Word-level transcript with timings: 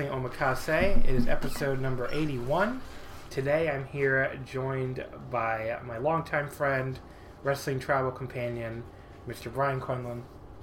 Wrestling 0.00 0.22
Omakase. 0.22 1.04
It 1.04 1.10
is 1.14 1.28
episode 1.28 1.78
number 1.78 2.08
81. 2.10 2.80
Today 3.28 3.68
I'm 3.68 3.84
here 3.84 4.34
joined 4.46 5.04
by 5.30 5.78
my 5.84 5.98
longtime 5.98 6.48
friend, 6.48 6.98
wrestling 7.42 7.78
travel 7.78 8.10
companion, 8.10 8.82
Mr. 9.28 9.52
Bryan 9.52 9.78
Quinlan. 9.78 10.22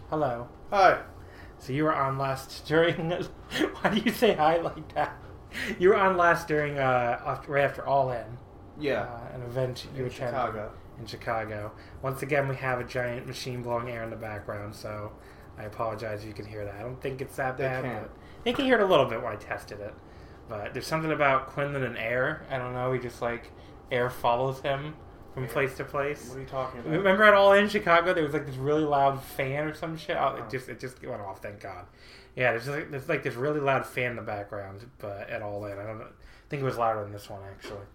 Hello. 0.10 0.48
Hi. 0.72 1.02
So 1.60 1.72
you 1.72 1.84
were 1.84 1.94
on 1.94 2.18
last 2.18 2.66
during. 2.66 3.12
why 3.82 3.90
do 3.92 4.02
you 4.02 4.12
say 4.12 4.34
hi 4.34 4.58
like 4.58 4.92
that? 4.96 5.16
You 5.78 5.90
were 5.90 5.98
on 5.98 6.18
last 6.18 6.48
during 6.48 6.80
uh, 6.80 7.40
right 7.48 7.64
after 7.64 7.86
All 7.86 8.10
In. 8.10 8.40
Yeah. 8.80 9.04
Uh, 9.04 9.36
an 9.36 9.44
event 9.44 9.86
you 9.94 10.06
in 10.06 10.08
attended 10.08 10.34
Chicago. 10.34 10.72
in 11.00 11.06
Chicago. 11.06 11.72
Once 12.02 12.24
again, 12.24 12.48
we 12.48 12.56
have 12.56 12.80
a 12.80 12.84
giant 12.84 13.28
machine 13.28 13.62
blowing 13.62 13.88
air 13.92 14.04
in 14.04 14.10
the 14.10 14.16
background, 14.16 14.74
so 14.74 15.12
I 15.60 15.66
apologize 15.66 16.22
if 16.22 16.28
you 16.28 16.34
can 16.34 16.46
hear 16.46 16.66
that. 16.66 16.74
I 16.74 16.82
don't 16.82 17.00
think 17.00 17.22
it's 17.22 17.36
that 17.36 17.56
They 17.58 17.66
bad. 17.66 17.84
can't. 17.84 18.04
But 18.04 18.17
they 18.44 18.54
think 18.54 18.60
hear 18.66 18.78
heard 18.78 18.84
a 18.86 18.88
little 18.90 19.06
bit 19.06 19.22
when 19.22 19.34
I 19.34 19.36
tested 19.36 19.80
it. 19.80 19.94
But 20.50 20.74
there's 20.74 20.88
something 20.88 21.12
about 21.12 21.48
Quinlan 21.48 21.84
and 21.84 21.98
air. 21.98 22.46
I 22.50 22.58
don't 22.58 22.74
know. 22.74 22.94
He 22.94 23.00
just 23.00 23.22
like 23.22 23.52
air 23.92 24.10
follows 24.10 24.62
him 24.62 24.96
from 25.34 25.44
Air? 25.44 25.50
place 25.50 25.76
to 25.76 25.84
place. 25.84 26.30
What 26.30 26.38
are 26.38 26.42
you 26.42 26.48
talking 26.48 26.80
about? 26.80 26.92
Remember 26.92 27.24
at 27.24 27.34
All 27.34 27.54
In 27.54 27.68
Chicago, 27.70 28.14
there 28.14 28.24
was 28.24 28.34
like 28.34 28.46
this 28.46 28.56
really 28.56 28.84
loud 28.84 29.22
fan 29.22 29.66
or 29.68 29.74
some 29.74 29.98
shit. 29.98 30.16
Oh, 30.18 30.36
Oh. 30.38 30.44
it 30.44 30.50
just 30.50 30.70
it 30.70 30.80
just 30.80 31.04
went 31.06 31.22
off. 31.22 31.42
Thank 31.42 31.60
God. 31.60 31.86
Yeah, 32.36 32.52
there's 32.52 32.68
like, 32.68 32.92
there's 32.92 33.10
like 33.10 33.24
this 33.24 33.34
really 33.36 33.60
loud 33.60 33.86
fan 33.86 34.12
in 34.12 34.16
the 34.16 34.22
background, 34.22 34.86
but 35.00 35.30
at 35.30 35.42
All 35.42 35.66
In, 35.66 35.78
I 35.80 35.84
don't 35.84 35.98
know. 36.00 36.06
I 36.06 36.50
think 36.50 36.62
it 36.62 36.66
was 36.66 36.78
louder 36.78 37.02
than 37.04 37.12
this 37.12 37.30
one 37.30 37.42
actually. 37.52 37.86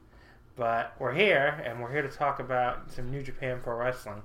But 0.56 0.94
we're 0.98 1.12
here, 1.14 1.62
and 1.64 1.80
we're 1.80 1.90
here 1.90 2.02
to 2.02 2.08
talk 2.08 2.38
about 2.38 2.90
some 2.90 3.10
New 3.10 3.22
Japan 3.22 3.60
Pro 3.62 3.76
Wrestling. 3.76 4.20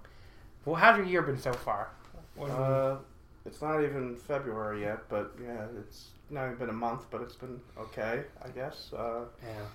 Well, 0.66 0.76
how's 0.76 0.98
your 0.98 1.06
year 1.06 1.22
been 1.22 1.38
so 1.38 1.54
far? 1.54 1.90
What 2.36 2.50
have 2.50 2.58
you- 2.60 2.64
Uh, 2.66 2.98
it's 3.48 3.62
not 3.62 3.82
even 3.82 4.18
February 4.18 4.82
yet, 4.82 5.10
but 5.10 5.34
yeah, 5.42 5.66
it's 5.80 6.10
not 6.30 6.46
even 6.46 6.58
been 6.58 6.70
a 6.70 6.74
month, 6.74 7.06
but 7.10 7.22
it's 7.22 7.36
been 7.36 7.60
okay, 7.80 8.24
I 8.44 8.50
guess. 8.50 8.92
Uh, 8.96 9.22
yeah, 9.42 9.66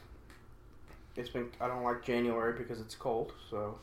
it's 1.16 1.31
been. 1.31 1.49
I 1.60 1.66
don't 1.66 1.83
like 1.83 2.05
January 2.05 2.53
because 2.56 2.81
it's 2.81 2.94
cold, 2.94 3.33
so. 3.50 3.78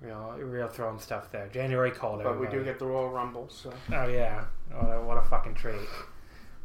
real 0.00 0.36
real 0.38 0.68
throwing 0.68 1.00
stuff 1.00 1.30
there. 1.32 1.48
January 1.48 1.90
cold, 1.90 2.22
But 2.22 2.40
we 2.40 2.46
do 2.46 2.62
get 2.64 2.78
the 2.78 2.86
Royal 2.86 3.10
Rumble, 3.10 3.48
so. 3.50 3.72
Oh 3.92 4.06
yeah, 4.06 4.44
what 4.70 4.90
a, 4.90 5.02
what 5.02 5.16
a 5.18 5.22
fucking 5.22 5.54
treat. 5.54 5.88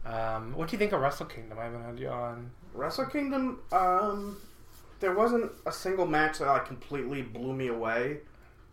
Um, 0.06 0.54
what 0.54 0.68
do 0.68 0.74
you 0.74 0.80
think 0.80 0.92
of 0.92 1.02
Wrestle 1.02 1.26
Kingdom? 1.26 1.58
I 1.58 1.64
haven't 1.64 1.84
had 1.84 2.00
you 2.00 2.10
on. 2.10 2.52
Wrestle 2.74 3.06
Kingdom. 3.06 3.62
Um, 3.72 4.38
there 5.00 5.16
wasn't 5.16 5.52
a 5.66 5.72
single 5.72 6.06
match 6.06 6.40
that 6.40 6.48
like 6.48 6.66
completely 6.66 7.22
blew 7.24 7.54
me 7.54 7.68
away, 7.68 8.20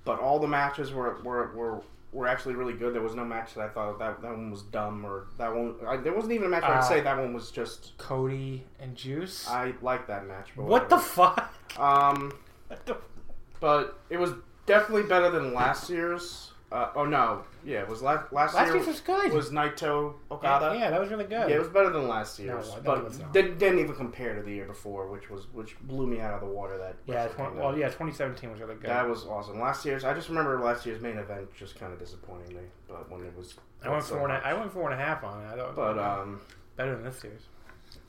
but 0.05 0.21
all 0.21 0.39
the 0.39 0.49
matches 0.49 0.93
were 0.93 1.19
were, 1.23 1.53
were 1.55 1.83
were 2.13 2.27
actually 2.27 2.55
really 2.55 2.73
good. 2.73 2.95
There 2.95 3.03
was 3.03 3.15
no 3.15 3.25
match 3.25 3.55
that 3.55 3.63
I 3.63 3.69
thought 3.69 3.99
that 4.01 4.21
that 4.23 4.31
one 4.33 4.51
was 4.51 4.63
dumb 4.63 5.05
or 5.05 5.27
that 5.39 5.55
one. 5.55 5.75
I, 5.87 5.97
there 5.97 6.13
wasn't 6.13 6.33
even 6.33 6.47
a 6.47 6.51
match 6.51 6.63
where 6.63 6.73
I'd 6.73 6.79
Uh, 6.79 6.83
say 6.83 7.01
that 7.01 7.17
one 7.19 7.33
was 7.33 7.51
just. 7.51 7.97
Cody 7.99 8.65
and 8.81 8.97
Juice. 8.97 9.49
I 9.49 9.75
like 9.83 10.07
that 10.09 10.27
match. 10.27 10.49
But 10.57 10.65
what 10.67 10.89
the 10.89 10.99
fuck? 10.99 11.53
Um, 11.79 12.33
but 13.61 13.99
it 14.11 14.19
was 14.19 14.33
definitely 14.67 15.05
better 15.05 15.31
than 15.31 15.55
last 15.55 15.89
year's. 15.91 16.53
Uh, 16.73 16.89
oh 16.95 17.05
no, 17.05 17.43
yeah, 17.65 17.81
it 17.81 17.89
was 17.89 18.01
last 18.01 18.33
last, 18.33 18.55
Last 18.55 18.67
year 18.67 18.77
year's 18.77 18.87
was 18.87 19.01
good. 19.01 19.33
was 19.33 19.51
Naito 19.51 20.15
Okada. 20.31 20.77
Yeah, 20.79 20.91
that 20.91 21.01
was 21.01 21.11
really 21.11 21.25
good. 21.25 21.51
Yeah, 21.51 21.57
it 21.57 21.59
was 21.59 21.67
better 21.69 21.91
than 21.91 22.07
last 22.07 22.39
No, 22.39 22.45
year's, 22.45 22.69
I 22.69 22.75
think 22.75 22.79
it 22.79 22.85
but 22.85 23.05
was 23.05 23.19
not. 23.19 23.33
didn't, 23.33 23.59
didn't 23.59 23.79
even 23.81 23.97
compare 23.97 24.37
to 24.37 24.43
the 24.43 24.53
year 24.53 24.67
before, 24.67 25.09
which 25.09 25.31
was 25.31 25.49
which 25.53 25.77
blew 25.81 26.07
me 26.07 26.21
out 26.21 26.33
of 26.33 26.41
the 26.41 26.47
water. 26.47 26.79
That 26.79 26.95
Yeah, 27.07 27.15
Wrestle 27.23 27.33
twen- 27.35 27.47
Kingdom. 27.49 27.65
well, 27.65 27.77
yeah, 27.77 27.87
2017 27.87 28.51
was 28.53 28.61
really 28.61 28.77
good. 28.77 28.89
that 28.89 29.09
was 29.09 29.27
awesome. 29.27 29.59
Last 29.59 29.85
year's, 29.85 30.05
I 30.05 30.15
just 30.15 30.29
remember 30.29 30.61
last 30.61 30.87
year's 30.87 31.01
main 31.03 31.17
event 31.19 31.53
just 31.57 31.77
kind 31.79 31.93
of 31.93 31.99
disappointing 31.99 32.55
me, 32.55 32.63
but 32.87 33.11
when 33.11 33.23
it 33.27 33.37
was, 33.37 33.57
I 33.85 33.89
went 33.89 34.05
so 34.05 34.15
four 34.15 34.25
and 34.29 34.33
a, 34.33 34.35
much. 34.37 34.45
I 34.45 34.55
went 34.55 34.73
four 34.73 34.91
and 34.93 35.01
a 35.01 35.05
half 35.05 35.25
on 35.25 35.43
it. 35.43 35.47
I 35.49 35.57
thought 35.57 35.71
it 35.71 35.75
but 35.77 35.99
um, 35.99 36.41
better 36.77 36.95
than 36.95 37.03
this 37.05 37.25
year's. 37.25 37.43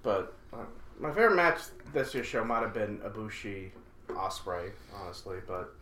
but 0.03 0.35
uh, 0.53 0.57
my 0.99 1.09
favorite 1.09 1.35
match 1.35 1.61
this 1.93 2.13
year's 2.13 2.27
show 2.27 2.43
might 2.45 2.61
have 2.61 2.75
been 2.75 2.99
Ibushi 2.99 3.71
Ospreay, 4.09 4.69
honestly, 4.95 5.37
but 5.47 5.73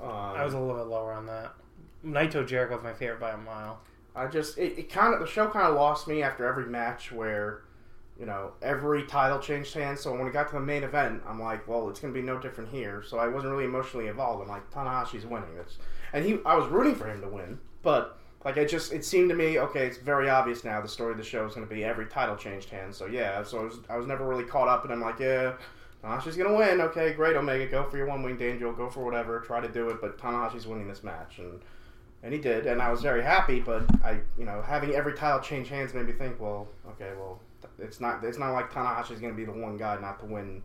um, 0.00 0.08
I 0.08 0.42
was 0.42 0.54
a 0.54 0.58
little 0.58 0.76
bit 0.76 0.86
lower 0.86 1.12
on 1.12 1.26
that. 1.26 1.52
Naito 2.04 2.46
Jericho 2.46 2.74
was 2.74 2.84
my 2.84 2.92
favorite 2.92 3.20
by 3.20 3.32
a 3.32 3.36
mile. 3.36 3.80
I 4.14 4.26
just 4.26 4.58
it, 4.58 4.78
it 4.78 4.90
kind 4.90 5.14
of 5.14 5.20
the 5.20 5.26
show 5.26 5.48
kind 5.48 5.66
of 5.66 5.74
lost 5.74 6.08
me 6.08 6.22
after 6.22 6.46
every 6.46 6.66
match 6.66 7.12
where 7.12 7.62
you 8.18 8.26
know 8.26 8.52
every 8.62 9.04
title 9.04 9.38
changed 9.38 9.74
hands. 9.74 10.00
So 10.00 10.12
when 10.12 10.26
it 10.26 10.32
got 10.32 10.48
to 10.48 10.54
the 10.54 10.60
main 10.60 10.82
event, 10.82 11.22
I'm 11.26 11.40
like, 11.40 11.66
well, 11.68 11.88
it's 11.88 12.00
gonna 12.00 12.12
be 12.12 12.22
no 12.22 12.38
different 12.38 12.70
here. 12.70 13.02
So 13.02 13.18
I 13.18 13.28
wasn't 13.28 13.52
really 13.52 13.64
emotionally 13.64 14.08
involved. 14.08 14.42
I'm 14.42 14.48
like, 14.48 14.70
Tanahashi's 14.70 15.26
winning. 15.26 15.54
this, 15.56 15.78
and 16.12 16.24
he 16.24 16.38
I 16.44 16.56
was 16.56 16.68
rooting 16.68 16.94
for 16.94 17.06
him 17.06 17.20
to 17.20 17.28
win, 17.28 17.58
but 17.82 18.18
like 18.44 18.58
I 18.58 18.64
just 18.64 18.92
it 18.92 19.04
seemed 19.04 19.30
to 19.30 19.36
me 19.36 19.58
okay, 19.58 19.86
it's 19.86 19.98
very 19.98 20.28
obvious 20.28 20.64
now 20.64 20.80
the 20.80 20.88
story 20.88 21.12
of 21.12 21.18
the 21.18 21.24
show 21.24 21.46
is 21.46 21.54
gonna 21.54 21.66
be 21.66 21.84
every 21.84 22.06
title 22.06 22.36
changed 22.36 22.70
hands. 22.70 22.96
So 22.96 23.06
yeah, 23.06 23.42
so 23.42 23.60
I 23.60 23.62
was 23.64 23.78
I 23.90 23.96
was 23.96 24.06
never 24.06 24.26
really 24.26 24.44
caught 24.44 24.68
up, 24.68 24.84
and 24.84 24.92
I'm 24.92 25.00
like, 25.00 25.18
yeah. 25.20 25.54
Tanahashi's 26.02 26.36
gonna 26.36 26.54
win. 26.54 26.80
Okay, 26.80 27.12
great, 27.12 27.34
Omega. 27.34 27.66
Go 27.66 27.82
for 27.82 27.96
your 27.96 28.06
one 28.06 28.22
winged 28.22 28.40
angel. 28.40 28.72
Go 28.72 28.88
for 28.88 29.04
whatever. 29.04 29.40
Try 29.40 29.60
to 29.60 29.68
do 29.68 29.88
it. 29.88 30.00
But 30.00 30.16
Tanahashi's 30.16 30.64
winning 30.64 30.86
this 30.86 31.02
match, 31.02 31.38
and 31.38 31.60
and 32.22 32.32
he 32.32 32.40
did, 32.40 32.66
and 32.66 32.82
I 32.82 32.90
was 32.90 33.00
very 33.00 33.22
happy. 33.22 33.60
But 33.60 33.84
I, 34.04 34.20
you 34.38 34.44
know, 34.44 34.62
having 34.62 34.94
every 34.94 35.14
title 35.14 35.40
change 35.40 35.68
hands 35.68 35.94
made 35.94 36.06
me 36.06 36.12
think, 36.12 36.40
well, 36.40 36.68
okay, 36.90 37.12
well, 37.16 37.40
it's 37.78 38.00
not 38.00 38.24
it's 38.24 38.38
not 38.38 38.52
like 38.52 38.72
Tanahashi's 38.72 39.20
going 39.20 39.32
to 39.32 39.36
be 39.36 39.44
the 39.44 39.52
one 39.52 39.76
guy 39.76 39.98
not 40.00 40.20
to 40.20 40.26
win 40.26 40.62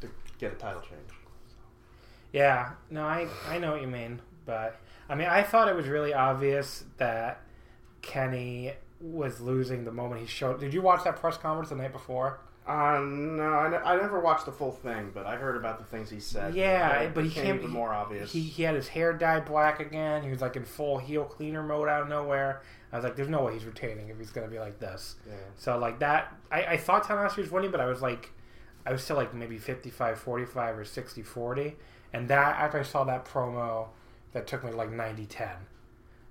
to 0.00 0.08
get 0.38 0.52
a 0.52 0.56
title 0.56 0.82
change. 0.82 1.18
Yeah, 2.32 2.70
no, 2.90 3.04
I 3.04 3.28
I 3.48 3.58
know 3.58 3.72
what 3.72 3.82
you 3.82 3.88
mean, 3.88 4.20
but 4.44 4.80
I 5.08 5.14
mean, 5.14 5.28
I 5.28 5.42
thought 5.42 5.68
it 5.68 5.76
was 5.76 5.86
really 5.86 6.12
obvious 6.14 6.84
that 6.98 7.40
Kenny 8.02 8.72
was 9.00 9.40
losing 9.40 9.84
the 9.84 9.92
moment 9.92 10.20
he 10.20 10.26
showed. 10.26 10.60
Did 10.60 10.72
you 10.72 10.82
watch 10.82 11.04
that 11.04 11.16
press 11.16 11.36
conference 11.36 11.68
the 11.68 11.76
night 11.76 11.92
before? 11.92 12.40
Uh, 12.66 12.98
no, 13.04 13.42
I, 13.42 13.68
ne- 13.68 13.76
I 13.76 13.96
never 13.96 14.20
watched 14.20 14.46
the 14.46 14.52
full 14.52 14.72
thing, 14.72 15.10
but 15.12 15.26
I 15.26 15.36
heard 15.36 15.56
about 15.56 15.78
the 15.78 15.84
things 15.84 16.08
he 16.08 16.18
said. 16.18 16.54
Yeah, 16.54 17.00
It 17.00 17.14
but 17.14 17.24
he 17.24 17.28
became 17.28 17.44
came 17.44 17.56
even 17.56 17.70
more 17.70 17.92
obvious. 17.92 18.32
He, 18.32 18.40
he 18.40 18.62
had 18.62 18.74
his 18.74 18.88
hair 18.88 19.12
dyed 19.12 19.44
black 19.44 19.80
again. 19.80 20.22
He 20.22 20.30
was 20.30 20.40
like 20.40 20.56
in 20.56 20.64
full 20.64 20.96
heel 20.98 21.24
cleaner 21.24 21.62
mode 21.62 21.88
out 21.88 22.02
of 22.02 22.08
nowhere. 22.08 22.62
I 22.90 22.96
was 22.96 23.04
like, 23.04 23.16
"There's 23.16 23.28
no 23.28 23.42
way 23.44 23.52
he's 23.52 23.66
retaining 23.66 24.08
if 24.08 24.18
he's 24.18 24.30
gonna 24.30 24.48
be 24.48 24.58
like 24.58 24.78
this." 24.80 25.16
yeah. 25.26 25.34
So 25.56 25.76
like 25.78 25.98
that, 25.98 26.32
I, 26.50 26.62
I 26.64 26.76
thought 26.78 27.04
Tanahashi 27.04 27.38
was 27.38 27.50
winning, 27.50 27.70
but 27.70 27.80
I 27.80 27.86
was 27.86 28.00
like, 28.00 28.30
I 28.86 28.92
was 28.92 29.02
still 29.02 29.16
like 29.16 29.34
maybe 29.34 29.58
55-45 29.58 30.26
or 30.26 30.84
60-40. 30.84 31.74
And 32.12 32.28
that 32.28 32.56
after 32.56 32.78
I 32.78 32.82
saw 32.82 33.04
that 33.04 33.24
promo, 33.26 33.88
that 34.32 34.46
took 34.46 34.64
me 34.64 34.70
to 34.70 34.76
like 34.76 34.90
90-10. 34.90 35.50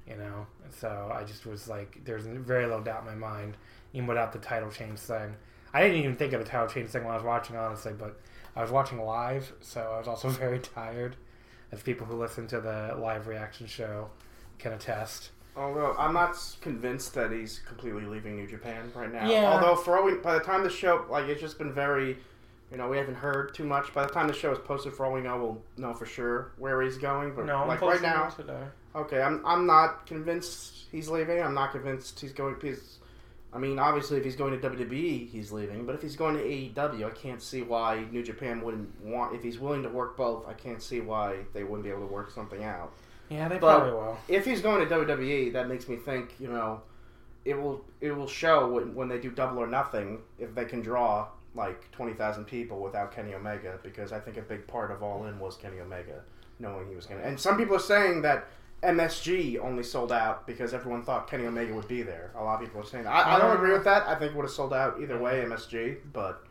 You 0.08 0.18
know, 0.18 0.48
so 0.80 1.12
I 1.14 1.24
just 1.24 1.46
was 1.46 1.68
like, 1.68 2.00
there's 2.06 2.26
very 2.26 2.66
little 2.66 2.82
doubt 2.82 3.02
in 3.02 3.20
my 3.20 3.28
mind, 3.28 3.56
even 3.94 4.08
without 4.08 4.34
the 4.34 4.40
title 4.40 4.70
change 4.72 5.00
thing. 5.00 5.36
I 5.74 5.82
didn't 5.82 5.98
even 5.98 6.16
think 6.16 6.34
of 6.34 6.40
the 6.40 6.46
title 6.46 6.68
change 6.68 6.90
thing 6.90 7.04
when 7.04 7.12
I 7.14 7.16
was 7.16 7.26
watching, 7.26 7.56
honestly, 7.56 7.94
but 7.98 8.20
I 8.56 8.62
was 8.62 8.70
watching 8.72 9.00
live, 9.04 9.52
so 9.62 9.82
I 9.96 9.98
was 9.98 10.08
also 10.08 10.30
very 10.44 10.60
tired. 10.60 11.16
as 11.72 11.82
people 11.82 12.06
who 12.06 12.16
listen 12.16 12.48
to 12.48 12.62
the 12.62 12.96
live 13.00 13.28
reaction 13.28 13.66
show 13.68 14.10
can 14.60 14.74
attest. 14.74 15.32
Although 15.56 15.96
I'm 15.98 16.14
not 16.14 16.36
convinced 16.62 17.14
that 17.16 17.32
he's 17.32 17.60
completely 17.60 18.06
leaving 18.06 18.36
New 18.38 18.48
Japan 18.48 18.92
right 18.96 19.12
now. 19.12 19.30
Yeah. 19.30 19.52
Although 19.52 19.76
for 19.76 19.98
all 19.98 20.04
we, 20.06 20.16
by 20.16 20.34
the 20.34 20.40
time 20.44 20.64
the 20.64 20.70
show, 20.70 21.06
like 21.10 21.26
it's 21.26 21.42
just 21.42 21.58
been 21.60 21.72
very, 21.74 22.18
you 22.72 22.78
know, 22.78 22.90
we 22.90 22.98
haven't 22.98 23.16
heard 23.16 23.54
too 23.54 23.64
much. 23.64 23.94
By 23.94 24.04
the 24.06 24.12
time 24.12 24.28
the 24.28 24.34
show 24.34 24.52
is 24.52 24.58
posted, 24.60 24.94
for 24.94 25.06
all 25.06 25.14
we 25.14 25.22
know, 25.22 25.38
we'll 25.38 25.62
know 25.78 25.94
for 25.94 26.06
sure 26.08 26.52
where 26.58 26.82
he's 26.82 26.98
going. 26.98 27.36
But 27.36 27.46
No, 27.46 27.58
I'm 27.58 27.68
like 27.68 27.82
right 27.82 28.02
now, 28.02 28.30
today. 28.30 28.64
okay, 28.96 29.22
I'm 29.22 29.46
I'm 29.46 29.68
not 29.68 30.08
convinced 30.08 30.86
he's 30.92 31.08
leaving. 31.10 31.40
I'm 31.42 31.54
not 31.54 31.72
convinced 31.72 32.20
he's 32.20 32.34
going. 32.34 32.56
He's, 32.60 32.98
I 33.54 33.60
mean, 33.60 33.78
obviously, 33.78 34.18
if 34.18 34.24
he's 34.24 34.36
going 34.36 34.60
to 34.60 34.70
WWE, 34.70 35.30
he's 35.30 35.52
leaving. 35.52 35.86
But 35.86 35.94
if 35.96 36.02
he's 36.02 36.16
going 36.16 36.36
to 36.38 36.44
AEW, 36.44 37.06
I 37.06 37.10
can't 37.12 37.42
see 37.42 37.62
why 37.62 38.06
New 38.12 38.24
Japan 38.24 38.62
wouldn't 38.62 38.90
want. 39.06 39.36
If 39.36 39.44
he's 39.44 39.60
willing 39.60 39.84
to 39.84 39.90
work 39.90 40.18
both, 40.18 40.48
I 40.48 40.54
can't 40.54 40.82
see 40.82 41.02
why 41.02 41.38
they 41.54 41.64
wouldn't 41.64 41.84
be 41.84 41.90
able 41.90 42.08
to 42.08 42.14
work 42.14 42.32
something 42.32 42.64
out 42.64 42.92
Yeah, 43.30 43.48
they 43.48 43.58
But- 43.60 43.78
probably 43.80 43.94
will. 43.94 44.18
if 44.28 44.46
he's 44.46 44.62
going 44.62 44.88
to 44.88 44.96
WWE, 44.96 45.52
that 45.54 45.68
makes 45.68 45.88
me 45.88 45.96
think, 45.98 46.40
you 46.40 46.48
know, 46.48 46.82
it 47.46 47.60
will 47.60 47.84
it 48.02 48.12
will 48.16 48.28
show 48.28 48.70
when, 48.72 48.96
when 48.96 49.08
they 49.10 49.20
do 49.20 49.30
double 49.30 49.60
or 49.62 49.68
nothing 49.68 50.22
if 50.40 50.56
they 50.56 50.64
can 50.66 50.82
draw 50.82 51.28
like 51.56 51.92
twenty 51.92 52.14
thousand 52.14 52.46
people 52.46 52.80
without 52.82 53.12
Kenny 53.12 53.34
Omega 53.36 53.78
because 53.84 54.12
I 54.14 54.20
think 54.20 54.38
a 54.38 54.42
big 54.42 54.66
part 54.66 54.92
of 54.92 55.04
All 55.04 55.26
In 55.26 55.38
was 55.40 55.56
Kenny 55.58 55.80
Omega 55.80 56.22
knowing 56.60 56.88
he 56.88 56.96
was 56.96 57.06
going 57.06 57.20
to. 57.22 57.28
And 57.28 57.38
some 57.40 57.58
people 57.58 57.76
are 57.76 57.80
saying 57.80 58.22
that 58.24 58.48
MSG 58.84 59.60
only 59.60 59.84
sold 59.84 60.12
out 60.12 60.46
because 60.46 60.74
everyone 60.74 61.04
thought 61.04 61.30
Kenny 61.30 61.46
Omega 61.46 61.74
would 61.74 61.88
be 61.88 62.04
there. 62.04 62.32
A 62.36 62.44
lot 62.44 62.56
of 62.56 62.68
people 62.68 62.82
are 62.82 62.86
saying 62.86 63.08
I, 63.08 63.36
I 63.36 63.40
don't 63.40 63.52
uh, 63.52 63.56
agree 63.56 63.72
with 63.72 63.84
that. 63.86 64.08
I 64.08 64.16
think 64.16 64.32
it 64.32 64.36
would 64.36 64.44
have 64.44 64.52
sold 64.52 64.74
out 64.74 65.02
either 65.02 65.18
way, 65.18 65.44
MSG. 65.46 65.98
But 66.12 66.46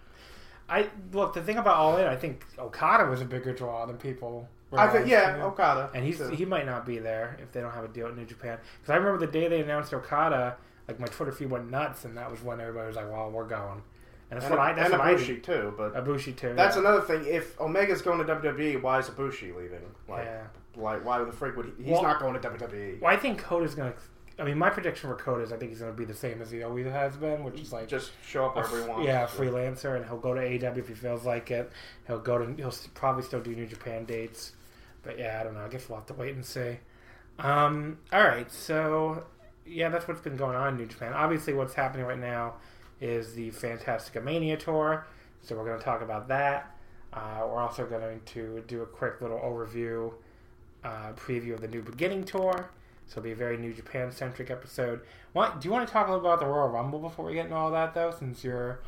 I 0.69 0.89
look 1.13 1.35
the 1.35 1.43
thing 1.43 1.59
about 1.59 1.77
All 1.77 1.97
In. 1.99 2.07
I 2.07 2.17
think 2.17 2.45
Okada 2.59 3.05
was 3.11 3.21
a 3.21 3.25
bigger 3.25 3.53
draw 3.53 3.87
than 3.87 3.97
people. 3.97 4.49
I 4.73 4.89
think 4.89 5.07
yeah? 5.07 5.45
Okada 5.45 5.91
and 5.95 6.05
he's 6.05 6.17
too. 6.17 6.29
he 6.29 6.47
might 6.47 6.65
not 6.65 6.87
be 6.87 6.99
there 6.99 7.37
if 7.43 7.53
they 7.53 7.61
don't 7.61 7.73
have 7.73 7.85
a 7.85 7.89
deal 7.89 8.07
with 8.07 8.17
New 8.17 8.25
Japan. 8.25 8.59
Because 8.81 8.91
I 8.91 8.97
remember 8.97 9.25
the 9.27 9.31
day 9.31 9.49
they 9.49 9.61
announced 9.61 9.93
Okada, 9.93 10.57
like 10.89 10.99
my 10.99 11.07
Twitter 11.07 11.33
feed 11.33 11.51
went 11.51 11.71
nuts, 11.71 12.07
and 12.07 12.17
that 12.17 12.31
was 12.31 12.43
when 12.43 12.59
everybody 12.59 12.87
was 12.87 12.97
like, 12.97 13.11
"Well, 13.11 13.31
we're 13.31 13.47
going." 13.47 13.83
And 14.31 14.41
that's 14.41 14.47
and, 14.47 14.59
what 14.59 14.61
I 14.61 14.73
that's 14.73 14.91
and 14.91 14.99
what 14.99 15.09
I 15.09 15.15
Ibushi 15.15 15.27
did. 15.27 15.45
too, 15.45 15.75
but 15.77 15.95
Ibushi 15.95 16.35
too. 16.35 16.55
That's 16.55 16.77
yeah. 16.77 16.81
another 16.81 17.03
thing. 17.03 17.27
If 17.27 17.61
Omega's 17.61 18.01
going 18.01 18.19
to 18.19 18.25
WWE, 18.25 18.81
why 18.81 18.99
is 18.99 19.11
Ibushi 19.11 19.55
leaving? 19.55 19.83
Like, 20.09 20.25
Yeah. 20.25 20.45
Like 20.77 21.05
why 21.05 21.19
the 21.23 21.31
frig 21.33 21.57
would 21.57 21.67
he? 21.67 21.85
He's 21.85 21.93
Well- 21.93 22.03
not 22.03 22.21
going 22.21 22.35
to. 22.35 22.41
WWE. 22.41 23.01
Well, 23.01 23.13
I 23.13 23.17
think 23.17 23.41
Okada's 23.43 23.75
gonna. 23.75 23.95
I 24.39 24.45
mean, 24.45 24.57
my 24.57 24.71
prediction 24.71 25.11
for 25.11 25.15
Okada 25.15 25.43
is 25.43 25.53
I 25.53 25.59
think 25.59 25.71
he's 25.71 25.81
gonna 25.81 25.93
be 25.93 26.07
the 26.07 26.15
same 26.15 26.41
as 26.41 26.51
he 26.51 26.63
always 26.63 26.87
has 26.87 27.17
been, 27.17 27.45
which 27.45 27.61
is 27.61 27.73
like 27.73 27.87
Just 27.89 28.13
show 28.27 28.47
up 28.47 28.57
wherever 28.57 28.81
he 28.83 28.89
wants. 28.89 29.07
yeah, 29.07 29.27
freelancer, 29.27 29.95
and 29.97 30.07
he'll 30.07 30.17
go 30.19 30.33
to 30.35 30.41
AEW 30.41 30.79
if 30.79 30.89
he 30.89 30.95
feels 30.95 31.25
like 31.27 31.51
it. 31.51 31.71
He'll 32.07 32.19
go 32.19 32.39
to. 32.39 32.53
He'll 32.55 32.73
probably 32.95 33.23
still 33.23 33.41
do 33.41 33.55
New 33.55 33.67
Japan 33.67 34.07
dates, 34.07 34.53
but 35.03 35.19
yeah, 35.19 35.39
I 35.41 35.45
don't 35.45 35.55
know. 35.55 35.65
I 35.65 35.69
guess 35.69 35.89
we'll 35.89 35.99
have 35.99 36.07
to 36.07 36.15
wait 36.15 36.35
and 36.35 36.45
see. 36.45 36.79
Um, 37.39 37.99
all 38.13 38.25
right, 38.25 38.51
so 38.51 39.25
yeah, 39.67 39.91
that's 39.91 40.09
what's 40.09 40.21
been 40.23 40.37
going 40.37 40.57
on 40.57 40.69
in 40.69 40.77
New 40.79 40.87
Japan. 40.87 41.13
Obviously, 41.13 41.53
what's 41.53 41.75
happening 41.75 42.07
right 42.07 42.19
now 42.19 42.55
is 43.01 43.35
the 43.35 43.51
Fantasticamania 43.51 44.59
tour, 44.59 45.07
so 45.43 45.57
we're 45.57 45.65
going 45.65 45.79
to 45.79 45.85
talk 45.85 46.03
about 46.03 46.29
that. 46.29 46.75
Uh, 47.13 47.43
we're 47.47 47.61
also 47.61 47.85
going 47.87 48.21
to 48.25 48.63
do 48.67 48.83
a 48.83 48.87
quick 48.87 49.21
little 49.21 49.39
overview, 49.39 50.13
uh, 50.85 51.13
preview 51.13 51.55
of 51.55 51.61
the 51.61 51.69
New 51.69 51.83
Beginning 51.83 52.25
tour. 52.25 52.71
So 53.07 53.19
it'll 53.19 53.25
be 53.25 53.33
a 53.33 53.37
very 53.37 53.57
New 53.57 53.73
Japan 53.73 54.11
centric 54.13 54.51
episode. 54.51 55.01
What 55.33 55.61
do 55.61 55.69
you 55.69 55.73
want 55.73 55.87
to 55.87 55.93
talk 55.93 56.09
a 56.09 56.13
little 56.13 56.27
about 56.27 56.41
the 56.41 56.47
Royal 56.47 56.69
Rumble 56.69 56.99
before 56.99 57.27
we 57.27 57.35
get 57.35 57.45
into 57.45 57.57
all 57.57 57.71
that 57.73 57.95
though? 57.95 58.15
Since 58.17 58.43
you're 58.45 58.81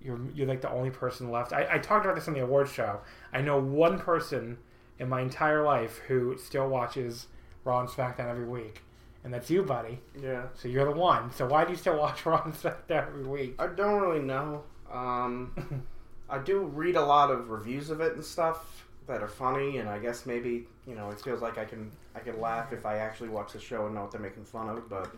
you're 0.00 0.20
you're 0.34 0.46
like 0.46 0.60
the 0.60 0.70
only 0.70 0.90
person 0.90 1.30
left. 1.30 1.52
I, 1.52 1.66
I 1.72 1.78
talked 1.78 2.04
about 2.04 2.14
this 2.14 2.28
on 2.28 2.34
the 2.34 2.40
awards 2.40 2.70
show. 2.72 3.00
I 3.32 3.40
know 3.40 3.58
one 3.58 3.98
person 3.98 4.58
in 4.98 5.08
my 5.08 5.22
entire 5.22 5.64
life 5.64 5.98
who 6.06 6.36
still 6.38 6.68
watches 6.68 7.26
Raw 7.64 7.80
and 7.80 7.88
SmackDown 7.88 8.28
every 8.30 8.46
week, 8.46 8.82
and 9.24 9.32
that's 9.34 9.50
you, 9.50 9.62
buddy. 9.62 9.98
yeah. 10.22 10.44
So 10.54 10.68
you're 10.68 10.84
the 10.84 10.92
one. 10.98 11.32
So 11.32 11.46
why 11.46 11.64
do 11.64 11.70
you 11.72 11.76
still 11.76 11.98
watch 11.98 12.24
Raw 12.26 12.42
and 12.44 12.54
SmackDown 12.54 13.08
every 13.08 13.24
week? 13.24 13.54
I 13.58 13.66
don't 13.68 14.00
really 14.00 14.22
know. 14.22 14.62
Um, 14.92 15.84
I 16.30 16.38
do 16.38 16.60
read 16.60 16.96
a 16.96 17.04
lot 17.04 17.30
of 17.30 17.50
reviews 17.50 17.90
of 17.90 18.00
it 18.00 18.14
and 18.14 18.24
stuff 18.24 18.83
that 19.06 19.22
are 19.22 19.28
funny, 19.28 19.78
and 19.78 19.88
I 19.88 19.98
guess 19.98 20.26
maybe 20.26 20.66
you 20.86 20.94
know 20.94 21.10
it 21.10 21.20
feels 21.20 21.42
like 21.42 21.58
I 21.58 21.64
can 21.64 21.90
I 22.14 22.20
can 22.20 22.40
laugh 22.40 22.72
if 22.72 22.86
I 22.86 22.98
actually 22.98 23.28
watch 23.28 23.52
the 23.52 23.60
show 23.60 23.86
and 23.86 23.94
know 23.94 24.02
what 24.02 24.12
they're 24.12 24.20
making 24.20 24.44
fun 24.44 24.68
of. 24.68 24.88
But 24.88 25.10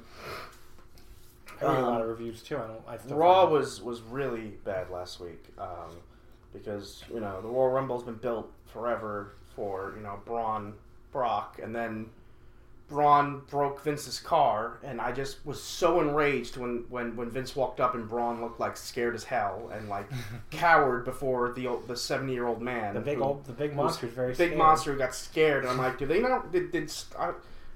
I 1.61 1.65
read 1.65 1.79
a 1.79 1.83
lot 1.83 1.95
Um, 1.97 2.03
of 2.03 2.09
reviews 2.09 2.43
too. 2.43 2.57
I 2.57 2.67
don't. 2.67 2.83
I 2.89 2.99
still 2.99 3.17
Raw 3.17 3.49
was 3.49 3.83
was 3.83 4.01
really 4.03 4.59
bad 4.65 4.91
last 4.91 5.21
week 5.21 5.45
um, 5.59 5.97
because 6.53 7.05
you 7.13 7.21
know 7.21 7.41
the 7.41 7.49
Royal 7.49 7.71
Rumble's 7.71 8.03
been 8.03 8.15
built 8.17 8.51
forever 8.67 9.33
for 9.55 9.95
you 9.97 10.03
know 10.03 10.19
Braun, 10.25 10.75
Brock, 11.13 11.61
and 11.63 11.75
then 11.75 12.07
Braun 12.89 13.43
broke 13.51 13.83
Vince's 13.83 14.21
car, 14.21 14.79
and 14.85 15.01
I 15.01 15.11
just 15.13 15.45
was 15.45 15.61
so 15.63 16.01
enraged 16.01 16.57
when 16.57 16.85
when 16.89 17.17
when 17.17 17.29
Vince 17.31 17.57
walked 17.57 17.81
up 17.81 17.95
and 17.95 18.09
Braun 18.09 18.41
looked 18.41 18.61
like 18.61 18.77
scared 18.77 19.15
as 19.15 19.25
hell 19.25 19.71
and 19.75 19.89
like 19.89 20.09
cowered 20.51 21.05
before 21.05 21.53
the 21.53 21.67
old, 21.67 21.89
the 21.89 21.97
seventy 21.97 22.33
year 22.33 22.47
old 22.47 22.63
man. 22.63 22.95
the 22.95 23.01
big 23.01 23.19
who- 23.19 23.25
old 23.25 23.45
the 23.45 23.53
big 23.53 23.75
monster 23.75 24.07
very 24.07 24.29
big 24.29 24.37
scared. 24.37 24.57
monster 24.59 24.93
who 24.93 24.99
got 24.99 25.15
scared. 25.15 25.65
And 25.65 25.73
I'm 25.73 25.79
like, 25.79 25.99
do 25.99 26.07
they 26.07 26.21
know? 26.21 26.43
Did, 26.53 26.71
did 26.71 26.93
I, 27.19 27.33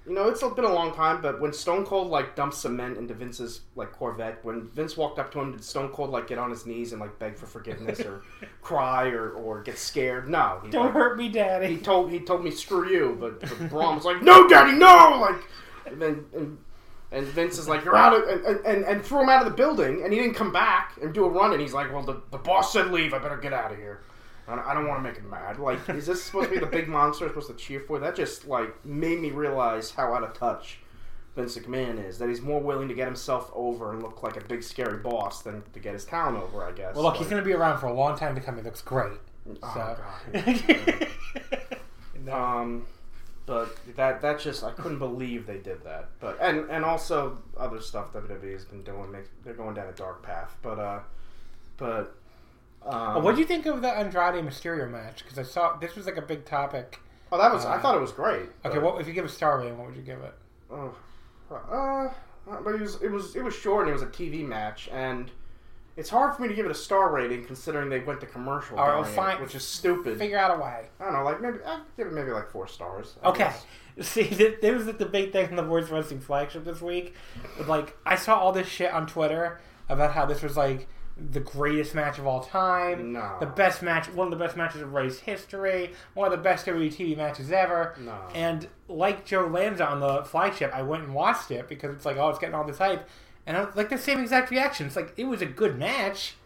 you 0.06 0.14
know? 0.14 0.28
It's 0.28 0.42
been 0.42 0.64
a 0.64 0.72
long 0.72 0.94
time, 0.94 1.20
but 1.20 1.40
when 1.40 1.52
Stone 1.52 1.86
Cold 1.86 2.08
like 2.08 2.36
dumped 2.36 2.56
cement 2.56 2.96
into 2.96 3.14
Vince's 3.14 3.60
like 3.76 3.92
Corvette, 3.92 4.44
when 4.44 4.68
Vince 4.70 4.96
walked 4.96 5.18
up 5.18 5.30
to 5.32 5.40
him, 5.40 5.52
did 5.52 5.64
Stone 5.64 5.90
Cold 5.90 6.10
like 6.10 6.26
get 6.26 6.38
on 6.38 6.50
his 6.50 6.66
knees 6.66 6.92
and 6.92 7.00
like 7.00 7.18
beg 7.18 7.36
for 7.36 7.46
forgiveness 7.46 8.00
or 8.00 8.22
cry 8.62 9.08
or, 9.08 9.30
or 9.30 9.62
get 9.62 9.78
scared? 9.78 10.28
No, 10.28 10.60
he, 10.64 10.70
Don't 10.70 10.86
like, 10.86 10.94
hurt 10.94 11.18
me, 11.18 11.28
Daddy. 11.28 11.68
he 11.68 11.76
told 11.78 12.10
he 12.10 12.20
told 12.20 12.44
me 12.44 12.50
screw 12.50 12.88
you, 12.90 13.16
but, 13.20 13.40
but 13.40 13.70
Braun 13.70 13.96
was 13.96 14.04
like, 14.04 14.22
no, 14.22 14.48
Daddy, 14.48 14.72
no, 14.72 15.18
like, 15.20 15.42
and 15.86 16.00
then. 16.00 16.24
And, 16.34 16.58
and 17.12 17.26
Vince 17.26 17.58
is 17.58 17.68
like, 17.68 17.84
"You're 17.84 17.96
out 17.96 18.14
of," 18.14 18.28
and, 18.28 18.64
and, 18.64 18.84
and 18.84 19.04
threw 19.04 19.20
him 19.22 19.28
out 19.28 19.44
of 19.44 19.50
the 19.50 19.56
building, 19.56 20.02
and 20.04 20.12
he 20.12 20.20
didn't 20.20 20.36
come 20.36 20.52
back 20.52 20.96
and 21.02 21.12
do 21.12 21.24
a 21.24 21.28
run. 21.28 21.50
And 21.50 21.60
he's 21.60 21.72
like, 21.72 21.92
"Well, 21.92 22.04
the, 22.04 22.22
the 22.30 22.38
boss 22.38 22.72
said 22.72 22.92
leave. 22.92 23.12
I 23.12 23.18
better 23.18 23.36
get 23.36 23.52
out 23.52 23.72
of 23.72 23.78
here." 23.78 24.02
I 24.50 24.56
don't, 24.56 24.66
I 24.66 24.74
don't 24.74 24.88
want 24.88 24.98
to 25.02 25.08
make 25.08 25.16
him 25.18 25.30
mad. 25.30 25.58
Like, 25.58 25.88
is 25.90 26.06
this 26.06 26.22
supposed 26.22 26.48
to 26.48 26.54
be 26.54 26.58
the 26.60 26.66
big 26.66 26.88
monster 26.96 27.24
I'm 27.24 27.30
supposed 27.30 27.48
to 27.48 27.54
cheer 27.54 27.80
for? 27.80 27.98
That 27.98 28.16
just 28.16 28.46
like 28.46 28.84
made 28.84 29.20
me 29.20 29.30
realize 29.30 29.90
how 29.92 30.12
out 30.12 30.24
of 30.24 30.34
touch 30.34 30.78
Vince 31.36 31.56
McMahon 31.56 32.04
is. 32.04 32.18
That 32.18 32.28
he's 32.28 32.40
more 32.42 32.60
willing 32.60 32.88
to 32.88 32.94
get 32.94 33.06
himself 33.06 33.50
over 33.54 33.92
and 33.92 34.02
look 34.02 34.22
like 34.22 34.36
a 34.36 34.44
big 34.44 34.62
scary 34.62 34.98
boss 34.98 35.42
than 35.42 35.62
to 35.72 35.78
get 35.80 35.92
his 35.94 36.04
town 36.04 36.36
over. 36.36 36.64
I 36.64 36.72
guess. 36.72 36.94
Well, 36.94 37.04
look, 37.04 37.12
Like, 37.14 37.20
he's 37.20 37.28
going 37.30 37.42
to 37.42 37.46
be 37.46 37.54
around 37.54 37.78
for 37.78 37.86
a 37.86 37.92
long 37.94 38.18
time 38.18 38.34
to 38.34 38.40
come. 38.40 38.56
He 38.56 38.62
looks 38.62 38.82
great. 38.82 39.18
Oh, 39.62 39.72
So. 39.74 39.96
God. 40.34 41.06
No. 42.24 42.34
Um, 42.34 42.86
but 43.46 43.76
that 43.96 44.20
that 44.20 44.38
just 44.38 44.62
I 44.62 44.70
couldn't 44.72 44.98
believe 44.98 45.46
they 45.46 45.58
did 45.58 45.82
that. 45.84 46.10
But 46.20 46.38
and 46.40 46.70
and 46.70 46.84
also 46.84 47.38
other 47.56 47.80
stuff 47.80 48.12
WWE 48.12 48.52
has 48.52 48.64
been 48.64 48.82
doing. 48.82 49.10
Makes, 49.10 49.30
they're 49.42 49.54
going 49.54 49.74
down 49.74 49.88
a 49.88 49.92
dark 49.92 50.22
path. 50.22 50.56
But 50.62 50.78
uh, 50.78 51.00
but. 51.76 52.14
Um, 52.84 53.22
what 53.22 53.34
do 53.34 53.40
you 53.40 53.46
think 53.46 53.66
of 53.66 53.82
the 53.82 53.88
Andrade 53.88 54.42
Mysterio 54.44 54.90
match? 54.90 55.22
Because 55.22 55.38
I 55.38 55.42
saw 55.42 55.76
this 55.76 55.94
was 55.96 56.06
like 56.06 56.16
a 56.16 56.22
big 56.22 56.44
topic. 56.44 56.98
Oh, 57.32 57.38
that 57.38 57.52
was. 57.52 57.64
I 57.64 57.76
uh, 57.76 57.80
thought 57.80 57.96
it 57.96 58.00
was 58.00 58.12
great. 58.12 58.48
Okay, 58.64 58.74
but- 58.78 58.82
well, 58.82 58.98
if 58.98 59.06
you 59.06 59.12
give 59.12 59.24
a 59.24 59.28
star 59.28 59.58
rating, 59.58 59.76
what 59.78 59.88
would 59.88 59.96
you 59.96 60.02
give 60.02 60.20
it? 60.20 60.34
Oh, 60.70 60.94
uh, 61.52 62.08
but 62.62 62.74
it 62.74 62.80
was 62.80 63.00
it 63.02 63.10
was 63.10 63.36
it 63.36 63.42
was 63.42 63.54
short 63.54 63.82
and 63.86 63.90
it 63.90 63.92
was 63.92 64.02
a 64.02 64.06
TV 64.06 64.46
match 64.46 64.88
and 64.92 65.30
it's 65.96 66.08
hard 66.08 66.34
for 66.34 66.42
me 66.42 66.48
to 66.48 66.54
give 66.54 66.64
it 66.64 66.70
a 66.70 66.74
star 66.74 67.10
rating 67.12 67.44
considering 67.44 67.90
they 67.90 67.98
went 68.00 68.20
to 68.20 68.26
commercial, 68.26 68.78
All 68.78 68.86
right, 68.88 68.94
well, 69.00 69.04
it, 69.04 69.08
fine. 69.14 69.40
which 69.42 69.54
is 69.54 69.64
stupid. 69.64 70.16
Figure 70.18 70.38
out 70.38 70.56
a 70.56 70.62
way. 70.62 70.86
I 71.00 71.04
don't 71.04 71.12
know, 71.12 71.24
like 71.24 71.40
maybe 71.42 71.58
I'd 71.66 71.80
give 71.96 72.06
it 72.06 72.12
maybe 72.12 72.30
like 72.30 72.48
four 72.50 72.66
stars. 72.68 73.16
I 73.22 73.28
Okay. 73.30 73.38
guess. 73.44 73.64
See, 74.08 74.24
th- 74.24 74.60
there 74.62 74.72
was 74.74 74.86
the 74.86 74.92
debate 74.94 75.32
thing 75.32 75.50
on 75.50 75.56
the 75.56 75.62
Voice 75.62 75.90
Wrestling 75.90 76.20
flagship 76.20 76.64
this 76.64 76.80
week. 76.80 77.14
Like, 77.66 77.96
I 78.06 78.14
saw 78.14 78.38
all 78.38 78.52
this 78.52 78.68
shit 78.68 78.90
on 78.92 79.06
Twitter 79.06 79.60
about 79.90 80.14
how 80.14 80.24
this 80.24 80.42
was 80.42 80.56
like 80.56 80.88
the 81.30 81.40
greatest 81.40 81.94
match 81.94 82.18
of 82.18 82.26
all 82.26 82.40
time, 82.40 83.12
No. 83.12 83.36
the 83.40 83.46
best 83.46 83.82
match, 83.82 84.08
one 84.08 84.26
of 84.26 84.30
the 84.38 84.42
best 84.42 84.56
matches 84.56 84.80
of 84.80 84.92
race 84.94 85.18
history, 85.20 85.92
one 86.14 86.26
of 86.26 86.32
the 86.32 86.42
best 86.42 86.64
WWE 86.66 87.16
matches 87.16 87.52
ever. 87.52 87.94
No. 87.98 88.14
And 88.34 88.68
like 88.88 89.24
Joe 89.26 89.46
Lanza 89.46 89.86
on 89.86 90.00
the 90.00 90.24
flagship, 90.24 90.72
I 90.74 90.82
went 90.82 91.02
and 91.04 91.14
watched 91.14 91.50
it 91.50 91.68
because 91.68 91.94
it's 91.94 92.04
like, 92.06 92.16
oh, 92.16 92.28
it's 92.30 92.38
getting 92.38 92.54
all 92.54 92.64
this 92.64 92.78
hype, 92.78 93.08
and 93.46 93.56
I 93.56 93.64
was 93.64 93.76
like 93.76 93.90
the 93.90 93.98
same 93.98 94.20
exact 94.20 94.50
reaction. 94.50 94.86
It's 94.86 94.96
like 94.96 95.12
it 95.16 95.24
was 95.24 95.42
a 95.42 95.46
good 95.46 95.78
match, 95.78 96.36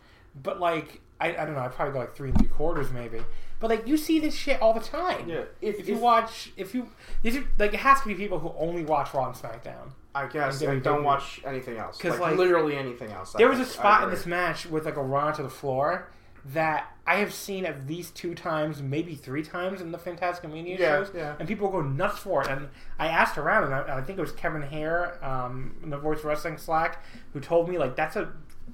but 0.43 0.59
like 0.61 1.00
I, 1.21 1.28
I 1.37 1.45
don't 1.45 1.54
know, 1.54 1.61
I'd 1.61 1.73
probably 1.73 1.93
go 1.95 2.00
like 2.00 2.14
three 2.16 2.31
and 2.31 2.38
three 2.38 2.49
quarters 2.49 2.90
maybe. 2.90 3.21
But 3.61 3.71
like 3.71 3.87
you 3.87 3.97
see 3.97 4.19
this 4.19 4.35
shit 4.35 4.61
all 4.61 4.75
the 4.75 4.81
time. 4.81 5.28
Yeah, 5.28 5.45
if- 5.62 5.78
If, 5.81 5.88
you 5.88 5.95
if- 5.95 6.00
watch, 6.00 6.52
if 6.57 6.75
you 6.75 6.88
these 7.23 7.37
are 7.37 7.45
like 7.59 7.73
it 7.75 7.81
has 7.81 8.00
to 8.02 8.09
be 8.09 8.14
people 8.14 8.40
who 8.40 8.52
only 8.59 8.85
watch 8.85 9.14
Raw 9.14 9.26
and 9.26 9.35
SmackDown. 9.37 9.90
I 10.14 10.26
guess 10.26 10.61
And 10.61 10.73
and 10.75 10.83
don't 10.83 11.00
WWE. 11.00 11.04
watch 11.04 11.40
anything 11.44 11.76
else. 11.76 11.99
'Cause, 12.00 12.12
Like, 12.12 12.21
like, 12.30 12.37
literally 12.38 12.76
anything 12.76 13.11
else. 13.11 13.33
There 13.33 13.47
I 13.47 13.50
was 13.50 13.59
a 13.61 13.64
think. 13.64 13.78
I 13.78 13.80
spot 13.83 14.04
in 14.04 14.11
this 14.11 14.26
match 14.26 14.66
with 14.66 14.85
like 14.85 14.97
a 14.97 15.02
run 15.02 15.33
to 15.35 15.42
the 15.42 15.49
floor 15.50 16.09
that 16.52 16.92
I 17.06 17.16
have 17.16 17.33
seen 17.33 17.64
at 17.64 17.87
least 17.87 18.14
two 18.14 18.35
times, 18.35 18.83
maybe 18.83 19.14
three 19.14 19.42
times 19.42 19.80
in 19.80 19.92
the 19.92 19.99
Fantasticamania 19.99 20.78
Yeah, 20.78 20.97
shows, 21.04 21.11
yeah. 21.14 21.35
and 21.38 21.49
people 21.49 21.68
go 21.71 21.80
nuts 21.80 22.18
for 22.18 22.42
it. 22.42 22.49
And 22.49 22.68
I 22.99 23.09
asked 23.09 23.38
around, 23.38 23.64
and 23.64 23.75
I, 23.75 23.99
I 23.99 24.02
think 24.02 24.18
it 24.18 24.21
was 24.21 24.33
Kevin 24.33 24.61
Hare 24.62 25.18
um, 25.25 25.75
in 25.83 25.88
the 25.90 25.97
Voice 25.99 26.23
Wrestling 26.23 26.59
Slack 26.59 27.02
who 27.33 27.40
told 27.40 27.68
me 27.68 27.78
like 27.78 27.97
that's 27.97 28.14
a 28.16 28.28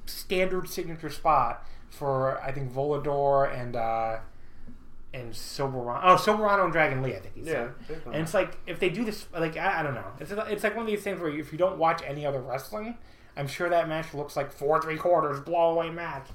standard 0.06 0.68
signature 0.68 1.10
spot 1.10 1.64
for 1.88 2.40
I 2.42 2.52
think 2.52 2.72
Volador 2.72 3.52
and 3.56 3.76
uh, 3.76 4.18
and 5.12 5.32
Soberano. 5.32 6.00
Oh, 6.04 6.14
Soberano 6.16 6.64
and 6.64 6.72
Dragon 6.72 7.02
Lee, 7.02 7.16
I 7.16 7.20
think 7.20 7.34
he 7.34 7.40
Yeah, 7.42 7.52
said. 7.52 7.74
they've 7.88 8.04
done 8.04 8.14
And 8.14 8.22
it's 8.22 8.34
like 8.34 8.56
if 8.66 8.78
they 8.78 8.88
do 8.90 9.04
this, 9.04 9.26
like 9.36 9.56
I, 9.56 9.80
I 9.80 9.82
don't 9.82 9.94
know, 9.94 10.04
it's 10.20 10.30
it's 10.32 10.62
like 10.64 10.76
one 10.76 10.84
of 10.84 10.90
these 10.90 11.02
things 11.02 11.20
where 11.20 11.30
if 11.30 11.52
you 11.52 11.58
don't 11.58 11.78
watch 11.78 12.02
any 12.06 12.24
other 12.26 12.40
wrestling, 12.40 12.96
I'm 13.36 13.46
sure 13.48 13.68
that 13.68 13.88
match 13.88 14.14
looks 14.14 14.36
like 14.36 14.52
four 14.52 14.80
three 14.80 14.96
quarters 14.96 15.40
blow 15.40 15.72
away 15.72 15.90
match. 15.90 16.26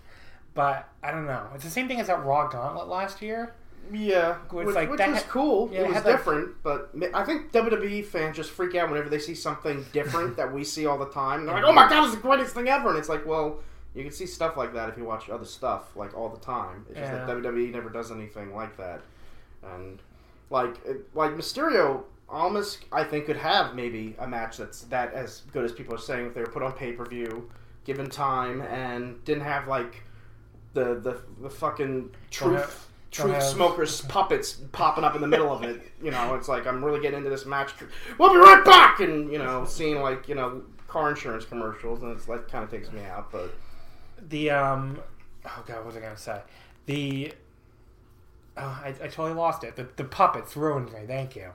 But 0.53 0.87
I 1.03 1.11
don't 1.11 1.25
know. 1.25 1.47
It's 1.53 1.65
the 1.65 1.69
same 1.69 1.87
thing 1.87 1.99
as 1.99 2.07
that 2.07 2.23
Raw 2.25 2.47
Gauntlet 2.47 2.87
last 2.87 3.21
year. 3.21 3.53
Yeah, 3.91 4.35
which, 4.49 4.67
like 4.69 4.89
which 4.89 4.97
that 4.97 5.09
was 5.09 5.21
had- 5.21 5.29
cool. 5.29 5.69
yeah, 5.71 5.79
it 5.79 5.83
it 5.83 5.87
was 5.87 5.95
had, 5.97 6.05
like- 6.05 6.17
different, 6.17 6.63
but 6.63 6.89
I 7.13 7.23
think 7.23 7.51
WWE 7.51 8.03
fans 8.05 8.35
just 8.35 8.49
freak 8.51 8.73
out 8.73 8.89
whenever 8.89 9.09
they 9.09 9.19
see 9.19 9.35
something 9.35 9.85
different 9.93 10.35
that 10.37 10.51
we 10.53 10.63
see 10.63 10.85
all 10.87 10.97
the 10.97 11.05
time. 11.09 11.41
And 11.41 11.47
they're 11.49 11.55
like, 11.55 11.65
"Oh 11.65 11.71
my 11.73 11.87
god, 11.87 12.05
it's 12.05 12.15
the 12.15 12.21
greatest 12.21 12.55
thing 12.55 12.67
ever!" 12.67 12.89
And 12.89 12.97
it's 12.97 13.09
like, 13.09 13.25
well, 13.27 13.59
you 13.95 14.03
can 14.03 14.11
see 14.11 14.25
stuff 14.25 14.57
like 14.57 14.73
that 14.73 14.89
if 14.89 14.97
you 14.97 15.05
watch 15.05 15.29
other 15.29 15.45
stuff 15.45 15.95
like 15.95 16.15
all 16.15 16.29
the 16.29 16.39
time. 16.39 16.85
It's 16.89 16.99
just 16.99 17.11
that 17.11 17.27
WWE 17.27 17.71
never 17.71 17.89
does 17.89 18.11
anything 18.11 18.53
like 18.53 18.75
that, 18.77 19.01
and 19.63 20.01
like 20.49 20.75
it, 20.85 21.15
like 21.15 21.31
Mysterio. 21.31 22.03
Almost, 22.27 22.85
I 22.91 23.03
think, 23.03 23.27
could 23.27 23.37
have 23.37 23.75
maybe 23.75 24.15
a 24.17 24.27
match 24.27 24.57
that's 24.57 24.81
that 24.85 25.13
as 25.13 25.43
good 25.53 25.63
as 25.63 25.71
people 25.71 25.93
are 25.93 25.99
saying 25.99 26.25
if 26.25 26.33
they 26.33 26.41
were 26.41 26.47
put 26.47 26.63
on 26.63 26.73
pay 26.73 26.91
per 26.91 27.05
view, 27.05 27.49
given 27.85 28.09
time, 28.09 28.61
and 28.63 29.23
didn't 29.25 29.43
have 29.43 29.67
like 29.67 30.03
the 30.73 30.95
the, 30.95 31.21
the 31.41 31.49
fucking 31.49 32.09
truth 32.31 32.89
truth 33.11 33.41
smokers 33.43 34.01
puppets 34.01 34.53
popping 34.71 35.03
up 35.03 35.15
in 35.15 35.21
the 35.21 35.27
middle 35.27 35.51
of 35.51 35.63
it. 35.63 35.81
You 36.01 36.11
know, 36.11 36.35
it's 36.35 36.47
like 36.47 36.67
I'm 36.67 36.83
really 36.83 36.99
getting 36.99 37.19
into 37.19 37.29
this 37.29 37.45
match. 37.45 37.71
We'll 38.17 38.31
be 38.31 38.37
right 38.37 38.63
back, 38.65 38.99
and 38.99 39.31
you 39.31 39.37
know, 39.37 39.65
seeing 39.65 40.01
like 40.01 40.27
you 40.27 40.35
know 40.35 40.63
car 40.87 41.09
insurance 41.09 41.45
commercials, 41.45 42.03
and 42.03 42.11
it's 42.11 42.27
like 42.27 42.47
kind 42.47 42.63
of 42.63 42.69
takes 42.69 42.91
me 42.91 43.03
out. 43.05 43.31
But 43.31 43.53
The 44.29 44.49
um, 44.51 44.99
oh 45.45 45.63
god, 45.67 45.77
what 45.77 45.87
was 45.87 45.97
I 45.97 45.99
gonna 46.01 46.17
say? 46.17 46.41
The 46.85 47.33
oh, 48.57 48.61
I, 48.83 48.89
I 48.89 49.07
totally 49.07 49.33
lost 49.33 49.63
it. 49.63 49.75
The 49.75 49.87
the 49.95 50.03
puppets 50.03 50.55
ruined 50.55 50.91
me. 50.93 50.99
Thank 51.07 51.35
you. 51.35 51.51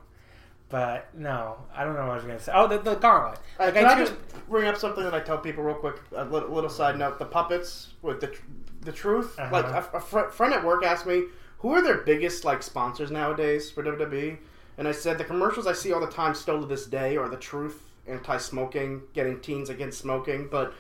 But 0.69 1.09
no, 1.17 1.57
I 1.75 1.83
don't 1.83 1.95
know 1.95 2.03
what 2.03 2.11
I 2.13 2.15
was 2.15 2.25
gonna 2.25 2.39
say. 2.39 2.53
Oh, 2.55 2.69
the, 2.69 2.79
the 2.79 2.95
gauntlet. 2.95 3.41
uh, 3.59 3.65
Like, 3.65 3.75
can 3.75 3.87
I 3.87 3.95
too- 3.97 4.01
just 4.05 4.15
bring 4.49 4.69
up 4.69 4.77
something 4.77 5.03
that 5.03 5.15
I 5.15 5.19
tell 5.21 5.39
people 5.39 5.65
real 5.65 5.75
quick? 5.75 5.97
A 6.15 6.25
little, 6.25 6.49
little 6.51 6.71
side 6.71 6.97
note: 6.97 7.19
the 7.19 7.25
puppets 7.25 7.89
with 8.03 8.21
the 8.21 8.29
tr- 8.29 8.43
the 8.83 8.93
truth. 8.93 9.39
Uh-huh. 9.39 9.51
Like 9.53 9.65
a, 9.67 9.97
a 9.97 10.01
fr- 10.01 10.29
friend 10.31 10.55
at 10.55 10.65
work 10.65 10.85
asked 10.85 11.07
me, 11.07 11.25
who 11.59 11.71
are 11.73 11.83
their 11.83 11.99
biggest 11.99 12.45
like 12.45 12.63
sponsors 12.63 13.11
nowadays 13.11 13.71
for 13.71 13.83
WWE? 13.83 14.39
And 14.79 14.87
I 14.89 14.93
said 14.93 15.19
the 15.19 15.25
commercials 15.25 15.67
I 15.67 15.73
see 15.75 15.93
all 15.93 16.01
the 16.01 16.07
time, 16.07 16.35
still 16.35 16.61
to 16.61 16.67
this 16.67 16.87
day, 16.87 17.17
are 17.17 17.29
the 17.29 17.37
truth, 17.37 17.83
anti-smoking, 18.07 19.03
getting 19.13 19.41
teens 19.41 19.69
against 19.71 19.99
smoking. 19.99 20.49
But 20.51 20.73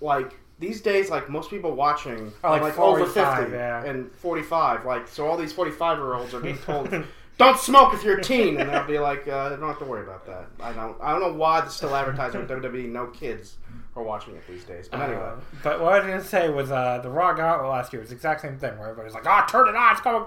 like 0.00 0.38
these 0.58 0.80
days, 0.80 1.10
like 1.10 1.28
most 1.28 1.50
people 1.50 1.72
watching 1.72 2.32
Are, 2.42 2.52
like, 2.52 2.62
like, 2.62 2.78
over 2.78 3.04
fifty 3.06 3.52
yeah. 3.52 3.84
and 3.84 4.10
forty-five. 4.16 4.84
Like 4.84 5.08
so, 5.08 5.26
all 5.26 5.36
these 5.36 5.52
forty-five-year-olds 5.52 6.32
are 6.34 6.40
being 6.40 6.58
told. 6.58 6.88
Don't 7.36 7.58
smoke 7.58 7.92
if 7.94 8.04
you're 8.04 8.18
a 8.18 8.22
teen, 8.22 8.60
and 8.60 8.70
they'll 8.70 8.86
be 8.86 8.98
like, 9.00 9.26
uh, 9.26 9.48
"Don't 9.50 9.68
have 9.68 9.80
to 9.80 9.84
worry 9.84 10.04
about 10.04 10.24
that." 10.26 10.46
I 10.60 10.72
don't. 10.72 10.96
I 11.00 11.10
don't 11.10 11.20
know 11.20 11.32
why 11.32 11.60
they're 11.62 11.70
still 11.70 11.94
advertising 11.94 12.42
on 12.42 12.46
WWE. 12.46 12.88
No 12.88 13.06
kids 13.08 13.56
are 13.96 14.04
watching 14.04 14.36
it 14.36 14.46
these 14.46 14.64
days. 14.64 14.88
But 14.88 15.00
anyway, 15.00 15.20
Uh, 15.20 15.34
but 15.64 15.80
what 15.80 15.94
I 15.94 15.98
was 15.98 16.06
gonna 16.06 16.22
say 16.24 16.48
was 16.48 16.70
uh, 16.70 17.00
the 17.02 17.10
Raw 17.10 17.32
Gauntlet 17.32 17.68
last 17.68 17.92
year 17.92 18.00
was 18.00 18.10
the 18.10 18.14
exact 18.14 18.40
same 18.42 18.56
thing 18.56 18.78
where 18.78 18.88
everybody's 18.88 19.14
like, 19.14 19.24
"Oh, 19.26 19.44
turn 19.48 19.66
it 19.68 19.74
on, 19.74 19.92
it's 19.92 20.00
going 20.00 20.26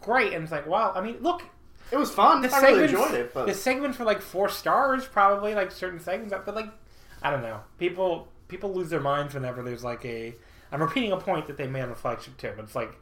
great," 0.00 0.32
and 0.32 0.42
it's 0.42 0.50
like, 0.50 0.66
well, 0.66 0.92
I 0.96 1.00
mean, 1.00 1.18
look, 1.20 1.42
it 1.92 1.96
was 1.96 2.10
fun. 2.10 2.42
the 2.42 2.52
I 2.52 2.60
really 2.60 2.84
enjoyed 2.84 3.14
it, 3.14 3.32
but 3.32 3.46
the 3.46 3.54
segments 3.54 4.00
were 4.00 4.04
like 4.04 4.20
four 4.20 4.48
stars, 4.48 5.06
probably 5.06 5.54
like 5.54 5.70
certain 5.70 6.00
segments, 6.00 6.34
but 6.44 6.54
like, 6.56 6.70
I 7.22 7.30
don't 7.30 7.42
know, 7.42 7.60
people 7.78 8.26
people 8.52 8.72
lose 8.72 8.90
their 8.90 9.00
minds 9.00 9.34
whenever 9.34 9.62
there's 9.62 9.82
like 9.82 10.04
a. 10.04 10.34
I'm 10.70 10.80
repeating 10.80 11.10
a 11.12 11.16
point 11.16 11.46
that 11.46 11.56
they 11.56 11.66
made 11.66 11.82
on 11.82 11.88
the 11.88 11.96
flagship 11.96 12.36
too, 12.36 12.52
but 12.54 12.64
it's 12.64 12.76
like. 12.76 13.00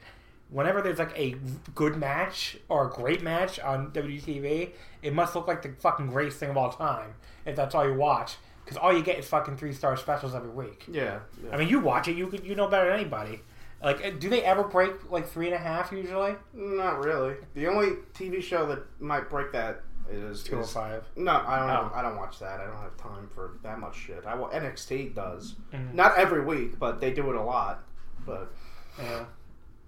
Whenever 0.48 0.82
there's 0.82 0.98
like 0.98 1.16
a 1.16 1.36
good 1.76 1.96
match 1.96 2.56
or 2.68 2.88
a 2.88 2.90
great 2.90 3.22
match 3.22 3.60
on 3.60 3.92
WTV, 3.92 4.70
it 5.00 5.14
must 5.14 5.36
look 5.36 5.46
like 5.46 5.62
the 5.62 5.72
fucking 5.78 6.08
greatest 6.08 6.40
thing 6.40 6.50
of 6.50 6.56
all 6.56 6.72
time 6.72 7.14
if 7.46 7.54
that's 7.54 7.72
all 7.72 7.86
you 7.86 7.94
watch. 7.94 8.36
Because 8.64 8.76
all 8.76 8.92
you 8.92 9.00
get 9.00 9.16
is 9.16 9.28
fucking 9.28 9.56
three 9.56 9.72
star 9.72 9.96
specials 9.96 10.34
every 10.34 10.50
week. 10.50 10.86
yeah, 10.90 11.20
yeah. 11.44 11.50
I 11.52 11.56
mean, 11.56 11.68
you 11.68 11.78
watch 11.78 12.08
it, 12.08 12.16
you 12.16 12.26
could, 12.26 12.44
you 12.44 12.56
know 12.56 12.66
better 12.66 12.90
than 12.90 12.98
anybody. 12.98 13.42
Like, 13.82 14.18
do 14.18 14.28
they 14.28 14.42
ever 14.42 14.64
break 14.64 15.10
like 15.10 15.28
three 15.28 15.46
and 15.46 15.54
a 15.54 15.58
half 15.58 15.92
usually? 15.92 16.34
not 16.52 17.04
really. 17.04 17.36
The 17.54 17.68
only 17.68 17.98
TV 18.12 18.42
show 18.42 18.66
that 18.66 19.00
might 19.00 19.30
break 19.30 19.52
that 19.52 19.82
is 20.10 20.42
Two 20.42 20.56
or 20.58 20.60
is- 20.60 20.72
five. 20.72 21.04
No, 21.16 21.32
I 21.46 21.58
don't. 21.58 21.70
Oh. 21.70 21.92
I 21.94 22.02
don't 22.02 22.16
watch 22.16 22.38
that. 22.40 22.60
I 22.60 22.64
don't 22.66 22.76
have 22.76 22.96
time 22.96 23.28
for 23.34 23.52
that 23.62 23.78
much 23.78 23.96
shit. 23.96 24.24
I 24.26 24.34
wa- 24.34 24.50
NXT 24.50 25.14
does 25.14 25.56
Mhm. 25.72 25.94
not 25.94 26.16
every 26.18 26.42
week, 26.44 26.78
but 26.78 27.00
they 27.00 27.12
do 27.12 27.28
it 27.30 27.36
a 27.36 27.42
lot. 27.42 27.82
But 28.26 28.52
Yeah. 28.98 29.24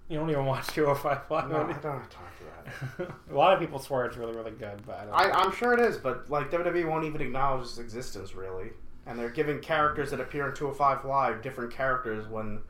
You 0.09 0.19
don't 0.19 0.29
even 0.29 0.45
watch 0.45 0.67
two 0.67 0.85
or 0.85 0.95
five 0.95 1.21
live. 1.29 1.49
no, 1.49 1.55
I 1.55 1.59
don't 1.59 1.71
have 1.73 2.09
time 2.09 2.25
for 2.37 3.03
that. 3.03 3.09
a 3.31 3.33
lot 3.33 3.53
of 3.53 3.59
people 3.59 3.79
swear 3.79 4.05
it's 4.05 4.17
really, 4.17 4.35
really 4.35 4.51
good, 4.51 4.85
but 4.85 4.97
I 4.99 5.05
don't. 5.05 5.35
I, 5.35 5.39
I'm 5.39 5.51
sure 5.53 5.73
it 5.73 5.79
is, 5.79 5.97
but 5.97 6.29
like 6.29 6.51
WWE 6.51 6.85
won't 6.87 7.05
even 7.05 7.21
acknowledge 7.21 7.63
its 7.63 7.77
existence 7.77 8.35
really, 8.35 8.71
and 9.05 9.17
they're 9.17 9.29
giving 9.29 9.59
characters 9.59 10.11
that 10.11 10.19
appear 10.19 10.47
in 10.47 10.53
205 10.53 11.05
Live 11.05 11.41
different 11.41 11.71
characters 11.71 12.27
when 12.27 12.61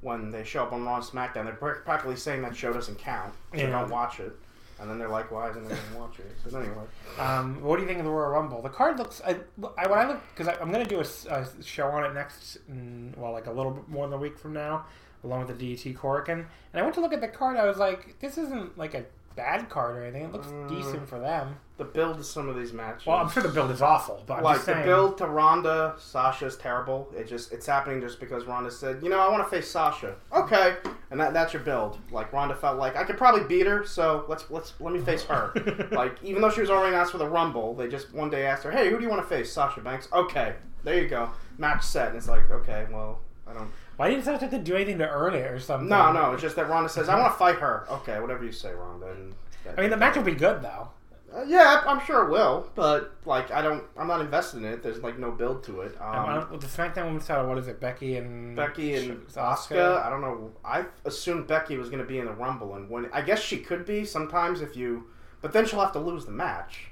when 0.00 0.30
they 0.30 0.44
show 0.44 0.62
up 0.64 0.72
on 0.72 0.84
Raw 0.84 0.96
and 0.96 1.04
SmackDown. 1.04 1.44
They're 1.44 1.54
practically 1.84 2.16
saying 2.16 2.42
that 2.42 2.54
show 2.54 2.72
doesn't 2.74 2.98
count. 2.98 3.32
So 3.54 3.60
Yeah. 3.60 3.70
don't 3.70 3.88
watch 3.88 4.20
it. 4.20 4.36
And 4.84 4.90
then 4.90 4.98
they're 4.98 5.08
like, 5.08 5.30
"Why 5.30 5.48
isn't 5.48 5.64
anyone 5.64 5.98
watching 5.98 6.26
it?" 6.26 6.36
So 6.50 6.58
anyway, 6.58 6.84
Um, 7.18 7.62
what 7.62 7.76
do 7.76 7.82
you 7.82 7.88
think 7.88 8.00
of 8.00 8.04
the 8.04 8.10
Royal 8.10 8.28
Rumble? 8.32 8.60
The 8.60 8.68
card 8.68 8.98
looks. 8.98 9.22
I, 9.26 9.36
I 9.78 9.86
when 9.88 9.98
I 9.98 10.06
look 10.06 10.20
because 10.36 10.54
I'm 10.60 10.70
going 10.70 10.84
to 10.86 10.88
do 10.94 11.00
a 11.00 11.46
show 11.64 11.88
on 11.88 12.04
it 12.04 12.12
next. 12.12 12.58
mm, 12.70 13.16
Well, 13.16 13.32
like 13.32 13.46
a 13.46 13.50
little 13.52 13.72
bit 13.72 13.88
more 13.88 14.06
than 14.06 14.12
a 14.18 14.20
week 14.20 14.38
from 14.38 14.52
now, 14.52 14.84
along 15.24 15.46
with 15.46 15.56
the 15.58 15.74
DT 15.74 15.96
Corkin. 15.96 16.40
And 16.72 16.80
I 16.80 16.82
went 16.82 16.94
to 16.96 17.00
look 17.00 17.14
at 17.14 17.22
the 17.22 17.28
card. 17.28 17.56
I 17.56 17.64
was 17.64 17.78
like, 17.78 18.18
this 18.20 18.36
isn't 18.36 18.76
like 18.76 18.92
a 18.92 19.04
bad 19.36 19.68
card 19.68 19.96
or 19.96 20.02
anything. 20.02 20.24
It 20.24 20.32
looks 20.32 20.46
Mm. 20.48 20.68
decent 20.68 21.08
for 21.08 21.18
them. 21.18 21.56
the 21.76 21.82
build 21.84 22.20
of 22.20 22.24
some 22.24 22.48
of 22.48 22.54
these 22.54 22.72
matches. 22.72 23.04
Well, 23.04 23.16
I'm 23.16 23.28
sure 23.28 23.42
the 23.42 23.48
build 23.48 23.68
is 23.72 23.82
awful, 23.82 24.22
but 24.28 24.34
I'm 24.34 24.42
like 24.44 24.60
the 24.64 24.74
build 24.84 25.18
to 25.18 25.26
Ronda, 25.26 25.96
Sasha's 25.98 26.56
terrible. 26.56 27.08
It 27.16 27.26
just 27.26 27.52
it's 27.52 27.66
happening 27.66 28.00
just 28.00 28.20
because 28.20 28.44
Ronda 28.44 28.70
said, 28.70 29.02
you 29.02 29.08
know, 29.08 29.18
I 29.18 29.28
want 29.28 29.42
to 29.42 29.50
face 29.50 29.68
Sasha. 29.68 30.14
Okay, 30.32 30.76
and 31.10 31.18
that 31.18 31.32
that's 31.34 31.52
your 31.52 31.62
build. 31.62 31.98
Like 32.12 32.32
Ronda 32.32 32.54
felt 32.54 32.78
like 32.78 32.94
I 32.94 33.02
could 33.02 33.18
probably 33.18 33.42
beat 33.48 33.66
her, 33.66 33.84
so 33.84 34.24
let's 34.28 34.48
let's 34.50 34.74
let 34.78 34.94
me 34.94 35.00
face 35.00 35.24
her. 35.24 35.52
like 35.90 36.22
even 36.22 36.40
though 36.42 36.50
she 36.50 36.60
was 36.60 36.70
already 36.70 36.94
asked 36.94 37.10
for 37.10 37.18
the 37.18 37.28
Rumble, 37.28 37.74
they 37.74 37.88
just 37.88 38.14
one 38.14 38.30
day 38.30 38.46
asked 38.46 38.62
her, 38.62 38.70
hey, 38.70 38.88
who 38.88 38.96
do 38.98 39.02
you 39.02 39.10
want 39.10 39.22
to 39.22 39.28
face? 39.28 39.50
Sasha 39.52 39.80
Banks. 39.80 40.06
Okay, 40.12 40.54
there 40.84 40.94
you 41.02 41.08
go, 41.08 41.30
match 41.58 41.82
set. 41.82 42.10
And 42.10 42.16
it's 42.16 42.28
like, 42.28 42.48
okay, 42.52 42.86
well, 42.92 43.18
I 43.48 43.52
don't. 43.52 43.72
Why 43.96 44.10
didn't 44.10 44.24
Sasha 44.24 44.40
have 44.40 44.50
to 44.50 44.58
do 44.58 44.74
anything 44.74 44.98
to 44.98 45.08
earn 45.08 45.34
it 45.34 45.50
or 45.50 45.58
something? 45.60 45.88
No, 45.88 46.12
no, 46.12 46.32
it's 46.32 46.42
just 46.42 46.56
that 46.56 46.68
Ronda 46.68 46.88
says, 46.88 47.08
I 47.08 47.18
want 47.18 47.32
to 47.32 47.38
fight 47.38 47.56
her. 47.56 47.86
Okay, 47.90 48.18
whatever 48.20 48.44
you 48.44 48.52
say, 48.52 48.72
Ronda. 48.72 49.10
And 49.12 49.34
I 49.76 49.80
mean, 49.80 49.90
the 49.90 49.96
match 49.96 50.16
will 50.16 50.24
be 50.24 50.32
good 50.34 50.62
though. 50.62 50.88
Uh, 51.34 51.42
yeah, 51.48 51.82
I'm 51.84 51.98
sure 52.06 52.24
it 52.26 52.30
will, 52.30 52.70
but 52.76 53.12
like 53.24 53.50
I 53.50 53.60
don't, 53.60 53.82
I'm 53.96 54.06
not 54.06 54.20
invested 54.20 54.58
in 54.58 54.66
it. 54.66 54.82
There's 54.84 54.98
like 55.02 55.18
no 55.18 55.32
build 55.32 55.64
to 55.64 55.80
it. 55.80 55.96
Um, 56.00 56.14
Um, 56.28 56.50
with 56.52 56.60
the 56.60 56.68
SmackDown 56.68 57.06
Women's 57.06 57.26
title, 57.26 57.48
what 57.48 57.58
is 57.58 57.66
it? 57.66 57.80
Becky 57.80 58.16
and 58.16 58.54
Becky 58.54 58.94
and 58.94 59.22
Oscar. 59.36 59.74
Asuka. 59.74 60.06
I 60.06 60.10
don't 60.10 60.20
know. 60.20 60.52
I 60.64 60.84
assumed 61.04 61.48
Becky 61.48 61.76
was 61.76 61.88
going 61.88 62.00
to 62.00 62.06
be 62.06 62.18
in 62.20 62.26
the 62.26 62.32
Rumble 62.32 62.74
and 62.76 62.88
when 62.88 63.08
I 63.12 63.20
guess 63.22 63.40
she 63.42 63.58
could 63.58 63.84
be 63.84 64.04
sometimes 64.04 64.60
if 64.60 64.76
you, 64.76 65.06
but 65.40 65.52
then 65.52 65.66
she'll 65.66 65.80
have 65.80 65.92
to 65.92 65.98
lose 65.98 66.24
the 66.24 66.30
match 66.32 66.86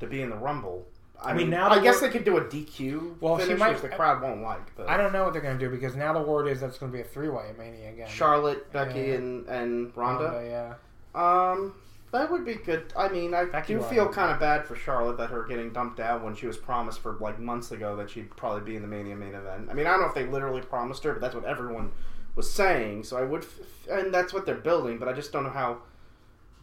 to 0.00 0.06
be 0.08 0.20
in 0.20 0.30
the 0.30 0.36
Rumble. 0.36 0.86
I, 1.22 1.28
mean, 1.32 1.36
mean, 1.48 1.50
now 1.50 1.70
I 1.70 1.80
guess 1.82 2.00
they 2.00 2.10
could 2.10 2.24
do 2.24 2.36
a 2.36 2.44
DQ 2.44 3.20
Well, 3.20 3.38
she 3.38 3.44
finish, 3.46 3.58
might- 3.58 3.72
which 3.72 3.82
the 3.82 3.88
crowd 3.88 4.20
won't 4.22 4.42
like. 4.42 4.74
But 4.76 4.88
I 4.88 4.96
don't 4.96 5.12
know 5.12 5.24
what 5.24 5.32
they're 5.32 5.42
gonna 5.42 5.58
do 5.58 5.70
because 5.70 5.96
now 5.96 6.12
the 6.12 6.20
word 6.22 6.46
is 6.46 6.60
that's 6.60 6.78
gonna 6.78 6.92
be 6.92 7.00
a 7.00 7.04
three 7.04 7.28
way 7.28 7.52
Mania 7.58 7.90
again. 7.90 8.08
Charlotte, 8.08 8.70
Becky, 8.72 9.00
Yeah. 9.00 9.14
and 9.14 9.48
and 9.48 9.96
Ronda. 9.96 10.24
Ronda, 10.24 10.46
yeah. 10.46 10.74
Um, 11.14 11.74
that 12.12 12.30
would 12.30 12.44
be 12.44 12.54
good. 12.54 12.92
I 12.96 13.08
mean, 13.08 13.34
I 13.34 13.46
Becky 13.46 13.74
do 13.74 13.80
feel 13.82 14.08
kind 14.08 14.30
of 14.30 14.38
bad 14.38 14.64
for 14.66 14.76
Charlotte 14.76 15.16
that 15.18 15.30
her 15.30 15.44
getting 15.44 15.70
dumped 15.72 16.00
out 16.00 16.22
when 16.22 16.34
she 16.34 16.46
was 16.46 16.56
promised 16.56 17.00
for 17.00 17.14
like 17.20 17.38
months 17.38 17.72
ago 17.72 17.96
that 17.96 18.10
she'd 18.10 18.34
probably 18.36 18.60
be 18.62 18.76
in 18.76 18.82
the 18.82 18.88
Mania 18.88 19.16
main 19.16 19.34
event. 19.34 19.68
I 19.70 19.74
mean, 19.74 19.86
I 19.86 19.90
don't 19.92 20.00
know 20.02 20.06
if 20.08 20.14
they 20.14 20.26
literally 20.26 20.60
promised 20.62 21.02
her, 21.04 21.12
but 21.14 21.20
that's 21.22 21.34
what 21.34 21.44
everyone 21.44 21.92
was 22.36 22.50
saying. 22.50 23.04
So 23.04 23.16
I 23.16 23.22
would, 23.22 23.42
f- 23.42 23.88
and 23.90 24.12
that's 24.12 24.32
what 24.34 24.44
they're 24.46 24.54
building. 24.54 24.98
But 24.98 25.08
I 25.08 25.14
just 25.14 25.32
don't 25.32 25.44
know 25.44 25.50
how 25.50 25.78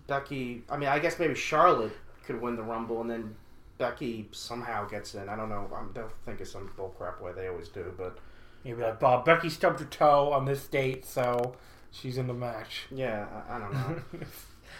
Becky. 0.07 0.63
I 0.69 0.77
mean, 0.77 0.89
I 0.89 0.99
guess 0.99 1.19
maybe 1.19 1.35
Charlotte 1.35 1.93
could 2.25 2.41
win 2.41 2.55
the 2.55 2.63
Rumble, 2.63 3.01
and 3.01 3.09
then 3.09 3.35
Becky 3.77 4.29
somehow 4.31 4.87
gets 4.87 5.15
in. 5.15 5.29
I 5.29 5.35
don't 5.35 5.49
know. 5.49 5.67
I 5.75 5.83
don't 5.93 6.11
think 6.25 6.41
it's 6.41 6.51
some 6.51 6.69
bullcrap 6.77 7.21
way 7.21 7.31
they 7.35 7.47
always 7.47 7.67
do, 7.69 7.93
but 7.97 8.17
You'd 8.63 8.77
be 8.77 8.83
like, 8.83 8.99
Bob, 8.99 9.25
Becky 9.25 9.49
stubbed 9.49 9.79
her 9.81 9.85
toe 9.85 10.31
on 10.31 10.45
this 10.45 10.67
date, 10.67 11.05
so 11.05 11.55
she's 11.91 12.17
in 12.17 12.27
the 12.27 12.33
match. 12.33 12.83
yeah, 12.91 13.25
I, 13.49 13.55
I 13.55 13.59
don't 13.59 13.73
know. 13.73 14.01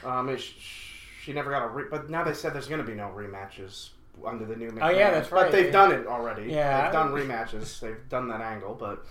Um, 0.04 0.28
it, 0.28 0.40
she 0.40 1.32
never 1.34 1.52
got 1.52 1.64
a 1.64 1.68
re- 1.68 1.86
but 1.90 2.10
now 2.10 2.24
they 2.24 2.34
said 2.34 2.54
there's 2.54 2.68
going 2.68 2.82
to 2.82 2.88
be 2.88 2.96
no 2.96 3.14
rematches 3.16 3.90
under 4.26 4.44
the 4.44 4.56
new. 4.56 4.70
Oh, 4.82 4.90
yeah, 4.90 5.12
that's 5.12 5.30
that's 5.30 5.30
But 5.30 5.52
they've 5.52 5.68
Yeah. 5.68 5.72
done 5.72 5.92
it 5.92 6.08
already. 6.08 6.52
Yeah. 6.52 6.84
they've 6.84 6.94
done 6.94 7.12
rematches. 7.12 7.80
they've 7.80 8.10
done 8.10 8.28
that 8.30 8.42
angle, 8.42 8.74
but 8.74 9.06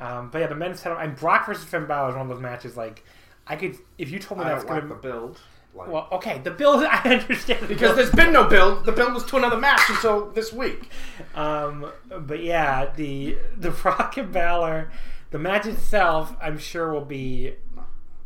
um, 0.00 0.30
but 0.30 0.40
yeah, 0.40 0.46
the 0.48 0.54
men's 0.54 0.80
title 0.82 0.98
and 0.98 1.16
Brock 1.16 1.46
versus 1.46 1.64
Finn 1.64 1.86
Balor 1.86 2.10
is 2.10 2.14
one 2.14 2.22
of 2.22 2.28
those 2.28 2.42
matches. 2.42 2.76
Like, 2.76 3.04
I 3.46 3.56
could 3.56 3.76
if 3.98 4.10
you 4.10 4.18
told 4.18 4.38
me 4.40 4.44
I 4.46 4.50
that's 4.50 4.64
don't 4.64 4.72
like 4.74 4.82
gonna 4.82 4.94
the 4.94 5.00
build. 5.00 5.40
Like, 5.74 5.88
well, 5.88 6.08
okay, 6.12 6.38
the 6.44 6.50
build 6.50 6.84
I 6.90 7.00
understand 7.20 7.66
because 7.68 7.96
there's 7.96 8.10
been 8.10 8.32
no 8.32 8.44
build. 8.44 8.84
The 8.84 8.92
build 8.92 9.14
was 9.14 9.24
to 9.26 9.36
another 9.36 9.56
match 9.58 9.80
until 9.88 10.30
this 10.30 10.52
week. 10.52 10.90
Um, 11.34 11.90
but 12.10 12.42
yeah, 12.42 12.92
the 12.94 13.38
the 13.56 13.70
Brock 13.82 14.16
and 14.18 14.30
Balor, 14.32 14.90
the 15.30 15.38
match 15.38 15.66
itself, 15.66 16.34
I'm 16.42 16.58
sure 16.58 16.92
will 16.92 17.04
be. 17.04 17.54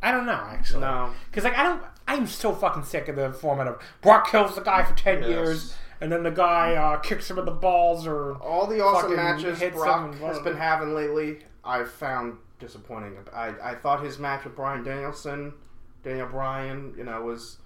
I 0.02 0.08
I 0.08 0.12
don't 0.12 0.26
know 0.26 0.32
actually. 0.32 0.80
No. 0.80 1.10
because 1.30 1.44
like 1.44 1.56
I 1.56 1.62
don't. 1.62 1.82
I'm 2.08 2.26
so 2.26 2.52
fucking 2.52 2.84
sick 2.84 3.08
of 3.08 3.16
the 3.16 3.32
format 3.32 3.66
of 3.66 3.80
Brock 4.00 4.30
kills 4.30 4.54
the 4.54 4.60
guy 4.60 4.84
for 4.84 4.94
ten 4.94 5.20
Yes. 5.22 5.28
years, 5.28 5.76
and 6.00 6.10
then 6.12 6.22
the 6.22 6.30
guy 6.30 6.74
uh, 6.74 6.96
kicks 6.98 7.30
him 7.30 7.38
in 7.38 7.44
the 7.44 7.50
balls 7.50 8.06
or 8.06 8.34
All 8.36 8.66
the 8.66 8.80
awesome 8.80 9.16
matches 9.16 9.58
Brock 9.72 10.14
has 10.16 10.38
been 10.40 10.56
having 10.56 10.94
lately, 10.94 11.38
I've 11.64 11.90
found 11.90 12.38
disappointing. 12.60 13.16
I, 13.34 13.54
I 13.62 13.74
thought 13.74 14.02
his 14.04 14.18
match 14.18 14.44
with 14.44 14.54
Bryan 14.54 14.84
Danielson, 14.84 15.52
Daniel 16.06 16.28
Bryan, 16.28 16.94
you 16.96 17.04
know, 17.04 17.20
was. 17.22 17.58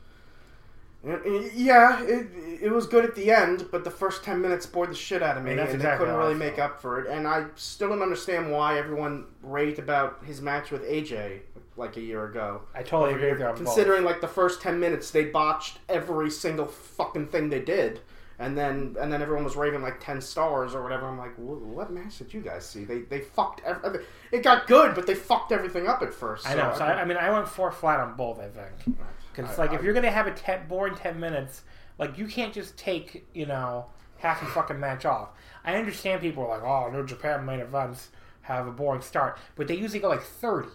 Yeah, 1.02 2.02
it, 2.02 2.26
it 2.60 2.70
was 2.70 2.86
good 2.86 3.04
at 3.06 3.14
the 3.14 3.30
end, 3.30 3.68
but 3.72 3.84
the 3.84 3.90
first 3.90 4.22
10 4.22 4.40
minutes 4.40 4.66
bored 4.66 4.90
the 4.90 4.94
shit 4.94 5.22
out 5.22 5.38
of 5.38 5.44
me, 5.44 5.52
And 5.52 5.60
and, 5.60 5.68
that's 5.70 5.82
they 5.82 5.96
couldn't 5.96 6.16
really 6.16 6.34
make 6.34 6.58
up 6.58 6.80
for 6.80 7.00
it. 7.00 7.10
And 7.10 7.26
I 7.26 7.46
still 7.54 7.88
don't 7.88 8.02
understand 8.02 8.52
why 8.52 8.78
everyone 8.78 9.26
raved 9.42 9.78
about 9.78 10.22
his 10.24 10.42
match 10.42 10.70
with 10.70 10.82
AJ 10.82 11.40
like 11.76 11.96
a 11.96 12.02
year 12.02 12.26
ago. 12.26 12.62
I 12.74 12.82
totally 12.82 13.14
agree 13.14 13.30
with 13.30 13.40
you 13.40 13.46
on 13.46 13.52
both. 13.52 13.64
Considering 13.64 14.04
like 14.04 14.20
the 14.20 14.28
first 14.28 14.60
ten 14.60 14.78
minutes, 14.78 15.10
they 15.10 15.24
botched 15.24 15.78
every 15.88 16.30
single 16.30 16.66
fucking 16.66 17.28
thing 17.28 17.48
they 17.48 17.60
did, 17.60 18.00
and 18.40 18.58
then 18.58 18.96
and 19.00 19.12
then 19.12 19.22
everyone 19.22 19.44
was 19.44 19.54
raving 19.54 19.82
like 19.82 20.00
ten 20.00 20.20
stars 20.20 20.74
or 20.74 20.82
whatever. 20.82 21.06
I'm 21.06 21.18
like, 21.18 21.34
what 21.36 21.92
match 21.92 22.18
did 22.18 22.34
you 22.34 22.40
guys 22.40 22.66
see? 22.68 22.84
They 22.84 23.00
they 23.02 23.20
fucked. 23.20 23.60
Every, 23.64 24.04
it 24.32 24.42
got 24.42 24.66
good, 24.66 24.94
but 24.96 25.06
they 25.06 25.14
fucked 25.14 25.52
everything 25.52 25.86
up 25.86 26.02
at 26.02 26.12
first. 26.12 26.48
I 26.48 26.54
know. 26.54 26.72
So 26.76 26.84
I, 26.84 27.02
I 27.02 27.04
mean, 27.04 27.16
I 27.18 27.30
went 27.30 27.46
four 27.46 27.70
flat 27.70 28.00
on 28.00 28.16
both. 28.16 28.40
I 28.40 28.48
think 28.48 28.96
because 29.32 29.56
like 29.58 29.70
I- 29.70 29.74
if 29.76 29.82
you're 29.84 29.94
gonna 29.94 30.10
have 30.10 30.26
a 30.26 30.32
ten, 30.32 30.66
boring 30.66 30.94
ten 30.96 31.20
minutes, 31.20 31.62
like 31.98 32.18
you 32.18 32.26
can't 32.26 32.52
just 32.52 32.76
take 32.76 33.26
you 33.34 33.46
know 33.46 33.86
half 34.18 34.42
a 34.42 34.46
fucking 34.46 34.80
match 34.80 35.04
off. 35.04 35.28
I 35.64 35.76
understand 35.76 36.20
people 36.22 36.42
are 36.44 36.48
like, 36.48 36.62
oh, 36.62 36.90
no 36.90 37.04
Japan 37.04 37.44
main 37.44 37.60
events 37.60 38.08
have 38.42 38.66
a 38.66 38.72
boring 38.72 39.02
start, 39.02 39.38
but 39.54 39.68
they 39.68 39.76
usually 39.76 40.00
go 40.00 40.08
like 40.08 40.22
thirty. 40.22 40.68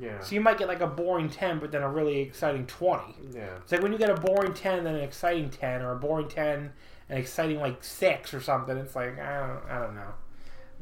yeah, 0.00 0.20
So 0.20 0.34
you 0.34 0.40
might 0.42 0.58
get 0.58 0.68
like 0.68 0.80
a 0.82 0.86
boring 0.86 1.30
ten, 1.30 1.58
but 1.58 1.72
then 1.72 1.82
a 1.82 1.88
really 1.90 2.20
exciting 2.20 2.66
twenty. 2.66 3.14
yeah. 3.32 3.56
It's 3.62 3.72
like 3.72 3.82
when 3.82 3.92
you 3.92 3.98
get 3.98 4.10
a 4.10 4.14
boring 4.20 4.52
ten, 4.52 4.84
then 4.84 4.94
an 4.96 5.00
exciting 5.00 5.48
ten, 5.48 5.80
or 5.82 5.92
a 5.92 5.96
boring 5.96 6.28
ten, 6.28 6.72
an 7.08 7.18
exciting 7.18 7.60
like 7.60 7.82
six 7.84 8.34
or 8.34 8.40
something. 8.40 8.76
It's 8.76 8.96
like 8.96 9.18
I 9.18 9.46
don't, 9.46 9.70
I 9.70 9.78
don't 9.80 9.94
know, 9.94 10.12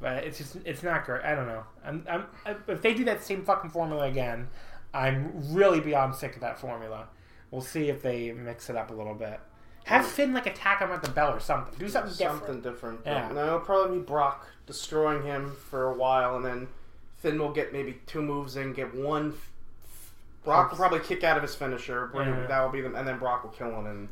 but 0.00 0.24
it's 0.24 0.38
just 0.38 0.56
it's 0.64 0.82
not 0.82 1.04
great. 1.04 1.24
I 1.24 1.34
don't 1.34 1.46
know. 1.46 1.64
I'm, 1.84 2.06
I'm 2.08 2.24
I, 2.46 2.54
if 2.68 2.82
they 2.82 2.94
do 2.94 3.04
that 3.06 3.22
same 3.24 3.44
fucking 3.44 3.70
formula 3.70 4.04
again, 4.06 4.48
I'm 4.92 5.32
really 5.54 5.80
beyond 5.80 6.14
sick 6.14 6.34
of 6.34 6.40
that 6.40 6.58
formula. 6.58 7.08
We'll 7.50 7.60
see 7.62 7.88
if 7.88 8.02
they 8.02 8.32
mix 8.32 8.68
it 8.70 8.76
up 8.76 8.90
a 8.90 8.94
little 8.94 9.14
bit. 9.14 9.38
Have 9.84 10.06
Finn 10.06 10.32
like 10.32 10.46
attack 10.46 10.80
him 10.80 10.90
at 10.90 11.02
the 11.02 11.10
bell 11.10 11.30
or 11.32 11.40
something. 11.40 11.74
Do 11.78 11.88
something, 11.88 12.12
Something 12.12 12.60
different. 12.62 12.62
different. 12.62 13.00
Yeah. 13.04 13.30
No, 13.32 13.46
it'll 13.46 13.60
probably 13.60 13.98
be 13.98 14.02
Brock 14.04 14.46
destroying 14.66 15.22
him 15.24 15.52
for 15.68 15.90
a 15.90 15.94
while, 15.94 16.36
and 16.36 16.44
then 16.44 16.68
Finn 17.18 17.38
will 17.38 17.52
get 17.52 17.70
maybe 17.72 18.00
two 18.06 18.22
moves 18.22 18.56
in, 18.56 18.72
get 18.72 18.94
one. 18.94 19.34
Brock 20.42 20.70
will 20.70 20.78
probably 20.78 21.00
kick 21.00 21.22
out 21.22 21.36
of 21.36 21.42
his 21.42 21.54
finisher. 21.54 22.10
Yeah. 22.14 22.46
That 22.46 22.62
will 22.62 22.70
be 22.70 22.80
them, 22.80 22.94
and 22.94 23.06
then 23.06 23.18
Brock 23.18 23.44
will 23.44 23.50
kill 23.50 23.78
him, 23.78 23.86
and 23.86 24.08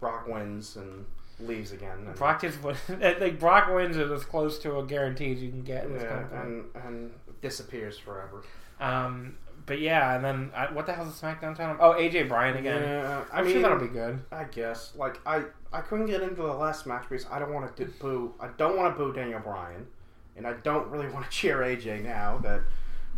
Brock 0.00 0.28
wins 0.28 0.76
and 0.76 1.06
leaves 1.40 1.72
again. 1.72 2.08
Brock 2.16 2.40
just 2.42 2.58
like 2.88 3.38
Brock 3.38 3.72
wins 3.74 3.96
is 3.96 4.10
as 4.10 4.24
close 4.24 4.58
to 4.60 4.78
a 4.78 4.84
guarantee 4.84 5.32
as 5.32 5.42
you 5.42 5.50
can 5.50 5.62
get. 5.62 5.84
in 5.84 5.94
this 5.94 6.02
yeah, 6.02 6.42
and 6.42 6.64
and 6.74 7.12
disappears 7.42 7.98
forever. 7.98 8.42
Um, 8.80 9.36
but 9.66 9.80
yeah, 9.80 10.14
and 10.14 10.24
then 10.24 10.50
I, 10.54 10.72
what 10.72 10.86
the 10.86 10.92
hell's 10.92 11.18
the 11.18 11.26
SmackDown 11.26 11.56
title? 11.56 11.76
Oh, 11.80 11.92
AJ 11.94 12.28
Bryan 12.28 12.56
again. 12.56 12.82
Yeah, 12.82 13.24
I 13.32 13.38
I'm 13.38 13.44
mean, 13.44 13.54
sure 13.54 13.62
that'll 13.62 13.78
be 13.78 13.88
good. 13.88 14.20
I 14.30 14.44
guess. 14.44 14.92
Like 14.96 15.20
I, 15.26 15.42
I 15.72 15.80
couldn't 15.80 16.06
get 16.06 16.22
into 16.22 16.42
the 16.42 16.54
last 16.54 16.86
match 16.86 17.04
because 17.08 17.26
I 17.30 17.38
don't 17.38 17.52
want 17.52 17.76
to 17.76 17.84
boo. 17.86 18.34
I 18.40 18.48
don't 18.56 18.76
want 18.76 18.96
to 18.96 19.02
boo 19.02 19.12
Daniel 19.12 19.40
Bryan, 19.40 19.86
and 20.36 20.46
I 20.46 20.54
don't 20.54 20.88
really 20.88 21.08
want 21.08 21.24
to 21.24 21.30
cheer 21.36 21.58
AJ 21.58 22.04
now. 22.04 22.38
That, 22.38 22.62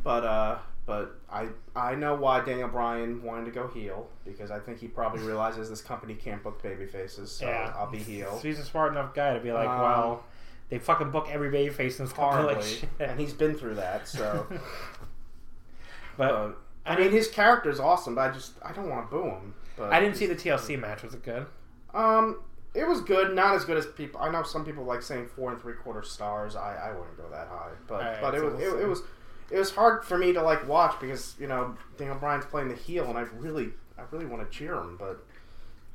but 0.03 0.25
uh, 0.25 0.59
but 0.88 1.21
I 1.30 1.49
I 1.76 1.95
know 1.95 2.14
why 2.14 2.40
Daniel 2.40 2.66
Bryan 2.66 3.23
wanted 3.23 3.45
to 3.45 3.50
go 3.50 3.68
heel 3.68 4.09
because 4.25 4.50
I 4.50 4.59
think 4.59 4.80
he 4.80 4.88
probably 4.88 5.21
realizes 5.33 5.68
this 5.68 5.83
company 5.83 6.14
can't 6.14 6.42
book 6.42 6.62
baby 6.62 6.87
faces. 6.87 7.30
So 7.30 7.47
Yeah. 7.47 7.75
I'll 7.76 7.90
be 7.90 7.99
heel. 7.99 8.38
So 8.40 8.49
he's 8.49 8.59
a 8.59 8.64
smart 8.64 8.92
enough 8.92 9.14
guy 9.14 9.35
to 9.35 9.40
be 9.40 9.52
like, 9.52 9.68
Um, 9.68 9.80
well, 9.80 10.25
they 10.71 10.78
fucking 10.78 11.11
book 11.11 11.28
every 11.30 11.50
babyface 11.50 11.98
in 11.98 12.07
this 12.07 12.14
company 12.14 12.55
like 12.55 12.62
shit. 12.64 12.88
and 13.01 13.20
he's 13.20 13.35
been 13.35 13.55
through 13.55 13.74
that. 13.74 14.09
So, 14.09 14.46
but 16.16 16.31
uh, 16.31 16.51
I 16.87 16.96
mean, 16.96 17.11
his 17.11 17.29
character 17.29 17.68
is 17.68 17.79
awesome, 17.79 18.14
but 18.14 18.31
I 18.31 18.33
just 18.33 18.55
I 18.62 18.72
don't 18.72 18.88
want 18.88 19.11
to 19.11 19.14
boo 19.14 19.24
him. 19.24 19.55
But 19.77 19.92
I 19.92 20.01
didn't 20.01 20.16
see 20.16 20.24
the 20.27 20.35
TLC 20.35 20.81
match. 20.81 21.03
Was 21.03 21.12
it 21.12 21.22
good? 21.22 21.44
Um, 21.92 22.40
it 22.74 22.88
was 22.88 23.03
good. 23.03 23.35
Not 23.35 23.55
as 23.57 23.66
good 23.66 23.77
as 23.77 23.87
people. 23.87 24.20
I 24.22 24.31
know 24.31 24.42
some 24.42 24.64
people 24.64 24.85
like 24.85 25.03
saying 25.03 25.27
four 25.37 25.53
and 25.53 25.61
three 25.61 25.74
quarter 25.74 26.03
stars. 26.03 26.57
I, 26.57 26.77
I 26.77 26.92
wouldn't 26.96 27.18
go 27.18 27.29
that 27.31 27.48
high, 27.48 27.72
but 27.87 28.01
Alright, 28.01 28.20
but 28.22 28.35
it 28.35 28.42
was 28.42 28.55
it, 28.55 28.83
it 28.83 28.88
was 28.88 29.03
it 29.51 29.59
was 29.59 29.71
hard 29.71 30.05
for 30.05 30.19
me 30.19 30.33
to 30.33 30.43
like 30.43 30.67
watch 30.69 30.99
because 31.01 31.35
you 31.39 31.47
know 31.47 31.77
Daniel 31.97 32.17
Bryan's 32.17 32.45
playing 32.47 32.69
the 32.69 32.75
heel, 32.75 33.05
and 33.07 33.17
I 33.19 33.23
really 33.39 33.71
I 33.99 34.03
really 34.11 34.27
want 34.27 34.51
to 34.51 34.57
cheer 34.57 34.75
him, 34.75 34.97
but 34.99 35.25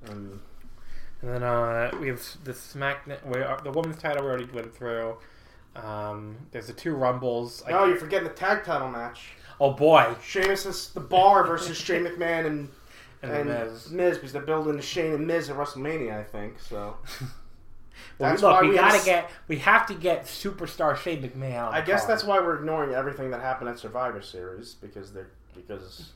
um, 0.10 0.42
And 1.22 1.32
then 1.32 1.44
uh, 1.44 1.92
we 2.00 2.08
have 2.10 2.22
the 2.44 2.54
Smack. 2.54 3.06
We, 3.26 3.42
uh, 3.42 3.58
the 3.64 3.72
women's 3.72 3.98
title 4.02 4.24
we 4.24 4.30
already 4.30 4.46
went 4.54 4.76
through. 4.76 5.18
Um, 5.76 6.36
there's 6.52 6.68
the 6.68 6.74
two 6.74 6.94
rumbles. 6.96 7.64
I- 7.66 7.86
you're 7.88 7.96
forgetting 7.98 8.28
the 8.28 8.34
tag 8.34 8.64
title 8.64 8.90
match. 8.90 9.30
oh 9.60 9.72
boy, 9.72 10.16
Sheamus 10.24 10.66
is 10.66 10.90
the 10.90 11.00
Bar 11.00 11.46
versus 11.48 11.78
Shane 11.78 12.04
McMahon 12.06 12.46
and 12.46 12.70
and, 13.24 13.32
and 13.32 13.50
Miz. 13.50 13.90
Miz 13.90 14.18
because 14.18 14.34
they're 14.34 14.42
building 14.42 14.76
the 14.76 14.82
Shane 14.82 15.14
and 15.14 15.26
Miz 15.26 15.50
at 15.50 15.56
WrestleMania, 15.56 16.20
I 16.20 16.24
think. 16.24 16.60
So 16.60 16.98
Well, 18.18 18.30
That's 18.32 18.42
look, 18.42 18.54
why 18.54 18.62
we, 18.62 18.70
we 18.70 18.76
gotta 18.76 18.98
had- 18.98 19.06
get. 19.06 19.32
We 19.48 19.58
have 19.60 19.86
to 19.88 19.94
get 19.94 20.26
superstar 20.26 20.96
Shane 20.98 21.22
McMahon. 21.22 21.68
On 21.68 21.74
I 21.74 21.82
guess 21.82 22.02
card. 22.02 22.12
that's 22.12 22.24
why 22.24 22.40
we're 22.40 22.56
ignoring 22.58 22.94
everything 22.94 23.32
that 23.32 23.42
happened 23.42 23.70
at 23.70 23.80
Survivor 23.80 24.22
Series 24.22 24.74
because 24.76 25.12
they're 25.14 25.30
because 25.56 26.12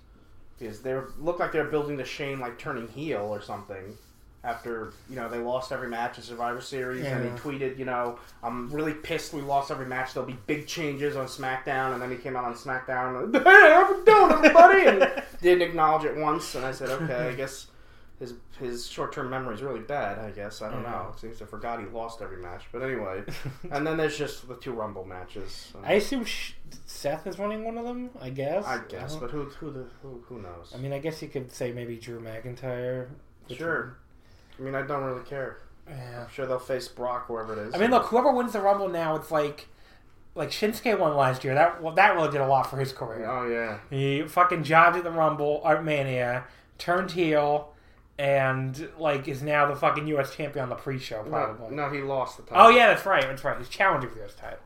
because 0.60 0.82
they 0.82 0.94
were, 0.94 1.12
looked 1.20 1.40
like 1.40 1.52
they're 1.52 1.66
building 1.66 1.98
the 1.98 2.06
Shane 2.06 2.40
like 2.40 2.58
turning 2.58 2.88
heel 2.88 3.22
or 3.22 3.42
something 3.42 3.96
after 4.44 4.94
you 5.10 5.16
know 5.16 5.28
they 5.28 5.40
lost 5.40 5.72
every 5.72 5.90
match 5.90 6.18
at 6.20 6.24
Survivor 6.24 6.62
Series 6.62 7.04
and 7.06 7.24
he 7.24 7.30
tweeted 7.38 7.78
you 7.78 7.86
know 7.86 8.18
I'm 8.44 8.70
really 8.70 8.94
pissed 8.94 9.34
we 9.34 9.42
lost 9.42 9.72
every 9.72 9.88
match 9.88 10.14
there'll 10.14 10.28
be 10.30 10.38
big 10.46 10.68
changes 10.68 11.16
on 11.16 11.26
SmackDown 11.26 11.94
and 11.94 12.02
then 12.02 12.12
he 12.12 12.18
came 12.18 12.36
out 12.36 12.46
on 12.46 12.54
SmackDown 12.54 13.34
hey 13.34 13.44
how 13.44 13.92
we 13.94 14.06
doing 14.06 14.32
everybody 14.32 14.86
and 14.86 15.24
didn't 15.42 15.64
acknowledge 15.68 16.06
it 16.06 16.16
once 16.16 16.54
and 16.56 16.66
I 16.66 16.72
said 16.72 16.90
okay 16.90 17.30
I 17.30 17.34
guess. 17.34 17.68
His, 18.20 18.34
his 18.60 18.88
short 18.88 19.14
term 19.14 19.30
memory 19.30 19.54
is 19.54 19.62
really 19.62 19.80
bad, 19.82 20.18
I 20.18 20.32
guess. 20.32 20.62
I 20.64 20.72
don't 20.72 20.82
Yeah. 20.82 20.92
know. 20.92 21.10
It 21.14 21.20
seems 21.20 21.38
to 21.38 21.46
forgot 21.46 21.80
he 21.80 21.86
lost 21.86 22.20
every 22.22 22.38
match. 22.38 22.64
But 22.72 22.82
anyway. 22.82 23.24
and 23.72 23.86
then 23.86 23.96
there's 23.98 24.18
just 24.18 24.48
the 24.48 24.56
two 24.56 24.72
Rumble 24.74 25.06
matches. 25.06 25.72
I 25.84 25.94
assume 25.94 26.26
Sh- 26.26 26.54
Seth 26.88 27.28
is 27.28 27.38
running 27.38 27.64
one 27.64 27.78
of 27.78 27.86
them. 27.86 28.10
I 28.20 28.32
guess. 28.32 28.66
I 28.66 28.80
guess, 28.90 29.12
don't- 29.12 29.22
but 29.22 29.32
who 29.32 29.44
who 29.46 29.70
the, 29.72 29.86
who 30.02 30.24
who 30.28 30.42
knows? 30.42 30.72
I 30.74 30.78
mean, 30.80 30.94
I 30.94 31.00
guess 31.00 31.22
you 31.22 31.28
could 31.28 31.52
say 31.52 31.72
maybe 31.72 31.96
Drew 31.98 32.20
McIntyre. 32.20 33.08
sure. 33.52 33.98
I 34.58 34.64
mean, 34.64 34.74
I 34.74 34.82
don't 34.82 35.04
really 35.04 35.24
care. 35.24 35.60
Yeah. 35.88 36.24
I'm 36.24 36.30
sure 36.32 36.48
they'll 36.48 36.58
face 36.60 36.88
Brock, 36.88 37.28
whoever 37.28 37.54
it 37.54 37.60
is. 37.68 37.76
I 37.76 37.78
mean, 37.78 37.92
look, 37.92 38.06
whoever 38.08 38.32
wins 38.34 38.54
the 38.54 38.60
Rumble 38.62 38.90
now, 38.90 39.16
it's 39.16 39.30
like, 39.32 39.68
like 40.34 40.50
Shinsuke 40.50 40.98
won 41.00 41.16
last 41.16 41.44
year. 41.44 41.54
That 41.54 41.84
well, 41.84 41.94
that 41.94 42.16
really 42.16 42.32
did 42.32 42.42
a 42.42 42.48
lot 42.48 42.64
for 42.70 42.78
his 42.78 42.92
career. 42.92 43.30
Oh 43.30 43.48
yeah. 43.48 43.78
He 43.92 44.24
fucking 44.24 44.64
jobbed 44.64 44.98
at 44.98 45.04
the 45.04 45.12
Rumble, 45.12 45.62
Art 45.64 45.84
Mania, 45.86 46.46
turned 46.80 47.12
heel, 47.12 47.74
and 48.20 48.90
like 48.98 49.28
is 49.28 49.42
now 49.42 49.68
the 49.68 49.76
fucking 49.76 50.08
U.S. 50.08 50.36
champion 50.36 50.64
on 50.64 50.70
the 50.70 50.76
pre-show. 50.76 51.24
Probably. 51.24 51.76
no, 51.76 51.90
he 51.90 52.02
lost 52.02 52.38
the 52.38 52.44
title. 52.44 52.68
Oh 52.68 52.70
yeah, 52.70 52.88
that's 52.88 53.06
right. 53.06 53.22
That's 53.24 53.44
right. 53.44 53.58
He's 53.58 53.70
challenging 53.70 54.10
for 54.10 54.18
this 54.20 54.34
title. 54.34 54.60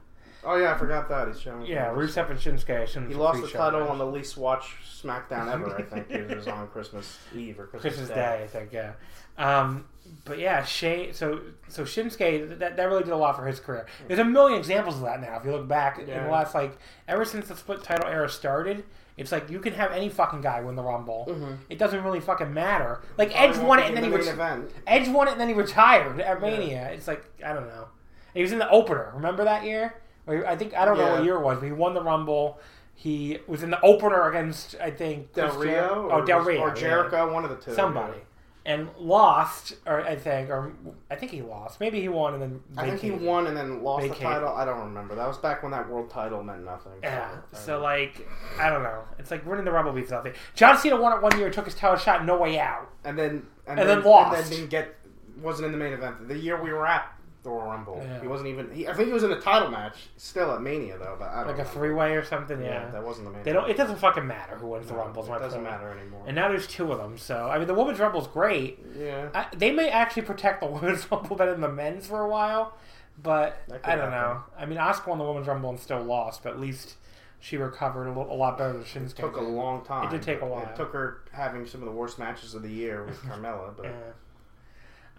Oh 0.43 0.55
yeah, 0.55 0.73
I 0.73 0.77
forgot 0.77 1.07
that. 1.09 1.27
He's 1.27 1.39
showing. 1.39 1.65
Yeah, 1.65 1.91
Rusev 1.91 2.29
and 2.31 2.39
Shinsuke. 2.39 2.87
Shouldn't 2.87 3.09
He 3.11 3.15
lost 3.15 3.41
the 3.41 3.47
title 3.47 3.81
match. 3.81 3.89
on 3.89 3.97
the 3.99 4.05
least 4.05 4.37
watched 4.37 4.73
SmackDown 5.03 5.51
ever. 5.53 5.75
I 5.77 5.83
think 5.83 6.09
it 6.09 6.35
was 6.35 6.47
on 6.47 6.67
Christmas 6.69 7.17
Eve 7.35 7.59
or 7.59 7.67
Christmas, 7.67 7.93
Christmas 7.95 8.09
Day, 8.09 8.41
I 8.43 8.47
think. 8.47 8.73
Yeah. 8.73 8.93
Um, 9.37 9.85
but 10.25 10.39
yeah, 10.39 10.63
Shane. 10.63 11.13
So 11.13 11.41
so 11.67 11.83
Shinsuke 11.83 12.57
that, 12.59 12.75
that 12.75 12.83
really 12.85 13.03
did 13.03 13.13
a 13.13 13.17
lot 13.17 13.35
for 13.35 13.45
his 13.45 13.59
career. 13.59 13.85
There's 14.07 14.19
a 14.19 14.25
million 14.25 14.57
examples 14.57 14.95
of 14.95 15.01
that 15.03 15.21
now. 15.21 15.37
If 15.37 15.45
you 15.45 15.51
look 15.51 15.67
back 15.67 15.99
in 15.99 16.07
the 16.07 16.31
last 16.31 16.55
like 16.55 16.77
ever 17.07 17.23
since 17.23 17.47
the 17.47 17.55
split 17.55 17.83
title 17.83 18.07
era 18.07 18.27
started, 18.29 18.83
it's 19.21 19.31
like 19.31 19.49
you 19.49 19.59
can 19.59 19.73
have 19.73 19.91
any 19.91 20.09
fucking 20.09 20.41
guy 20.41 20.59
win 20.61 20.75
the 20.75 20.83
Rumble. 20.83 21.27
Mhm. 21.29 21.57
It 21.69 21.77
doesn't 21.79 22.03
really 22.03 22.19
fucking 22.19 22.53
matter. 22.53 22.99
Like 23.17 23.31
Edge 23.39 23.57
won 23.57 23.79
it 23.79 23.85
and 23.87 23.95
then 23.95 24.03
the 24.03 24.17
he 24.17 24.23
ret- 24.25 24.33
event. 24.33 24.71
Edge 24.85 25.07
won 25.07 25.27
it 25.27 25.31
and 25.31 25.39
then 25.41 25.47
he 25.47 25.53
retired 25.53 26.19
at 26.19 26.41
Mania. 26.41 26.89
It's 26.91 27.07
like 27.07 27.23
I 27.45 27.53
don't 27.53 27.67
know. 27.67 27.85
He 28.33 28.41
was 28.41 28.51
in 28.51 28.59
the 28.59 28.69
opener. 28.69 29.11
Remember 29.15 29.43
that 29.45 29.63
year? 29.63 29.95
I 30.27 30.55
think 30.55 30.75
I 30.75 30.85
don't 30.85 30.97
know 30.97 31.13
what 31.13 31.23
year 31.23 31.35
it 31.35 31.41
was, 31.41 31.59
but 31.59 31.65
he 31.65 31.71
won 31.71 31.93
the 31.93 32.01
Rumble. 32.03 32.59
He 32.95 33.39
was 33.47 33.63
in 33.63 33.71
the 33.71 33.81
opener 33.81 34.29
against 34.29 34.75
I 34.79 34.91
think 34.91 35.33
Del 35.33 35.57
Rio 35.57 35.71
Jer- 35.71 35.89
or, 35.89 36.13
oh 36.21 36.25
Del 36.25 36.41
Rio 36.41 36.61
or 36.61 36.67
yeah. 36.69 36.73
Jericho, 36.75 37.33
one 37.33 37.43
of 37.43 37.49
the 37.49 37.55
two. 37.57 37.73
somebody, 37.73 38.19
and 38.65 38.89
lost, 38.97 39.75
or 39.87 40.01
I 40.01 40.15
think, 40.15 40.49
or 40.49 40.73
I 41.09 41.15
think 41.15 41.31
he 41.31 41.41
lost. 41.41 41.79
Maybe 41.79 41.99
he 41.99 42.09
won 42.09 42.33
and 42.33 42.41
then 42.41 42.61
I 42.77 42.89
think 42.89 43.01
he 43.01 43.11
won 43.11 43.47
and 43.47 43.57
then 43.57 43.81
lost 43.81 44.03
Vacated. 44.03 44.21
the 44.21 44.29
title. 44.29 44.49
I 44.49 44.65
don't 44.65 44.79
remember. 44.81 45.15
That 45.15 45.27
was 45.27 45.37
back 45.37 45.63
when 45.63 45.71
that 45.71 45.89
world 45.89 46.09
title 46.09 46.43
meant 46.43 46.63
nothing. 46.63 46.93
Yeah. 47.01 47.37
So 47.53 47.73
know. 47.73 47.77
Uh, 47.77 47.81
like, 47.81 48.27
I 48.59 48.69
don't 48.69 48.83
know. 48.83 49.03
It's 49.17 49.31
like 49.31 49.45
winning 49.45 49.65
the 49.65 49.71
Rumble 49.71 49.93
beats 49.93 50.11
nothing. 50.11 50.33
John 50.53 50.77
Cena 50.77 50.95
won 50.95 51.17
it 51.17 51.21
one 51.21 51.37
year, 51.39 51.49
took 51.49 51.65
his 51.65 51.75
title 51.75 51.97
shot, 51.97 52.25
no 52.25 52.37
way 52.37 52.59
out. 52.59 52.89
and 53.03 53.17
then 53.17 53.47
and, 53.65 53.79
and 53.79 53.89
then, 53.89 53.99
then 53.99 54.03
lost. 54.03 54.35
and 54.37 54.45
then 54.45 54.51
didn't 54.51 54.69
get 54.69 54.95
wasn't 55.41 55.65
in 55.65 55.71
the 55.71 55.77
main 55.77 55.93
event 55.93 56.27
the 56.27 56.37
year 56.37 56.61
we 56.61 56.71
were 56.71 56.85
at 56.85 57.11
Royal 57.43 57.65
Rumble. 57.67 57.99
Yeah. 58.03 58.21
He 58.21 58.27
wasn't 58.27 58.49
even. 58.49 58.69
He, 58.71 58.87
I 58.87 58.93
think 58.93 59.07
he 59.07 59.13
was 59.13 59.23
in 59.23 59.31
a 59.31 59.39
title 59.41 59.69
match 59.69 59.95
still 60.17 60.51
at 60.51 60.61
Mania 60.61 60.97
though, 60.97 61.15
but 61.17 61.29
I 61.29 61.37
don't 61.43 61.47
like 61.47 61.55
a 61.59 61.63
know. 61.63 61.69
three 61.69 61.91
way 61.91 62.13
or 62.15 62.23
something. 62.23 62.61
Yeah, 62.61 62.85
Yeah, 62.85 62.91
that 62.91 63.03
wasn't 63.03 63.27
the 63.27 63.33
main. 63.33 63.43
they 63.43 63.51
don't. 63.53 63.69
It 63.69 63.77
doesn't 63.77 63.97
fucking 63.97 64.27
matter 64.27 64.55
who 64.57 64.67
wins 64.67 64.87
the 64.87 64.93
No, 64.93 64.99
rumbles. 64.99 65.27
It 65.27 65.31
doesn't 65.39 65.61
point. 65.63 65.63
matter 65.63 65.89
anymore. 65.91 66.23
And 66.27 66.35
now 66.35 66.49
there's 66.49 66.67
two 66.67 66.91
of 66.91 66.99
them. 66.99 67.17
So 67.17 67.49
I 67.49 67.57
mean, 67.57 67.67
the 67.67 67.73
women's 67.73 67.99
rumble's 67.99 68.27
great. 68.27 68.79
yeah, 68.95 69.29
I, 69.33 69.47
they 69.55 69.71
may 69.71 69.89
actually 69.89 70.21
protect 70.23 70.61
the 70.61 70.67
women's 70.71 71.09
rumble 71.11 71.35
better 71.35 71.51
than 71.51 71.61
the 71.61 71.71
men's 71.71 72.05
for 72.07 72.21
a 72.21 72.27
while, 72.29 72.75
but 73.21 73.57
I 73.83 73.95
don't 73.95 74.11
happen. 74.11 74.11
know. 74.11 74.43
I 74.57 74.65
mean, 74.65 74.77
Asuka 74.77 75.07
won 75.07 75.17
the 75.17 75.23
women's 75.25 75.47
rumble 75.47 75.69
and 75.71 75.79
still 75.79 76.03
lost, 76.03 76.43
but 76.43 76.53
at 76.53 76.59
least 76.59 76.95
she 77.39 77.57
recovered 77.57 78.05
a, 78.05 78.09
little, 78.09 78.31
a 78.31 78.35
lot 78.35 78.55
better 78.59 78.73
than 78.73 78.83
Shinsuke. 78.83 79.15
took 79.15 79.35
a 79.37 79.41
long 79.41 79.83
time. 79.83 80.05
It 80.07 80.11
did 80.11 80.21
take 80.21 80.41
a 80.41 80.45
while. 80.45 80.61
It 80.61 80.75
took 80.75 80.93
her 80.93 81.21
having 81.31 81.65
some 81.65 81.81
of 81.81 81.87
the 81.87 81.91
worst 81.91 82.19
matches 82.19 82.53
of 82.53 82.61
the 82.61 82.69
year 82.69 83.03
with 83.03 83.19
Carmella, 83.23 83.73
but 83.75 83.85
Yeah. 83.87 83.91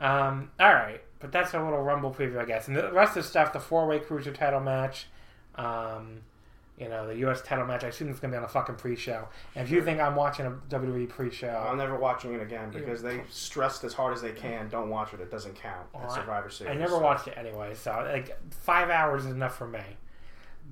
Um, 0.01 0.51
all 0.59 0.73
right, 0.75 1.01
but 1.23 1.33
that's 1.33 1.55
a 1.55 1.63
little 1.63 1.81
Rumble 1.81 2.13
preview, 2.13 2.39
I 2.39 2.45
guess. 2.45 2.69
And 2.69 2.77
the 2.77 2.93
rest 2.93 3.17
of 3.17 3.23
the 3.23 3.29
stuff, 3.29 3.53
the 3.55 3.61
four-way 3.61 4.01
cruiser 4.01 4.33
title 4.33 4.61
match, 4.61 5.07
um, 5.57 6.21
you 6.79 6.89
know, 6.89 7.07
the 7.07 7.17
U.S. 7.19 7.41
title 7.43 7.65
match. 7.67 7.85
I 7.85 7.89
assume 7.89 8.11
it's 8.11 8.19
gonna 8.21 8.33
be 8.33 8.37
on 8.39 8.45
a 8.45 8.49
fucking 8.49 8.75
pre-show. 8.75 9.29
And 9.55 9.65
if 9.65 9.71
you 9.73 9.83
think 9.83 10.01
I'm 10.01 10.17
watching 10.17 10.47
a 10.47 10.51
WWE 10.69 11.09
pre-show, 11.09 11.67
I'm 11.71 11.79
never 11.79 11.97
watching 11.97 12.35
it 12.35 12.43
again 12.43 12.71
because 12.71 13.03
they 13.03 13.23
stressed 13.31 13.85
as 13.85 13.93
hard 13.95 14.15
as 14.15 14.21
they 14.23 14.33
can. 14.33 14.69
Don't 14.69 14.91
watch 14.91 15.15
it; 15.15 15.21
it 15.21 15.31
doesn't 15.31 15.55
count 15.55 15.87
Well, 15.95 16.05
at 16.05 16.13
Survivor 16.13 16.51
Series. 16.51 16.73
I 16.73 16.75
never 16.75 16.93
so- 16.97 17.01
watched 17.01 17.29
it 17.29 17.35
anyway, 17.37 17.75
so 17.75 17.91
like 18.13 18.37
five 18.51 18.91
hours 18.91 19.25
is 19.27 19.31
enough 19.31 19.57
for 19.57 19.69
me. 19.69 19.83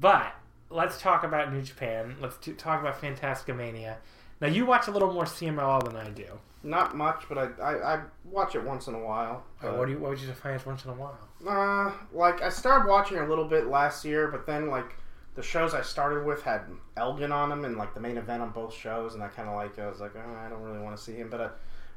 But 0.01 0.35
let's 0.71 1.01
talk 1.01 1.23
about 1.25 1.53
New 1.53 1.63
Japan. 1.63 2.17
Let's 2.21 2.37
t- 2.39 2.53
talk 2.53 2.81
about 2.81 3.01
Fantasticamania. 3.01 3.97
Now 4.41 4.49
you 4.49 4.65
watch 4.67 4.89
a 4.89 4.91
little 4.91 5.13
more 5.13 5.25
CMLL 5.27 5.85
than 5.85 5.97
I 5.97 6.09
do. 6.09 6.27
Not 6.63 6.95
much, 6.95 7.25
but 7.29 7.39
I, 7.39 7.63
I, 7.63 7.95
I 7.95 8.03
watch 8.25 8.55
it 8.55 8.63
once 8.63 8.87
in 8.87 8.95
a 8.95 8.99
while. 8.99 9.45
Uh, 9.63 9.69
what 9.73 9.87
do 9.87 9.93
you? 9.93 9.99
What 9.99 10.11
would 10.11 10.21
you 10.21 10.27
define 10.27 10.55
as 10.55 10.67
once 10.67 10.85
in 10.85 10.91
a 10.91 10.95
while? 10.95 11.19
Uh, 11.47 11.91
like 12.13 12.43
I 12.43 12.51
started 12.51 12.89
watching 12.89 13.19
a 13.19 13.27
little 13.27 13.47
bit 13.47 13.67
last 13.67 14.05
year, 14.05 14.29
but 14.29 14.47
then 14.47 14.69
like 14.69 14.97
the 15.37 15.43
shows 15.43 15.73
I 15.73 15.81
started 15.81 16.27
with 16.27 16.43
had 16.43 16.63
Elgin 16.99 17.33
on 17.33 17.49
them 17.49 17.65
and 17.65 17.79
like 17.79 17.95
the 17.95 18.01
main 18.01 18.19
event 18.19 18.43
on 18.43 18.51
both 18.51 18.75
shows, 18.75 19.15
and 19.15 19.23
I 19.23 19.29
kind 19.29 19.49
of 19.49 19.55
like 19.55 19.79
I 19.79 19.89
was 19.89 20.01
like 20.01 20.13
oh, 20.17 20.37
I 20.39 20.51
don't 20.51 20.61
really 20.61 20.81
want 20.81 20.97
to 20.97 21.03
see 21.03 21.15
him, 21.15 21.31
but 21.31 21.41
uh, 21.41 21.49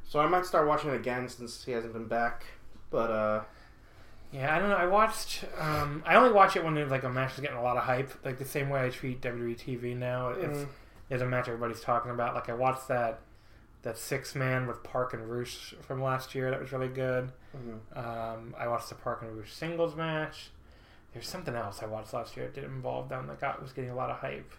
so 0.04 0.22
I 0.22 0.28
might 0.28 0.46
start 0.46 0.66
watching 0.66 0.92
it 0.92 0.96
again 0.96 1.28
since 1.28 1.66
he 1.66 1.74
hasn't 1.74 1.92
been 1.92 2.08
back. 2.08 2.46
But 2.90 3.12
uh, 3.12 3.44
Yeah, 4.32 4.56
I 4.56 4.60
don't 4.60 4.70
know. 4.70 4.78
I 4.78 4.86
watched. 4.86 5.44
Um, 5.60 6.04
I 6.06 6.16
only 6.16 6.32
watch 6.32 6.56
it 6.56 6.64
when 6.64 6.74
there's 6.74 6.92
like 6.92 7.04
a 7.04 7.10
match 7.10 7.34
is 7.34 7.42
getting 7.42 7.58
a 7.58 7.64
lot 7.64 7.76
of 7.76 7.84
hype, 7.84 8.14
like 8.24 8.38
the 8.38 8.46
same 8.46 8.70
way 8.70 8.86
I 8.86 8.90
treat 8.90 9.22
WWE 9.22 9.58
TV 9.58 9.98
now. 9.98 10.30
If 10.30 10.52
mm, 10.52 10.68
there's 11.10 11.22
a 11.22 11.28
match 11.28 11.50
everybody's 11.50 11.82
talking 11.82 12.12
about, 12.12 12.34
like 12.34 12.48
I 12.48 12.54
watched 12.54 12.88
that 12.88 13.20
that 13.84 13.98
six 13.98 14.34
man 14.36 14.66
with 14.68 14.84
Park 14.84 15.14
and 15.14 15.30
Rush 15.30 15.76
from 15.82 16.02
last 16.02 16.34
year. 16.36 16.50
That 16.52 16.60
was 16.60 16.72
really 16.72 16.88
good. 16.88 17.32
mhm. 17.56 17.98
Um, 17.98 18.56
I 18.58 18.68
watched 18.68 18.90
the 18.90 18.96
Park 18.96 19.22
and 19.22 19.38
Rush 19.38 19.52
singles 19.54 19.96
match. 19.96 20.50
There's 21.14 21.28
something 21.28 21.54
else 21.56 21.84
I 21.84 21.86
watched 21.86 22.14
last 22.14 22.36
year 22.36 22.48
that 22.48 22.56
didn't 22.56 22.72
involve 22.72 23.08
them 23.10 23.28
that 23.28 23.40
got 23.40 23.62
was 23.62 23.72
getting 23.72 23.92
a 23.92 23.96
lot 23.96 24.10
of 24.10 24.18
hype, 24.18 24.52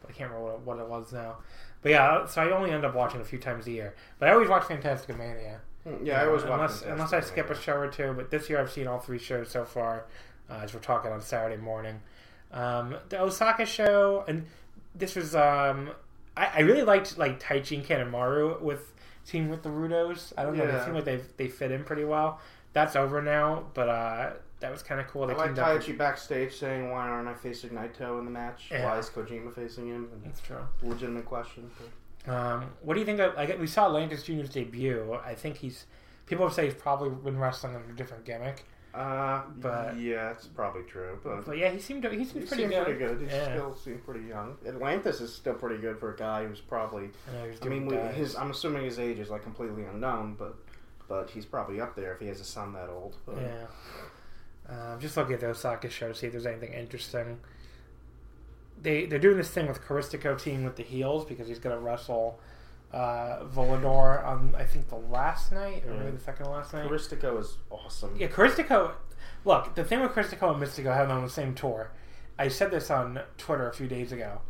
but 0.00 0.10
I 0.10 0.12
can't 0.12 0.30
remember 0.32 0.52
what 0.52 0.54
it, 0.54 0.60
what 0.66 0.78
it 0.80 0.88
was 0.88 1.12
now. 1.12 1.36
But 1.82 1.90
yeah, 1.92 2.26
so 2.26 2.42
I 2.42 2.50
only 2.50 2.70
end 2.72 2.84
up 2.84 2.94
watching 2.94 3.20
a 3.20 3.24
few 3.24 3.38
times 3.38 3.66
a 3.66 3.70
year. 3.70 3.94
But 4.18 4.28
I 4.28 4.32
always 4.32 4.48
watch 4.48 4.62
Fantasticamania. 4.64 5.58
Mm, 5.86 6.04
yeah, 6.06 6.20
I 6.22 6.26
always 6.26 6.42
watch 6.44 6.52
unless 6.54 6.80
Fantastic 6.80 6.92
unless 6.92 7.12
I 7.12 7.20
skip 7.20 7.50
a 7.50 7.54
show 7.60 7.74
or 7.76 7.88
two. 7.88 8.12
But 8.14 8.30
this 8.30 8.48
year 8.48 8.60
I've 8.60 8.70
seen 8.70 8.86
all 8.88 8.98
three 9.00 9.18
shows 9.18 9.48
so 9.50 9.64
far, 9.64 10.06
uh, 10.50 10.60
as 10.62 10.72
we're 10.74 10.80
talking 10.80 11.12
on 11.12 11.20
Saturday 11.20 11.60
morning. 11.60 12.00
Um, 12.52 12.96
the 13.08 13.20
Osaka 13.20 13.64
show, 13.66 14.24
and 14.28 14.46
this 14.94 15.14
was 15.16 15.34
um, 15.36 15.90
I, 16.36 16.46
I 16.46 16.60
really 16.60 16.82
liked 16.82 17.18
like 17.18 17.40
Taichi 17.40 17.76
and 17.76 17.84
Kanemaru 17.86 18.60
with 18.60 18.92
team 19.26 19.48
with 19.48 19.62
the 19.62 19.68
Rudos. 19.68 20.32
I 20.36 20.42
don't 20.44 20.56
know, 20.56 20.66
they 20.66 20.72
Yeah. 20.72 20.84
seem 20.84 20.94
like 20.94 21.04
they 21.04 21.20
they 21.36 21.48
fit 21.48 21.70
in 21.70 21.84
pretty 21.84 22.04
well. 22.04 22.40
That's 22.72 22.96
over 22.96 23.20
now, 23.20 23.64
but 23.74 23.88
uh, 23.88 24.30
that 24.60 24.72
was 24.72 24.82
kind 24.82 24.98
of 25.00 25.06
cool. 25.08 25.26
They 25.26 25.34
I 25.34 25.36
like 25.36 25.58
up. 25.58 25.86
with- 25.86 25.98
backstage 25.98 26.54
saying, 26.56 26.90
"Why 26.90 27.06
aren't 27.08 27.28
I 27.28 27.34
facing 27.34 27.70
Naito 27.70 28.18
in 28.18 28.24
the 28.24 28.30
match? 28.30 28.68
Yeah. 28.70 28.86
Why 28.86 28.98
is 28.98 29.10
Kojima 29.10 29.54
facing 29.54 29.88
him?" 29.88 30.08
And 30.12 30.24
That's 30.24 30.40
true. 30.40 30.56
legitimate 30.82 31.26
question. 31.26 31.70
but- 31.78 32.32
Um, 32.32 32.70
what 32.82 32.94
do 32.94 33.00
you 33.00 33.04
think 33.06 33.18
of? 33.20 33.34
Like, 33.34 33.58
we 33.58 33.66
saw 33.66 33.86
Atlantis 33.86 34.22
Junior's 34.22 34.48
debut. 34.48 35.18
I 35.24 35.34
think 35.34 35.56
he's. 35.58 35.86
People 36.26 36.46
have 36.46 36.54
said 36.54 36.64
he's 36.64 36.74
probably 36.74 37.10
been 37.10 37.38
wrestling 37.38 37.74
under 37.76 37.90
a 37.92 37.96
different 37.96 38.24
gimmick. 38.24 38.64
Uh, 38.94 39.42
But- 39.58 39.96
yeah, 39.98 40.32
it's 40.32 40.46
probably 40.46 40.82
true, 40.82 41.18
but. 41.24 41.46
But 41.46 41.56
yeah, 41.56 41.70
he 41.70 41.78
seemed 41.80 42.04
he 42.04 42.10
He 42.10 42.24
seemed 42.24 42.46
seems 42.46 42.48
pretty 42.48 42.64
good. 42.68 42.84
pretty 42.84 42.98
good. 42.98 43.20
He 43.22 43.26
Yeah. 43.34 43.44
still 43.44 43.74
seemed 43.74 44.04
pretty 44.04 44.26
young. 44.26 44.58
Atlantis 44.66 45.20
is 45.22 45.34
still 45.34 45.54
pretty 45.54 45.78
good 45.80 45.98
for 45.98 46.12
a 46.12 46.16
guy 46.16 46.44
who's 46.46 46.60
probably. 46.60 47.10
I, 47.30 47.32
know, 47.32 47.44
he 47.44 47.50
was 47.50 47.58
I 47.62 47.68
mean, 47.68 47.86
we, 47.86 47.96
his. 47.96 48.36
I'm 48.36 48.50
assuming 48.50 48.84
his 48.84 48.98
age 48.98 49.18
is 49.18 49.30
like 49.30 49.42
completely 49.42 49.84
unknown, 49.84 50.34
but 50.38 50.56
but 51.08 51.30
he's 51.30 51.46
probably 51.46 51.80
up 51.80 51.94
there 51.96 52.12
if 52.12 52.20
he 52.20 52.26
has 52.28 52.40
a 52.40 52.44
son 52.44 52.72
that 52.74 52.88
old. 52.90 53.16
But, 53.26 53.36
Yeah. 53.38 53.66
Um, 54.68 55.00
just 55.00 55.16
looking 55.16 55.34
at 55.34 55.40
the 55.40 55.48
Osaka 55.48 55.88
show 55.90 56.08
to 56.08 56.14
see 56.14 56.26
if 56.26 56.32
there's 56.32 56.46
anything 56.46 56.72
interesting. 56.72 57.40
They 58.80 59.06
they're 59.06 59.18
doing 59.18 59.36
this 59.36 59.50
thing 59.50 59.68
with 59.68 59.80
Caristico 59.82 60.38
team 60.40 60.64
with 60.64 60.76
the 60.76 60.82
heels 60.82 61.24
because 61.24 61.48
he's 61.48 61.58
gonna 61.58 61.78
wrestle 61.78 62.38
uh, 62.92 63.44
Volador 63.44 64.24
on 64.26 64.54
I 64.56 64.64
think 64.64 64.88
the 64.88 64.96
last 64.96 65.52
night 65.52 65.84
or 65.86 65.94
maybe 65.94 66.12
the 66.16 66.20
second 66.22 66.44
to 66.46 66.50
last 66.50 66.72
night. 66.74 66.86
Caristico 66.88 67.38
is 67.40 67.56
awesome. 67.70 68.14
Yeah, 68.18 68.28
Caristico. 68.28 68.92
Look, 69.44 69.74
the 69.74 69.84
thing 69.84 70.00
with 70.00 70.12
Caristico 70.12 70.52
and 70.52 70.62
Místico 70.62 70.94
having 70.94 71.10
on 71.16 71.22
the 71.24 71.30
same 71.30 71.54
tour, 71.54 71.90
I 72.38 72.48
said 72.48 72.70
this 72.70 72.90
on 72.90 73.20
Twitter 73.38 73.68
a 73.68 73.72
few 73.74 73.88
days 73.88 74.12
ago. 74.12 74.40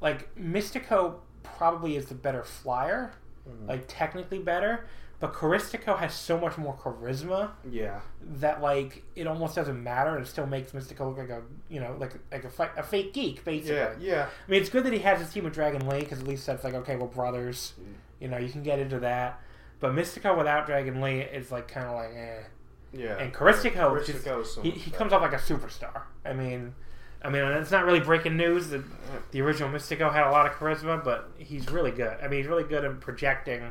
Like 0.00 0.34
Místico 0.36 1.16
probably 1.42 1.96
is 1.96 2.06
the 2.06 2.14
better 2.14 2.42
flyer, 2.42 3.12
Mhm. 3.48 3.68
like 3.68 3.84
technically 3.88 4.38
better, 4.38 4.86
but 5.20 5.32
Caristico 5.34 5.98
has 5.98 6.14
so 6.14 6.38
much 6.38 6.56
more 6.58 6.74
charisma 6.74 7.50
Yeah, 7.70 8.00
that 8.38 8.60
like 8.62 9.02
it 9.14 9.26
almost 9.26 9.54
doesn't 9.54 9.82
matter 9.82 10.16
and 10.16 10.24
it 10.24 10.28
still 10.28 10.46
makes 10.46 10.72
Místico 10.72 11.06
look 11.08 11.18
like 11.18 11.28
a 11.30 11.42
you 11.68 11.78
know 11.80 11.94
like 11.98 12.14
like 12.32 12.44
a, 12.44 12.50
fi- 12.50 12.70
a 12.76 12.82
fake 12.82 13.12
geek 13.12 13.44
basically. 13.44 13.76
yeah, 13.76 13.92
yeah. 14.00 14.26
I 14.46 14.50
mean, 14.50 14.60
it's 14.60 14.70
good 14.70 14.84
that 14.84 14.92
he 14.92 14.98
has 15.00 15.20
his 15.20 15.30
team 15.32 15.44
with 15.44 15.52
Dragon 15.54 15.86
Lee 15.88 16.00
because 16.00 16.20
at 16.20 16.26
least 16.26 16.46
that's 16.46 16.64
like 16.64 16.74
okay, 16.74 16.96
we're 16.96 17.06
brothers. 17.06 17.74
You 18.18 18.28
know, 18.28 18.38
you 18.38 18.48
can 18.50 18.62
get 18.62 18.78
into 18.78 18.98
that. 19.00 19.40
But 19.78 19.92
Místico 19.92 20.36
without 20.36 20.66
Dragon 20.66 21.00
Lee 21.00 21.20
is 21.20 21.50
like 21.52 21.68
kind 21.68 21.86
of 21.86 21.94
like 21.94 22.10
eh. 22.16 22.40
Yeah, 22.92 23.18
And 23.18 23.32
Caristico, 23.32 23.92
which 23.92 24.08
is- 24.08 24.16
Caristico 24.24 24.42
is 24.42 24.50
so 24.54 24.62
He, 24.62 24.70
he 24.72 24.90
comes 24.90 25.12
off 25.12 25.22
like 25.22 25.32
a 25.32 25.36
superstar. 25.36 26.02
I 26.24 26.32
mean, 26.32 26.74
I 27.22 27.28
mean, 27.30 27.44
it's 27.44 27.70
not 27.70 27.84
really 27.84 28.00
breaking 28.00 28.36
news 28.36 28.68
that 28.70 28.82
the 29.30 29.40
original 29.42 29.68
Místico 29.70 30.12
had 30.12 30.26
a 30.26 30.30
lot 30.32 30.46
of 30.46 30.52
charisma, 30.54 31.02
but 31.04 31.30
he's 31.38 31.70
really 31.70 31.92
good. 31.92 32.16
I 32.22 32.26
mean, 32.28 32.40
he's 32.40 32.48
really 32.48 32.64
good 32.64 32.84
at 32.84 32.98
projecting 33.00 33.70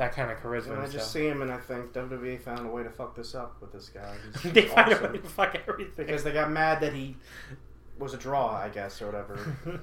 that 0.00 0.14
kind 0.14 0.30
of 0.30 0.38
charisma. 0.38 0.72
And 0.72 0.80
I 0.80 0.88
just 0.88 1.12
see 1.12 1.26
him, 1.26 1.42
and 1.42 1.52
I 1.52 1.58
think 1.58 1.92
WWE 1.92 2.40
found 2.40 2.66
a 2.66 2.70
way 2.70 2.82
to 2.82 2.88
fuck 2.88 3.14
this 3.14 3.34
up 3.34 3.60
with 3.60 3.70
this 3.70 3.90
guy. 3.90 4.16
They 4.50 4.62
find 4.62 4.90
a 4.94 4.96
way 4.96 5.18
to 5.18 5.28
fuck 5.28 5.54
everything. 5.68 6.06
because 6.06 6.24
they 6.24 6.32
got 6.32 6.50
mad 6.50 6.80
that 6.80 6.94
he 6.94 7.16
was 7.98 8.14
a 8.14 8.16
draw, 8.16 8.56
I 8.56 8.70
guess, 8.70 9.02
or 9.02 9.06
whatever. 9.06 9.58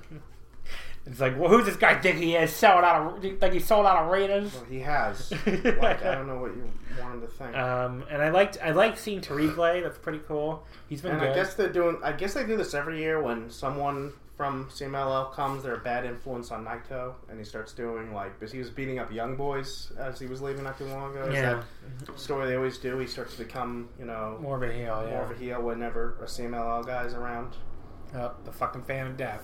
it's 1.06 1.20
like, 1.20 1.38
well, 1.38 1.50
who's 1.50 1.68
this 1.68 1.76
guy 1.76 2.02
think 2.02 2.18
he 2.18 2.36
is? 2.36 2.52
Selling 2.52 2.84
out 2.84 3.24
of 3.24 3.42
like 3.42 3.54
he 3.54 3.60
sold 3.60 3.86
out 3.86 4.06
of 4.06 4.12
arenas. 4.12 4.56
well, 4.56 4.64
he 4.64 4.80
has. 4.80 5.32
like 5.46 6.04
I 6.04 6.16
don't 6.16 6.26
know 6.26 6.42
what 6.42 6.56
you 6.56 6.68
wanted 7.00 7.22
to 7.22 7.28
think. 7.28 7.56
Um, 7.56 8.04
and 8.10 8.20
I 8.20 8.30
liked 8.30 8.58
I 8.64 8.72
liked 8.72 8.98
seeing 8.98 9.22
Tariq 9.22 9.54
play. 9.54 9.82
That's 9.82 10.00
pretty 10.00 10.22
cool. 10.28 10.64
He's 10.90 11.02
been 11.02 11.12
and 11.12 11.20
good. 11.20 11.30
I 11.30 11.36
guess 11.36 11.54
they're 11.54 11.72
doing. 11.72 12.00
I 12.04 12.14
guess 12.14 12.34
they 12.34 12.44
do 12.44 12.58
this 12.58 12.74
every 12.74 12.98
year 12.98 13.22
when 13.22 13.52
someone 13.52 14.14
from 14.38 14.70
CMLL 14.70 15.34
comes. 15.34 15.64
They're 15.64 15.74
a 15.74 15.80
bad 15.80 16.06
influence 16.06 16.52
on 16.52 16.64
Naito, 16.64 17.16
and 17.28 17.40
he 17.40 17.44
starts 17.44 17.74
doing 17.74 18.14
like 18.14 18.40
because 18.40 18.54
he 18.54 18.60
was 18.60 18.70
beating 18.70 19.00
up 19.00 19.12
young 19.12 19.36
boys 19.36 19.92
as 19.98 20.20
he 20.20 20.28
was 20.28 20.42
leaving 20.42 20.64
not 20.64 20.78
too 20.78 20.86
long 20.86 21.12
ago. 21.12 21.30
Yeah, 21.34 21.64
that 22.06 22.20
story 22.20 22.48
they 22.48 22.56
always 22.56 22.78
do. 22.78 23.00
He 23.00 23.08
starts 23.08 23.34
to 23.36 23.40
become 23.44 23.90
you 24.00 24.06
know 24.06 24.38
more 24.40 24.56
of 24.56 24.64
a 24.64 24.72
heel. 24.72 25.04
Yeah. 25.04 25.10
more 25.10 25.24
of 25.24 25.32
a 25.32 25.36
heel 25.36 25.62
whenever 25.62 26.18
a 26.22 26.26
CMLL 26.26 26.86
guy's 26.86 27.16
around. 27.16 27.56
Oh, 28.16 28.32
the 28.46 28.52
fucking 28.52 28.84
fan 28.84 29.08
of 29.08 29.18
death 29.18 29.42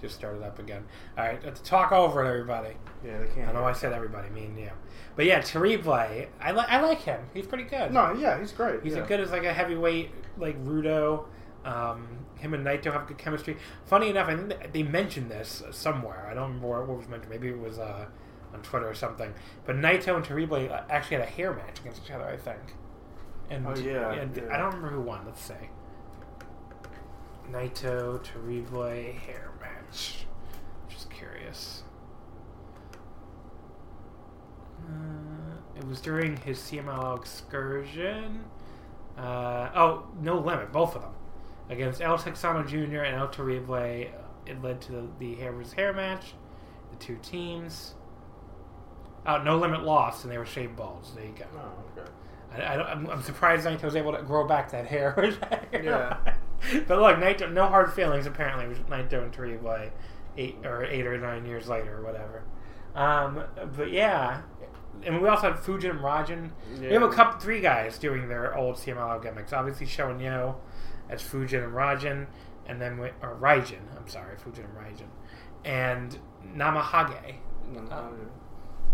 just 0.00 0.14
started 0.14 0.42
up 0.42 0.58
again. 0.58 0.84
All 1.18 1.24
right, 1.24 1.42
let's 1.44 1.60
talk 1.60 1.90
over 1.90 2.24
it, 2.24 2.28
everybody. 2.28 2.74
Yeah, 3.04 3.18
they 3.18 3.26
can't. 3.34 3.48
I 3.48 3.52
know 3.52 3.64
I 3.64 3.72
said 3.72 3.92
everybody, 3.92 4.30
me 4.30 4.44
and 4.44 4.58
you. 4.58 4.70
But 5.16 5.24
yeah, 5.24 5.40
Terrible 5.40 5.92
I, 5.92 6.28
li- 6.40 6.64
I 6.68 6.80
like 6.80 7.00
him. 7.00 7.20
He's 7.34 7.46
pretty 7.46 7.64
good. 7.64 7.92
No, 7.92 8.12
yeah, 8.12 8.38
he's 8.38 8.52
great. 8.52 8.82
He's 8.82 8.94
yeah. 8.94 9.02
as 9.02 9.08
good 9.08 9.20
as 9.20 9.30
like 9.30 9.44
a 9.44 9.52
heavyweight 9.52 10.10
like 10.38 10.62
Rudo. 10.64 11.24
Um, 11.64 12.25
him 12.46 12.54
and 12.54 12.64
Naito 12.66 12.92
have 12.92 13.06
good 13.06 13.18
chemistry. 13.18 13.56
Funny 13.84 14.10
enough, 14.10 14.28
I 14.28 14.36
think 14.36 14.72
they 14.72 14.82
mentioned 14.82 15.30
this 15.30 15.62
somewhere. 15.70 16.26
I 16.30 16.34
don't 16.34 16.44
remember 16.48 16.68
where 16.68 16.80
it 16.82 16.86
was 16.86 17.08
mentioned. 17.08 17.30
Maybe 17.30 17.48
it 17.48 17.58
was 17.58 17.78
uh, 17.78 18.06
on 18.54 18.62
Twitter 18.62 18.88
or 18.88 18.94
something. 18.94 19.32
But 19.64 19.76
Naito 19.76 20.16
and 20.16 20.24
Terrible 20.24 20.68
actually 20.88 21.18
had 21.18 21.26
a 21.26 21.30
hair 21.30 21.52
match 21.52 21.80
against 21.80 22.02
each 22.04 22.10
other, 22.10 22.24
I 22.26 22.36
think. 22.36 22.60
And, 23.50 23.66
Oh, 23.66 23.74
yeah, 23.76 24.12
and 24.12 24.36
yeah. 24.36 24.42
I 24.52 24.56
don't 24.58 24.74
remember 24.74 24.88
who 24.90 25.00
won. 25.02 25.20
Let's 25.26 25.42
see. 25.42 25.54
Naito 27.50 28.22
Terrible 28.22 28.84
hair 28.84 29.50
match. 29.60 30.26
Just 30.88 31.10
curious. 31.10 31.82
Uh, 34.84 35.56
it 35.76 35.84
was 35.86 36.00
during 36.00 36.36
his 36.38 36.58
CMLL 36.58 37.18
excursion. 37.18 38.44
Uh, 39.16 39.70
oh, 39.74 40.06
no 40.20 40.38
limit, 40.38 40.72
both 40.72 40.94
of 40.94 41.02
them. 41.02 41.12
Against 41.68 42.00
El 42.00 42.16
Texano 42.18 42.66
Jr. 42.66 43.00
and 43.00 43.16
El 43.16 43.28
Terrible, 43.28 43.74
it 43.74 44.62
led 44.62 44.80
to 44.82 44.92
the, 44.92 45.08
the 45.18 45.34
hair 45.34 45.52
versus 45.52 45.72
hair 45.72 45.92
match. 45.92 46.34
The 46.90 46.96
two 47.04 47.18
teams. 47.22 47.94
Oh, 49.26 49.42
no 49.42 49.58
limit 49.58 49.82
lost, 49.82 50.22
and 50.22 50.32
they 50.32 50.38
were 50.38 50.46
shaved 50.46 50.76
balls. 50.76 51.12
There 51.16 51.24
you 51.24 51.32
go. 51.36 51.44
Oh, 51.56 52.00
okay. 52.00 52.10
I, 52.54 52.74
I 52.74 52.76
don't, 52.76 52.86
I'm, 52.86 53.10
I'm 53.10 53.22
surprised 53.22 53.66
Naito 53.66 53.82
was 53.82 53.96
able 53.96 54.12
to 54.12 54.22
grow 54.22 54.46
back 54.46 54.70
that 54.70 54.86
hair. 54.86 55.14
Yeah. 55.72 56.16
but 56.88 56.98
look, 56.98 57.16
Naito, 57.18 57.52
no 57.52 57.66
hard 57.66 57.92
feelings 57.92 58.24
apparently 58.26 58.66
with 58.66 58.88
Naito 58.88 59.22
and 59.22 59.32
Terrible 59.32 59.76
eight 60.38 60.54
or 60.64 60.84
eight 60.84 61.06
or 61.06 61.18
nine 61.18 61.44
years 61.44 61.68
later 61.68 61.98
or 61.98 62.02
whatever. 62.02 62.44
Um, 62.94 63.42
but 63.76 63.90
yeah, 63.90 64.40
and 65.04 65.20
we 65.20 65.28
also 65.28 65.52
had 65.52 65.60
Fujin 65.60 65.90
and 65.90 66.00
Rajan. 66.00 66.50
We 66.80 66.92
have 66.94 67.02
a 67.02 67.10
couple, 67.10 67.38
three 67.40 67.60
guys 67.60 67.98
doing 67.98 68.28
their 68.28 68.56
old 68.56 68.76
CMLL 68.76 69.22
gimmicks. 69.22 69.52
Obviously, 69.52 69.86
Sho 69.86 70.10
and 70.10 70.20
Yo 70.20 70.56
as 71.08 71.22
Fujin 71.22 71.64
and 71.64 71.72
Rajan, 71.72 72.26
and 72.66 72.80
then 72.80 72.98
we, 72.98 73.08
or 73.22 73.36
Raijin. 73.40 73.80
I'm 73.96 74.08
sorry, 74.08 74.36
Fujin 74.36 74.64
and 74.64 74.76
Raijin, 74.76 75.08
and 75.64 76.18
Namahage. 76.54 77.34
Uh, 77.90 78.02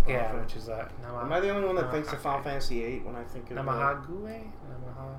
Yeah, 0.08 0.32
which 0.40 0.56
is 0.56 0.68
uh, 0.68 0.88
Nama, 1.00 1.20
Am 1.20 1.32
I 1.32 1.40
the 1.40 1.50
only 1.50 1.66
one 1.66 1.76
that 1.76 1.90
thinks 1.92 2.12
of 2.12 2.20
Final 2.20 2.42
Fantasy 2.42 2.80
VIII 2.82 3.00
when 3.04 3.14
I 3.16 3.22
think 3.24 3.50
of 3.50 3.58
uh, 3.58 3.62
Namahague? 3.62 4.06
Namaha. 4.08 5.14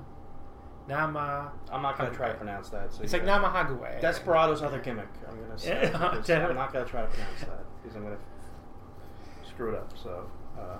Nama. 0.86 1.52
I'm 1.72 1.80
not 1.80 1.96
gonna 1.96 2.10
try 2.14 2.28
to 2.28 2.34
pronounce 2.34 2.68
that. 2.70 2.92
So 2.92 3.02
It's 3.02 3.12
like 3.12 3.24
guys- 3.24 3.40
Namahague. 3.40 4.00
Desperado's 4.02 4.60
other 4.62 4.80
gimmick. 4.80 5.08
I'm 5.28 5.40
gonna 5.40 5.58
say. 5.58 5.90
I'm 5.94 6.54
not 6.54 6.72
gonna 6.72 6.84
try 6.84 7.00
to 7.02 7.08
pronounce 7.08 7.40
that 7.40 7.64
because 7.82 7.96
I'm 7.96 8.02
gonna 8.02 8.18
screw 9.48 9.70
it 9.72 9.76
up. 9.76 9.92
So. 9.96 10.28
Uh, 10.58 10.76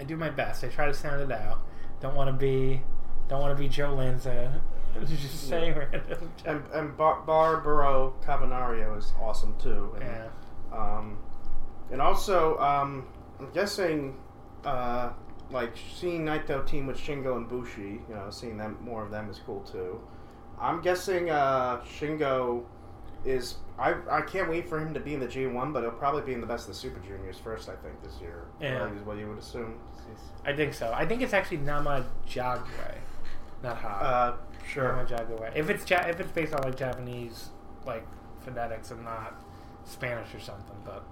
I 0.00 0.04
do 0.04 0.16
my 0.16 0.30
best. 0.30 0.62
I 0.64 0.68
try 0.68 0.86
to 0.86 0.94
sound 0.94 1.20
it 1.22 1.30
out. 1.32 1.60
Don't 2.00 2.14
want 2.16 2.28
to 2.28 2.32
be, 2.32 2.82
don't 3.28 3.40
want 3.40 3.56
to 3.56 3.60
be 3.62 3.68
Joe 3.68 3.94
Lanza. 3.94 4.60
Just 5.06 5.48
saying 5.48 5.74
random. 5.76 6.30
and 6.44 6.62
and 6.72 6.96
Bar- 6.96 7.22
Barbaro 7.26 8.14
Cavernario 8.24 8.96
is 8.98 9.12
awesome 9.20 9.56
too. 9.58 9.94
And, 10.00 10.04
Yeah. 10.04 10.28
Um, 10.72 11.18
and 11.90 12.00
also, 12.00 12.58
um, 12.58 13.06
I'm 13.38 13.50
guessing, 13.52 14.16
uh, 14.64 15.10
like 15.50 15.72
seeing 15.94 16.24
Naito 16.24 16.66
team 16.66 16.86
with 16.86 16.96
Shingo 16.96 17.36
and 17.36 17.46
Bushi, 17.48 18.00
you 18.08 18.14
know, 18.14 18.30
seeing 18.30 18.56
them 18.56 18.78
more 18.80 19.02
of 19.04 19.10
them 19.10 19.28
is 19.28 19.40
cool 19.44 19.60
too. 19.60 20.00
I'm 20.60 20.80
guessing 20.80 21.28
uh, 21.30 21.80
Shingo 21.80 22.64
is. 23.24 23.56
I, 23.78 23.94
I 24.10 24.20
can't 24.20 24.48
wait 24.48 24.68
for 24.68 24.78
him 24.78 24.92
to 24.94 25.00
be 25.00 25.14
in 25.14 25.20
the 25.20 25.26
G1, 25.26 25.72
but 25.72 25.82
he'll 25.82 25.90
probably 25.92 26.22
be 26.22 26.34
in 26.34 26.40
the 26.40 26.46
best 26.46 26.68
of 26.68 26.74
the 26.74 26.78
Super 26.80 27.00
Juniors 27.00 27.38
first. 27.38 27.68
I 27.68 27.74
think 27.76 28.00
this 28.02 28.20
year. 28.20 28.44
Yeah. 28.60 28.84
Like, 28.84 28.94
is 28.94 29.02
what 29.02 29.16
you 29.18 29.28
would 29.28 29.38
assume. 29.38 29.78
I 30.44 30.52
think 30.54 30.74
so. 30.74 30.92
I 30.94 31.04
think 31.06 31.22
it's 31.22 31.32
actually 31.32 31.58
Nama 31.58 32.04
Jagwe, 32.28 32.96
not 33.62 33.76
Ha. 33.78 33.88
Uh, 33.88 34.36
sure. 34.66 35.06
Jagwe. 35.08 35.52
If 35.54 35.70
it's 35.70 35.88
ja- 35.90 36.06
if 36.06 36.20
it's 36.20 36.32
based 36.32 36.54
on 36.54 36.62
like 36.62 36.76
Japanese 36.76 37.50
like 37.86 38.06
phonetics 38.40 38.90
and 38.90 39.04
not 39.04 39.34
Spanish 39.84 40.34
or 40.34 40.40
something, 40.40 40.76
but 40.84 41.04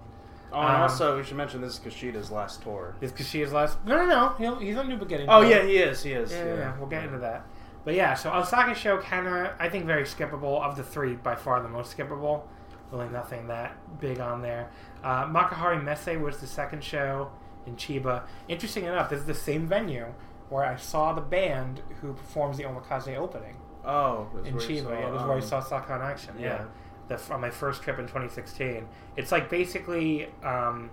Oh, 0.53 0.59
and 0.63 0.69
Um, 0.77 0.83
also 0.83 1.17
we 1.17 1.23
should 1.23 1.37
mention 1.37 1.61
this 1.61 1.75
is 1.75 1.79
Kushida's 1.79 2.31
last 2.33 2.63
tour. 2.63 2.97
is 3.01 3.13
Kushida's 3.13 3.53
last? 3.53 3.79
No, 3.87 3.97
no, 3.97 4.07
no. 4.07 4.29
He'll, 4.39 4.57
he's 4.59 4.77
on 4.77 4.89
New 4.89 4.97
Beginning. 4.97 5.29
Oh 5.29 5.43
yeah, 5.43 5.63
he 5.63 5.77
is. 5.77 6.03
He 6.03 6.13
is. 6.13 6.33
Yeah, 6.33 6.45
yeah, 6.45 6.55
yeah. 6.57 6.77
We'll 6.79 6.89
get 6.89 7.05
into 7.05 7.19
that. 7.19 7.47
But 7.85 7.95
yeah, 7.95 8.15
so 8.15 8.33
Osaka 8.33 8.75
show 8.75 8.99
kind 8.99 9.27
of, 9.29 9.53
I 9.61 9.69
think, 9.69 9.87
very 9.87 10.03
skippable. 10.03 10.61
Of 10.63 10.77
the 10.77 10.83
three, 10.83 11.15
by 11.15 11.35
far 11.37 11.63
the 11.63 11.69
most 11.69 11.97
skippable. 11.97 12.43
Really 12.91 13.09
nothing 13.11 13.47
that 13.47 13.77
big 14.01 14.19
on 14.19 14.43
there. 14.43 14.71
Uh, 15.05 15.25
Makuhari 15.27 15.83
Messe 15.83 16.19
was 16.21 16.39
the 16.39 16.47
second 16.49 16.83
show 16.83 17.31
in 17.67 17.77
Chiba. 17.77 18.25
Interesting 18.49 18.85
enough, 18.87 19.09
this 19.09 19.21
is 19.21 19.27
the 19.27 19.35
same 19.35 19.69
venue 19.69 20.07
where 20.51 20.65
I 20.65 20.77
saw 20.77 21.13
the 21.13 21.21
band 21.21 21.81
who 22.01 22.13
performs 22.13 22.59
the 22.59 22.65
Omakase 22.65 23.17
opening 23.17 23.57
Oh, 23.85 24.29
in 24.45 24.57
Chiba. 24.57 24.83
saw, 24.83 24.93
yeah, 24.93 25.11
this 25.11 25.21
is 25.21 25.27
where 25.27 25.33
I 25.33 25.41
um, 25.41 25.43
saw 25.43 25.61
Saka 25.61 25.95
in 25.95 26.03
action. 26.03 26.35
Yeah, 26.39 26.65
yeah. 27.09 27.17
The, 27.17 27.33
on 27.33 27.41
my 27.41 27.51
first 27.51 27.83
trip 27.83 27.99
in 27.99 28.05
2016. 28.05 28.87
It's 29.17 29.33
like 29.33 29.49
basically 29.49 30.29
um, 30.43 30.91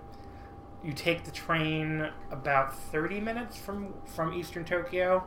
you 0.82 0.92
take 0.92 1.24
the 1.24 1.30
train 1.30 2.08
about 2.30 2.74
30 2.76 3.20
minutes 3.20 3.56
from 3.56 3.94
from 4.04 4.32
Eastern 4.32 4.64
Tokyo 4.64 5.24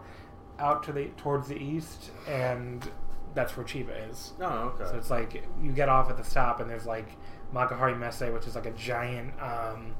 out 0.60 0.84
to 0.84 0.92
the 0.92 1.06
towards 1.18 1.48
the 1.48 1.56
east, 1.56 2.12
and 2.28 2.90
that's 3.34 3.56
where 3.56 3.66
Chiba 3.66 4.10
is. 4.10 4.34
Oh, 4.42 4.74
okay. 4.76 4.86
So 4.90 4.98
it's 4.98 5.10
like 5.10 5.44
you 5.62 5.72
get 5.72 5.88
off 5.88 6.10
at 6.10 6.18
the 6.18 6.24
stop, 6.24 6.60
and 6.60 6.70
there's 6.70 6.86
like 6.86 7.10
Makuhari 7.54 7.98
Messe, 7.98 8.32
which 8.34 8.48
is 8.48 8.56
like 8.56 8.66
a 8.66 8.72
giant. 8.72 9.34
Um, 9.42 9.96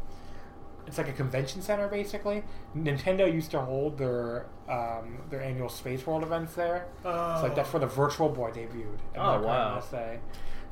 it's 0.88 0.98
like 0.98 1.08
a 1.10 1.14
convention 1.14 1.62
center, 1.62 1.88
basically. 1.88 2.44
Nintendo 2.76 3.32
used 3.32 3.52
to 3.52 3.62
hold 3.62 3.98
their 3.98 4.46
um, 4.70 5.18
their 5.30 5.42
annual 5.42 5.70
Space 5.70 6.06
World 6.08 6.24
events 6.24 6.54
there. 6.56 6.86
It's 7.00 7.06
like 7.44 7.56
that's 7.56 7.72
where 7.74 7.80
the 7.80 7.88
Virtual 7.88 8.30
Boy 8.30 8.52
debuted. 8.52 9.00
at 9.16 9.20
Oh, 9.20 9.40
Makuhari 9.40 9.44
wow. 9.46 9.76
Messe. 9.76 9.94
A 9.94 10.20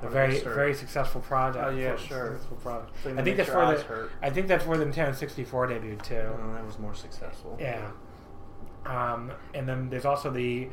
Oh, 0.01 0.07
very 0.07 0.35
yes, 0.35 0.43
very 0.43 0.73
successful 0.73 1.19
project. 1.19 1.65
Oh, 1.65 1.71
yeah, 1.71 1.97
Successful 1.97 2.57
sure. 2.57 2.57
project. 2.61 2.95
Thing 2.99 3.19
I 3.19 3.21
think 3.21 3.35
makes 3.35 3.37
that's 3.37 3.47
your 3.49 3.57
where 3.57 3.65
eyes 3.65 3.79
the 3.79 3.83
hurt. 3.87 4.11
I 4.21 4.29
think 4.29 4.47
that's 4.47 4.65
where 4.65 4.77
the 4.77 4.85
Nintendo 4.85 5.13
64 5.13 5.67
debuted 5.67 6.01
too. 6.03 6.15
Oh, 6.15 6.53
that 6.53 6.65
was 6.65 6.79
more 6.79 6.95
successful. 6.95 7.57
Yeah. 7.59 7.91
Um, 8.85 9.31
and 9.53 9.67
then 9.67 9.89
there's 9.89 10.05
also 10.05 10.29
the, 10.31 10.69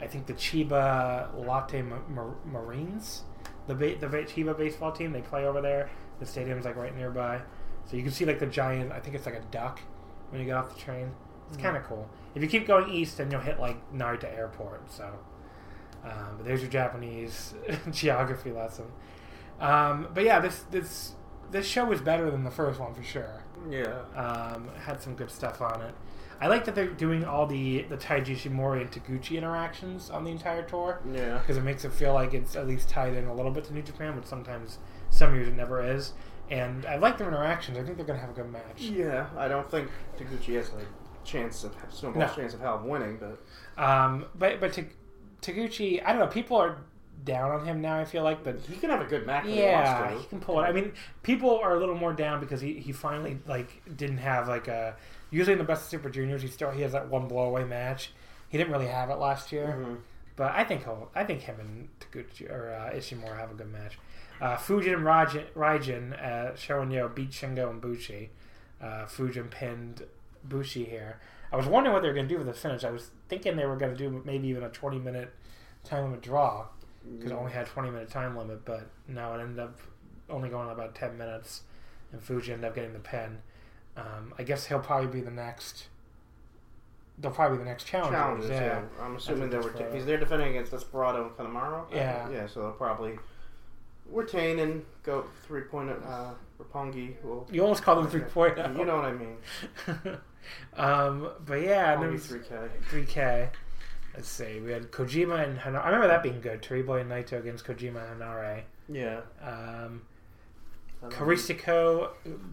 I 0.00 0.06
think 0.08 0.26
the 0.26 0.32
Chiba 0.34 1.32
Lotte 1.46 1.84
Ma- 1.84 1.98
Mar- 2.08 2.34
Marines, 2.44 3.22
the 3.68 3.74
ba- 3.76 3.96
the 3.96 4.08
Chiba 4.08 4.58
baseball 4.58 4.90
team. 4.92 5.12
They 5.12 5.22
play 5.22 5.46
over 5.46 5.60
there. 5.60 5.88
The 6.18 6.26
stadium's 6.26 6.64
like 6.64 6.76
right 6.76 6.94
nearby, 6.96 7.40
so 7.86 7.96
you 7.96 8.02
can 8.02 8.12
see 8.12 8.24
like 8.24 8.38
the 8.38 8.46
giant. 8.46 8.92
I 8.92 9.00
think 9.00 9.14
it's 9.16 9.26
like 9.26 9.34
a 9.36 9.42
duck 9.50 9.80
when 10.30 10.40
you 10.40 10.46
get 10.46 10.56
off 10.56 10.74
the 10.74 10.80
train. 10.80 11.10
It's 11.48 11.56
kind 11.62 11.76
of 11.76 11.84
cool. 11.84 12.08
If 12.34 12.42
you 12.42 12.48
keep 12.48 12.66
going 12.66 12.90
east, 12.90 13.18
then 13.18 13.30
you'll 13.30 13.40
hit 13.40 13.60
like 13.60 13.76
Narita 13.92 14.24
Airport. 14.36 14.90
So, 14.90 15.04
um, 16.04 16.36
but 16.36 16.46
there's 16.46 16.60
your 16.62 16.70
Japanese 16.70 17.54
geography 17.90 18.50
lesson. 18.50 18.86
Um, 19.60 20.08
but 20.14 20.24
yeah, 20.24 20.40
this 20.40 20.64
this 20.70 21.12
this 21.50 21.66
show 21.66 21.84
was 21.84 22.00
better 22.00 22.30
than 22.30 22.44
the 22.44 22.50
first 22.50 22.80
one 22.80 22.94
for 22.94 23.02
sure. 23.02 23.42
Yeah. 23.70 24.00
Um, 24.16 24.68
had 24.84 25.00
some 25.00 25.14
good 25.14 25.30
stuff 25.30 25.60
on 25.60 25.80
it. 25.82 25.94
I 26.40 26.48
like 26.48 26.64
that 26.64 26.74
they're 26.74 26.88
doing 26.88 27.24
all 27.24 27.46
the 27.46 27.82
the 27.82 27.96
Taiji 27.96 28.36
Ishimori 28.36 28.80
and 28.80 28.90
Taguchi 28.90 29.38
interactions 29.38 30.10
on 30.10 30.24
the 30.24 30.30
entire 30.32 30.62
tour 30.62 31.00
Yeah. 31.12 31.38
because 31.38 31.56
it 31.56 31.62
makes 31.62 31.84
it 31.84 31.92
feel 31.92 32.12
like 32.12 32.34
it's 32.34 32.56
at 32.56 32.66
least 32.66 32.88
tied 32.88 33.14
in 33.14 33.26
a 33.26 33.34
little 33.34 33.52
bit 33.52 33.64
to 33.64 33.74
New 33.74 33.82
Japan, 33.82 34.14
but 34.16 34.26
sometimes 34.26 34.78
some 35.10 35.34
years 35.34 35.46
it 35.48 35.54
never 35.54 35.80
is. 35.82 36.12
And 36.50 36.84
I 36.86 36.96
like 36.96 37.16
their 37.18 37.28
interactions. 37.28 37.78
I 37.78 37.82
think 37.82 37.96
they're 37.96 38.06
gonna 38.06 38.18
have 38.18 38.30
a 38.30 38.34
good 38.34 38.50
match. 38.50 38.80
Yeah. 38.80 39.26
I 39.36 39.48
don't 39.48 39.70
think 39.70 39.88
Taguchi 40.18 40.56
has 40.56 40.68
a 40.68 41.24
chance 41.26 41.64
of 41.64 41.74
snowball 41.90 42.20
No. 42.20 42.28
chance 42.28 42.52
of 42.54 42.60
hell 42.60 42.76
of 42.76 42.84
winning, 42.84 43.18
but 43.18 43.42
Um, 43.82 44.26
but 44.34 44.60
but 44.60 44.72
Ta- 44.74 44.82
Taguchi, 45.40 46.02
I 46.04 46.10
don't 46.12 46.20
know. 46.20 46.26
People 46.26 46.56
are 46.58 46.78
down 47.24 47.50
on 47.50 47.64
him 47.64 47.80
now. 47.80 47.98
I 47.98 48.04
feel 48.04 48.22
like, 48.22 48.44
but 48.44 48.60
he 48.60 48.76
can 48.76 48.90
have 48.90 49.00
a 49.00 49.04
good 49.06 49.26
match. 49.26 49.46
Yeah, 49.46 50.10
he 50.10 50.16
he 50.18 50.22
to. 50.24 50.28
can 50.28 50.40
pull 50.40 50.60
it. 50.60 50.64
I 50.64 50.72
mean, 50.72 50.92
people 51.22 51.58
are 51.58 51.74
a 51.74 51.78
little 51.78 51.94
more 51.94 52.12
down 52.12 52.40
because 52.40 52.60
he, 52.60 52.74
he 52.74 52.92
finally 52.92 53.38
like 53.46 53.82
didn't 53.96 54.18
have 54.18 54.48
like 54.48 54.68
a. 54.68 54.96
Usually 55.30 55.52
in 55.52 55.58
the 55.58 55.64
best 55.64 55.84
of 55.84 55.88
Super 55.88 56.10
Juniors, 56.10 56.42
he 56.42 56.48
still 56.48 56.70
he 56.70 56.82
has 56.82 56.92
that 56.92 57.08
one 57.08 57.28
blowaway 57.28 57.66
match. 57.66 58.12
He 58.48 58.58
didn't 58.58 58.72
really 58.72 58.86
have 58.86 59.10
it 59.10 59.16
last 59.16 59.50
year, 59.50 59.76
Mhm. 59.78 59.96
but 60.36 60.52
I 60.52 60.62
think 60.64 60.84
he'll. 60.84 61.10
I 61.14 61.24
think 61.24 61.40
him 61.40 61.56
and 61.58 61.88
Taguchi 62.00 62.50
or 62.50 62.72
uh, 62.74 62.94
Ishimori 62.94 63.36
have 63.38 63.50
a 63.50 63.54
good 63.54 63.72
match. 63.72 63.98
Uh, 64.40 64.56
Fujin 64.56 64.94
and 64.94 65.04
Raijin, 65.04 65.44
Raijin 65.54 66.12
uh, 66.12 66.80
and 66.80 67.14
beat 67.14 67.30
Shingo 67.30 67.70
and 67.70 67.80
Bushi. 67.80 68.30
Uh, 68.80 69.06
Fujin 69.06 69.50
pinned 69.50 70.04
Bushi 70.42 70.84
here. 70.84 71.20
I 71.52 71.56
was 71.56 71.66
wondering 71.66 71.94
what 71.94 72.02
they 72.02 72.08
were 72.08 72.14
going 72.14 72.28
to 72.28 72.34
do 72.34 72.38
with 72.38 72.46
the 72.46 72.52
finish. 72.52 72.84
I 72.84 72.90
was 72.90 73.10
thinking 73.28 73.56
they 73.56 73.66
were 73.66 73.76
going 73.76 73.92
to 73.92 73.98
do 73.98 74.22
maybe 74.24 74.48
even 74.48 74.64
a 74.64 74.68
20 74.68 74.98
minute 74.98 75.32
time 75.84 76.04
limit 76.04 76.20
draw 76.20 76.66
because 77.12 77.30
it 77.30 77.34
only 77.34 77.52
had 77.52 77.66
20 77.66 77.90
minute 77.90 78.10
time 78.10 78.36
limit, 78.36 78.64
but 78.64 78.88
now 79.06 79.34
it 79.34 79.40
ended 79.40 79.60
up 79.60 79.78
only 80.28 80.48
going 80.48 80.70
about 80.70 80.94
10 80.94 81.16
minutes, 81.18 81.62
and 82.12 82.22
Fuji 82.22 82.52
ended 82.52 82.68
up 82.68 82.74
getting 82.74 82.92
the 82.92 82.98
pin. 82.98 83.38
Um, 83.96 84.34
I 84.38 84.42
guess 84.42 84.66
he'll 84.66 84.80
probably 84.80 85.08
be 85.08 85.20
the 85.20 85.30
next. 85.30 85.86
They'll 87.18 87.30
probably 87.30 87.58
be 87.58 87.64
the 87.64 87.70
next 87.70 87.84
challenger. 87.84 88.16
Challenges, 88.16 88.50
yeah. 88.50 88.60
yeah. 88.60 88.82
I'm 89.00 89.16
assuming 89.16 89.50
they 89.50 89.58
were. 89.58 89.64
Desperado. 89.64 89.94
he's 89.94 90.06
there 90.06 90.16
defending 90.16 90.48
against 90.48 90.72
Desperado 90.72 91.26
and 91.26 91.36
Kanemaru. 91.36 91.84
Yeah. 91.92 92.28
Yeah. 92.30 92.46
So 92.46 92.62
they'll 92.62 92.72
probably 92.72 93.18
retain 94.10 94.58
and 94.58 94.84
go 95.02 95.24
three 95.46 95.62
point. 95.62 95.90
Uh, 95.90 96.30
Roppongi 96.60 97.22
will. 97.22 97.46
You 97.50 97.62
almost 97.62 97.82
call 97.82 97.96
them 97.96 98.08
three 98.08 98.20
point. 98.20 98.56
You 98.58 98.84
know 98.84 98.96
what 98.96 99.04
I 99.04 99.12
mean. 99.12 99.36
um, 100.76 101.30
but 101.44 101.60
yeah, 101.62 101.92
and 102.00 102.02
Roppongi 102.02 102.20
three 102.20 102.40
K. 102.40 102.56
3K. 102.90 103.48
Let's 104.14 104.28
see. 104.28 104.60
We 104.60 104.70
had 104.70 104.92
Kojima 104.92 105.42
and 105.42 105.58
Henare. 105.58 105.82
I 105.82 105.86
remember 105.86 106.06
that 106.06 106.22
being 106.22 106.40
good. 106.40 106.62
Terrible 106.62 106.94
and 106.94 107.10
Naito 107.10 107.38
against 107.38 107.64
Kojima 107.64 108.12
and 108.12 108.20
Henare. 108.20 108.62
Yeah. 108.88 109.20
Um. 109.42 110.02
Caristico 111.10 112.10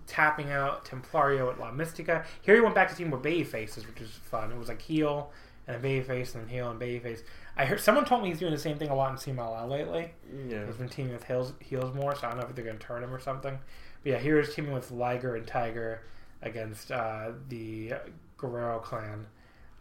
tapping 0.07 0.51
out 0.51 0.83
Templario 0.83 1.51
at 1.51 1.59
La 1.59 1.71
Mística. 1.71 2.25
Here 2.41 2.55
he 2.55 2.61
went 2.61 2.75
back 2.75 2.89
to 2.89 2.95
team 2.95 3.11
with 3.11 3.21
baby 3.21 3.43
faces, 3.43 3.87
which 3.87 3.99
was 3.99 4.09
fun. 4.09 4.51
It 4.51 4.57
was 4.57 4.67
like 4.67 4.81
heel 4.81 5.31
and 5.67 5.77
a 5.77 5.79
baby 5.79 6.03
face, 6.03 6.35
and 6.35 6.43
then 6.43 6.49
heel 6.49 6.69
and 6.69 6.79
baby 6.79 6.99
face. 6.99 7.23
I 7.57 7.65
heard 7.65 7.79
someone 7.79 8.05
told 8.05 8.23
me 8.23 8.29
he's 8.29 8.39
doing 8.39 8.51
the 8.53 8.57
same 8.59 8.77
thing 8.77 8.89
a 8.89 8.95
lot 8.95 9.11
in 9.11 9.17
CMLL 9.35 9.67
lately. 9.69 10.11
Yeah. 10.47 10.65
He's 10.65 10.75
been 10.77 10.89
teaming 10.89 11.13
with 11.13 11.25
heels, 11.25 11.53
heels 11.59 11.93
more, 11.93 12.15
so 12.15 12.27
I 12.27 12.31
don't 12.31 12.39
know 12.39 12.47
if 12.47 12.55
they're 12.55 12.65
going 12.65 12.77
to 12.79 12.83
turn 12.85 13.03
him 13.03 13.13
or 13.13 13.19
something. 13.19 13.59
But 14.03 14.09
yeah, 14.11 14.17
here 14.19 14.39
he's 14.41 14.53
teaming 14.55 14.71
with 14.73 14.89
Liger 14.91 15.35
and 15.35 15.45
Tiger 15.45 16.01
against 16.41 16.91
uh, 16.91 17.31
the 17.49 17.93
Guerrero 18.37 18.79
clan. 18.79 19.27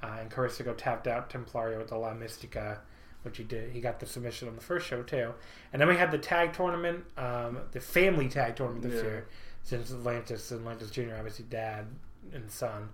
Uh, 0.02 0.16
and 0.20 0.30
Caristico 0.30 0.74
tapped 0.76 1.06
out 1.06 1.30
Templario 1.30 1.78
with 1.78 1.88
the 1.88 1.96
La 1.96 2.12
Mística, 2.14 2.78
which 3.22 3.36
he 3.36 3.44
did. 3.44 3.70
He 3.72 3.80
got 3.80 4.00
the 4.00 4.06
submission 4.06 4.48
on 4.48 4.56
the 4.56 4.60
first 4.62 4.86
show, 4.86 5.02
too. 5.02 5.32
And 5.72 5.80
then 5.80 5.88
we 5.88 5.96
had 5.96 6.10
the 6.10 6.18
tag 6.18 6.52
tournament, 6.52 7.04
um, 7.16 7.58
the 7.72 7.80
family 7.80 8.28
tag 8.28 8.56
tournament 8.56 8.82
this 8.82 8.94
Yeah. 9.02 9.10
year, 9.10 9.26
since 9.62 9.92
Atlantis 9.92 10.50
and 10.50 10.60
Atlantis 10.60 10.90
Jr., 10.90 11.14
obviously 11.16 11.44
dad 11.48 11.86
and 12.32 12.50
son. 12.50 12.88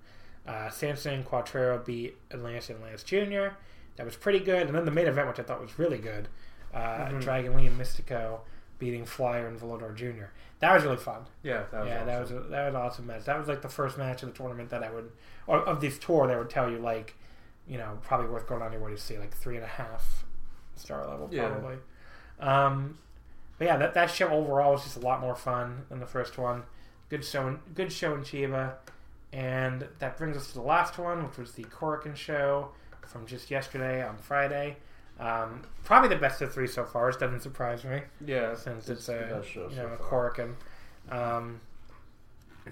Uh, 0.47 0.69
Samson 0.69 1.15
and 1.15 1.25
Cuatrero 1.25 1.85
beat 1.85 2.17
Atlantis 2.33 2.69
and 2.71 2.79
Atlantis 2.79 3.03
Jr. 3.05 3.57
That 3.97 4.05
was 4.07 4.17
pretty 4.17 4.41
good. 4.41 4.67
And 4.67 4.75
then 4.75 4.85
the 4.85 4.91
main 4.91 5.07
event, 5.07 5.29
which 5.29 5.39
I 5.41 5.43
thought 5.43 5.61
was 5.61 5.79
really 5.79 5.99
good, 5.99 6.29
uh, 6.75 6.79
Mm-hmm. 6.79 7.21
Dragon 7.21 7.57
Lee 7.57 7.67
and 7.67 7.81
Místico 7.81 8.41
beating 8.79 9.05
Flyer 9.07 9.47
and 9.47 9.59
Volador 9.59 9.95
Jr. 9.95 10.27
That 10.61 10.75
was 10.75 10.85
really 10.85 10.97
fun. 10.99 11.23
Yeah, 11.43 11.63
that 11.71 11.81
was 11.81 11.89
yeah, 11.89 12.05
that 12.05 12.21
was 12.21 12.31
awesome. 12.33 12.45
a, 12.47 12.49
that 12.49 12.65
was 12.67 12.75
an 12.75 12.81
awesome 12.81 13.07
match. 13.07 13.25
That 13.25 13.39
was 13.39 13.49
like 13.49 13.63
the 13.63 13.69
first 13.69 13.97
match 13.99 14.23
of 14.23 14.31
the 14.31 14.35
tournament 14.37 14.71
that 14.71 14.83
I 14.83 14.91
would, 14.91 15.11
or 15.47 15.61
of 15.61 15.81
this 15.81 15.99
tour, 15.99 16.27
that 16.27 16.37
would 16.39 16.51
tell 16.51 16.71
you 16.71 16.79
like, 16.79 17.15
you 17.69 17.79
know, 17.79 17.99
probably 18.03 18.27
worth 18.29 18.47
going 18.47 18.63
on 18.63 18.73
your 18.73 18.81
way 18.83 18.91
to 18.93 18.99
see, 18.99 19.19
like 19.19 19.35
three 19.37 19.57
and 19.57 19.65
a 19.65 19.69
half 19.69 20.25
star 20.77 21.07
level, 21.07 21.29
Yeah. 21.31 21.49
probably. 21.49 21.77
Um, 22.41 22.99
but 23.59 23.65
yeah, 23.67 23.77
that 23.79 23.95
that 23.95 24.11
show 24.11 24.29
overall 24.29 24.73
was 24.73 24.85
just 24.85 24.97
a 24.97 25.01
lot 25.01 25.21
more 25.21 25.35
fun 25.35 25.85
than 25.89 26.01
the 26.01 26.07
first 26.07 26.37
one. 26.39 26.65
Good 27.09 27.25
show, 27.25 27.47
in, 27.49 27.59
good 27.75 27.93
show 27.93 28.15
in 28.15 28.21
Chiba, 28.23 28.75
and 29.33 29.87
that 30.01 30.17
brings 30.19 30.37
us 30.37 30.49
to 30.49 30.55
the 30.55 30.63
last 30.63 30.99
one, 30.99 31.25
which 31.27 31.39
was 31.39 31.53
the 31.53 31.65
Korakuen 31.65 32.17
show 32.17 32.71
from 33.07 33.27
just 33.27 33.51
yesterday 33.51 34.07
on 34.07 34.17
Friday. 34.19 34.77
Um, 35.19 35.63
probably 35.85 36.11
the 36.11 36.17
best 36.17 36.43
of 36.43 36.53
three 36.53 36.67
so 36.67 36.85
far. 36.85 37.09
It 37.09 37.19
doesn't 37.19 37.41
surprise 37.41 37.85
me 37.85 38.03
yeah, 38.25 38.55
since 38.55 38.89
it's 38.89 39.09
it's, 39.09 39.09
a 39.09 39.43
show 39.45 39.69
you 39.71 39.77
so 39.77 39.83
know 39.87 39.93
a. 39.95 39.97
Korakuen. 39.97 40.55
Um, 41.11 41.61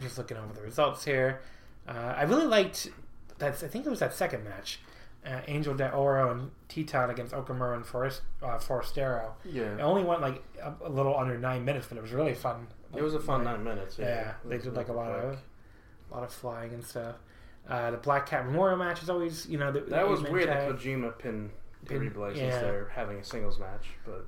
just 0.01 0.19
looking 0.19 0.37
over 0.37 0.53
the 0.53 0.61
results 0.61 1.05
here, 1.05 1.41
uh, 1.89 2.15
I 2.17 2.23
really 2.25 2.47
liked 2.47 2.89
that. 3.39 3.55
I 3.63 3.69
think 3.69 3.87
it 3.87 3.91
was 3.91 4.01
that 4.01 4.13
second 4.13 4.45
match, 4.45 4.81
uh, 5.25 5.41
Angel 5.47 5.75
de 5.75 5.91
Oro 5.93 6.33
and 6.33 6.51
Titan 6.69 7.11
against 7.11 7.33
Okamura 7.33 7.77
and 7.77 7.87
Forest, 7.87 8.23
uh, 8.43 8.59
Forastero. 8.59 9.33
It 9.79 9.81
only 9.81 10.03
went 10.03 10.21
like 10.21 10.43
a, 10.63 10.75
a 10.85 10.89
little 10.91 11.17
under 11.17 11.39
nine 11.39 11.65
minutes, 11.65 11.87
but 11.89 11.97
it 11.97 12.03
was 12.03 12.13
really 12.13 12.35
fun. 12.35 12.67
it 12.95 13.03
was 13.03 13.15
a 13.15 13.21
fun 13.21 13.45
Like, 13.45 13.55
nine 13.57 13.65
minutes. 13.65 13.99
Yeah, 13.99 14.07
Yeah, 14.07 14.33
they 14.45 14.59
did 14.59 14.75
like 14.75 14.89
a 14.89 14.93
lot 14.93 15.13
quick. 15.13 15.25
of 15.25 15.39
a 16.11 16.15
lot 16.15 16.25
of 16.25 16.33
flying 16.33 16.75
and 16.75 16.85
stuff. 16.85 17.17
Uh, 17.69 17.91
the 17.91 17.97
Black 17.97 18.27
Cat 18.27 18.45
Memorial 18.47 18.77
match 18.77 19.03
is 19.03 19.09
always 19.11 19.47
you 19.49 19.57
know 19.59 19.73
the, 19.73 19.81
That 19.81 20.03
the 20.05 20.07
was 20.07 20.23
weird 20.23 20.49
that 20.49 20.69
tag. 20.69 20.73
Kojima 20.77 21.17
Pin- 21.19 21.51
Terrible 21.89 22.27
since 22.29 22.39
yeah. 22.39 22.61
they're 22.61 22.89
having 22.95 23.19
a 23.19 23.25
singles 23.25 23.59
match, 23.59 23.89
but 24.07 24.25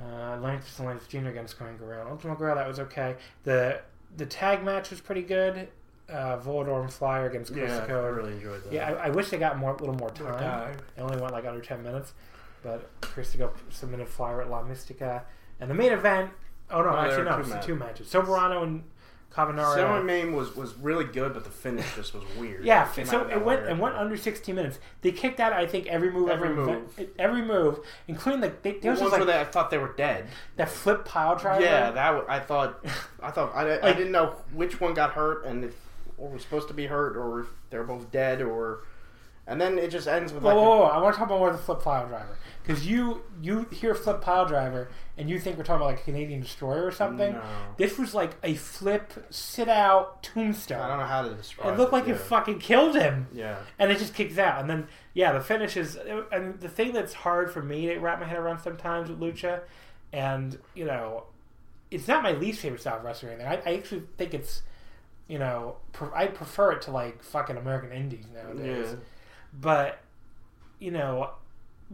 Uh, 0.00 0.04
and 0.34 0.44
Atlantis 0.46 1.06
Jr. 1.08 1.28
against 1.28 1.58
Coin 1.58 1.76
Guerrero. 1.76 2.08
Ultimo 2.10 2.34
Guerrero, 2.34 2.54
that 2.54 2.66
was 2.68 2.78
okay. 2.80 3.16
The 3.44 3.80
the 4.16 4.24
tag 4.26 4.64
match 4.64 4.90
was 4.90 5.00
pretty 5.00 5.22
good. 5.22 5.68
Uh, 6.08 6.38
Volador 6.38 6.80
and 6.80 6.90
Flyer 6.90 7.26
against 7.28 7.54
yeah, 7.54 7.84
I 7.86 7.92
really 7.92 8.32
enjoyed 8.32 8.64
that. 8.64 8.72
Yeah, 8.72 8.88
I, 8.92 9.06
I 9.06 9.10
wish 9.10 9.28
they 9.28 9.36
got 9.36 9.58
more, 9.58 9.72
a 9.72 9.76
little 9.76 9.94
more 9.96 10.08
time. 10.08 10.74
It 10.96 11.00
only 11.02 11.20
went 11.20 11.32
like 11.34 11.44
under 11.44 11.60
10 11.60 11.82
minutes. 11.82 12.14
But 12.62 12.88
Caristico 13.02 13.50
submitted 13.68 14.08
Flyer 14.08 14.40
at 14.40 14.48
La 14.50 14.62
Mística. 14.62 15.22
And 15.60 15.70
the 15.70 15.74
main 15.74 15.92
event, 15.92 16.30
oh 16.70 16.80
no, 16.82 16.90
No, 16.92 16.96
actually 16.96 17.24
no, 17.24 17.34
two 17.34 17.40
it's 17.40 17.48
matches. 17.50 17.66
two 17.66 17.74
matches. 17.76 18.08
Soberano 18.10 18.62
and 18.62 18.84
Cavernario. 19.30 19.74
Semi 19.74 20.02
main 20.02 20.32
was 20.34 20.56
was 20.56 20.74
really 20.76 21.04
good, 21.04 21.34
but 21.34 21.44
the 21.44 21.50
finish 21.50 21.84
just 21.94 22.14
was 22.14 22.24
weird. 22.38 22.64
Yeah, 22.64 22.86
Came 22.88 23.06
so 23.06 23.28
it 23.28 23.44
went 23.44 23.66
it 23.66 23.76
went 23.76 23.94
under 23.94 24.16
16 24.16 24.54
minutes. 24.54 24.78
They 25.02 25.12
kicked 25.12 25.38
out, 25.38 25.52
I 25.52 25.66
think, 25.66 25.86
every 25.86 26.10
move, 26.10 26.30
Every 26.30 26.48
every, 26.48 26.64
move. 26.64 27.00
every 27.18 27.42
move, 27.42 27.80
including 28.08 28.40
the 28.40 28.52
they, 28.62 28.72
The 28.72 28.80
there 28.80 28.90
was 28.92 29.00
ones 29.00 29.12
like 29.12 29.20
where 29.20 29.26
they, 29.26 29.40
I 29.40 29.44
thought 29.44 29.70
they 29.70 29.78
were 29.78 29.92
dead. 29.96 30.28
that 30.56 30.68
flip 30.70 31.04
pile 31.04 31.36
driver. 31.36 31.62
Yeah, 31.62 31.90
that 31.90 32.24
I 32.28 32.40
thought. 32.40 32.84
I 33.22 33.30
thought 33.30 33.54
I, 33.54 33.78
I 33.80 33.92
didn't 33.92 34.12
know 34.12 34.34
which 34.52 34.80
one 34.80 34.94
got 34.94 35.12
hurt 35.12 35.44
and 35.44 35.64
if 35.64 35.74
or 36.16 36.30
was 36.30 36.42
supposed 36.42 36.66
to 36.68 36.74
be 36.74 36.86
hurt 36.86 37.16
or 37.16 37.40
if 37.40 37.46
they're 37.70 37.84
both 37.84 38.10
dead 38.10 38.42
or. 38.42 38.80
And 39.48 39.58
then 39.60 39.78
it 39.78 39.90
just 39.90 40.06
ends 40.06 40.32
with 40.32 40.42
Whoa, 40.42 40.50
like 40.54 40.56
whoa, 40.64 40.76
whoa! 40.80 40.84
I 40.84 40.98
want 41.00 41.14
to 41.14 41.18
talk 41.18 41.28
about 41.28 41.38
more 41.38 41.50
the 41.50 41.58
flip 41.58 41.80
pile 41.82 42.06
driver 42.06 42.36
because 42.62 42.86
you 42.86 43.22
you 43.40 43.66
hear 43.72 43.94
flip 43.94 44.20
pile 44.20 44.44
driver 44.46 44.90
and 45.16 45.30
you 45.30 45.38
think 45.40 45.56
we're 45.56 45.64
talking 45.64 45.76
about 45.80 45.92
like 45.92 46.00
a 46.00 46.04
Canadian 46.04 46.40
destroyer 46.42 46.84
or 46.84 46.92
something. 46.92 47.32
No. 47.32 47.42
This 47.78 47.96
was 47.98 48.14
like 48.14 48.32
a 48.44 48.54
flip 48.54 49.10
sit 49.30 49.66
out 49.68 50.22
tombstone. 50.22 50.80
I 50.82 50.88
don't 50.88 50.98
know 50.98 51.06
how 51.06 51.22
to 51.22 51.34
describe. 51.34 51.70
It 51.70 51.72
It 51.72 51.78
looked 51.78 51.92
like 51.94 52.06
yeah. 52.06 52.12
it 52.14 52.20
fucking 52.20 52.58
killed 52.58 52.94
him, 52.94 53.26
Yeah. 53.32 53.56
and 53.78 53.90
it 53.90 53.98
just 53.98 54.14
kicks 54.14 54.36
out. 54.36 54.60
And 54.60 54.68
then 54.68 54.86
yeah, 55.14 55.32
the 55.32 55.40
finish 55.40 55.78
is. 55.78 55.96
And 56.30 56.60
the 56.60 56.68
thing 56.68 56.92
that's 56.92 57.14
hard 57.14 57.50
for 57.50 57.62
me 57.62 57.86
to 57.86 57.98
wrap 57.98 58.20
my 58.20 58.26
head 58.26 58.38
around 58.38 58.58
sometimes 58.60 59.08
with 59.08 59.18
lucha, 59.18 59.62
and 60.12 60.58
you 60.74 60.84
know, 60.84 61.24
it's 61.90 62.06
not 62.06 62.22
my 62.22 62.32
least 62.32 62.60
favorite 62.60 62.82
style 62.82 62.98
of 62.98 63.04
wrestling. 63.04 63.32
or 63.32 63.40
anything. 63.40 63.62
I, 63.66 63.70
I 63.70 63.74
actually 63.78 64.02
think 64.18 64.34
it's, 64.34 64.60
you 65.26 65.38
know, 65.38 65.76
pre- 65.92 66.08
I 66.14 66.26
prefer 66.26 66.72
it 66.72 66.82
to 66.82 66.90
like 66.90 67.22
fucking 67.22 67.56
American 67.56 67.92
Indies 67.92 68.26
nowadays 68.34 68.88
Yeah. 68.90 68.96
But 69.52 70.00
you 70.78 70.90
know 70.90 71.30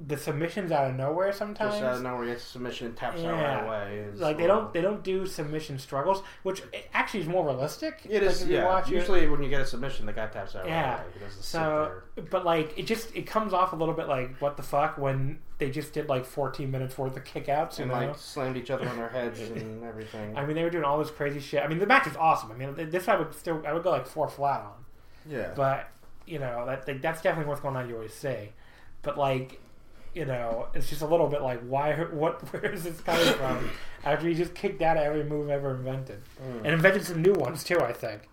the 0.08 0.16
submissions 0.16 0.72
out 0.72 0.90
of 0.90 0.96
nowhere 0.96 1.32
sometimes 1.32 1.74
Just 1.74 1.84
out 1.84 1.94
of 1.98 2.02
nowhere, 2.02 2.26
gets 2.26 2.42
a 2.42 2.46
submission 2.48 2.94
taps 2.94 3.20
out 3.22 3.32
right 3.32 3.64
away. 3.64 3.98
Is 4.12 4.18
like 4.20 4.36
they 4.38 4.48
don't 4.48 4.72
they 4.72 4.80
don't 4.80 5.04
do 5.04 5.24
submission 5.24 5.78
struggles 5.78 6.20
which 6.42 6.64
actually 6.92 7.20
is 7.20 7.28
more 7.28 7.46
realistic 7.46 8.00
It 8.04 8.14
Like, 8.14 8.22
is. 8.32 8.42
if 8.42 8.48
you 8.48 8.56
Yeah. 8.56 8.64
watch 8.64 8.90
it. 8.90 8.94
Usually, 8.94 9.28
when 9.28 9.40
you 9.40 9.48
get 9.48 9.60
a 9.60 9.66
submission, 9.66 10.06
the 10.06 10.12
guy 10.12 10.26
taps 10.26 10.56
out 10.56 10.66
Yeah. 10.66 10.94
right 10.96 11.00
away. 11.00 11.28
So 11.40 11.92
but 12.28 12.44
like 12.44 12.76
it 12.76 12.86
just 12.88 13.14
it 13.14 13.22
comes 13.28 13.52
off 13.52 13.72
a 13.72 13.76
little 13.76 13.94
bit 13.94 14.08
like 14.08 14.36
what 14.40 14.56
the 14.56 14.64
fuck 14.64 14.98
when 14.98 15.38
they 15.58 15.70
just 15.70 15.92
did 15.92 16.08
like 16.08 16.24
14 16.24 16.68
minutes 16.72 16.98
worth 16.98 17.16
of 17.16 17.22
kickouts 17.22 17.78
and 17.78 17.86
know 17.86 17.94
like 17.94 18.16
slammed 18.18 18.56
each 18.56 18.72
other 18.72 18.88
on 18.88 18.96
their 18.96 19.10
heads 19.10 19.38
and 19.48 19.84
everything. 19.84 20.36
I 20.36 20.44
mean 20.44 20.56
they 20.56 20.64
were 20.64 20.70
doing 20.70 20.82
all 20.82 20.98
this 20.98 21.12
crazy 21.12 21.38
shit 21.38 21.62
I 21.62 21.68
mean 21.68 21.78
the 21.78 21.86
match 21.86 22.08
is 22.08 22.16
awesome 22.16 22.50
I 22.50 22.56
mean 22.56 22.90
this 22.90 23.06
I 23.06 23.14
would 23.14 23.32
still 23.32 23.62
I 23.64 23.72
would 23.72 23.84
go 23.84 23.90
like 23.92 24.08
four 24.08 24.28
flat 24.28 24.60
on 24.62 24.84
yeah. 25.24 25.52
but 25.54 25.88
you 26.26 26.38
know 26.38 26.64
that 26.66 26.86
like, 26.86 27.02
that's 27.02 27.22
definitely 27.22 27.48
what's 27.48 27.60
going 27.60 27.76
on 27.76 27.88
you 27.88 27.94
always 27.94 28.14
say 28.14 28.50
but 29.02 29.18
like 29.18 29.60
you 30.14 30.24
know 30.24 30.68
it's 30.74 30.88
just 30.88 31.02
a 31.02 31.06
little 31.06 31.28
bit 31.28 31.42
like 31.42 31.60
why 31.62 31.94
what 32.12 32.40
where 32.52 32.72
is 32.72 32.84
this 32.84 33.00
coming 33.00 33.32
from 33.34 33.70
after 34.04 34.28
he 34.28 34.34
just 34.34 34.54
kicked 34.54 34.82
out 34.82 34.96
every 34.96 35.24
move 35.24 35.50
ever 35.50 35.74
invented 35.74 36.22
and 36.64 36.66
invented 36.66 37.04
some 37.04 37.20
new 37.22 37.32
ones 37.34 37.64
too 37.64 37.80
i 37.80 37.92
think 37.92 38.28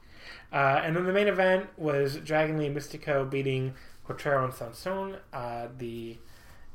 uh, 0.54 0.82
and 0.84 0.97
then 0.97 1.06
the 1.06 1.13
main 1.13 1.27
event 1.27 1.67
was 1.77 2.17
dragon 2.17 2.58
lee 2.58 2.67
and 2.67 2.75
Místico 2.75 3.30
beating 3.30 3.73
Cuatrero 4.08 4.45
and 4.45 4.54
Sanson. 4.54 5.17
Uh, 5.32 5.67
the 5.77 6.17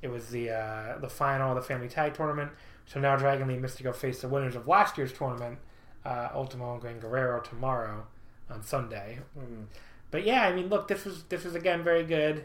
it 0.02 0.08
was 0.08 0.28
the 0.28 0.50
uh, 0.50 0.98
the 0.98 1.08
final 1.08 1.50
of 1.50 1.56
the 1.56 1.62
family 1.62 1.88
tag 1.88 2.14
tournament. 2.14 2.50
So 2.86 3.00
now 3.00 3.16
Dragon 3.16 3.48
Lee 3.48 3.54
and 3.54 3.64
Místico 3.64 3.94
face 3.94 4.20
the 4.20 4.28
winners 4.28 4.54
of 4.54 4.68
last 4.68 4.96
year's 4.96 5.12
tournament, 5.12 5.58
uh, 6.04 6.28
Ultimo 6.34 6.72
and 6.72 6.80
Gran 6.80 7.00
Guerrero 7.00 7.40
tomorrow 7.40 8.06
on 8.48 8.62
Sunday. 8.62 9.18
Mm. 9.36 9.64
But 10.10 10.24
yeah, 10.24 10.42
I 10.46 10.52
mean, 10.54 10.68
look, 10.68 10.88
this 10.88 11.04
was 11.04 11.24
this 11.24 11.44
was 11.44 11.54
again 11.54 11.82
very 11.82 12.04
good. 12.04 12.44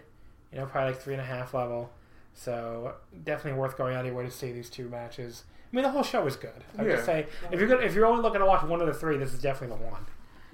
You 0.52 0.60
know, 0.60 0.65
probably 0.65 0.91
like 0.93 1.02
three 1.02 1.13
and 1.13 1.21
a 1.21 1.26
half 1.26 1.54
level. 1.54 1.91
So 2.34 2.93
definitely 3.24 3.60
worth 3.60 3.78
going 3.78 3.93
out 3.95 4.02
of 4.02 4.06
your 4.08 4.15
way 4.15 4.24
to 4.26 4.32
see 4.32 4.52
these 4.52 4.69
two 4.69 4.89
matches. 4.89 5.43
I 5.71 5.76
mean, 5.76 5.84
the 5.84 5.91
whole 5.91 6.04
show 6.04 6.24
was 6.24 6.36
good. 6.36 6.63
I 6.78 6.84
would 6.84 6.91
Yeah. 6.91 7.04
say 7.04 7.28
if 7.52 7.60
you're 7.60 7.69
gonna, 7.69 7.82
if 7.82 7.93
you're 7.93 8.06
only 8.06 8.21
looking 8.21 8.39
to 8.39 8.45
watch 8.45 8.63
one 8.63 8.82
of 8.82 8.88
the 8.88 8.93
three, 8.93 9.17
this 9.17 9.34
is 9.34 9.41
definitely 9.41 9.78
the 9.78 9.84
one. 9.91 10.06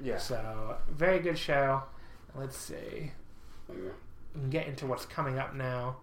Yeah. 0.01 0.17
So 0.17 0.77
very 0.89 1.19
good 1.19 1.37
show. 1.37 1.83
Let's 2.35 2.55
see. 2.57 3.11
We 3.67 3.75
can 4.41 4.49
get 4.49 4.67
into 4.67 4.85
what's 4.85 5.05
coming 5.05 5.39
up 5.39 5.55
now 5.55 5.97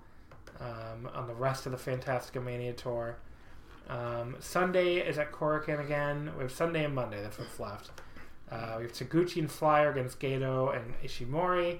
um, 0.61 1.09
on 1.14 1.27
the 1.29 1.35
rest 1.35 1.67
of 1.67 1.73
the 1.73 1.79
Fantasticamania 1.79 2.77
tour. 2.77 3.17
Um, 3.88 4.37
Sunday 4.40 4.97
is 4.97 5.19
at 5.19 5.31
Korakuen 5.31 5.79
again. 5.85 6.33
We 6.37 6.43
have 6.43 6.53
Sunday 6.53 6.85
and 6.85 6.95
Monday. 6.95 7.23
That's 7.23 7.38
what's 7.38 7.61
left. 7.61 7.90
Uh, 8.51 8.77
we 8.79 8.85
have 8.85 8.93
Taguchi 8.93 9.39
and 9.39 9.51
Flyer 9.51 9.91
against 9.91 10.21
Gedo 10.21 10.75
and 10.77 10.95
Ishimori. 11.03 11.79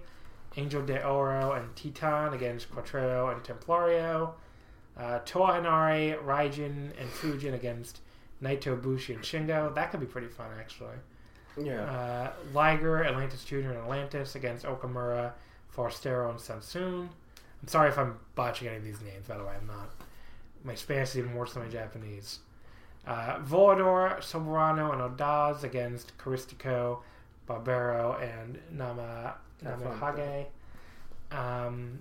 Angel 0.57 0.83
de 0.83 1.05
Oro 1.05 1.53
and 1.53 1.74
Titan 1.74 2.33
against 2.33 2.70
Cuatrero 2.70 3.33
and 3.33 3.42
Templario. 3.42 4.33
Uh, 4.96 5.18
Toa 5.24 5.55
Henare, 5.55 6.22
Raijin, 6.22 6.92
and 7.00 7.11
Fujin 7.11 7.55
against 7.55 8.00
Naito, 8.42 8.81
Bushi, 8.81 9.14
and 9.14 9.22
Shingo. 9.22 9.74
That 9.74 9.90
could 9.90 10.00
be 10.00 10.07
pretty 10.07 10.29
fun, 10.29 10.46
actually. 10.59 10.96
Yeah. 11.61 11.83
Uh, 11.83 12.33
Liger, 12.53 13.05
Atlantis 13.05 13.44
Jr., 13.44 13.57
and 13.57 13.79
Atlantis 13.79 14.37
against 14.37 14.64
Okamura, 14.64 15.33
Forastero, 15.74 16.31
and 16.31 16.40
Sanson. 16.40 17.09
I'm 17.62 17.68
sorry 17.68 17.88
if 17.88 17.98
I'm 17.98 18.18
botching 18.35 18.68
any 18.68 18.77
of 18.77 18.85
these 18.85 19.00
names, 19.00 19.27
by 19.27 19.37
the 19.37 19.44
way. 19.44 19.55
I'm 19.61 19.66
not. 19.66 19.90
My 20.62 20.74
Spanish 20.74 21.11
is 21.11 21.18
even 21.18 21.35
worse 21.35 21.55
than 21.55 21.64
my 21.64 21.68
Japanese. 21.68 22.38
Uh, 23.06 23.38
Volador, 23.40 24.18
Soberano, 24.20 24.92
and 24.92 25.02
Audaz 25.02 25.62
against 25.62 26.16
Caristico, 26.16 27.00
Barbero, 27.48 28.20
and 28.22 28.58
Nama 28.70 29.34
Have 29.62 29.82
fun 29.82 29.90
with 29.90 30.00
Namahage. 30.00 30.46
Um, 31.30 31.98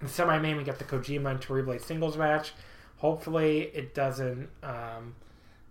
in 0.00 0.08
semi 0.08 0.38
main, 0.38 0.56
we 0.56 0.64
got 0.64 0.78
the 0.78 0.84
Kojima 0.84 1.30
and 1.30 1.40
Terrible 1.40 1.78
singles 1.78 2.16
match. 2.16 2.52
Hopefully, 2.98 3.70
it 3.74 3.94
doesn't, 3.94 4.48
um, 4.62 5.14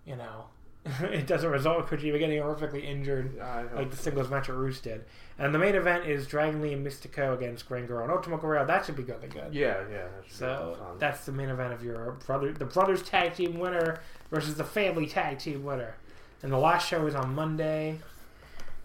you 0.05 0.15
know, 0.15 0.45
it 1.01 1.25
doesn't 1.25 1.49
result 1.49 1.79
in 1.79 1.97
Kojima 1.97 2.19
getting 2.19 2.39
horrifically 2.39 2.83
injured 2.85 3.37
like 3.73 3.89
the 3.89 3.97
singles 3.97 4.29
match 4.29 4.49
at 4.49 4.55
Roost 4.55 4.83
did. 4.83 5.03
And 5.39 5.53
the 5.53 5.57
main 5.57 5.73
event 5.73 6.05
is 6.05 6.27
Dragon 6.27 6.61
Lee 6.61 6.73
and 6.73 6.85
Místico 6.85 7.33
against 7.35 7.67
Gran 7.67 7.85
and 7.85 8.11
Ultimo 8.11 8.37
Guerrero. 8.37 8.65
That 8.67 8.85
should 8.85 8.95
be 8.95 9.03
really 9.03 9.27
good. 9.27 9.53
Yeah, 9.53 9.83
yeah. 9.91 10.03
that 10.03 10.23
So 10.29 10.95
that's 10.99 11.25
the 11.25 11.31
main 11.31 11.49
event 11.49 11.73
of 11.73 11.83
your 11.83 12.11
brother, 12.25 12.53
the 12.53 12.65
brothers 12.65 13.01
tag 13.01 13.33
team 13.33 13.57
winner 13.57 13.99
versus 14.29 14.55
the 14.55 14.63
family 14.63 15.07
tag 15.07 15.39
team 15.39 15.63
winner. 15.63 15.95
And 16.43 16.51
the 16.51 16.57
last 16.57 16.87
show 16.87 17.07
is 17.07 17.15
on 17.15 17.33
Monday. 17.33 17.97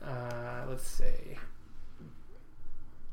Uh, 0.03 0.65
let's 0.69 0.87
see. 0.87 1.37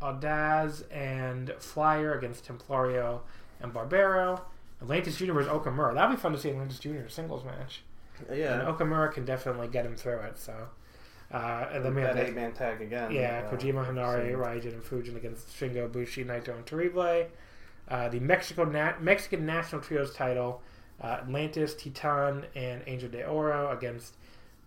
Audaz 0.01 0.83
and 0.91 1.51
Flyer 1.59 2.13
against 2.13 2.47
Templario 2.47 3.21
and 3.59 3.73
Barbero. 3.73 4.41
Atlantis 4.81 5.17
Jr. 5.17 5.33
versus 5.33 5.51
Okamura. 5.51 5.93
That'd 5.93 6.15
be 6.15 6.21
fun 6.21 6.31
to 6.31 6.38
see 6.38 6.51
Atlantis 6.51 6.79
Jr. 6.79 6.89
in 6.89 6.97
a 6.97 7.09
singles 7.09 7.43
match. 7.43 7.81
And. 8.30 8.68
Okamura 8.68 9.11
can 9.11 9.26
definitely 9.26 9.68
get 9.68 9.86
him 9.86 9.95
through 9.95 10.20
it. 10.20 10.38
So, 10.38 10.53
Uh, 11.32 11.68
and 11.74 11.84
then 11.84 11.93
we 11.93 12.01
have 12.01 12.15
that 12.15 12.24
the- 12.24 12.30
eight 12.30 12.36
man 12.36 12.53
tag 12.53 12.82
again. 12.82 13.11
yeah, 13.11 13.43
uh, 13.45 13.51
Kojima, 13.53 13.86
Henare, 13.86 14.32
so- 14.32 14.38
Raijin, 14.38 14.74
and 14.74 14.82
Fujin 14.84 15.15
against 15.18 15.49
Shingo, 15.49 15.91
Bushi, 15.91 16.24
Naito, 16.24 16.49
and 16.55 16.65
Terrible. 16.65 17.28
Uh, 17.89 18.09
the 18.09 18.20
Mexico 18.20 18.63
Na- 18.65 18.97
Mexican 18.99 19.45
National 19.45 19.82
Trios 19.82 20.13
title, 20.13 20.61
uh, 21.01 21.20
Atlantis, 21.22 21.76
Titan, 21.76 22.45
and 22.55 22.82
Angel 22.88 23.09
de 23.09 23.26
Oro 23.28 23.72
against 23.72 24.15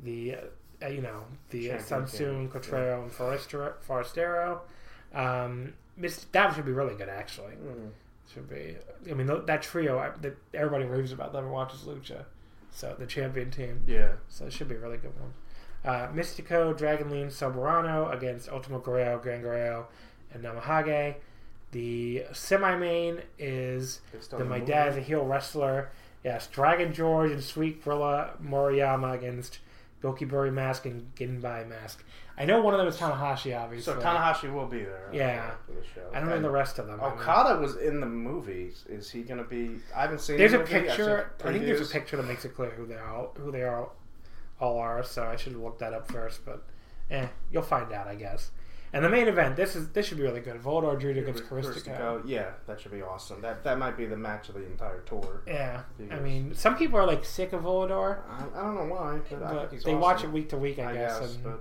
the, 0.01 0.36
uh, 0.82 0.86
you 0.86 1.01
know, 1.03 1.24
the 1.51 1.72
uh, 1.72 1.78
Sanson, 1.78 2.48
Cuatrero, 2.51 3.03
and 3.03 3.11
Forastero. 3.12 3.74
Forastero. 3.86 4.61
Um, 5.14 5.74
that 5.98 6.55
should 6.55 6.64
be 6.64 6.72
really 6.72 6.94
good, 6.94 7.09
actually. 7.09 7.55
Mm. 7.55 7.90
Should 8.32 8.48
be. 8.48 8.76
I 9.11 9.14
mean, 9.14 9.26
that 9.46 9.62
trio 9.62 9.98
I- 9.98 10.11
that 10.20 10.36
everybody 10.55 10.84
raves 10.84 11.12
about, 11.12 11.34
never 11.34 11.48
watches 11.48 11.80
Lucha. 11.80 12.24
So 12.72 12.94
the 12.98 13.06
champion 13.06 13.50
team. 13.50 13.82
Yeah. 13.86 14.12
So 14.28 14.46
it 14.46 14.52
should 14.52 14.68
be 14.68 14.76
a 14.76 14.78
really 14.78 14.98
good 14.98 15.12
one. 15.20 15.32
Uh, 15.84 16.08
Místico, 16.08 16.76
Dragon 16.76 17.10
Lee, 17.10 17.24
Soberano 17.24 18.12
against 18.12 18.48
Ultimo 18.50 18.80
Guerrero, 18.80 19.18
Gran 19.18 19.40
Guerrero, 19.40 19.86
and 20.32 20.44
Namahage. 20.44 21.16
The 21.72 22.24
semi 22.32 22.76
main 22.76 23.20
is 23.38 24.00
the 24.30 24.44
My 24.44 24.58
movie. 24.58 24.70
Dad's 24.70 24.96
a 24.96 25.00
Heel 25.00 25.24
Wrestler. 25.24 25.90
Yes, 26.24 26.48
Dragon 26.48 26.92
George 26.92 27.30
and 27.30 27.42
Sweet 27.42 27.82
Gorilla 27.82 28.32
Moriyama 28.44 29.14
against 29.14 29.60
Gokiburi 30.02 30.52
Mask 30.52 30.84
and 30.84 31.14
Ginbai 31.14 31.66
Mask. 31.68 32.04
I 32.41 32.47
know 32.47 32.62
one 32.62 32.72
of 32.72 32.78
them 32.78 32.88
is 32.88 32.97
Tanahashi, 32.97 33.55
obviously. 33.55 33.93
So 33.93 34.01
Tanahashi 34.01 34.51
will 34.51 34.66
be 34.66 34.78
there. 34.78 35.11
Yeah. 35.12 35.51
For 35.66 35.72
the 35.72 35.82
show. 35.95 36.11
I 36.14 36.20
don't 36.20 36.30
know 36.30 36.41
the 36.41 36.49
rest 36.49 36.78
of 36.78 36.86
them. 36.86 36.99
I 36.99 37.11
mean, 37.11 37.18
Okada 37.18 37.61
was 37.61 37.76
in 37.76 38.01
the 38.01 38.07
movies. 38.07 38.86
Is 38.88 39.11
he 39.11 39.22
going 39.22 39.36
to 39.36 39.45
be? 39.45 39.76
I 39.95 40.01
haven't 40.01 40.22
seen. 40.22 40.38
There's 40.38 40.53
the 40.53 40.57
a 40.57 40.61
movie. 40.61 40.72
Picture. 40.72 41.32
I 41.45 41.53
think 41.53 41.66
there's 41.66 41.86
a 41.86 41.93
picture 41.93 42.16
that 42.16 42.26
makes 42.26 42.47
it 42.47 42.55
clear 42.55 42.70
who 42.70 42.86
they 42.86 42.95
are. 42.95 43.28
Who 43.36 43.53
they 43.53 43.62
are, 43.62 43.91
all 44.59 44.78
are. 44.78 45.03
So 45.03 45.24
I 45.24 45.36
should 45.36 45.55
looked 45.55 45.80
that 45.80 45.93
up 45.93 46.11
first. 46.11 46.47
But, 46.47 46.64
eh, 47.11 47.26
you'll 47.53 47.62
find 47.62 47.93
out, 47.93 48.09
I 48.09 48.14
guess. 48.14 48.53
And 48.93 49.05
the 49.05 49.09
main 49.09 49.28
event. 49.28 49.55
This 49.55 49.76
is 49.76 49.91
this 49.91 50.07
should 50.07 50.16
be 50.16 50.24
really 50.24 50.41
good. 50.41 50.61
Volador 50.62 50.99
Jr. 50.99 51.20
against. 51.20 51.45
Caristico, 51.45 52.22
Yeah, 52.24 52.53
that 52.66 52.80
should 52.80 52.91
be 52.91 53.03
awesome. 53.03 53.41
That 53.41 53.62
that 53.64 53.78
might 53.78 53.97
be 53.97 54.07
the 54.07 54.16
match 54.16 54.49
of 54.49 54.55
the 54.57 54.64
entire 54.66 55.01
tour. 55.01 55.43
Yeah, 55.47 55.82
I 56.11 56.18
mean, 56.18 56.55
some 56.55 56.76
people 56.76 56.99
are 56.99 57.07
like 57.07 57.24
sick 57.24 57.53
of 57.53 57.62
Volador, 57.62 58.18
I, 58.28 58.59
I 58.59 58.62
don't 58.62 58.74
know 58.74 58.95
why, 58.95 59.20
but, 59.30 59.41
but 59.41 59.70
they 59.70 59.76
awesome. 59.76 60.01
watch 60.01 60.24
it 60.24 60.32
week 60.32 60.49
to 60.49 60.57
week, 60.57 60.78
I, 60.80 60.91
I 60.91 60.95
guess. 60.95 61.20
guess, 61.20 61.34
and 61.34 61.45
but 61.45 61.61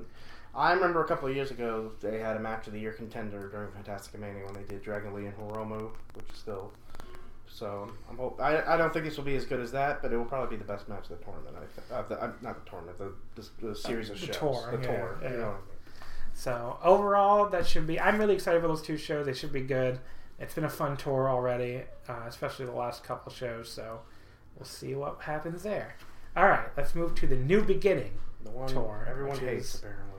I 0.56 0.74
remember 0.74 1.04
a 1.04 1.08
couple 1.08 1.28
of 1.30 1.36
years 1.36 1.52
ago 1.52 1.91
they 2.02 2.20
had 2.20 2.36
a 2.36 2.39
match 2.39 2.68
of 2.68 2.74
the 2.74 2.80
year 2.80 2.91
contender 2.91 3.50
during 3.50 3.70
Fantasticamania 3.72 4.45
when 4.45 4.54
they 4.54 4.64
did 4.68 4.82
Dragon 4.84 5.14
Lee 5.14 5.26
and 5.26 5.38
Hiromu, 5.38 5.91
which 6.14 6.26
is 6.32 6.38
still. 6.38 6.72
So 7.47 7.89
I'm 8.10 8.18
hope 8.18 8.39
I, 8.41 8.62
I 8.64 8.78
don't 8.78 8.93
think 8.93 9.06
this 9.06 9.18
will 9.18 9.24
be 9.24 9.36
as 9.36 9.45
good 9.45 9.60
as 9.60 9.72
that, 9.72 10.02
but 10.02 10.12
it 10.14 10.18
will 10.18 10.26
probably 10.26 10.56
be 10.56 10.62
the 10.64 10.72
best 10.72 10.88
match 10.88 11.10
of 11.10 11.18
the 11.20 11.24
tournament. 11.26 11.56
I 11.58 11.60
th- 11.60 11.91
uh, 11.91 12.08
the, 12.08 12.24
uh, 12.24 12.32
not 12.41 12.64
the 12.64 12.70
tournament, 12.70 12.97
the, 12.97 13.14
the, 13.36 13.68
the 13.68 13.76
series 13.76 14.10
of 14.10 14.20
the 14.20 14.28
shows. 14.28 14.38
tour, 14.38 14.70
the 14.72 14.82
yeah, 14.82 14.97
tour. 14.97 15.20
yeah. 15.24 15.32
You 15.32 15.38
know, 15.38 15.56
So 16.34 16.78
overall, 16.84 17.50
that 17.50 17.66
should 17.66 17.88
be. 17.88 18.00
I'm 18.00 18.18
really 18.20 18.36
excited 18.36 18.62
for 18.62 18.68
those 18.68 18.82
two 18.82 18.97
shows. 18.97 19.26
They 19.26 19.34
should 19.34 19.52
be 19.54 19.62
good. 19.62 20.00
It's 20.39 20.54
been 20.54 20.64
a 20.64 20.70
fun 20.70 20.95
tour 20.95 21.28
already, 21.30 21.84
uh, 22.08 22.22
especially 22.28 22.66
the 22.66 22.72
last 22.72 23.04
couple 23.04 23.32
shows. 23.32 23.70
So 23.70 24.02
we'll 24.56 24.66
see 24.66 24.93
what 24.95 25.22
happens 25.22 25.64
there. 25.64 25.95
All 26.38 26.47
right, 26.47 26.68
let's 26.78 26.93
move 26.95 27.16
to 27.16 27.28
the 27.28 27.36
new 27.36 27.62
beginning. 27.64 28.12
the 28.43 28.52
one 28.52 28.70
Tour, 28.70 29.06
everyone 29.10 29.38
hates 29.39 29.76
apparently. 29.80 30.18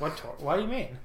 What 0.00 0.16
tour? 0.16 0.34
What 0.38 0.56
do 0.56 0.62
you 0.62 0.68
mean? 0.68 0.98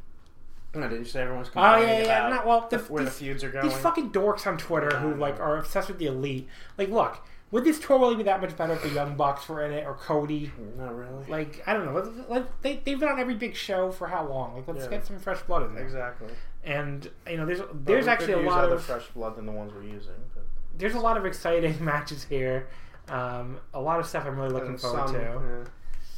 No, 0.73 0.81
didn't 0.89 1.05
you 1.05 1.09
say 1.09 1.21
everyone's 1.21 1.49
coming? 1.49 1.83
Oh 1.83 1.87
yeah, 1.87 2.01
yeah. 2.03 2.29
Not 2.29 2.45
well. 2.45 2.67
The, 2.69 2.77
the- 2.77 2.83
where 2.85 3.03
the 3.03 3.09
these, 3.09 3.19
feuds 3.19 3.43
are 3.43 3.49
going? 3.51 3.67
these 3.69 3.77
fucking 3.77 4.11
dorks 4.11 4.45
on 4.47 4.57
Twitter 4.57 4.97
who 4.97 5.13
like 5.15 5.39
are 5.39 5.57
obsessed 5.57 5.87
with 5.87 5.99
the 5.99 6.07
elite. 6.07 6.47
Like, 6.77 6.89
look, 6.89 7.17
would 7.51 7.63
this 7.63 7.79
tour 7.79 7.97
really 7.99 8.15
be 8.17 8.23
that 8.23 8.41
much 8.41 8.57
better 8.57 8.73
if 8.73 8.81
the 8.83 8.89
Young 8.89 9.15
Bucks 9.15 9.47
were 9.47 9.63
in 9.63 9.71
it 9.71 9.85
or 9.85 9.93
Cody? 9.93 10.51
Not 10.77 10.93
really. 10.97 11.25
Like, 11.29 11.63
I 11.65 11.73
don't 11.73 11.85
know. 11.85 12.25
Like, 12.27 12.61
they 12.61 12.81
they've 12.83 12.99
been 12.99 13.07
on 13.07 13.19
every 13.19 13.35
big 13.35 13.55
show 13.55 13.91
for 13.91 14.07
how 14.07 14.27
long? 14.27 14.55
Like, 14.55 14.67
let's 14.67 14.83
Yeah. 14.85 14.89
get 14.89 15.05
some 15.05 15.17
fresh 15.19 15.41
blood 15.43 15.63
in 15.63 15.75
there. 15.75 15.83
exactly. 15.83 16.27
And 16.65 17.09
you 17.29 17.37
know, 17.37 17.45
there's 17.45 17.61
there's 17.73 18.07
actually 18.07 18.33
a 18.33 18.39
lot 18.41 18.65
other 18.65 18.75
of 18.75 18.83
fresh 18.83 19.07
blood 19.15 19.37
than 19.37 19.45
the 19.45 19.51
ones 19.53 19.71
we're 19.73 19.83
using. 19.83 20.15
But 20.33 20.43
there's 20.77 20.95
a 20.95 20.99
lot 20.99 21.15
of 21.15 21.25
exciting 21.25 21.77
matches 21.85 22.25
here. 22.25 22.67
Um, 23.07 23.59
a 23.73 23.79
lot 23.79 23.99
of 23.99 24.07
stuff 24.07 24.25
I'm 24.25 24.35
really 24.35 24.49
looking 24.49 24.69
and 24.71 24.81
forward 24.81 25.05
some, 25.07 25.13
to, 25.15 25.21
yeah. 25.21 25.63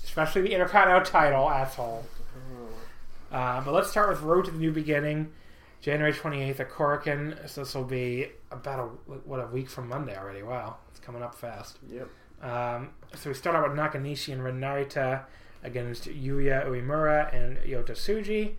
especially 0.06 0.42
the 0.44 0.54
Intercontinental 0.54 1.06
title, 1.06 1.50
asshole. 1.50 2.06
Uh, 3.32 3.62
but 3.62 3.74
let's 3.74 3.90
start 3.90 4.10
with 4.10 4.22
Road 4.22 4.46
to 4.46 4.52
the 4.52 4.58
New 4.58 4.72
Beginning, 4.72 5.32
January 5.82 6.14
28th 6.14 6.60
at 6.60 6.70
Korakuen. 6.70 7.50
So 7.50 7.62
this 7.62 7.76
will 7.76 7.84
be 7.84 8.28
about 8.52 8.80
a 8.80 8.84
what 9.26 9.40
a 9.40 9.48
week 9.48 9.70
from 9.70 9.90
Monday 9.90 10.18
already. 10.18 10.44
Wow, 10.44 10.78
it's 10.90 11.00
coming 11.00 11.22
up 11.22 11.36
fast. 11.36 11.78
Yep. 11.92 12.10
Um, 12.42 12.90
so 13.16 13.30
we 13.30 13.34
start 13.34 13.56
out 13.56 13.70
with 13.70 13.78
Nakanishi 13.78 14.32
and 14.32 14.44
Ren 14.44 14.60
Narita 14.60 15.24
against 15.64 16.06
Yuya 16.06 16.66
Uemura 16.68 17.34
and 17.34 17.58
Yota 17.58 17.92
Tsuji. 17.92 18.56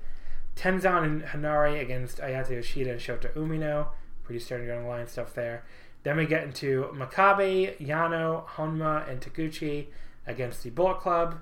Tenzan 0.56 1.04
and 1.04 1.22
Henare 1.22 1.80
against 1.80 2.18
Ayato 2.18 2.50
Yoshida 2.50 2.92
and 2.92 3.00
Shota 3.00 3.32
Umino. 3.34 3.88
Pretty 4.24 4.40
standard 4.40 4.76
online 4.76 5.06
stuff 5.06 5.32
there. 5.32 5.64
Then 6.02 6.16
we 6.16 6.26
get 6.26 6.42
into 6.42 6.90
Makabe, 6.94 7.78
Yano, 7.78 8.46
Honma, 8.46 9.08
and 9.08 9.20
Taguchi 9.20 9.86
against 10.26 10.62
the 10.62 10.70
Bullet 10.70 10.98
Club, 10.98 11.40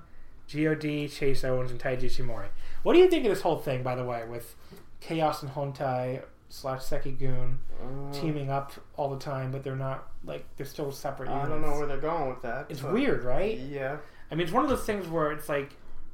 God, 0.53 0.81
Chase 0.81 1.43
Owens, 1.43 1.71
and 1.71 1.79
Taiji 1.79 2.03
Ishimori. 2.03 2.47
What 2.87 2.93
do 2.93 2.99
you 2.99 3.09
think 3.09 3.25
of 3.25 3.31
this 3.31 3.41
whole 3.41 3.57
thing, 3.57 3.83
by 3.83 3.95
the 3.95 4.05
way, 4.05 4.23
with 4.29 4.55
Chaos 5.01 5.43
and 5.43 5.51
Hontai 5.51 6.23
slash 6.47 6.79
Seikigun 6.79 7.57
Uh, 7.83 8.13
teaming 8.13 8.49
up 8.49 8.71
all 8.95 9.09
the 9.09 9.19
time, 9.19 9.51
but 9.51 9.61
they're 9.61 9.75
not 9.75 10.07
like 10.23 10.45
they're 10.55 10.65
still 10.65 10.89
separate. 10.93 11.27
I 11.27 11.49
don't 11.49 11.61
know 11.61 11.77
where 11.77 11.85
they're 11.85 11.97
going 11.97 12.29
with 12.29 12.41
that. 12.43 12.67
It's 12.69 12.81
weird, 12.81 13.25
right? 13.25 13.57
Yeah, 13.59 13.97
I 14.31 14.35
mean, 14.35 14.45
it's 14.45 14.53
one 14.53 14.63
of 14.63 14.69
those 14.69 14.85
things 14.85 15.05
where 15.05 15.33
it's 15.33 15.49
like 15.49 15.71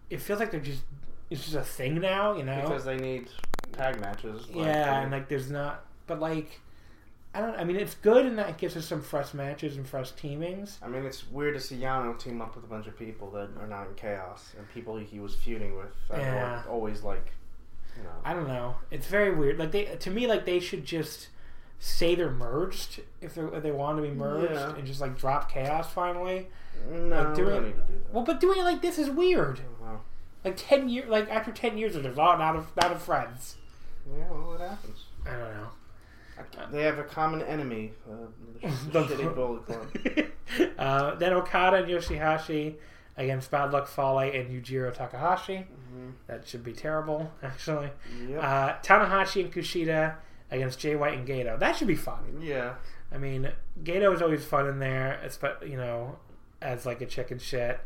it 0.10 0.20
feels 0.20 0.40
like 0.40 0.50
they're 0.50 0.60
just 0.60 0.82
it's 1.30 1.44
just 1.44 1.56
a 1.56 1.62
thing 1.62 2.02
now, 2.02 2.36
you 2.36 2.44
know? 2.44 2.62
because 2.62 2.86
they 2.86 2.98
need 2.98 3.28
tag 3.74 4.02
matches. 4.02 4.48
like, 4.48 4.66
yeah, 4.66 5.02
and 5.02 5.12
like 5.12 5.30
there's 5.30 5.52
not, 5.52 5.86
but 6.08 6.20
like 6.20 6.60
I 7.36 7.42
don't. 7.42 7.56
I 7.56 7.64
mean, 7.64 7.78
it's 7.78 7.96
good 7.96 8.26
in 8.28 8.36
that 8.36 8.50
it 8.50 8.58
gives 8.58 8.78
us 8.78 8.86
some 8.86 9.02
fresh 9.02 9.34
matches 9.34 9.76
and 9.78 9.88
fresh 9.88 10.12
teamings. 10.12 10.78
I 10.84 10.88
mean, 10.88 11.04
it's 11.04 11.30
weird 11.32 11.56
to 11.56 11.60
see 11.60 11.78
Yano 11.78 12.18
team 12.20 12.42
up 12.42 12.56
with 12.56 12.64
a 12.64 12.68
bunch 12.68 12.86
of 12.88 12.98
people 12.98 13.32
that 13.32 13.50
are 13.60 13.68
not 13.68 13.88
in 13.88 13.96
chaos 13.96 14.54
and 14.58 14.70
people 14.72 14.98
he 14.98 15.20
was 15.20 15.34
feuding 15.36 15.76
with. 15.76 15.88
that 16.10 16.20
Yeah. 16.22 16.64
were 16.66 16.72
always 16.72 17.02
like, 17.02 17.32
you 17.98 18.04
know. 18.04 18.10
I 18.24 18.34
don't 18.34 18.48
know. 18.48 18.76
It's 18.92 19.08
very 19.08 19.34
weird. 19.34 19.58
Like 19.58 19.72
they 19.72 19.86
to 19.86 20.12
me, 20.12 20.28
like 20.28 20.46
they 20.46 20.60
should 20.60 20.86
just 20.86 21.30
say 21.80 22.14
they're 22.16 22.30
merged 22.32 23.02
if 23.20 23.34
they 23.36 23.42
if 23.42 23.64
they 23.64 23.72
want 23.72 23.98
to 23.98 24.04
be 24.04 24.12
merged 24.12 24.54
Yeah. 24.54 24.76
and 24.76 24.86
just 24.86 25.02
like 25.02 25.18
drop 25.18 25.52
chaos 25.52 25.92
finally. 25.92 26.48
no, 26.92 27.24
like, 27.24 27.36
doing- 27.36 27.50
don't 27.50 27.64
need 27.66 27.72
to 27.76 27.82
do 27.82 27.94
that. 28.06 28.14
Well, 28.14 28.24
but 28.24 28.40
doing 28.40 28.60
it 28.60 28.64
like 28.64 28.82
this 28.84 29.00
is 29.00 29.10
weird. 29.10 29.60
Oh, 29.82 29.86
well, 29.86 30.02
Like 30.46 30.54
ten 30.56 30.88
years, 30.88 31.10
like 31.10 31.30
after 31.32 31.52
ten 31.52 31.78
years 31.80 31.96
oh, 31.96 32.02
not 32.02 32.56
of 32.56 32.68
not 32.76 32.92
of 32.92 33.02
friends. 33.02 33.56
yeah, 34.16 34.30
well, 34.30 34.54
it 34.54 34.62
happens. 34.62 35.06
I 35.26 35.32
don't 35.32 35.40
know. 35.56 35.68
They 36.72 36.84
have 36.84 37.00
a 37.00 37.04
common 37.04 37.42
enemy, 37.42 37.94
uh, 38.10 38.28
the, 38.62 38.70
sh- 38.70 38.74
The- 38.92 39.04
the 39.04 39.16
shitty 39.16 39.36
Bullet 39.36 39.66
Club. 39.66 39.88
uh, 40.78 41.16
then 41.16 41.34
Okada 41.34 41.78
and 41.78 41.88
Yoshihashi 41.88 42.76
against 43.18 43.52
Bad 43.52 43.72
Luck 43.72 43.88
Fale 43.88 44.20
and 44.20 44.50
Yujiro 44.50 44.94
Takahashi. 44.94 45.58
hmm 45.58 46.10
That 46.28 46.48
should 46.48 46.64
be 46.64 46.74
terrible, 46.74 47.32
actually. 47.44 47.90
Yep. 48.28 48.44
Uh, 48.44 48.74
Tanahashi 48.84 49.44
and 49.46 49.54
Kushida 49.54 50.16
against 50.52 50.80
Jay 50.80 50.96
White 50.96 51.18
and 51.18 51.28
Gedo. 51.28 51.58
That 51.60 51.76
should 51.76 51.88
be 51.88 51.96
fun. 51.96 52.40
yeah. 52.42 52.76
I 53.12 53.18
mean, 53.20 53.52
Gedo 53.84 54.12
is 54.16 54.24
always 54.24 54.44
fun 54.44 54.68
in 54.68 54.80
there, 54.80 55.20
you 55.64 55.78
know, 55.78 56.18
as 56.64 56.84
like 56.88 57.00
a 57.02 57.06
chicken 57.06 57.38
shit. 57.38 57.80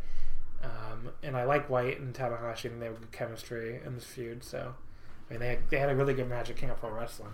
Um, 0.64 1.10
and 1.22 1.36
I 1.36 1.44
like 1.44 1.70
White 1.70 2.00
and 2.00 2.14
Tanahashi, 2.16 2.66
and 2.72 2.82
they 2.82 2.86
have 2.86 3.00
good 3.00 3.12
chemistry 3.12 3.82
in 3.86 3.96
this 3.96 4.06
feud. 4.06 4.42
So, 4.44 4.74
I 5.30 5.34
mean, 5.34 5.40
they 5.42 5.48
had, 5.50 5.60
they 5.70 5.78
had 5.80 5.90
a 5.90 5.96
really 5.96 6.14
good 6.14 6.30
match 6.30 6.50
at 6.50 6.56
King 6.56 6.70
of 6.70 6.80
Pro 6.80 6.92
Wrestling. 6.92 7.32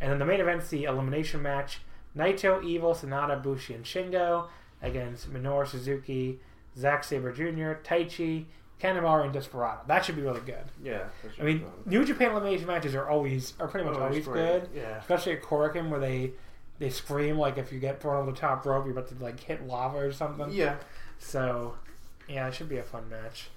And 0.00 0.10
then 0.10 0.18
the 0.18 0.24
main 0.26 0.40
event's 0.40 0.68
the 0.68 0.84
elimination 0.84 1.42
match: 1.42 1.80
Naito, 2.16 2.62
Evil, 2.64 2.94
Sanada, 2.94 3.42
Bushi, 3.42 3.74
and 3.74 3.84
Shingo 3.84 4.48
against 4.82 5.32
Minoru 5.32 5.66
Suzuki, 5.66 6.38
Zack 6.76 7.02
Sabre 7.04 7.32
Jr., 7.32 7.80
Taichi, 7.82 8.44
Kanemaru, 8.80 9.24
and 9.24 9.32
Desperado. 9.32 9.80
That 9.86 10.04
should 10.04 10.16
be 10.16 10.22
really 10.22 10.42
good. 10.42 10.64
Yeah. 10.82 11.04
I 11.40 11.42
mean. 11.42 11.64
New 11.86 12.04
Japan 12.04 12.32
elimination 12.32 12.66
matches 12.66 12.94
are 12.94 13.08
always 13.08 13.54
are 13.58 13.68
pretty 13.68 13.88
much 13.88 13.96
always, 13.98 14.26
good 14.26 14.68
Yeah. 14.74 14.98
especially 14.98 15.32
at 15.32 15.42
Korakuen 15.42 15.88
where 15.88 16.00
they 16.00 16.32
they 16.78 16.90
scream 16.90 17.38
like 17.38 17.56
if 17.56 17.72
you 17.72 17.78
get 17.80 18.02
thrown 18.02 18.16
over 18.20 18.30
the 18.30 18.36
top 18.36 18.66
rope, 18.66 18.84
you're 18.84 18.92
about 18.92 19.08
to 19.08 19.14
like 19.24 19.40
hit 19.40 19.66
lava 19.66 19.96
or 19.98 20.12
something. 20.12 20.50
Yeah. 20.50 20.76
So, 21.18 21.76
yeah, 22.28 22.46
it 22.48 22.54
should 22.54 22.68
be 22.68 22.76
a 22.76 22.82
fun 22.82 23.08
match. 23.08 23.48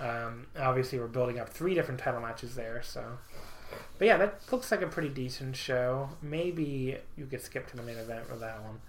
Um, 0.00 0.46
obviously, 0.58 0.98
we're 1.00 1.08
building 1.08 1.40
up 1.40 1.48
three 1.48 1.74
different 1.74 1.98
title 1.98 2.20
matches 2.20 2.54
there. 2.54 2.80
So, 2.84 3.04
but 3.98 4.06
yeah, 4.06 4.16
that 4.16 4.40
looks 4.50 4.70
like 4.70 4.82
a 4.82 4.86
pretty 4.86 5.08
decent 5.08 5.56
show. 5.56 6.10
Maybe 6.20 6.96
you 7.16 7.26
could 7.26 7.40
skip 7.42 7.68
to 7.70 7.76
the 7.76 7.82
main 7.82 7.96
event 7.98 8.30
with 8.30 8.40
that 8.40 8.62
one. 8.62 8.80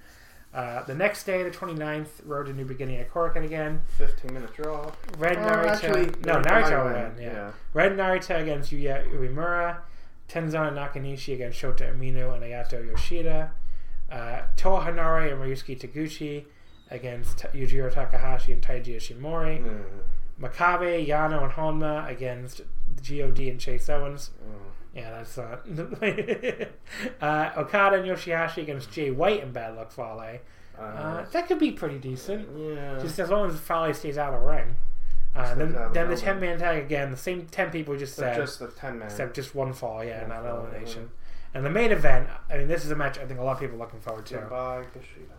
Uh, 0.54 0.84
the 0.84 0.94
next 0.94 1.24
day, 1.24 1.42
the 1.42 1.50
29th, 1.50 2.08
Road 2.26 2.46
to 2.46 2.54
New 2.54 2.66
Beginning 2.66 2.98
at 2.98 3.12
Korakuen 3.12 3.44
again. 3.44 3.82
15 3.98 4.34
minute 4.34 4.54
draw. 4.54 4.92
Red 5.18 5.38
Oh, 5.38 5.42
Narita. 5.42 5.68
actually, 5.68 6.06
no, 6.26 6.42
Narita 6.42 6.44
Naruto 6.44 6.86
win. 6.86 7.16
win, 7.16 7.24
Yeah. 7.24 7.32
yeah. 7.34 7.52
Ren 7.74 7.98
Narita 7.98 8.40
against 8.42 8.72
Yuya 8.72 9.10
Uemura. 9.12 9.78
Tenzan 10.30 10.68
and 10.70 10.78
Nakanishi 10.78 11.34
against 11.34 11.60
Shota 11.62 11.92
Umino 11.94 12.34
and 12.36 12.44
Ayato 12.44 12.86
Yoshida. 12.86 13.52
Uh, 14.12 14.42
Toa 14.56 14.82
Henare 14.86 15.32
and 15.34 15.42
Ryusuke 15.42 15.80
Taguchi 15.80 16.46
against 16.92 17.40
Yujiro 17.54 17.92
Takahashi 17.92 18.54
and 18.54 18.62
Taiji 18.62 18.96
Ishimori. 18.96 19.60
Mm. 19.64 19.84
Makabe, 20.40 21.06
Yano, 21.08 21.44
and 21.44 21.52
Honma 21.54 22.08
against 22.10 22.62
God 23.08 23.40
and 23.40 23.60
Chase 23.60 23.90
Owens. 23.90 24.30
Mm. 24.44 24.73
Yeah, 24.94 25.10
that's 25.24 25.38
not. 25.38 25.66
uh, 27.22 27.52
Okada 27.58 27.98
and 27.98 28.06
Yoshihashi 28.06 28.62
against 28.62 28.92
Jay 28.92 29.10
White 29.12 29.42
and 29.44 29.52
Bad 29.54 29.76
Luck 29.76 29.92
Fale. 29.92 30.40
Uh, 30.78 30.82
Uh, 30.82 31.26
that 31.32 31.48
could 31.48 31.60
be 31.60 31.72
pretty 31.72 31.98
decent. 32.00 32.48
yeah. 32.58 33.00
Just 33.00 33.20
as 33.20 33.30
long 33.30 33.50
as 33.50 33.60
Fale 33.60 33.94
stays 33.94 34.18
out 34.18 34.34
of 34.34 34.42
the 34.42 34.48
ring. 34.48 34.76
Uh, 35.36 35.56
then 35.56 35.74
then 35.94 36.10
the 36.10 36.16
the 36.16 36.22
10 36.22 36.40
man 36.40 36.60
tag 36.60 36.84
again, 36.84 37.10
the 37.10 37.18
same 37.18 37.48
10 37.48 37.72
people 37.72 37.98
just 37.98 38.16
said, 38.16 38.36
just 38.36 38.60
the 38.60 38.68
ten 38.68 39.00
man. 39.00 39.08
except 39.08 39.36
just 39.36 39.56
one 39.56 39.74
fall, 39.74 40.04
yeah, 40.04 40.22
One 40.22 40.30
not 40.30 40.44
fall, 40.44 40.60
elimination. 40.62 41.10
And 41.56 41.66
the 41.66 41.72
main 41.72 41.92
event, 41.92 42.28
I 42.52 42.58
mean, 42.58 42.68
this 42.68 42.86
is 42.86 42.92
a 42.92 42.96
match 42.96 43.18
I 43.18 43.26
think 43.26 43.40
a 43.40 43.44
lot 43.44 43.54
of 43.54 43.60
people 43.60 43.76
are 43.78 43.80
looking 43.80 44.00
forward 44.00 44.28
to. 44.28 44.36
Kushida. 44.38 44.84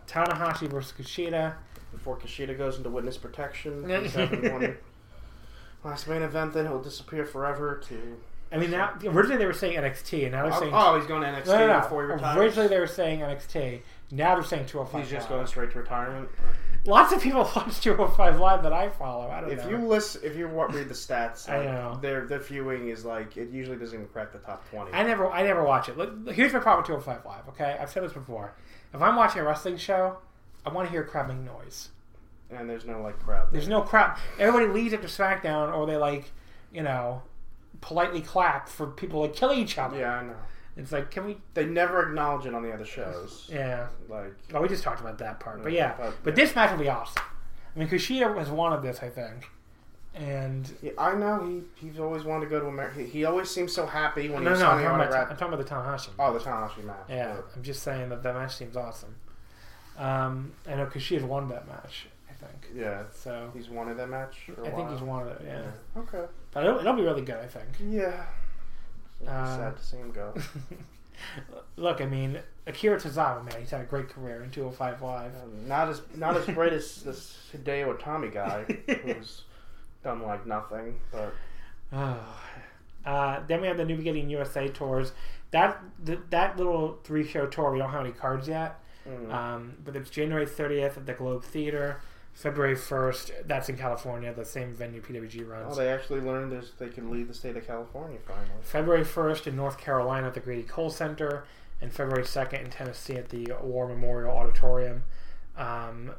Tanahashi 0.07 0.67
versus 0.69 0.93
Kushida. 0.97 1.53
Before 1.93 2.17
Kushida 2.17 2.57
goes 2.57 2.77
into 2.77 2.89
witness 2.89 3.17
protection, 3.17 3.87
he's 4.01 4.13
having 4.15 4.51
one 4.51 4.77
last 5.83 6.07
main 6.09 6.21
event. 6.23 6.51
Then 6.53 6.65
he'll 6.65 6.81
disappear 6.81 7.25
forever 7.25 7.81
to. 7.87 8.17
I 8.51 8.57
mean, 8.57 8.71
now 8.71 8.93
originally 9.05 9.37
they 9.37 9.45
were 9.45 9.53
saying 9.53 9.77
NXT, 9.77 10.23
and 10.23 10.31
now 10.31 10.43
they're 10.43 10.53
Oh, 10.53 10.59
saying 10.59 10.71
oh, 10.73 10.97
he's 10.97 11.07
going 11.07 11.21
to 11.23 11.27
NXT 11.27 11.47
no, 11.47 11.57
no, 11.57 11.67
no. 11.67 11.79
before 11.81 12.05
he 12.05 12.11
retires. 12.13 12.37
Originally 12.37 12.67
they 12.69 12.79
were 12.79 12.87
saying 12.87 13.19
NXT. 13.19 13.81
Now 14.11 14.35
they're 14.35 14.43
saying 14.43 14.67
205. 14.67 15.01
he's 15.01 15.11
just 15.11 15.29
Live. 15.29 15.37
going 15.39 15.47
straight 15.47 15.71
to 15.71 15.79
retirement. 15.79 16.29
Lots 16.85 17.11
of 17.11 17.21
people 17.21 17.41
watch 17.55 17.81
205 17.81 18.39
Live 18.39 18.61
that 18.63 18.71
I 18.71 18.89
follow. 18.89 19.27
I 19.29 19.41
don't 19.41 19.49
know. 19.49 19.55
If 19.55 19.63
know. 19.65 19.71
you 19.71 19.77
listen, 19.79 20.21
if 20.23 20.35
you 20.37 20.47
wa- 20.47 20.65
read 20.65 20.87
the 20.87 20.93
stats, 20.93 21.49
I 21.49 21.57
like, 21.57 21.65
know. 21.65 21.97
their 22.01 22.27
their 22.27 22.39
viewing 22.39 22.89
is 22.89 23.03
like 23.03 23.35
it 23.37 23.49
usually 23.49 23.77
doesn't 23.77 23.95
even 23.97 24.07
crack 24.09 24.31
the 24.31 24.37
top 24.39 24.69
twenty. 24.69 24.91
I 24.93 25.01
never, 25.03 25.29
I 25.31 25.41
never 25.41 25.63
watch 25.63 25.89
it. 25.89 25.97
Look, 25.97 26.29
here's 26.31 26.53
my 26.53 26.59
problem 26.59 26.81
with 26.83 27.03
205 27.03 27.25
Live. 27.25 27.47
Okay, 27.49 27.77
I've 27.81 27.89
said 27.89 28.03
this 28.03 28.13
before. 28.13 28.53
If 28.93 29.01
I'm 29.01 29.15
watching 29.15 29.41
a 29.41 29.43
wrestling 29.43 29.77
show, 29.77 30.19
I 30.65 30.69
want 30.69 30.87
to 30.87 30.91
hear 30.91 31.03
crowd 31.03 31.35
noise. 31.43 31.89
and 32.51 32.69
there's 32.69 32.85
no 32.85 33.01
like 33.01 33.17
crowd. 33.19 33.47
There's 33.51 33.67
no 33.67 33.81
crowd. 33.81 34.17
Everybody 34.39 34.71
leaves 34.71 34.93
after 34.93 35.07
SmackDown, 35.07 35.75
or 35.75 35.87
they 35.87 35.97
like, 35.97 36.31
you 36.71 36.83
know, 36.83 37.23
politely 37.81 38.21
clap 38.21 38.67
for 38.69 38.87
people 38.87 39.27
to 39.27 39.33
kill 39.33 39.53
each 39.53 39.77
other. 39.77 39.97
Yeah, 39.99 40.13
I 40.19 40.23
know. 40.23 40.35
It's 40.77 40.91
like, 40.91 41.09
can 41.11 41.25
we? 41.25 41.37
They 41.53 41.65
never 41.65 42.07
acknowledge 42.09 42.45
it 42.45 42.53
on 42.53 42.61
the 42.61 42.71
other 42.73 42.85
shows. 42.85 43.49
Yeah. 43.51 43.87
Like 44.09 44.33
Oh, 44.53 44.61
we 44.61 44.67
just 44.67 44.83
talked 44.83 44.99
about 44.99 45.17
that 45.19 45.39
part, 45.39 45.63
but 45.63 45.71
yeah. 45.71 45.93
But- 45.97 46.13
But 46.23 46.35
this 46.35 46.53
match 46.55 46.71
will 46.71 46.79
be 46.79 46.89
awesome. 46.89 47.23
I 47.75 47.79
mean, 47.79 47.87
Kushida 47.87 48.37
has 48.37 48.49
wanted 48.49 48.81
this, 48.81 49.01
I 49.03 49.09
think, 49.09 49.49
and 50.13 50.69
yeah, 50.81 50.91
I 50.97 51.13
know 51.15 51.45
he 51.45 51.61
he's 51.87 51.99
always 51.99 52.23
wanted 52.23 52.45
to 52.45 52.49
go 52.49 52.59
to 52.59 52.67
America. 52.67 52.99
He, 53.01 53.05
he 53.05 53.25
always 53.25 53.49
seems 53.49 53.73
so 53.73 53.85
happy 53.85 54.29
when 54.29 54.43
no, 54.43 54.51
he's 54.51 54.59
no, 54.59 54.65
I'm 54.67 54.71
talking, 54.81 54.85
about, 54.87 54.99
autograph. 55.01 55.31
I'm 55.31 55.37
talking 55.37 55.53
about 55.53 55.65
the 55.65 55.73
Tanahashi. 55.75 56.09
Oh, 56.19 56.33
the 56.33 56.39
Tanahashi 56.39 56.83
match. 56.85 56.95
Yeah, 57.09 57.35
But- 57.35 57.45
I'm 57.55 57.63
just 57.63 57.83
saying 57.83 58.09
that 58.09 58.23
that 58.23 58.33
match 58.35 58.55
seems 58.55 58.75
awesome. 58.77 59.15
Um, 59.97 60.51
I 60.67 60.75
know 60.75 60.85
Kushida's 60.87 61.23
won 61.23 61.47
that 61.49 61.67
match, 61.67 62.07
think. 62.47 62.67
yeah. 62.75 63.03
So 63.13 63.49
He's 63.53 63.69
wanted 63.69 63.97
that 63.97 64.09
match. 64.09 64.49
I 64.51 64.61
think 64.61 64.75
while. 64.77 64.91
he's 64.91 65.01
wanted 65.01 65.31
it. 65.33 65.41
Yeah, 65.45 66.01
Okay. 66.01 66.23
but 66.51 66.63
it'll, 66.65 66.79
it'll 66.79 66.93
be 66.93 67.03
really 67.03 67.21
good. 67.21 67.37
I 67.37 67.47
think. 67.47 67.67
Yeah. 67.89 68.25
Um, 69.27 69.45
sad 69.57 69.77
to 69.77 69.83
see 69.83 69.97
him 69.97 70.11
go. 70.11 70.33
Look, 71.77 72.01
I 72.01 72.05
mean, 72.05 72.39
Akira 72.67 72.97
Tozawa, 72.99 73.43
man, 73.45 73.55
he's 73.59 73.71
had 73.71 73.81
a 73.81 73.85
great 73.85 74.09
career 74.09 74.43
in 74.43 74.51
205 74.51 75.01
Live. 75.01 75.31
Um, 75.41 75.67
not 75.67 75.87
as 75.89 76.01
not 76.15 76.35
as 76.35 76.45
great 76.45 76.73
as 76.73 77.01
this 77.03 77.37
Hideo 77.53 77.97
Itami 77.97 78.33
guy, 78.33 78.63
who's 79.03 79.43
done 80.03 80.21
like 80.21 80.45
nothing. 80.45 80.99
But 81.11 81.33
Uh, 83.05 83.39
then 83.47 83.61
we 83.61 83.67
have 83.67 83.77
the 83.77 83.85
New 83.85 83.97
Beginning 83.97 84.31
USA 84.31 84.67
tours. 84.67 85.11
That 85.51 85.79
th- 86.05 86.17
that 86.31 86.57
little 86.57 86.97
three 87.03 87.23
show 87.25 87.45
tour, 87.45 87.71
we 87.71 87.77
don't 87.77 87.91
have 87.91 88.01
any 88.01 88.11
cards 88.11 88.47
yet. 88.47 88.79
mm, 89.07 89.31
Um, 89.31 89.75
but 89.85 89.95
it's 89.95 90.09
January 90.09 90.47
30th 90.47 90.97
at 90.97 91.05
the 91.05 91.13
Globe 91.13 91.43
Theater. 91.43 92.01
February 92.35 92.75
1st, 92.75 93.47
that's 93.47 93.69
in 93.69 93.77
California, 93.77 94.33
the 94.33 94.43
same 94.43 94.73
venue 94.73 95.01
PWG 95.01 95.47
runs. 95.47 95.63
oh, 95.63 95.65
runs. 95.67 95.77
they 95.77 95.89
actually 95.89 96.19
learned 96.19 96.51
this, 96.51 96.71
they 96.77 96.89
can 96.89 97.09
leave 97.09 97.29
the 97.29 97.33
state 97.33 97.55
of 97.55 97.65
California 97.65 98.19
finally. 98.27 98.47
February 98.61 99.05
1st 99.05 99.47
in 99.47 99.55
North 99.55 99.77
Carolina 99.77 100.27
at 100.27 100.33
the 100.33 100.41
Grady 100.41 100.63
Cole 100.63 100.89
Center, 100.89 101.45
and 101.81 101.93
February 101.93 102.23
2nd 102.23 102.65
in 102.65 102.69
Tennessee 102.69 103.15
at 103.15 103.29
the 103.29 103.53
War 103.61 103.87
Memorial 103.87 104.35
Auditorium. 104.35 105.03
Um, 105.57 106.11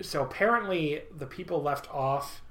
so 0.00 0.22
apparently, 0.22 1.02
the 1.14 1.26
people 1.26 1.62
left 1.62 1.88
off 1.90 2.42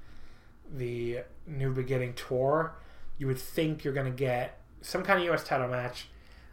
the 0.68 1.20
New 1.46 1.72
Beginning 1.72 2.14
tour, 2.14 2.74
you 3.18 3.26
would 3.28 3.38
think 3.38 3.84
you're 3.84 3.94
going 3.94 4.10
to 4.10 4.16
get 4.16 4.60
some 4.82 5.02
kind 5.02 5.18
of 5.20 5.24
U.S. 5.26 5.44
title 5.44 5.68
match. 5.68 6.08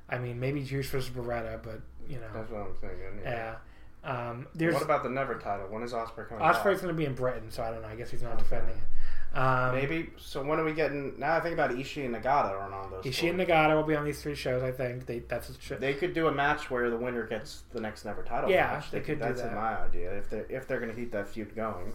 I 0.09 0.19
mean, 0.19 0.39
maybe 0.39 0.63
Juice 0.63 0.87
versus 0.89 1.09
Beretta, 1.09 1.61
but 1.63 1.81
you 2.07 2.17
know, 2.19 2.27
That's 2.33 2.51
what 2.51 2.61
I'm 2.61 2.75
thinking. 2.79 3.21
Yeah. 3.23 3.29
yeah. 3.31 3.55
Um, 4.03 4.47
there's 4.53 4.73
What 4.73 4.83
about 4.83 5.03
the 5.03 5.09
Never 5.09 5.35
title? 5.35 5.67
When 5.69 5.81
is 5.83 5.93
Ospreay 5.93 6.27
coming? 6.27 6.43
Ospreay's 6.43 6.81
going 6.81 6.93
to 6.93 6.97
be 6.97 7.05
in 7.05 7.13
Britain, 7.15 7.49
so 7.49 7.63
I 7.63 7.71
don't 7.71 7.81
know. 7.81 7.87
I 7.87 7.95
guess 7.95 8.11
he's 8.11 8.21
not 8.21 8.33
Okay. 8.33 8.43
defending 8.43 8.75
it. 8.75 9.37
Um, 9.37 9.73
Maybe. 9.73 10.11
So 10.17 10.43
when 10.43 10.59
are 10.59 10.63
we 10.63 10.73
getting? 10.73 11.17
Now 11.17 11.35
I 11.35 11.39
think 11.39 11.53
about 11.53 11.71
Ishii 11.71 12.05
and 12.05 12.13
Nagata 12.15 12.51
are 12.51 12.71
on 12.71 12.91
those. 12.91 13.03
Ishii 13.05 13.29
and. 13.31 13.39
Nagata 13.39 13.75
will 13.75 13.83
be 13.83 13.95
on 13.95 14.05
these 14.05 14.21
three 14.21 14.35
shows. 14.35 14.61
I 14.61 14.71
think 14.71 15.05
they 15.07 15.19
that's 15.19 15.49
a 15.71 15.75
They 15.77 15.93
could 15.95 16.13
do 16.13 16.27
a 16.27 16.31
match 16.31 16.69
where 16.69 16.89
the 16.91 16.97
winner 16.97 17.25
gets 17.25 17.63
the 17.71 17.79
next 17.81 18.05
Never 18.05 18.21
title 18.23 18.49
Yeah, 18.51 18.73
match. 18.73 18.91
they 18.91 18.99
could 18.99 19.17
do 19.19 19.25
That's 19.25 19.41
that. 19.41 19.55
my 19.55 19.79
idea. 19.81 20.11
If 20.17 20.29
they 20.29 20.43
if 20.49 20.67
they're 20.67 20.79
going 20.79 20.91
to 20.93 20.95
keep 20.95 21.11
that 21.13 21.27
feud 21.29 21.55
going. 21.55 21.93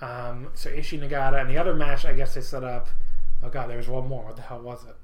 Um, 0.00 0.48
so 0.54 0.70
Ishii 0.70 1.00
Nagata 1.06 1.40
and 1.40 1.50
the 1.50 1.58
other 1.58 1.74
match, 1.74 2.04
I 2.06 2.14
guess 2.14 2.34
they 2.34 2.40
set 2.40 2.64
up. 2.64 2.88
Oh 3.42 3.50
god, 3.50 3.68
there 3.68 3.76
was 3.76 3.88
one 3.88 4.08
more. 4.08 4.24
What 4.24 4.36
the 4.36 4.42
hell 4.42 4.60
was 4.62 4.86
it? 4.86 4.96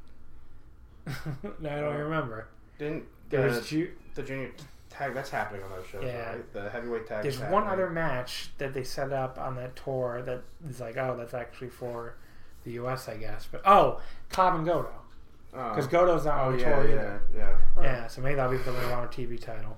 no, 1.61 1.69
I 1.71 1.81
don't 1.81 1.95
Uh, 1.97 1.99
remember. 1.99 2.47
Didn't 2.79 3.05
There 3.29 3.43
the, 3.51 3.57
was 3.59 3.69
Ju- 3.69 3.93
the 4.15 4.23
junior 4.23 4.51
tag 4.91 5.15
that's 5.15 5.31
happening 5.31 5.63
on 5.63 5.71
those 5.71 5.87
shows, 5.87 6.05
Yeah. 6.05 6.31
right? 6.33 6.53
The 6.53 6.69
heavyweight 6.71 7.07
tag. 7.07 7.23
there's 7.23 7.39
one 7.39 7.65
happening. 7.65 7.73
other 7.73 7.91
match 7.91 8.51
that 8.59 8.75
they 8.75 8.83
set 8.85 9.13
up 9.13 9.39
on 9.39 9.57
that 9.57 9.77
tour 9.77 10.21
that 10.23 10.43
is 10.69 10.81
like, 10.81 10.97
oh, 10.97 11.17
that's 11.17 11.33
actually 11.35 11.69
for 11.71 12.17
the 12.65 12.73
U.S. 12.73 13.09
I 13.09 13.17
guess. 13.17 13.49
But 13.51 13.63
oh, 13.65 14.01
Cobb 14.31 14.57
and 14.57 14.67
Goto 14.67 14.93
Oh. 15.53 15.71
because 15.71 15.87
Goto's 15.89 16.25
not 16.27 16.39
Oh 16.39 16.43
on 16.45 16.53
the 16.57 16.63
yeah, 16.63 16.75
tour 16.77 16.85
yeah, 16.89 16.93
either. 16.95 17.23
yeah. 17.37 17.57
Yeah, 17.83 18.07
so 18.07 18.21
maybe 18.21 18.37
that'll 18.37 18.53
be 18.53 18.59
for 18.59 18.71
the 18.73 18.79
Ring 18.79 18.91
TV 19.09 19.41
title. 19.41 19.77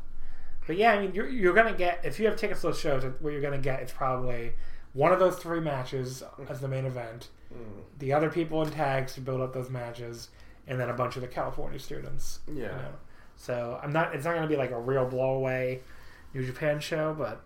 But 0.66 0.76
yeah, 0.76 0.92
I 0.92 1.00
mean, 1.00 1.14
you're, 1.14 1.28
you're 1.28 1.54
gonna 1.54 1.72
get 1.72 2.00
if 2.04 2.18
you 2.20 2.26
have 2.26 2.36
tickets 2.36 2.60
to 2.60 2.68
those 2.68 2.78
shows, 2.80 3.04
what 3.20 3.32
you're 3.32 3.40
gonna 3.42 3.58
get 3.58 3.82
is 3.82 3.90
probably 3.92 4.52
one 4.92 5.12
of 5.12 5.18
those 5.18 5.36
three 5.36 5.60
matches 5.60 6.22
as 6.48 6.60
the 6.60 6.68
main 6.68 6.84
event. 6.86 7.28
Mm. 7.52 7.82
the 7.98 8.14
other 8.14 8.30
people 8.30 8.62
in 8.62 8.70
tags 8.70 9.12
to 9.14 9.20
build 9.20 9.42
up 9.42 9.52
those 9.52 9.68
matches, 9.68 10.28
and 10.66 10.80
then 10.80 10.88
a 10.88 10.94
bunch 10.94 11.16
of 11.16 11.22
the 11.22 11.28
California 11.28 11.78
students. 11.78 12.40
Yeah. 12.46 12.54
You 12.54 12.62
know? 12.68 12.94
So 13.36 13.78
I'm 13.82 13.92
not. 13.92 14.14
It's 14.14 14.24
not 14.24 14.32
going 14.32 14.42
to 14.42 14.48
be 14.48 14.56
like 14.56 14.70
a 14.70 14.80
real 14.80 15.08
blowaway 15.08 15.80
New 16.34 16.44
Japan 16.44 16.80
show, 16.80 17.14
but 17.16 17.42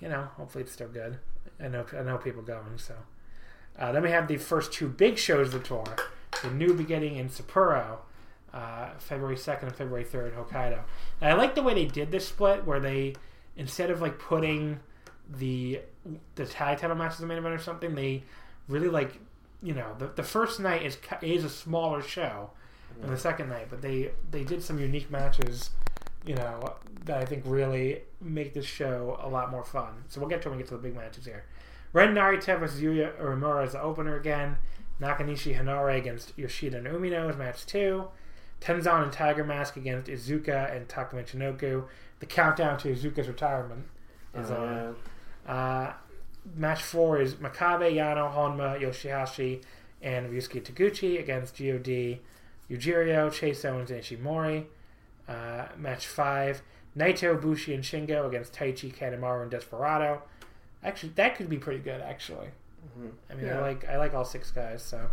you 0.00 0.08
know, 0.08 0.28
hopefully 0.36 0.64
it's 0.64 0.72
still 0.72 0.88
good. 0.88 1.18
I 1.60 1.68
know. 1.68 1.84
I 1.96 2.02
know 2.02 2.18
people 2.18 2.42
going. 2.42 2.78
So 2.78 2.94
uh, 3.78 3.92
then 3.92 4.02
we 4.02 4.10
have 4.10 4.28
the 4.28 4.36
first 4.36 4.72
two 4.72 4.88
big 4.88 5.18
shows 5.18 5.54
of 5.54 5.62
the 5.62 5.68
tour: 5.68 5.96
the 6.42 6.50
New 6.50 6.74
Beginning 6.74 7.16
in 7.16 7.28
Sapporo, 7.28 7.98
uh, 8.52 8.90
February 8.98 9.36
second 9.36 9.68
and 9.68 9.76
February 9.76 10.04
third, 10.04 10.34
Hokkaido. 10.34 10.80
And 11.20 11.30
I 11.30 11.34
like 11.34 11.54
the 11.54 11.62
way 11.62 11.74
they 11.74 11.86
did 11.86 12.10
this 12.10 12.28
split, 12.28 12.66
where 12.66 12.80
they 12.80 13.14
instead 13.56 13.90
of 13.90 14.00
like 14.00 14.18
putting 14.18 14.80
the 15.28 15.80
the 16.34 16.46
tag 16.46 16.78
title 16.78 16.96
match 16.96 17.12
as 17.12 17.18
the 17.18 17.26
main 17.26 17.38
event 17.38 17.54
or 17.54 17.58
something, 17.58 17.94
they 17.94 18.24
really 18.68 18.88
like 18.88 19.18
you 19.62 19.74
know 19.74 19.94
the, 19.98 20.08
the 20.08 20.22
first 20.22 20.60
night 20.60 20.82
is 20.82 20.98
is 21.22 21.44
a 21.44 21.48
smaller 21.48 22.02
show 22.02 22.50
than 23.00 23.10
the 23.10 23.18
second 23.18 23.48
night, 23.48 23.66
but 23.70 23.82
they 23.82 24.10
they 24.30 24.44
did 24.44 24.62
some 24.62 24.78
unique 24.78 25.10
matches, 25.10 25.70
you 26.24 26.34
know, 26.34 26.76
that 27.04 27.18
I 27.18 27.24
think 27.24 27.44
really 27.46 28.02
make 28.20 28.54
this 28.54 28.66
show 28.66 29.18
a 29.22 29.28
lot 29.28 29.50
more 29.50 29.64
fun. 29.64 30.04
So 30.08 30.20
we'll 30.20 30.30
get 30.30 30.42
to 30.42 30.48
when 30.48 30.58
we 30.58 30.62
get 30.64 30.68
to 30.68 30.76
the 30.76 30.82
big 30.82 30.94
matches 30.96 31.24
here. 31.26 31.44
Ren 31.92 32.14
Narita 32.14 32.58
versus 32.58 32.80
Yuya 32.80 33.16
Uemura 33.20 33.64
as 33.64 33.72
the 33.72 33.80
opener 33.80 34.16
again. 34.16 34.56
Nakanishi 35.00 35.58
Henare 35.58 35.96
against 35.98 36.32
Yoshida 36.38 36.78
and 36.78 36.86
Umino 36.86 37.28
is 37.30 37.36
match 37.36 37.66
two. 37.66 38.08
Tenzan 38.60 39.02
and 39.02 39.12
Tiger 39.12 39.44
Mask 39.44 39.76
against 39.76 40.08
Iizuka 40.10 40.74
and 40.74 40.88
Taka 40.88 41.14
Michinoku. 41.16 41.84
The 42.20 42.26
countdown 42.26 42.78
to 42.78 42.88
Iizuka's 42.88 43.28
retirement 43.28 43.84
is 44.34 44.50
Oh, 44.50 44.54
on. 44.56 44.96
yeah. 45.46 45.52
Uh, 45.52 45.92
match 46.54 46.82
four 46.82 47.20
is 47.20 47.34
Makabe, 47.34 47.92
Yano, 47.94 48.32
Honma, 48.34 48.80
Yoshihashi, 48.80 49.62
and 50.00 50.30
Ryusuke 50.32 50.62
Taguchi 50.62 51.18
against 51.20 51.58
God, 51.58 52.18
Yujiro, 52.70 53.32
Chase 53.32 53.64
Owens, 53.64 53.90
and 53.90 54.00
Ishimori. 54.02 54.66
Uh, 55.28 55.66
match 55.76 56.06
five, 56.06 56.62
Naito, 56.96 57.40
Bushi, 57.40 57.74
and 57.74 57.82
Shingo 57.82 58.26
against 58.28 58.52
Taichi, 58.52 58.94
Kanemaru, 58.94 59.42
and 59.42 59.50
Desperado. 59.50 60.22
Actually, 60.84 61.12
that 61.16 61.34
could 61.36 61.48
be 61.48 61.58
pretty 61.58 61.80
good. 61.80 62.00
Actually, 62.00 62.48
Mhm. 62.98 63.10
I 63.30 63.34
mean, 63.34 63.46
I 63.50 63.60
like 63.60 63.88
I 63.88 63.96
like 63.98 64.14
all 64.14 64.24
six 64.24 64.52
guys. 64.52 64.82
So, 64.82 65.10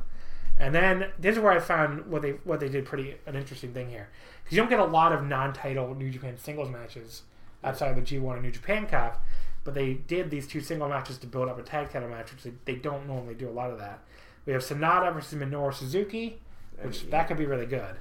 and 0.60 0.74
then 0.76 1.10
this 1.18 1.36
is 1.36 1.42
where 1.42 1.52
I 1.52 1.60
found 1.60 2.06
what 2.06 2.22
they 2.22 2.32
what 2.44 2.60
they 2.60 2.70
did 2.70 2.86
pretty 2.86 3.18
an 3.26 3.36
interesting 3.36 3.74
thing 3.74 3.90
here 3.90 4.08
because 4.44 4.56
you 4.56 4.62
don't 4.62 4.70
get 4.70 4.80
a 4.80 4.86
lot 4.86 5.12
of 5.14 5.24
non-title 5.26 5.96
New 5.96 6.12
Japan 6.12 6.38
singles 6.38 6.70
matches 6.70 7.24
outside 7.64 7.90
of 7.90 7.96
the 7.96 8.02
G1 8.04 8.34
and 8.36 8.44
New 8.44 8.52
Japan 8.52 8.86
Cup, 8.86 9.24
but 9.64 9.74
they 9.74 9.94
did 9.96 10.30
these 10.30 10.46
two 10.46 10.62
single 10.62 10.88
matches 10.90 11.18
to 11.20 11.28
build 11.28 11.50
up 11.50 11.58
a 11.58 11.64
tag 11.64 11.90
title 11.90 12.10
match, 12.10 12.32
which 12.32 12.44
they, 12.44 12.52
they 12.66 12.76
don't 12.76 13.08
normally 13.08 13.34
do 13.34 13.50
a 13.50 13.52
lot 13.52 13.72
of 13.72 13.80
that. 13.80 14.00
We 14.46 14.54
have 14.54 14.62
Sanada 14.62 15.12
versus 15.14 15.40
Minoru 15.40 15.74
Suzuki, 15.74 16.40
which 16.82 17.10
that 17.10 17.28
could 17.28 17.38
be 17.38 17.46
really 17.46 17.66
good. 17.66 17.96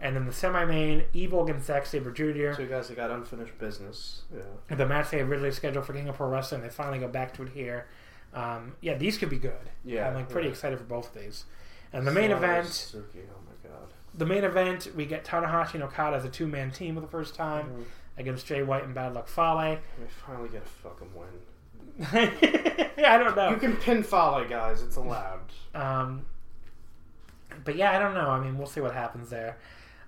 And 0.00 0.16
then 0.16 0.26
the 0.26 0.32
semi-main, 0.32 1.04
Evil 1.12 1.44
against 1.44 1.66
Zack 1.66 1.86
Sabre 1.86 2.10
Jr. 2.10 2.54
Two 2.56 2.66
guys 2.68 2.88
that 2.88 2.96
got 2.96 3.10
unfinished 3.10 3.56
business. 3.58 4.22
Yeah. 4.34 4.76
the 4.76 4.84
match 4.86 5.10
they 5.10 5.20
originally 5.20 5.52
scheduled 5.52 5.84
for 5.86 5.92
King 5.92 6.08
of 6.08 6.16
Pro 6.16 6.28
Wrestling. 6.28 6.62
They 6.62 6.68
finally 6.70 6.98
go 6.98 7.06
back 7.08 7.34
to 7.34 7.42
it 7.44 7.50
here. 7.50 7.86
Um, 8.34 8.74
yeah, 8.80 8.94
these 8.96 9.16
could 9.18 9.30
be 9.30 9.38
good. 9.38 9.70
Yeah, 9.84 10.08
I'm 10.08 10.14
like 10.14 10.28
pretty 10.28 10.48
yeah. 10.48 10.52
excited 10.54 10.78
for 10.78 10.84
both 10.84 11.14
of 11.14 11.22
these. 11.22 11.44
And 11.92 12.06
the 12.06 12.10
main 12.10 12.30
event, 12.32 12.66
Suzuki, 12.66 13.20
oh 13.30 13.38
my 13.46 13.68
god. 13.70 13.88
the 14.14 14.24
main 14.26 14.42
event, 14.44 14.88
we 14.96 15.04
get 15.06 15.24
Tanahashi 15.24 15.74
and 15.74 15.82
Okada 15.84 16.16
as 16.16 16.24
a 16.24 16.30
two 16.30 16.46
man 16.48 16.70
team 16.72 16.94
for 16.96 17.00
the 17.02 17.06
first 17.06 17.34
time 17.36 17.66
Mhm. 17.68 17.84
against 18.18 18.46
Jay 18.46 18.62
White 18.62 18.84
and 18.84 18.94
Bad 18.94 19.12
Luck 19.14 19.28
Fale. 19.28 19.78
We 20.00 20.06
finally 20.26 20.48
get 20.48 20.62
a 20.64 20.88
fucking 20.88 21.10
win. 21.14 21.28
Yeah, 22.98 23.14
I 23.14 23.18
don't 23.18 23.34
know. 23.36 23.50
You 23.50 23.56
can 23.56 23.76
pin 23.76 24.02
Fale, 24.02 24.44
guys. 24.48 24.80
It's 24.82 24.96
allowed. 24.96 25.40
Um, 25.74 26.24
but 27.64 27.76
yeah, 27.76 27.92
I 27.92 27.98
don't 27.98 28.14
know. 28.14 28.28
I 28.30 28.40
mean, 28.40 28.56
we'll 28.58 28.66
see 28.66 28.80
what 28.80 28.94
happens 28.94 29.30
there. 29.30 29.58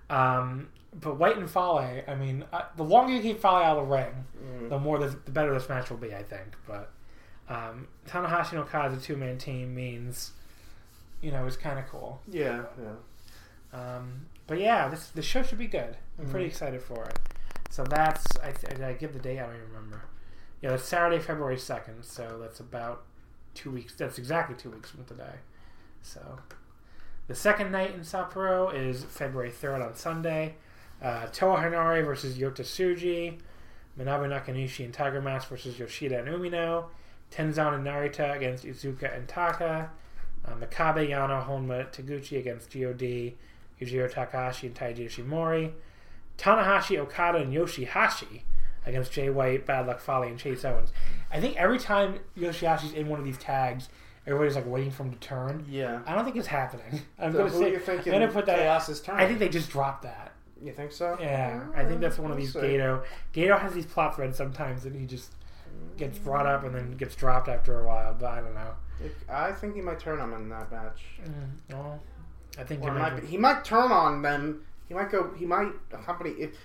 Um, 0.09 0.69
but 0.99 1.17
White 1.17 1.37
and 1.37 1.49
Fale, 1.49 2.03
I 2.07 2.15
mean, 2.15 2.45
uh, 2.53 2.63
the 2.77 2.83
longer 2.83 3.13
you 3.13 3.21
keep 3.21 3.41
Fale 3.41 3.51
out 3.51 3.77
of 3.77 3.87
the 3.87 3.91
ring, 3.95 4.25
Mm. 4.41 4.69
the 4.69 4.79
more 4.79 4.99
this, 4.99 5.15
the 5.25 5.31
better 5.31 5.53
this 5.53 5.67
match 5.67 5.89
will 5.89 5.97
be, 5.97 6.13
I 6.13 6.23
think. 6.23 6.55
But 6.67 6.91
um, 7.49 7.87
Tanahashi 8.07 8.51
and 8.51 8.59
Okada 8.61 8.93
as 8.93 8.97
a 8.97 9.01
two 9.01 9.17
man 9.17 9.37
team 9.37 9.73
means, 9.75 10.31
you 11.21 11.31
know, 11.31 11.45
it's 11.47 11.57
kind 11.57 11.79
of 11.79 11.87
cool. 11.87 12.21
Yeah, 12.27 12.63
yeah. 12.81 13.79
Um, 13.79 14.27
but 14.47 14.59
yeah, 14.59 14.87
this 14.87 15.07
the 15.07 15.21
show 15.21 15.41
should 15.43 15.57
be 15.57 15.67
good. 15.67 15.97
I'm 16.19 16.29
pretty 16.29 16.45
Mhm. 16.45 16.49
excited 16.49 16.81
for 16.81 17.03
it. 17.05 17.19
So 17.69 17.83
that's 17.83 18.25
I, 18.41 18.51
th- 18.51 18.79
I 18.79 18.93
give 18.93 19.13
the 19.13 19.19
date. 19.19 19.39
I 19.39 19.47
don't 19.47 19.55
even 19.55 19.67
remember. 19.73 20.01
Yeah, 20.61 20.69
that's 20.71 20.85
Saturday, 20.85 21.19
February 21.19 21.57
second. 21.57 22.03
So 22.05 22.37
that's 22.39 22.59
about 22.59 23.03
two 23.53 23.71
weeks. 23.71 23.95
That's 23.95 24.17
exactly 24.17 24.55
two 24.55 24.69
weeks 24.71 24.91
from 24.91 25.03
today. 25.05 25.39
So 26.03 26.39
the 27.27 27.35
second 27.35 27.71
night 27.71 27.93
in 27.93 28.01
Sapporo 28.01 28.73
is 28.73 29.03
February 29.03 29.51
third 29.51 29.81
on 29.81 29.95
Sunday. 29.95 30.55
Uh, 31.01 31.27
Toa 31.27 31.57
Henare 31.57 32.05
versus 32.05 32.37
Yota 32.37 32.61
Tsuji. 32.61 33.39
Manabu 33.99 34.27
Nakanishi 34.27 34.83
and 34.85 34.93
Tiger 34.93 35.21
Mask 35.21 35.47
versus 35.47 35.79
Yoshida 35.79 36.19
and 36.19 36.27
Umino. 36.27 36.85
Tenzan 37.31 37.75
and 37.75 37.85
Narita 37.85 38.35
against 38.35 38.65
Iizuka 38.65 39.15
and 39.15 39.27
Taka. 39.27 39.89
Uh, 40.45 40.51
Makabe, 40.51 41.09
Yano, 41.09 41.45
Honma, 41.47 41.91
Taguchi 41.91 42.37
against 42.37 42.71
God. 42.71 42.99
Yujiro 43.81 44.11
Takahashi 44.11 44.67
and 44.67 44.75
Taiji 44.75 45.07
Ishimori. 45.07 45.71
Tanahashi, 46.37 46.97
Okada, 46.99 47.39
and 47.39 47.53
Yoshihashi 47.53 48.41
against 48.85 49.11
Jay 49.11 49.29
White, 49.29 49.65
Bad 49.65 49.87
Luck 49.87 49.99
Fale, 49.99 50.23
and 50.23 50.37
Chase 50.37 50.63
Owens. 50.63 50.91
I 51.31 51.39
think 51.39 51.57
every 51.57 51.79
time 51.79 52.19
Yoshihashi's 52.37 52.93
in 52.93 53.07
one 53.07 53.19
of 53.19 53.25
these 53.25 53.37
tags, 53.37 53.89
everybody's 54.27 54.55
like 54.55 54.67
waiting 54.67 54.91
for 54.91 55.03
him 55.03 55.11
to 55.11 55.19
turn. 55.19 55.65
Yeah. 55.69 56.01
I 56.05 56.15
don't 56.15 56.23
think 56.25 56.35
it's 56.37 56.47
happening. 56.47 57.01
I'm 57.19 57.31
So 57.31 57.39
gonna 57.39 57.49
who 57.49 57.59
say, 57.59 57.71
you 57.71 57.79
thinking 57.79 58.13
I'm 58.13 58.19
gonna 58.21 58.31
put 58.31 58.45
that. 58.47 58.59
Chaos's 58.59 59.01
turn? 59.01 59.15
I 59.15 59.25
think 59.27 59.39
they 59.39 59.49
just 59.49 59.69
dropped 59.69 60.03
that. 60.03 60.31
You 60.61 60.71
think 60.71 60.91
so? 60.91 61.17
Yeah, 61.19 61.61
I 61.75 61.83
think 61.83 61.99
that's 62.01 62.17
one 62.17 62.31
of 62.31 62.37
these. 62.37 62.53
Gedo. 62.53 63.03
Gedo 63.33 63.59
has 63.59 63.73
these 63.73 63.85
plot 63.85 64.15
threads 64.15 64.37
sometimes, 64.37 64.85
and 64.85 64.95
he 64.95 65.05
just 65.05 65.33
gets 65.97 66.17
brought 66.17 66.45
up 66.45 66.63
and 66.63 66.73
then 66.73 66.91
gets 66.97 67.15
dropped 67.15 67.49
after 67.49 67.81
a 67.81 67.87
while. 67.87 68.15
But 68.17 68.27
I 68.31 68.39
don't 68.41 68.53
know. 68.55 68.71
I 69.29 69.51
think 69.51 69.75
he 69.75 69.81
might 69.81 69.99
turn 69.99 70.19
him 70.19 70.33
in 70.33 70.47
that 70.49 70.71
match. 70.71 71.01
Mm, 71.23 71.73
well, 71.75 71.99
I 72.57 72.63
think 72.63 72.81
he 72.81 72.87
might 72.89 72.97
might, 72.99 73.21
be- 73.21 73.27
he 73.27 73.37
might 73.37 73.65
turn 73.65 73.91
on 73.91 74.21
them. 74.21 74.63
He 74.87 74.93
might 74.93 75.11
go. 75.11 75.31
He 75.37 75.45
might 75.45 75.73
accompany 75.91 76.31
if 76.31 76.55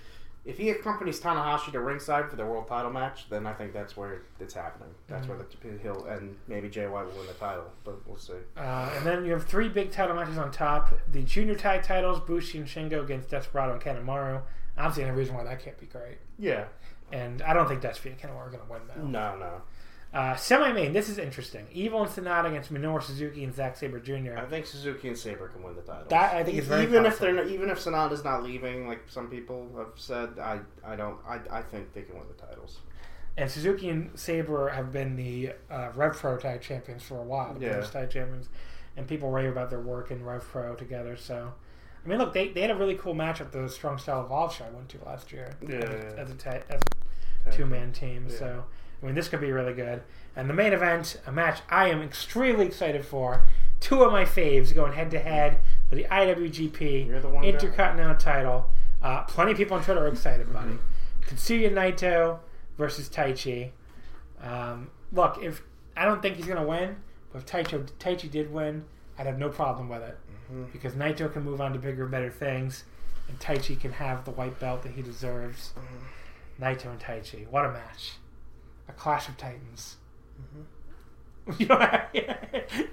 if 0.43 0.57
he 0.57 0.69
accompanies 0.71 1.19
Tanahashi 1.19 1.71
to 1.71 1.79
ringside 1.79 2.29
for 2.29 2.35
the 2.35 2.45
world 2.45 2.67
title 2.67 2.91
match. 2.91 3.29
Then 3.29 3.45
I 3.45 3.53
think 3.53 3.73
that's 3.73 3.95
where 3.95 4.23
it's 4.39 4.53
happening. 4.53 4.89
That's 5.07 5.27
where 5.27 5.37
the, 5.37 5.45
he'll 5.81 6.05
and 6.05 6.35
maybe 6.47 6.67
White 6.67 7.05
will 7.05 7.17
win 7.17 7.27
the 7.27 7.33
title. 7.33 7.71
But 7.83 8.07
we'll 8.07 8.17
see. 8.17 8.33
Uh, 8.57 8.89
and 8.95 9.05
then 9.05 9.25
you 9.25 9.33
have 9.33 9.45
three 9.45 9.69
big 9.69 9.91
title 9.91 10.15
matches 10.15 10.37
on 10.37 10.51
top. 10.51 10.93
The 11.11 11.23
junior 11.23 11.55
tag 11.55 11.83
titles, 11.83 12.19
Bushi 12.19 12.57
and 12.57 12.67
Shingo 12.67 13.03
against 13.03 13.29
Desperado 13.29 13.73
and 13.73 13.81
Kanemaru. 13.81 14.41
I 14.77 14.83
don't 14.83 14.93
see 14.93 15.03
any 15.03 15.11
reason 15.11 15.35
why 15.35 15.43
that 15.43 15.59
can't 15.63 15.79
be 15.79 15.85
great. 15.85 16.17
Yeah. 16.39 16.65
And 17.11 17.41
I 17.41 17.53
don't 17.53 17.67
think 17.67 17.81
Desperado 17.81 18.17
and 18.19 18.31
Kanemaru 18.31 18.47
are 18.47 18.49
going 18.49 18.65
to 18.65 18.71
win 18.71 18.81
that. 18.87 19.03
No, 19.03 19.37
no. 19.37 19.61
Uh, 20.13 20.35
Semi-main, 20.35 20.91
this 20.91 21.07
is 21.07 21.17
interesting. 21.17 21.65
Evil 21.71 22.01
and 22.03 22.11
Sanada 22.11 22.47
against 22.47 22.73
Minoru 22.73 23.01
Suzuki 23.01 23.45
and 23.45 23.55
Zack 23.55 23.77
Sabre 23.77 23.99
Jr. 23.99 24.37
I 24.37 24.45
think 24.45 24.65
Suzuki 24.65 25.07
and 25.07 25.17
Sabre 25.17 25.47
can 25.47 25.63
win 25.63 25.73
the 25.75 25.81
title. 25.81 26.05
That 26.09 26.35
I 26.35 26.43
think 26.43 26.57
is 26.57 26.65
very 26.67 26.83
even 26.83 27.05
if 27.05 27.13
possible. 27.13 27.25
they're 27.33 27.45
not, 27.45 27.47
even 27.53 27.69
if 27.69 27.79
Sanada's 27.79 28.23
not 28.25 28.43
leaving, 28.43 28.87
like 28.89 29.03
some 29.07 29.29
people 29.29 29.69
have 29.77 29.93
said, 29.95 30.37
I 30.37 30.59
I 30.83 30.97
don't 30.97 31.17
I, 31.25 31.39
I 31.49 31.61
think 31.61 31.93
they 31.93 32.01
can 32.01 32.15
win 32.17 32.25
the 32.27 32.45
titles. 32.45 32.79
And 33.37 33.49
Suzuki 33.49 33.87
and 33.87 34.11
Sabre 34.19 34.67
have 34.69 34.91
been 34.91 35.15
the 35.15 35.53
uh, 35.69 35.91
Rev 35.95 36.13
Pro 36.17 36.35
tag 36.37 36.59
champions 36.59 37.03
for 37.03 37.17
a 37.17 37.23
while, 37.23 37.53
the 37.53 37.61
Yeah. 37.61 37.71
British 37.73 37.91
tag 37.91 38.09
champions. 38.09 38.49
And 38.97 39.07
people 39.07 39.31
rave 39.31 39.49
about 39.49 39.69
their 39.69 39.79
work 39.79 40.11
in 40.11 40.25
Rev 40.25 40.43
Pro 40.43 40.75
together. 40.75 41.15
So, 41.15 41.53
I 42.03 42.09
mean, 42.09 42.17
look, 42.17 42.33
they, 42.33 42.49
they 42.49 42.59
had 42.59 42.71
a 42.71 42.75
really 42.75 42.95
cool 42.95 43.13
match 43.13 43.39
at 43.39 43.53
the 43.53 43.69
Strong 43.69 43.99
Style 43.99 44.25
Evolve 44.25 44.53
show 44.53 44.65
I 44.65 44.69
went 44.71 44.89
to 44.89 44.97
last 45.05 45.31
year. 45.31 45.55
Yeah, 45.65 45.75
as, 45.77 46.03
yeah. 46.03 46.21
as 46.21 46.31
a 46.31 46.35
ta- 46.35 46.63
as 46.69 46.81
a 47.47 47.51
two 47.53 47.65
man 47.65 47.93
team. 47.93 48.27
Yeah. 48.29 48.37
So, 48.37 48.63
I 49.01 49.05
mean, 49.05 49.15
this 49.15 49.27
could 49.27 49.41
be 49.41 49.51
really 49.51 49.73
good. 49.73 50.01
And 50.35 50.49
the 50.49 50.53
main 50.53 50.73
event, 50.73 51.19
a 51.25 51.31
match 51.31 51.59
I 51.69 51.89
am 51.89 52.01
extremely 52.01 52.65
excited 52.65 53.05
for. 53.05 53.43
Two 53.79 54.03
of 54.03 54.11
my 54.11 54.25
faves 54.25 54.73
going 54.75 54.93
head 54.93 55.09
to 55.11 55.19
head 55.19 55.59
for 55.89 55.95
the 55.95 56.03
IWGP 56.05 57.21
the 57.21 57.29
guy. 57.29 57.41
Intercontinental 57.43 58.15
title. 58.15 58.69
Uh, 59.01 59.23
plenty 59.23 59.51
of 59.51 59.57
people 59.57 59.75
on 59.75 59.83
Twitter 59.83 60.03
are 60.05 60.07
excited, 60.07 60.51
buddy. 60.53 60.73
Mm-hmm. 60.73 61.35
Tetsuya 61.35 61.71
Naito 61.71 62.39
versus 62.77 63.09
Taichi. 63.09 63.71
Um, 64.41 64.89
look, 65.11 65.39
if 65.41 65.63
I 65.97 66.05
don't 66.05 66.21
think 66.21 66.35
he's 66.35 66.45
going 66.45 66.59
to 66.61 66.67
win, 66.67 66.95
but 67.33 67.39
if 67.39 67.45
Taichi, 67.47 67.87
Taichi 67.99 68.29
did 68.29 68.51
win, 68.53 68.85
I'd 69.17 69.25
have 69.25 69.37
no 69.39 69.49
problem 69.49 69.89
with 69.89 70.01
it 70.03 70.17
Mhm. 70.53 70.71
because 70.71 70.93
Naito 70.93 71.31
can 71.31 71.43
move 71.43 71.59
on 71.61 71.73
to 71.73 71.79
bigger 71.79 72.03
and 72.03 72.11
better 72.11 72.29
things, 72.29 72.83
and 73.27 73.39
Taichi 73.39 73.79
can 73.79 73.93
have 73.93 74.25
the 74.25 74.31
white 74.31 74.59
belt 74.59 74.83
that 74.83 74.91
he 74.93 75.01
deserves. 75.01 75.73
Mm-hmm. 75.77 76.63
Naito 76.63 76.85
and 76.91 76.99
Taichi, 76.99 77.47
what 77.47 77.65
a 77.65 77.71
match! 77.71 78.13
A 78.91 78.99
clash 78.99 79.27
of 79.29 79.37
titans. 79.37 79.97
Mm-hmm. 80.41 80.61
You 81.59 81.65
don't 81.65 81.81
have, 81.81 82.07
you 82.13 82.23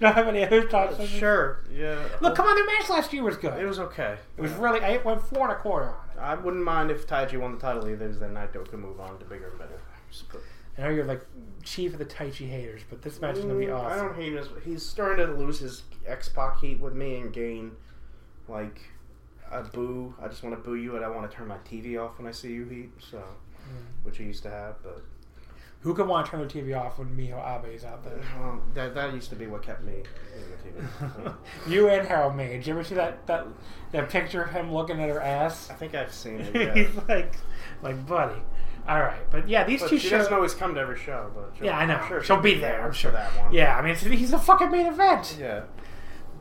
don't 0.00 0.14
have 0.14 0.26
any 0.28 0.42
other 0.42 0.68
thoughts? 0.68 0.96
this? 0.96 1.08
Sure. 1.10 1.60
Yeah. 1.70 2.02
Look, 2.20 2.34
come 2.34 2.46
on, 2.46 2.56
their 2.56 2.64
match 2.66 2.88
last 2.88 3.12
year 3.12 3.22
was 3.22 3.36
good. 3.36 3.60
It 3.60 3.66
was 3.66 3.78
okay. 3.78 4.16
It 4.36 4.40
was 4.40 4.52
really. 4.52 4.80
I 4.80 4.96
went 4.98 5.22
four 5.22 5.42
and 5.42 5.52
a 5.52 5.56
quarter 5.56 5.90
on 5.90 5.94
it. 6.16 6.18
I 6.18 6.34
wouldn't 6.34 6.64
mind 6.64 6.90
if 6.90 7.06
Taiji 7.06 7.38
won 7.38 7.52
the 7.52 7.60
title 7.60 7.86
either, 7.86 7.96
because 8.06 8.18
then 8.18 8.34
Naito 8.34 8.68
can 8.68 8.80
move 8.80 9.00
on 9.00 9.18
to 9.18 9.24
bigger 9.26 9.50
and 9.50 9.58
better 9.58 9.78
I 10.78 10.82
know 10.82 10.88
you're 10.88 11.04
like 11.04 11.20
chief 11.62 11.92
of 11.92 11.98
the 11.98 12.04
Taichi 12.06 12.48
haters, 12.48 12.82
but 12.88 13.02
this 13.02 13.20
match 13.20 13.36
is 13.36 13.42
gonna 13.44 13.54
be 13.58 13.70
awesome. 13.70 13.92
I 13.92 13.96
don't 14.02 14.16
hate 14.16 14.32
him. 14.32 14.46
He's 14.64 14.84
starting 14.84 15.26
to 15.26 15.32
lose 15.34 15.58
his 15.58 15.82
X 16.06 16.28
Pac 16.30 16.58
heat 16.60 16.80
with 16.80 16.94
me 16.94 17.16
and 17.16 17.32
gain 17.32 17.72
like 18.48 18.80
a 19.50 19.62
boo. 19.62 20.14
I 20.22 20.26
just 20.28 20.42
want 20.42 20.56
to 20.56 20.62
boo 20.62 20.74
you, 20.76 20.96
and 20.96 21.04
I 21.04 21.08
want 21.10 21.30
to 21.30 21.36
turn 21.36 21.48
my 21.48 21.58
TV 21.58 22.02
off 22.02 22.16
when 22.18 22.26
I 22.26 22.30
see 22.32 22.52
you 22.52 22.64
heat. 22.64 22.90
So, 22.98 23.22
Mm. 23.68 24.04
which 24.04 24.16
he 24.16 24.24
used 24.24 24.42
to 24.44 24.50
have, 24.50 24.76
but 24.82 25.02
Who 25.80 25.94
can 25.94 26.08
want 26.08 26.26
to 26.26 26.30
turn 26.32 26.40
their 26.40 26.48
TV 26.48 26.76
off 26.78 26.98
when 26.98 27.08
Miho 27.10 27.38
Abe 27.38 27.72
is 27.74 27.84
out 27.84 28.04
there? 28.04 28.18
well, 28.40 28.60
that 28.74 28.94
that 28.94 29.14
used 29.14 29.30
to 29.30 29.36
be 29.36 29.46
what 29.46 29.62
kept 29.62 29.84
me 29.84 30.02
in 30.34 30.42
the 30.50 30.82
TV. 30.82 31.34
you 31.68 31.88
and 31.88 32.06
Harold 32.06 32.34
Meij. 32.34 32.66
You 32.66 32.72
ever 32.74 32.82
see 32.84 32.96
that 32.96 33.26
that 33.28 33.46
that 33.92 34.08
picture 34.10 34.42
of 34.42 34.50
him 34.50 34.72
looking 34.72 35.00
at 35.00 35.08
her 35.08 35.20
ass? 35.20 35.70
I 35.70 35.74
think 35.74 35.94
I've 35.94 36.12
seen 36.12 36.40
it. 36.40 36.54
Yeah. 36.54 36.74
He's 36.74 36.94
like, 37.08 37.34
like 37.82 38.06
buddy. 38.06 38.40
All 38.88 39.00
right, 39.00 39.20
but 39.30 39.46
yeah, 39.48 39.64
these 39.64 39.80
But 39.82 39.90
two 39.90 39.98
she 39.98 40.08
shows. 40.08 40.18
doesn't 40.20 40.32
always 40.34 40.54
come 40.54 40.74
to 40.74 40.80
every 40.80 40.98
show, 40.98 41.30
but 41.34 41.52
she'll- 41.56 41.66
Yeah, 41.66 41.78
I 41.78 41.84
know. 41.84 41.96
I'm 41.96 42.08
sure 42.08 42.24
she'll 42.24 42.40
be 42.40 42.54
there. 42.54 42.82
I'm 42.82 42.92
sure. 42.92 43.10
that 43.12 43.30
one. 43.38 43.52
Yeah, 43.52 43.76
I 43.76 43.82
mean, 43.82 43.92
it's, 43.92 44.00
he's 44.02 44.30
the 44.30 44.38
fucking 44.38 44.70
main 44.70 44.86
event. 44.86 45.36
yeah. 45.38 45.64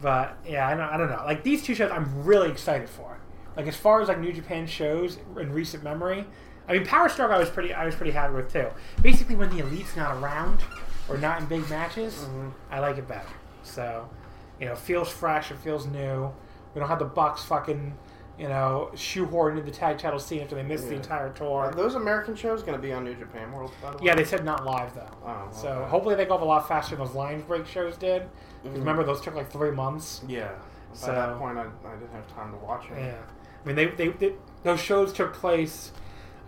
But 0.01 0.37
yeah, 0.47 0.65
I 0.67 0.71
don't, 0.71 0.81
I 0.89 0.95
don't 0.97 1.09
know. 1.09 1.23
Like 1.25 1.43
these 1.43 1.61
two 1.63 1.75
shows, 1.75 1.91
I'm 1.91 2.23
really 2.23 2.49
excited 2.49 2.87
for. 2.89 3.19
Like 3.57 3.67
as 3.67 3.75
far 3.75 4.01
as 4.01 4.07
like 4.07 4.19
New 4.19 4.31
Japan 4.31 4.65
shows 4.65 5.17
in 5.37 5.51
recent 5.51 5.83
memory, 5.83 6.25
I 6.67 6.73
mean, 6.73 6.85
Power 6.85 7.07
Struggle, 7.09 7.35
I 7.35 7.39
was 7.39 7.49
pretty, 7.49 7.73
I 7.73 7.85
was 7.85 7.95
pretty 7.95 8.11
happy 8.11 8.33
with 8.33 8.51
too. 8.51 8.67
Basically, 9.01 9.35
when 9.35 9.49
the 9.49 9.59
elite's 9.59 9.95
not 9.95 10.17
around 10.17 10.59
or 11.09 11.17
not 11.17 11.39
in 11.41 11.45
big 11.47 11.69
matches, 11.69 12.27
Mhm. 12.29 12.51
I 12.71 12.79
like 12.79 12.97
it 12.97 13.07
better. 13.07 13.27
So, 13.63 14.09
you 14.59 14.65
know, 14.67 14.75
feels 14.75 15.09
fresh. 15.09 15.51
It 15.51 15.57
feels 15.59 15.85
new. 15.87 16.31
We 16.73 16.79
don't 16.79 16.89
have 16.89 16.99
the 16.99 17.05
Bucks 17.05 17.43
fucking, 17.45 17.95
you 18.37 18.49
know, 18.49 18.89
shoehorned 18.93 19.51
into 19.51 19.63
the 19.63 19.71
tag 19.71 19.97
title 19.97 20.19
scene 20.19 20.41
after 20.41 20.55
they 20.55 20.63
missed 20.63 20.85
the 20.85 20.91
Yeah. 20.91 20.97
entire 20.97 21.27
Are 21.27 21.29
tour. 21.29 21.71
those 21.75 21.95
American 21.95 22.35
shows 22.35 22.61
going 22.63 22.75
to 22.77 22.81
be 22.81 22.91
on 22.93 23.03
New 23.05 23.15
Japan 23.15 23.51
World? 23.53 23.71
By 23.81 23.91
the 23.91 23.97
way? 23.97 24.03
Yeah, 24.05 24.15
they 24.15 24.25
said 24.25 24.43
not 24.43 24.65
live 24.65 24.93
though. 24.93 25.07
Oh, 25.25 25.47
So 25.51 25.69
okay. 25.69 25.89
hopefully 25.89 26.15
they 26.15 26.25
go 26.25 26.35
up 26.35 26.41
a 26.41 26.45
lot 26.45 26.67
faster 26.67 26.95
than 26.95 27.05
those 27.05 27.15
Lions 27.15 27.43
Break 27.45 27.65
shows 27.65 27.95
did. 27.97 28.23
Mhm. 28.65 28.73
Remember, 28.73 29.03
those 29.03 29.21
took 29.21 29.35
like 29.35 29.49
three 29.49 29.71
months. 29.71 30.21
Yeah. 30.27 30.49
By 30.49 30.53
So- 30.93 31.11
that 31.13 31.37
point, 31.39 31.57
I, 31.57 31.61
I 31.61 31.95
didn't 31.95 32.11
have 32.13 32.27
time 32.35 32.51
to 32.51 32.57
watch 32.57 32.85
it. 32.91 32.97
Yeah, 32.99 33.13
I 33.63 33.67
mean 33.67 33.75
they, 33.75 33.85
they, 33.85 34.09
they 34.09 34.33
those 34.63 34.79
shows 34.81 35.13
took 35.13 35.33
place, 35.33 35.91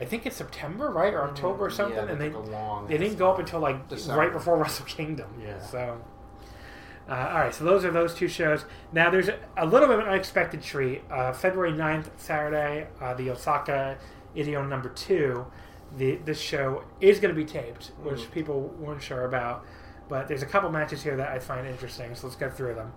I 0.01 0.05
think 0.05 0.25
it's 0.25 0.37
September, 0.37 0.89
right, 0.91 1.13
or 1.13 1.23
October 1.23 1.65
or 1.65 1.69
something. 1.69 1.95
Yeah, 1.97 2.11
and 2.11 2.21
they 2.21 2.29
they 2.87 2.97
didn't 2.97 3.17
go 3.17 3.29
up 3.31 3.39
until 3.39 3.59
like 3.59 3.87
December. 3.89 4.19
right 4.21 4.31
before 4.31 4.57
Wrestle 4.61 4.85
Kingdom. 4.85 5.29
Yeah. 5.43 5.59
So, 5.61 6.01
uh, 7.09 7.13
all 7.13 7.39
right, 7.39 7.53
so 7.53 7.63
those 7.63 7.83
are 7.83 7.91
those 7.91 8.13
two 8.13 8.27
shows. 8.27 8.65
Now 8.93 9.09
there's 9.09 9.29
a, 9.57 9.65
little 9.65 9.87
bit 9.87 9.99
of 9.99 10.05
an 10.05 10.11
unexpected 10.11 10.61
treat. 10.61 11.01
Uh, 11.11 11.33
February 11.33 11.73
9th, 11.73 12.07
Saturday, 12.17 12.87
uh, 13.01 13.13
the 13.15 13.29
Osaka 13.31 13.97
Edion 14.35 14.69
number 14.69 14.89
two. 14.89 15.45
The 15.97 16.17
this 16.17 16.39
show 16.39 16.83
is 17.01 17.19
going 17.19 17.33
to 17.33 17.39
be 17.39 17.45
taped, 17.45 17.91
which 18.03 18.19
Mhm. 18.21 18.31
people 18.31 18.61
weren't 18.79 19.01
sure 19.01 19.25
about. 19.25 19.65
But 20.07 20.27
there's 20.27 20.43
a 20.43 20.45
couple 20.45 20.69
matches 20.71 21.03
here 21.03 21.15
that 21.17 21.29
I 21.29 21.39
find 21.39 21.67
interesting, 21.67 22.13
so 22.15 22.27
let's 22.27 22.35
go 22.35 22.49
through 22.49 22.75
them. 22.75 22.93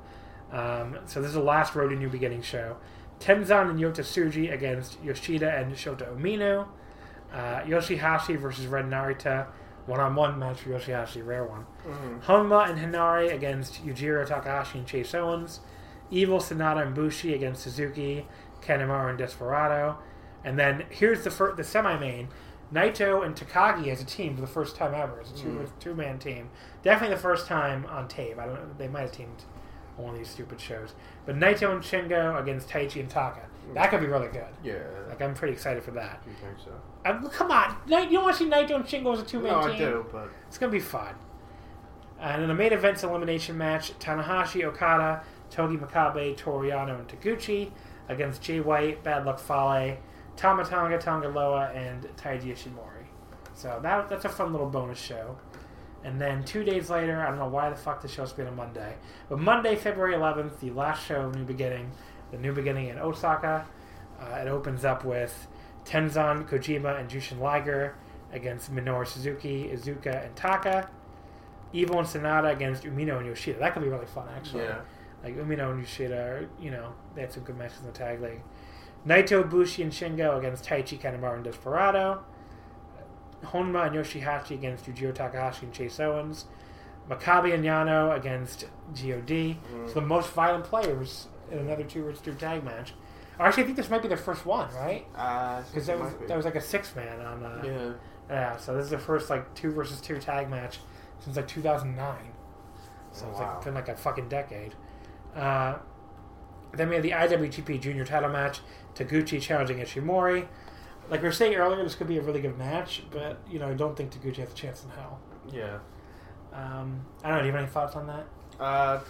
Um, 0.52 0.98
so 1.06 1.20
this 1.20 1.28
is 1.28 1.34
the 1.34 1.40
last 1.40 1.74
Road 1.74 1.88
to 1.88 1.96
New 1.96 2.10
Beginning 2.10 2.42
show. 2.42 2.76
Tenzan 3.18 3.70
and 3.70 3.78
Yota 3.78 4.00
Tsuji 4.00 4.52
against 4.52 5.02
Yoshida 5.02 5.50
and 5.56 5.72
Shota 5.74 6.14
Umino. 6.14 6.66
Uh, 7.32 7.60
Yoshihashi 7.62 8.38
versus 8.38 8.66
Ren 8.66 8.90
Narita. 8.90 9.46
one-on-one 9.86 10.38
match 10.38 10.60
for 10.60 10.70
Yoshihashi, 10.70 11.24
rare 11.26 11.44
one. 11.44 11.66
Honma 12.26 12.68
and 12.70 12.78
Henare 12.78 13.32
against 13.32 13.84
Yujiro 13.84 14.26
Takahashi 14.26 14.78
and 14.78 14.86
Chase 14.86 15.14
Owens. 15.14 15.60
Evil, 16.10 16.38
Sanada, 16.38 16.82
and 16.86 16.94
Bushi 16.94 17.32
against 17.34 17.62
Suzuki, 17.62 18.26
Kanemaru, 18.60 19.08
and 19.10 19.18
Desperado. 19.18 19.96
And 20.44 20.58
then 20.58 20.84
here's 20.90 21.24
the 21.24 21.30
fir- 21.30 21.54
the 21.54 21.64
semi-main. 21.64 22.28
Naito 22.72 23.24
and 23.24 23.34
Takagi 23.34 23.88
as 23.88 24.00
a 24.00 24.04
team 24.04 24.34
for 24.34 24.40
the 24.40 24.46
first 24.46 24.76
time 24.76 24.94
ever. 24.94 25.20
It's 25.20 25.30
a 25.30 25.34
two 25.34 25.66
two 25.80 25.94
man 25.94 26.18
team. 26.18 26.48
Definitely 26.82 27.16
the 27.16 27.22
first 27.22 27.46
time 27.46 27.84
on 27.86 28.08
tape. 28.08 28.38
I 28.38 28.46
don't 28.46 28.54
know. 28.54 28.74
They 28.78 28.88
might 28.88 29.02
have 29.02 29.12
teamed 29.12 29.44
on 29.98 30.04
one 30.04 30.12
of 30.14 30.18
these 30.18 30.30
stupid 30.30 30.60
shows. 30.60 30.94
But 31.26 31.36
Naito 31.36 31.70
and 31.70 31.82
Shingo 31.82 32.40
against 32.40 32.68
Taichi 32.68 33.00
and 33.00 33.10
Taka. 33.10 33.42
That 33.74 33.90
could 33.90 34.00
be 34.00 34.06
really 34.06 34.28
good. 34.28 34.44
Yeah. 34.62 34.74
Like 35.08 35.22
I'm 35.22 35.34
pretty 35.34 35.54
excited 35.54 35.82
for 35.82 35.92
that. 35.92 36.22
you 36.26 36.32
think 36.34 36.58
so? 36.64 36.72
Uh, 37.04 37.28
come 37.28 37.50
on, 37.50 37.76
Night- 37.86 38.10
you 38.10 38.16
don't 38.18 38.24
want 38.24 38.36
to 38.36 38.44
see 38.44 38.50
Naito 38.50 38.74
and 38.76 38.84
Shingo 38.84 39.12
as 39.14 39.20
a 39.20 39.24
two 39.24 39.40
man 39.40 39.52
No, 39.52 39.62
team? 39.62 39.74
I 39.74 39.78
do, 39.78 40.06
but 40.12 40.28
It's 40.48 40.58
gonna 40.58 40.72
be 40.72 40.80
fun. 40.80 41.14
And 42.20 42.42
in 42.42 42.48
the 42.48 42.54
main 42.54 42.72
event's 42.72 43.02
elimination 43.02 43.58
match, 43.58 43.98
Tanahashi, 43.98 44.64
Okada, 44.64 45.22
Togi 45.50 45.76
Makabe, 45.76 46.36
Toru 46.36 46.68
Yano, 46.70 46.98
and 46.98 47.08
Taguchi 47.08 47.70
against 48.08 48.42
Jay 48.42 48.60
White, 48.60 49.02
Bad 49.02 49.24
Luck 49.24 49.38
Fale, 49.40 49.96
Tama 50.36 50.64
Tonga, 50.64 50.98
Tongaloa, 50.98 51.74
and 51.74 52.04
Taiji 52.16 52.52
Ishimori. 52.52 53.06
So 53.54 53.80
that, 53.82 54.08
that's 54.08 54.24
a 54.24 54.28
fun 54.28 54.52
little 54.52 54.68
bonus 54.68 54.98
show. 55.00 55.36
And 56.04 56.20
then 56.20 56.42
two 56.44 56.64
days 56.64 56.90
later, 56.90 57.20
I 57.20 57.28
don't 57.28 57.38
know 57.38 57.48
why 57.48 57.70
the 57.70 57.76
fuck 57.76 58.02
the 58.02 58.08
show's 58.08 58.32
been 58.32 58.46
on 58.46 58.56
Monday, 58.56 58.94
but 59.28 59.38
Monday, 59.38 59.76
February 59.76 60.14
11th, 60.14 60.58
the 60.60 60.70
last 60.70 61.04
show 61.06 61.22
of 61.22 61.34
New 61.36 61.44
Beginning, 61.44 61.90
the 62.32 62.38
New 62.38 62.52
Beginning 62.52 62.88
in 62.88 62.98
Osaka. 62.98 63.64
Uh, 64.20 64.36
it 64.36 64.48
opens 64.48 64.84
up 64.84 65.04
with 65.04 65.46
Tenzan, 65.84 66.48
Kojima, 66.48 66.98
and 66.98 67.08
Jushin 67.08 67.38
Liger 67.38 67.94
against 68.32 68.74
Minoru 68.74 69.06
Suzuki, 69.06 69.70
Iizuka, 69.72 70.24
and 70.26 70.34
Taka. 70.34 70.88
Evil 71.72 71.98
and 72.00 72.06
Sanada 72.08 72.52
against 72.52 72.82
Umino 72.82 73.16
and 73.18 73.26
Yoshida. 73.26 73.58
That 73.58 73.72
could 73.72 73.82
be 73.82 73.88
really 73.88 74.06
fun, 74.06 74.26
actually. 74.36 74.64
yeah. 74.64 74.80
Like 75.24 75.36
Umino 75.36 75.70
and 75.70 75.80
Yoshida, 75.80 76.16
are, 76.16 76.48
you 76.60 76.70
know, 76.70 76.92
they 77.14 77.22
had 77.22 77.32
some 77.32 77.44
good 77.44 77.56
matches 77.56 77.78
in 77.80 77.86
the 77.86 77.92
tag 77.92 78.20
league. 78.20 78.42
Naito, 79.06 79.48
Bushi, 79.48 79.82
and 79.82 79.90
Shingo 79.90 80.38
against 80.38 80.64
Taichi, 80.64 81.00
Kanemaru, 81.00 81.36
and 81.36 81.44
Desperado. 81.44 82.22
Honma 83.44 83.86
and 83.86 83.96
Yoshihashi 83.96 84.52
against 84.52 84.84
Yujiro 84.86 85.12
Takahashi 85.14 85.64
and 85.66 85.72
Chase 85.74 85.98
Owens. 85.98 86.44
Makabe 87.10 87.52
and 87.54 87.64
Yano 87.64 88.16
against 88.16 88.66
God. 88.94 89.56
So 89.88 89.94
the 89.94 90.00
most 90.02 90.30
violent 90.30 90.64
players 90.64 91.26
in 91.52 91.58
another 91.58 91.84
two 91.84 92.02
versus 92.04 92.20
two 92.22 92.34
tag 92.34 92.64
match. 92.64 92.94
Actually, 93.38 93.62
I 93.62 93.66
think 93.66 93.76
this 93.76 93.90
might 93.90 94.02
be 94.02 94.08
their 94.08 94.16
first 94.16 94.44
one, 94.46 94.72
right? 94.74 95.06
Uh, 95.16 95.62
Because 95.62 95.86
that 95.86 95.98
was 95.98 96.12
that 96.28 96.36
was 96.36 96.44
like 96.44 96.54
a 96.54 96.60
six 96.60 96.94
man 96.96 97.20
on. 97.20 97.44
Uh, 97.44 97.62
yeah. 97.64 97.92
yeah, 98.28 98.56
so 98.56 98.74
this 98.74 98.84
is 98.84 98.90
the 98.90 98.98
first 98.98 99.30
like 99.30 99.52
two 99.54 99.70
versus 99.72 100.00
two 100.00 100.18
tag 100.18 100.48
match 100.50 100.78
since 101.20 101.36
like 101.36 101.48
2009. 101.48 102.16
So 103.12 103.26
Oh, 103.26 103.30
it's 103.30 103.40
wow. 103.40 103.54
like 103.54 103.64
been 103.64 103.74
like 103.74 103.88
a 103.88 103.96
fucking 103.96 104.28
decade. 104.28 104.74
Uh, 105.36 105.76
then 106.72 106.88
we 106.88 106.94
have 106.94 107.02
the 107.02 107.10
IWGP 107.10 107.80
Junior 107.80 108.04
Title 108.04 108.30
match: 108.30 108.60
Taguchi 108.94 109.40
challenging 109.40 109.78
Ishimori. 109.78 110.46
Like 111.10 111.20
we 111.20 111.28
were 111.28 111.32
saying 111.32 111.54
earlier, 111.54 111.82
this 111.82 111.94
could 111.94 112.06
be 112.08 112.18
a 112.18 112.22
really 112.22 112.40
good 112.40 112.56
match, 112.56 113.02
but 113.10 113.40
you 113.50 113.58
know 113.58 113.68
I 113.68 113.74
don't 113.74 113.96
think 113.96 114.12
Taguchi 114.12 114.36
has 114.36 114.52
a 114.52 114.54
chance 114.54 114.84
in 114.84 114.90
hell. 114.90 115.18
Yeah. 115.50 115.78
Um, 116.52 117.04
I 117.24 117.28
don't 117.28 117.36
know. 117.38 117.40
Do 117.42 117.46
you 117.46 117.52
have 117.52 117.62
any 117.62 117.70
thoughts 117.70 117.96
on 117.96 118.06
that? 118.06 118.26
Uh, 118.60 119.00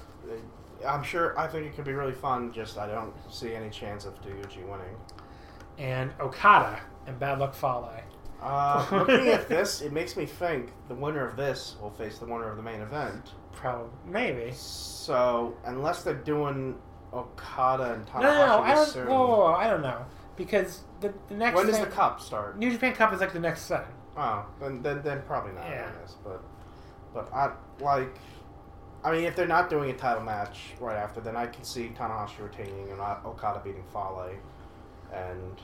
I'm 0.86 1.02
sure. 1.02 1.38
I 1.38 1.46
think 1.46 1.66
it 1.66 1.74
could 1.74 1.84
be 1.84 1.92
really 1.92 2.12
fun. 2.12 2.52
Just 2.52 2.78
I 2.78 2.86
don't 2.86 3.14
see 3.30 3.54
any 3.54 3.70
chance 3.70 4.04
of 4.04 4.20
Taguchi 4.22 4.62
winning. 4.62 4.96
And 5.78 6.12
Okada 6.20 6.80
and 7.06 7.18
Bad 7.18 7.38
Luck 7.38 7.54
Fale. 7.54 7.90
Uh, 8.40 8.84
looking 8.92 9.28
at 9.28 9.48
this, 9.48 9.80
it 9.82 9.92
makes 9.92 10.16
me 10.16 10.26
think 10.26 10.72
the 10.88 10.94
winner 10.94 11.26
of 11.26 11.36
this 11.36 11.76
will 11.80 11.90
face 11.90 12.18
the 12.18 12.26
winner 12.26 12.50
of 12.50 12.56
the 12.56 12.62
main 12.62 12.80
event. 12.80 13.32
Probably, 13.52 13.90
maybe. 14.04 14.52
So 14.52 15.56
unless 15.64 16.02
they're 16.02 16.14
doing 16.14 16.76
Okada 17.12 17.92
and 17.94 18.06
Tanahashi 18.06 18.22
No, 18.22 18.32
no, 18.34 18.46
no. 18.46 18.62
I 18.62 18.74
don't. 18.74 18.88
soon, 18.88 19.06
Whoa, 19.06 19.26
whoa, 19.26 19.36
whoa, 19.38 19.54
I 19.54 19.68
don't 19.68 19.82
know 19.82 20.04
because 20.36 20.82
the, 21.00 21.12
the 21.28 21.34
next. 21.34 21.56
when 21.56 21.66
does 21.66 21.76
thing- 21.76 21.84
the 21.84 21.90
cup 21.90 22.20
start? 22.20 22.58
New 22.58 22.70
Japan 22.70 22.94
Cup 22.94 23.12
is 23.12 23.20
like 23.20 23.32
the 23.32 23.40
next 23.40 23.68
thing. 23.68 23.80
Oh, 24.16 24.44
then 24.60 24.82
then, 24.82 25.02
then 25.02 25.22
probably 25.22 25.52
not. 25.52 25.64
Yeah. 25.64 25.88
I 25.88 26.00
guess, 26.00 26.16
but 26.24 26.42
but 27.14 27.32
I 27.32 27.52
like. 27.80 28.16
I 29.04 29.12
mean, 29.12 29.24
if 29.24 29.34
they're 29.34 29.46
not 29.46 29.68
doing 29.68 29.90
a 29.90 29.94
title 29.94 30.22
match 30.22 30.74
right 30.80 30.96
after, 30.96 31.20
then 31.20 31.36
I 31.36 31.46
can 31.46 31.64
see 31.64 31.92
Tanahashi 31.96 32.40
retaining 32.40 32.88
and 32.88 32.98
not 32.98 33.24
Okada 33.24 33.60
beating 33.64 33.84
Fale, 33.92 34.30
and 35.12 35.60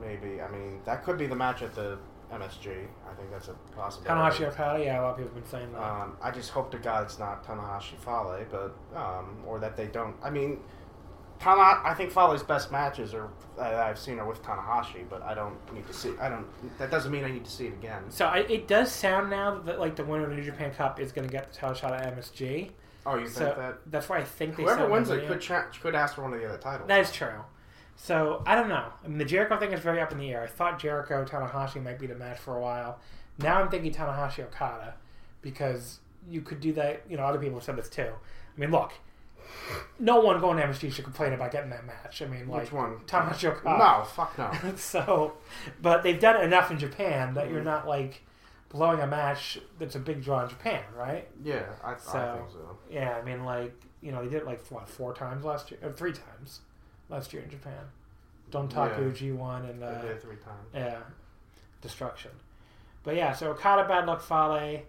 maybe 0.00 0.40
I 0.40 0.48
mean 0.48 0.80
that 0.84 1.04
could 1.04 1.18
be 1.18 1.26
the 1.26 1.36
match 1.36 1.62
at 1.62 1.74
the 1.74 1.98
MSG. 2.32 2.86
I 3.10 3.14
think 3.14 3.30
that's 3.30 3.48
a 3.48 3.54
possibility. 3.76 4.08
Tanahashi 4.08 4.46
or 4.46 4.52
Okada, 4.52 4.84
yeah, 4.84 5.00
a 5.00 5.02
lot 5.02 5.10
of 5.10 5.16
people 5.18 5.34
have 5.34 5.42
been 5.42 5.50
saying 5.50 5.72
that. 5.72 5.82
Um, 5.82 6.16
I 6.22 6.30
just 6.30 6.50
hope 6.50 6.70
to 6.70 6.78
God 6.78 7.04
it's 7.04 7.18
not 7.18 7.44
Tanahashi 7.44 7.96
Fale, 7.98 8.44
but 8.50 8.74
um, 8.98 9.36
or 9.46 9.58
that 9.58 9.76
they 9.76 9.86
don't. 9.86 10.14
I 10.22 10.30
mean, 10.30 10.60
Tana. 11.40 11.80
I 11.84 11.94
think 11.94 12.10
Fale's 12.10 12.42
best 12.42 12.70
matches 12.72 13.14
are 13.14 13.28
that 13.56 13.74
I've 13.74 13.98
seen 13.98 14.18
are 14.18 14.26
with 14.26 14.42
Tanahashi, 14.42 15.08
but 15.08 15.22
I 15.22 15.34
don't 15.34 15.56
need 15.72 15.86
to 15.86 15.92
see. 15.92 16.12
I 16.20 16.28
don't. 16.28 16.46
That 16.78 16.90
doesn't 16.90 17.10
mean 17.12 17.24
I 17.24 17.30
need 17.30 17.44
to 17.44 17.50
see 17.50 17.66
it 17.66 17.74
again. 17.74 18.02
so 18.10 18.26
I, 18.26 18.38
it 18.40 18.68
does 18.68 18.90
sound 18.90 19.30
now 19.30 19.58
that 19.60 19.78
like 19.80 19.96
the 19.96 20.04
winner 20.04 20.24
of 20.24 20.30
the 20.30 20.36
New 20.36 20.42
Japan 20.44 20.72
Cup 20.72 21.00
is 21.00 21.12
going 21.12 21.26
to 21.26 21.32
get 21.32 21.52
the 21.52 21.58
title 21.58 21.74
shot 21.74 21.92
at 21.92 22.16
MSG. 22.16 22.70
Oh, 23.06 23.16
you 23.16 23.26
So 23.26 23.44
think 23.46 23.56
that 23.56 23.78
that's 23.86 24.08
why 24.08 24.18
I 24.18 24.24
think 24.24 24.56
they 24.56 24.64
whoever 24.64 24.88
wins 24.88 25.10
it 25.10 25.26
could 25.26 25.40
cha- 25.40 25.66
could 25.80 25.94
ask 25.94 26.14
for 26.14 26.22
one 26.22 26.34
of 26.34 26.40
the 26.40 26.46
other 26.48 26.58
titles? 26.58 26.88
That 26.88 27.00
is 27.00 27.10
true. 27.12 27.42
So 27.96 28.42
I 28.46 28.54
don't 28.54 28.68
know. 28.68 28.92
I 29.04 29.08
mean, 29.08 29.18
the 29.18 29.24
Jericho 29.24 29.58
thing 29.58 29.72
is 29.72 29.80
very 29.80 30.00
up 30.00 30.12
in 30.12 30.18
the 30.18 30.30
air. 30.30 30.42
I 30.44 30.46
thought 30.46 30.78
Jericho 30.78 31.24
Tanahashi 31.24 31.82
might 31.82 31.98
be 31.98 32.06
the 32.06 32.14
match 32.14 32.38
for 32.38 32.56
a 32.56 32.60
while. 32.60 32.98
Now 33.38 33.60
I'm 33.60 33.68
thinking 33.70 33.92
Tanahashi 33.92 34.44
Okada 34.44 34.94
because 35.42 36.00
you 36.28 36.40
could 36.42 36.60
do 36.60 36.72
that. 36.74 37.02
You 37.08 37.16
know, 37.16 37.24
other 37.24 37.38
people 37.38 37.56
have 37.56 37.64
said 37.64 37.76
this 37.76 37.88
too. 37.88 38.10
I 38.12 38.60
mean, 38.60 38.70
look, 38.70 38.92
no 39.98 40.20
one 40.20 40.40
going 40.40 40.56
to 40.58 40.64
MSG 40.64 40.92
should 40.92 41.04
complain 41.04 41.32
about 41.32 41.52
getting 41.52 41.70
that 41.70 41.86
match. 41.86 42.22
I 42.22 42.26
mean, 42.26 42.48
like 42.48 42.62
Which 42.62 42.72
one? 42.72 42.98
Tanahashi 43.06 43.44
Okada. 43.50 43.78
No, 43.78 44.04
fuck 44.04 44.38
no. 44.38 44.52
so, 44.76 45.34
but 45.80 46.02
they've 46.02 46.20
done 46.20 46.36
it 46.36 46.44
enough 46.44 46.70
in 46.70 46.78
Japan 46.78 47.34
that 47.34 47.50
you're 47.50 47.62
not 47.62 47.86
like 47.86 48.22
blowing 48.68 49.00
a 49.00 49.06
match 49.06 49.58
that's 49.78 49.94
a 49.94 49.98
big 49.98 50.22
draw 50.22 50.42
in 50.42 50.48
Japan, 50.48 50.82
right? 50.96 51.28
Yeah, 51.42 51.64
I, 51.82 51.92
I 51.92 51.94
think 51.94 52.50
so. 52.50 52.78
Yeah, 52.90 53.18
I 53.20 53.24
mean, 53.24 53.44
like 53.44 53.74
you 54.00 54.12
know, 54.12 54.22
they 54.22 54.30
did 54.30 54.42
it 54.42 54.46
like 54.46 54.64
what 54.70 54.88
four 54.88 55.14
times 55.14 55.44
last 55.44 55.70
year, 55.70 55.80
or 55.82 55.92
three 55.92 56.12
times 56.12 56.60
last 57.08 57.32
year 57.32 57.42
in 57.42 57.50
Japan. 57.50 57.84
Dontaku, 58.50 59.14
G 59.14 59.32
one, 59.32 59.64
and 59.66 59.82
They 59.82 59.86
uh, 59.86 60.00
did 60.00 60.10
it 60.12 60.22
three 60.22 60.36
times. 60.36 60.68
yeah, 60.74 60.98
destruction. 61.82 62.30
But 63.02 63.16
yeah, 63.16 63.32
so 63.32 63.50
Okada, 63.50 63.86
Bad 63.86 64.06
Luck 64.06 64.22
Fale. 64.22 64.82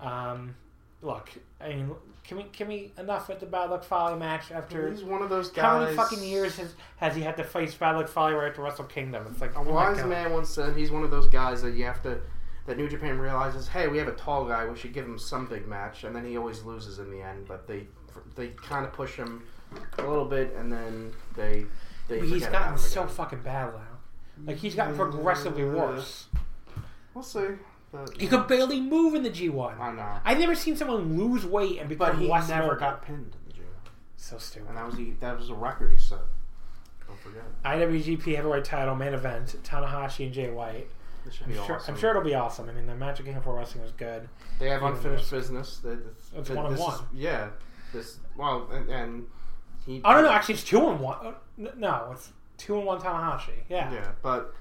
Um, 0.00 0.54
look, 1.02 1.30
I 1.60 1.68
mean, 1.68 1.90
can 2.24 2.38
we 2.38 2.44
can 2.44 2.68
we 2.68 2.92
enough 2.98 3.28
with 3.28 3.40
the 3.40 3.46
Bad 3.46 3.70
Luck 3.70 3.84
Fale 3.84 4.16
match 4.16 4.50
after? 4.50 4.90
He's 4.90 5.04
one 5.04 5.22
of 5.22 5.28
those 5.28 5.50
guys. 5.50 5.64
How 5.64 5.80
many 5.80 5.94
fucking 5.94 6.22
years 6.22 6.56
has, 6.56 6.74
has 6.96 7.14
he 7.14 7.20
had 7.20 7.36
to 7.36 7.44
face 7.44 7.74
Bad 7.74 7.96
Luck 7.96 8.08
Fale 8.08 8.32
right 8.32 8.48
after 8.48 8.62
Wrestle 8.62 8.86
Kingdom? 8.86 9.26
It's 9.30 9.40
like 9.40 9.54
A 9.54 9.58
oh 9.58 9.62
wise 9.62 10.02
man 10.04 10.32
once 10.32 10.48
said 10.48 10.74
he's 10.74 10.90
one 10.90 11.04
of 11.04 11.10
those 11.10 11.28
guys 11.28 11.60
that 11.62 11.74
you 11.74 11.84
have 11.84 12.02
to. 12.02 12.18
That 12.66 12.78
New 12.78 12.88
Japan 12.88 13.18
realizes, 13.18 13.68
hey, 13.68 13.88
we 13.88 13.98
have 13.98 14.08
a 14.08 14.14
tall 14.14 14.46
guy. 14.46 14.66
We 14.66 14.74
should 14.74 14.94
give 14.94 15.04
him 15.04 15.18
some 15.18 15.44
big 15.44 15.68
match, 15.68 16.04
and 16.04 16.16
then 16.16 16.24
he 16.24 16.38
always 16.38 16.62
loses 16.62 16.98
in 16.98 17.10
the 17.10 17.20
end. 17.20 17.46
But 17.46 17.66
they 17.68 17.86
they 18.36 18.48
kind 18.48 18.86
of 18.86 18.92
push 18.94 19.16
him 19.16 19.42
a 19.98 20.02
little 20.02 20.24
bit, 20.24 20.54
and 20.56 20.72
then 20.72 21.12
they 21.36 21.66
they. 22.08 22.20
But 22.20 22.28
he's 22.28 22.46
gotten 22.46 22.78
so 22.78 23.06
fucking 23.06 23.40
bad 23.40 23.74
now. 23.74 23.80
Like 24.46 24.56
he's 24.56 24.74
gotten 24.74 24.96
progressively 24.96 25.64
worse. 25.64 26.28
We'll 27.12 27.22
see. 27.22 27.48
He 28.18 28.26
could 28.26 28.46
barely 28.48 28.80
move 28.80 29.14
in 29.14 29.22
the 29.22 29.30
G 29.30 29.48
one. 29.48 29.76
I 29.80 29.92
know, 29.92 30.06
I've 30.24 30.38
never 30.38 30.54
seen 30.54 30.76
someone 30.76 31.16
lose 31.18 31.44
weight 31.46 31.78
and 31.80 31.88
become 31.88 32.12
but 32.12 32.18
he 32.18 32.28
less 32.28 32.48
never 32.48 32.66
mobile. 32.68 32.80
got 32.80 33.02
pinned 33.04 33.34
in 33.34 33.48
the 33.48 33.54
G1. 33.54 33.64
so 34.16 34.38
stupid. 34.38 34.68
and 34.68 34.76
that 34.78 34.86
was 34.86 34.96
the 34.96 35.10
that 35.20 35.38
was 35.38 35.50
a 35.50 35.54
record 35.54 35.92
he 35.92 35.98
set. 35.98 36.18
Don't 37.06 37.18
forget. 37.20 37.42
IWGP 37.64 38.34
Heavyweight 38.36 38.64
Title 38.64 38.94
main 38.94 39.14
event: 39.14 39.56
Tanahashi 39.62 40.24
and 40.26 40.32
Jay 40.34 40.50
White. 40.50 40.88
It 41.26 41.32
should 41.32 41.44
I'm 41.44 41.52
be 41.52 41.56
sure, 41.56 41.76
awesome. 41.76 41.94
I'm 41.94 42.00
sure 42.00 42.10
it'll 42.10 42.22
be 42.22 42.34
awesome. 42.34 42.68
I 42.68 42.72
mean, 42.72 42.86
the 42.86 43.22
King 43.24 43.34
of 43.36 43.42
Pro 43.42 43.54
Wrestling 43.54 43.82
was 43.82 43.92
good. 43.92 44.28
They 44.58 44.68
have 44.68 44.82
unfinished 44.82 45.30
business. 45.30 45.78
They, 45.82 45.94
this, 45.94 46.30
It's 46.36 46.48
th- 46.48 46.56
one 46.56 46.66
and 46.66 46.74
this 46.74 46.80
is- 46.80 46.86
one. 46.86 46.98
yeah. 47.14 47.48
This 47.94 48.18
well, 48.36 48.68
and, 48.72 48.88
and 48.90 49.26
he. 49.86 50.00
don't 50.00 50.24
know. 50.24 50.30
actually 50.30 50.54
it's 50.54 50.64
two 50.64 50.86
and 50.88 51.00
one. 51.00 51.16
Uh, 51.24 51.32
n- 51.58 51.70
No, 51.78 52.10
it's 52.12 52.30
two 52.58 52.76
and 52.76 52.84
one 52.84 53.00
Tanahashi. 53.00 53.52
Yeah. 53.70 53.90
Yeah, 53.92 54.10
but 54.22 54.52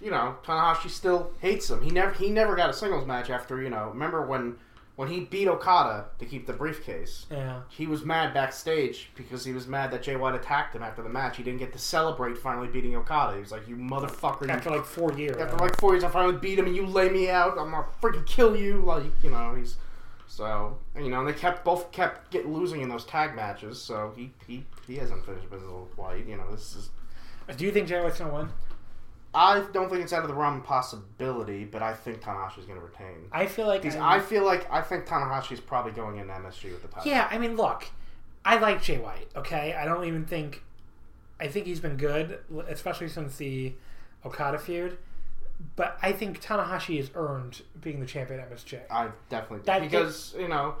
you 0.00 0.10
know, 0.10 0.36
Tanahashi 0.44 0.90
still 0.90 1.32
hates 1.40 1.70
him. 1.70 1.82
He 1.82 1.90
never 1.90 2.12
he 2.12 2.30
never 2.30 2.54
got 2.56 2.70
a 2.70 2.72
singles 2.72 3.06
match 3.06 3.30
after 3.30 3.60
you 3.62 3.70
know. 3.70 3.88
Remember 3.88 4.24
when 4.24 4.56
when 4.96 5.08
he 5.08 5.20
beat 5.20 5.46
Okada 5.46 6.06
to 6.18 6.26
keep 6.26 6.46
the 6.46 6.52
briefcase? 6.52 7.26
Yeah. 7.30 7.60
He 7.68 7.86
was 7.86 8.04
mad 8.04 8.34
backstage 8.34 9.10
because 9.14 9.44
he 9.44 9.52
was 9.52 9.68
mad 9.68 9.92
that 9.92 10.02
Jay 10.02 10.16
White 10.16 10.34
attacked 10.34 10.74
him 10.74 10.82
after 10.82 11.02
the 11.02 11.08
match. 11.08 11.36
He 11.36 11.44
didn't 11.44 11.60
get 11.60 11.72
to 11.72 11.78
celebrate 11.78 12.36
finally 12.36 12.66
beating 12.66 12.96
Okada. 12.96 13.34
He 13.34 13.40
was 13.40 13.52
like, 13.52 13.68
"You 13.68 13.76
motherfucker!" 13.76 14.46
you 14.46 14.50
After 14.50 14.70
like 14.70 14.84
four 14.84 15.12
years. 15.12 15.36
After 15.36 15.56
like 15.56 15.78
four 15.78 15.92
years, 15.92 16.04
I 16.04 16.08
finally 16.08 16.36
beat 16.36 16.58
him, 16.58 16.66
and 16.66 16.74
you 16.74 16.86
lay 16.86 17.08
me 17.08 17.30
out. 17.30 17.58
I'm 17.58 17.70
gonna 17.70 17.86
freaking 18.02 18.26
kill 18.26 18.56
you. 18.56 18.82
Like 18.82 19.04
you 19.22 19.30
know, 19.30 19.54
he's 19.54 19.76
so 20.26 20.78
you 20.96 21.08
know. 21.10 21.20
And 21.20 21.28
they 21.28 21.32
kept 21.32 21.64
both 21.64 21.92
kept 21.92 22.30
get 22.30 22.48
losing 22.48 22.80
in 22.80 22.88
those 22.88 23.04
tag 23.04 23.36
matches. 23.36 23.80
So 23.80 24.12
he 24.16 24.32
he 24.46 24.64
he 24.86 24.96
has 24.96 25.10
unfinished 25.10 25.50
business 25.50 25.70
with 25.70 25.96
White. 25.96 26.26
You 26.26 26.36
know, 26.36 26.50
this 26.50 26.74
is 26.74 26.90
Do 27.56 27.64
you 27.64 27.70
think 27.70 27.88
Jay 27.88 28.00
White's 28.00 28.18
gonna 28.18 28.34
win? 28.34 28.48
I 29.34 29.60
don't 29.72 29.90
think 29.90 30.02
it's 30.02 30.12
out 30.12 30.22
of 30.22 30.28
the 30.28 30.34
realm 30.34 30.58
of 30.58 30.64
possibility, 30.64 31.64
but 31.64 31.82
I 31.82 31.94
think 31.94 32.22
Tanahashi's 32.22 32.64
going 32.64 32.78
to 32.78 32.84
retain. 32.84 33.28
I 33.30 33.46
feel 33.46 33.66
like 33.66 33.82
Because 33.82 33.96
I'm- 33.96 34.04
I 34.04 34.20
feel 34.20 34.44
like 34.44 34.66
I 34.70 34.80
think 34.80 35.06
Tanahashi's 35.06 35.60
probably 35.60 35.92
going 35.92 36.16
in 36.18 36.28
MSG 36.30 36.70
with 36.72 36.82
the 36.82 36.88
title. 36.88 37.10
Yeah, 37.10 37.28
I 37.30 37.38
mean, 37.38 37.56
look, 37.56 37.86
I 38.44 38.56
like 38.58 38.80
Jay 38.82 38.98
White. 38.98 39.28
Okay, 39.36 39.74
I 39.74 39.84
don't 39.84 40.04
even 40.04 40.24
think. 40.24 40.64
I 41.40 41.46
think 41.48 41.66
he's 41.66 41.78
been 41.80 41.96
good, 41.96 42.40
especially 42.68 43.08
since 43.08 43.36
the 43.36 43.74
Okada 44.24 44.58
feud. 44.58 44.98
But 45.76 45.98
I 46.00 46.12
think 46.12 46.40
Tanahashi 46.40 46.96
has 46.98 47.10
earned 47.14 47.62
being 47.80 48.00
the 48.00 48.06
champion 48.06 48.40
at 48.40 48.50
MSG. 48.50 48.80
I 48.90 49.08
definitely 49.28 49.58
do. 49.58 49.64
That- 49.64 49.82
because 49.82 50.34
you 50.38 50.48
know 50.48 50.76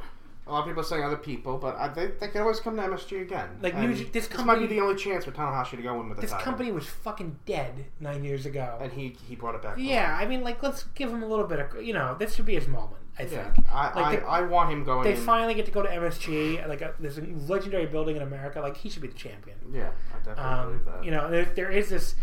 a 0.48 0.52
lot 0.52 0.60
of 0.60 0.66
people 0.66 0.80
are 0.80 0.84
saying 0.84 1.04
other 1.04 1.16
people, 1.16 1.58
but 1.58 1.76
I, 1.76 1.88
they, 1.88 2.06
they 2.06 2.28
can 2.28 2.40
always 2.42 2.58
come 2.60 2.76
to 2.76 2.82
MSG 2.82 3.22
again. 3.22 3.48
Like, 3.60 3.76
New- 3.76 3.94
this 3.94 4.28
might 4.30 4.36
company- 4.36 4.66
be 4.66 4.74
the 4.76 4.80
only 4.80 4.96
chance 4.96 5.24
for 5.24 5.30
Tanahashi 5.30 5.72
to 5.76 5.82
go 5.82 6.00
in 6.00 6.08
with 6.08 6.16
the 6.16 6.22
This 6.22 6.30
title. 6.30 6.44
company 6.44 6.72
was 6.72 6.86
fucking 6.86 7.38
dead 7.46 7.84
nine 8.00 8.24
years 8.24 8.46
ago. 8.46 8.78
and 8.80 8.92
he 8.92 9.16
he 9.28 9.36
brought 9.36 9.54
it 9.54 9.62
back. 9.62 9.76
Yeah, 9.78 10.16
I 10.20 10.26
mean, 10.26 10.42
like, 10.42 10.62
let's 10.62 10.84
give 10.94 11.10
him 11.10 11.22
a 11.22 11.26
little 11.26 11.46
bit 11.46 11.60
of, 11.60 11.82
you 11.82 11.92
know, 11.92 12.16
this 12.18 12.34
should 12.34 12.46
be 12.46 12.54
his 12.54 12.66
moment. 12.68 13.02
I 13.18 13.24
think. 13.24 13.42
yeah. 13.56 13.62
I, 13.72 14.00
Like, 14.00 14.24
I, 14.24 14.38
I 14.38 14.40
want 14.42 14.70
him 14.72 14.84
going. 14.84 15.02
They 15.04 15.12
in. 15.14 15.20
finally 15.20 15.54
get 15.54 15.66
to 15.66 15.72
go 15.72 15.82
to 15.82 15.88
MSG, 15.88 16.66
like 16.68 16.80
a, 16.82 16.94
this 17.00 17.18
legendary 17.48 17.86
building 17.86 18.14
in 18.16 18.22
America. 18.22 18.60
Like 18.60 18.76
he 18.76 18.88
should 18.88 19.02
be 19.02 19.08
the 19.08 19.14
champion. 19.14 19.56
Yeah, 19.72 19.90
I 20.14 20.18
definitely 20.18 20.44
Um, 20.44 20.66
believe 20.68 20.84
that. 20.86 21.04
you 21.04 21.10
know, 21.10 21.28
there, 21.30 21.44
there 21.44 21.70
is 21.70 21.88
this 21.88 22.14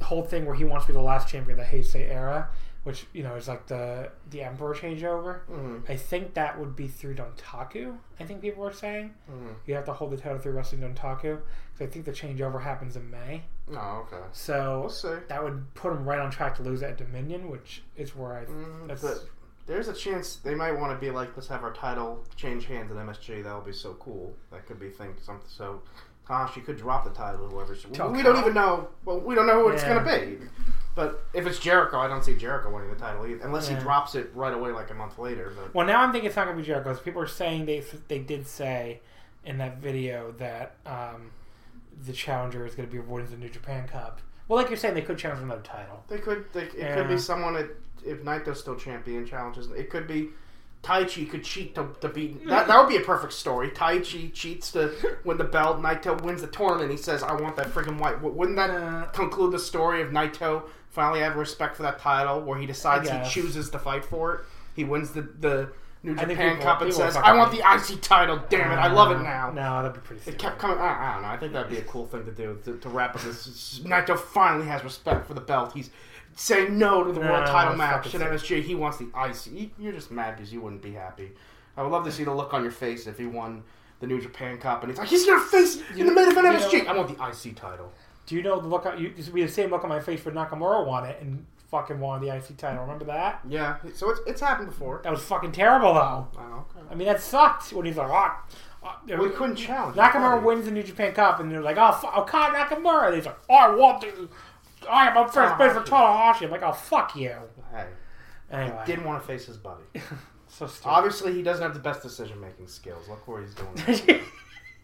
whole 0.00 0.22
thing 0.22 0.46
where 0.46 0.54
he 0.54 0.64
wants 0.64 0.86
to 0.86 0.92
be 0.92 0.96
the 0.96 1.02
last 1.02 1.28
champion 1.28 1.58
of 1.60 1.66
the 1.66 1.70
Heisei 1.76 2.08
era, 2.10 2.48
which 2.84 3.06
you 3.12 3.22
know 3.22 3.34
is 3.34 3.48
like 3.48 3.66
the 3.66 4.10
the 4.30 4.42
Emperor 4.42 4.74
changeover. 4.74 5.40
Mhm. 5.50 5.88
I 5.90 5.96
think 5.96 6.34
that 6.34 6.58
would 6.58 6.74
be 6.76 6.88
through 6.88 7.16
Dontaku. 7.16 7.96
I 8.20 8.24
think 8.24 8.40
people 8.40 8.62
were 8.64 8.72
saying 8.72 9.14
Mhm. 9.30 9.54
you 9.66 9.74
have 9.74 9.84
to 9.86 9.92
hold 9.92 10.12
the 10.12 10.16
title 10.16 10.38
through 10.38 10.52
Wrestling 10.52 10.80
Dontaku. 10.82 11.40
because 11.72 11.88
I 11.88 11.92
think 11.92 12.04
the 12.06 12.12
changeover 12.12 12.62
happens 12.62 12.96
in 12.96 13.08
May. 13.10 13.44
Oh, 13.72 14.06
okay. 14.06 14.22
So 14.32 14.90
We'll 15.02 15.20
that 15.28 15.42
would 15.44 15.74
put 15.74 15.92
him 15.92 16.04
right 16.08 16.18
on 16.18 16.30
track 16.30 16.54
to 16.56 16.62
lose 16.62 16.82
at 16.82 16.96
Dominion, 16.96 17.48
which 17.50 17.82
is 17.96 18.16
where 18.16 18.34
I. 18.38 18.44
Mm, 18.46 18.88
that's 18.88 19.02
but 19.02 19.24
there's 19.66 19.86
a 19.88 19.92
chance 19.92 20.36
they 20.36 20.54
might 20.54 20.72
want 20.72 20.92
to 20.92 20.98
be 20.98 21.10
like, 21.12 21.28
let's 21.36 21.48
have 21.48 21.62
our 21.62 21.72
title 21.72 22.24
change 22.36 22.64
hands 22.66 22.90
at 22.90 22.96
MSG. 22.96 23.42
That 23.42 23.54
would 23.54 23.66
be 23.66 23.72
so 23.72 23.94
cool. 24.00 24.34
That 24.50 24.66
could 24.66 24.80
be 24.80 24.88
think 24.90 25.20
something. 25.20 25.46
So 25.48 25.82
Tanahashi 26.26 26.64
could 26.64 26.76
drop 26.78 27.04
the 27.04 27.10
title 27.10 27.48
whoever. 27.48 27.74
To 27.74 27.88
we 28.08 28.22
don't 28.22 28.36
even 28.38 28.54
know. 28.54 28.88
Well, 29.04 29.20
we 29.20 29.34
don't 29.34 29.46
know 29.46 29.62
who 29.62 29.68
it's 29.70 29.84
going 29.84 30.04
to 30.04 30.10
be. 30.38 30.46
But 30.98 31.22
if 31.32 31.46
it's 31.46 31.60
Jericho, 31.60 31.96
I 32.00 32.08
don't 32.08 32.24
see 32.24 32.34
Jericho 32.34 32.74
winning 32.74 32.90
the 32.90 32.96
title 32.96 33.24
either, 33.24 33.44
unless 33.44 33.70
Yeah. 33.70 33.76
he 33.76 33.82
drops 33.82 34.16
it 34.16 34.32
right 34.34 34.52
away 34.52 34.72
like 34.72 34.90
a 34.90 34.94
month 34.94 35.16
later. 35.16 35.52
But 35.56 35.72
Well, 35.72 35.86
now 35.86 36.00
I'm 36.02 36.10
thinking 36.10 36.26
it's 36.26 36.34
not 36.34 36.46
going 36.46 36.56
to 36.56 36.60
be 36.62 36.66
Jericho. 36.66 36.92
People 36.96 37.22
are 37.22 37.26
saying 37.28 37.66
they 37.66 37.84
they 38.08 38.18
did 38.18 38.48
say 38.48 39.00
in 39.44 39.58
that 39.58 39.78
video 39.78 40.32
that 40.38 40.74
um, 40.84 41.30
the 42.04 42.12
challenger 42.12 42.66
is 42.66 42.74
going 42.74 42.88
to 42.88 42.92
be 42.92 42.98
winning 42.98 43.30
the 43.30 43.36
New 43.36 43.48
Japan 43.48 43.86
Cup. 43.86 44.20
Well, 44.48 44.58
like 44.58 44.70
you're 44.70 44.76
saying, 44.76 44.94
they 44.94 45.02
could 45.02 45.18
challenge 45.18 45.40
another 45.42 45.62
title. 45.62 46.02
they 46.08 46.18
could. 46.18 46.46
They, 46.52 46.62
it 46.62 46.74
Yeah. 46.76 46.94
could 46.96 47.06
be 47.08 47.18
someone 47.18 47.54
that 47.54 47.68
if 48.04 48.24
Naito's 48.24 48.58
still 48.58 48.74
champion 48.74 49.24
challenges. 49.24 49.70
It 49.70 49.90
could 49.90 50.08
be. 50.08 50.30
Taichi 50.82 51.28
could 51.28 51.42
cheat 51.42 51.74
to, 51.74 51.88
to 52.00 52.08
beat 52.08 52.46
that. 52.46 52.68
That 52.68 52.78
would 52.78 52.88
be 52.88 52.96
a 52.96 53.00
perfect 53.04 53.32
story. 53.32 53.68
Taichi 53.70 54.32
cheats 54.32 54.70
to 54.72 54.94
win 55.24 55.36
the 55.36 55.42
belt. 55.44 55.80
Naito 55.82 56.20
wins 56.22 56.40
the 56.40 56.46
tournament. 56.46 56.90
He 56.92 56.96
says, 56.96 57.22
"I 57.24 57.32
want 57.34 57.56
that 57.56 57.66
freaking 57.66 57.98
white." 57.98 58.20
Wouldn't 58.22 58.56
that 58.56 58.70
Uh, 58.70 59.04
conclude 59.06 59.52
the 59.52 59.58
story 59.58 60.00
of 60.02 60.10
Naito 60.10 60.62
finally 60.98 61.20
have 61.20 61.36
respect 61.36 61.76
for 61.76 61.82
that 61.84 62.00
title, 62.00 62.40
where 62.40 62.58
he 62.58 62.66
decides 62.66 63.08
he 63.08 63.30
chooses 63.30 63.70
to 63.70 63.78
fight 63.78 64.04
for 64.04 64.34
it? 64.34 64.40
He 64.74 64.82
wins 64.82 65.12
the 65.12 65.22
the 65.22 65.70
New 66.02 66.14
Japan 66.16 66.56
people- 66.56 66.64
Cup 66.64 66.82
and 66.82 66.92
says, 66.92 67.14
"I 67.16 67.36
want 67.36 67.52
the 67.52 67.58
IC 67.58 68.00
title. 68.02 68.40
Damn 68.48 68.72
it, 68.72 68.76
I 68.76 68.88
love 68.88 69.12
it 69.12 69.22
now." 69.22 69.50
No, 69.52 69.82
that'd 69.82 69.94
be 69.94 70.00
pretty. 70.00 70.22
Sick. 70.22 70.34
It 70.34 70.38
kept 70.38 70.58
coming. 70.58 70.78
I, 70.78 71.10
I 71.10 71.12
don't 71.14 71.22
know. 71.22 71.28
I 71.28 71.36
think 71.36 71.52
that'd 71.52 71.70
be 71.70 71.78
a 71.78 71.82
cool 71.82 72.06
thing 72.06 72.24
to 72.24 72.32
do 72.32 72.58
to, 72.64 72.76
to 72.78 72.88
wrap 72.88 73.14
up 73.14 73.22
this. 73.22 73.80
Naito 73.84 74.18
finally 74.18 74.66
has 74.66 74.82
respect 74.82 75.26
for 75.28 75.34
the 75.34 75.40
belt. 75.40 75.72
He's 75.72 75.90
saying 76.34 76.76
no 76.78 77.04
to 77.04 77.12
the 77.12 77.20
No, 77.20 77.30
world 77.32 77.46
title 77.46 77.76
match 77.76 78.12
at 78.14 78.20
MSG. 78.20 78.62
He 78.62 78.74
wants 78.74 78.98
the 78.98 79.06
IC. 79.14 79.46
You- 79.52 79.70
You're 79.78 79.92
just 79.92 80.10
mad 80.10 80.36
because 80.36 80.52
you 80.52 80.60
wouldn't 80.60 80.82
be 80.82 80.92
happy. 80.92 81.32
I 81.76 81.82
would 81.82 81.92
love 81.92 82.04
to 82.06 82.12
see 82.12 82.24
the 82.24 82.32
look 82.34 82.52
on 82.54 82.62
your 82.62 82.72
face 82.72 83.06
if 83.06 83.18
he 83.18 83.26
won 83.26 83.62
the 84.00 84.06
New 84.08 84.20
Japan 84.20 84.58
Cup 84.58 84.82
and 84.82 84.90
he's 84.92 84.98
like, 84.98 85.08
he's 85.08 85.26
gonna 85.26 85.40
face 85.40 85.80
in 85.96 86.06
the 86.06 86.12
main 86.12 86.28
event 86.28 86.46
MSG. 86.46 86.86
I 86.86 86.92
want 86.96 87.08
the 87.08 87.14
IC 87.48 87.56
title. 87.56 87.92
Do 88.28 88.34
you 88.36 88.42
know 88.42 88.60
the 88.60 88.68
look? 88.68 88.84
On, 88.84 89.00
you, 89.02 89.10
would 89.16 89.34
be 89.34 89.42
the 89.42 89.48
same 89.50 89.70
look 89.70 89.82
on 89.84 89.88
my 89.88 90.00
face 90.00 90.22
when 90.22 90.34
Nakamura 90.34 90.86
won 90.86 91.06
it 91.06 91.18
and 91.22 91.46
fucking 91.70 91.98
won 91.98 92.20
the 92.20 92.28
IC 92.34 92.58
title. 92.58 92.82
Remember 92.82 93.06
that? 93.06 93.40
Yeah. 93.48 93.76
So 93.94 94.10
it's 94.10 94.20
it's 94.26 94.40
happened 94.42 94.68
before. 94.68 95.00
That 95.02 95.10
was 95.10 95.22
fucking 95.22 95.52
terrible, 95.52 95.94
though. 95.94 96.28
Oh, 96.36 96.66
okay. 96.76 96.86
I 96.90 96.94
mean, 96.94 97.08
that 97.08 97.22
sucked 97.22 97.72
when 97.72 97.86
he's 97.86 97.96
like, 97.96 98.10
oh, 98.10 98.86
uh, 98.86 98.92
Well, 99.08 99.24
he 99.24 99.30
couldn't 99.30 99.56
challenge. 99.56 99.96
Nakamura 99.96 100.42
wins 100.42 100.66
the 100.66 100.70
New 100.70 100.82
Japan 100.82 101.14
Cup, 101.14 101.40
and 101.40 101.50
they're 101.50 101.62
like, 101.62 101.78
"Oh, 101.78 101.92
fuck, 101.92 102.16
Okada 102.16 102.58
Nakamura." 102.58 103.06
And 103.06 103.16
he's 103.16 103.24
like, 103.24 103.38
"I 103.50 103.74
want 103.74 104.02
the, 104.02 104.28
I 104.90 105.08
am 105.08 105.16
a 105.16 105.26
first 105.26 105.56
base 105.56 105.72
for 105.72 105.80
Tanahashi." 105.80 106.42
I'm 106.44 106.50
like, 106.50 106.62
"Oh, 106.62 106.72
fuck 106.72 107.16
you." 107.16 107.34
Hey, 107.72 107.86
Anyway, 108.50 108.82
didn't 108.86 109.04
want 109.04 109.22
to 109.22 109.26
face 109.26 109.46
his 109.46 109.56
buddy. 109.56 109.84
so 110.48 110.66
stupid. 110.66 110.88
Obviously, 110.88 111.32
he 111.32 111.42
doesn't 111.42 111.62
have 111.62 111.74
the 111.74 111.80
best 111.80 112.02
decision 112.02 112.40
making 112.40 112.66
skills. 112.66 113.08
Look 113.08 113.26
where 113.26 113.40
he's 113.42 113.54
going. 113.54 113.76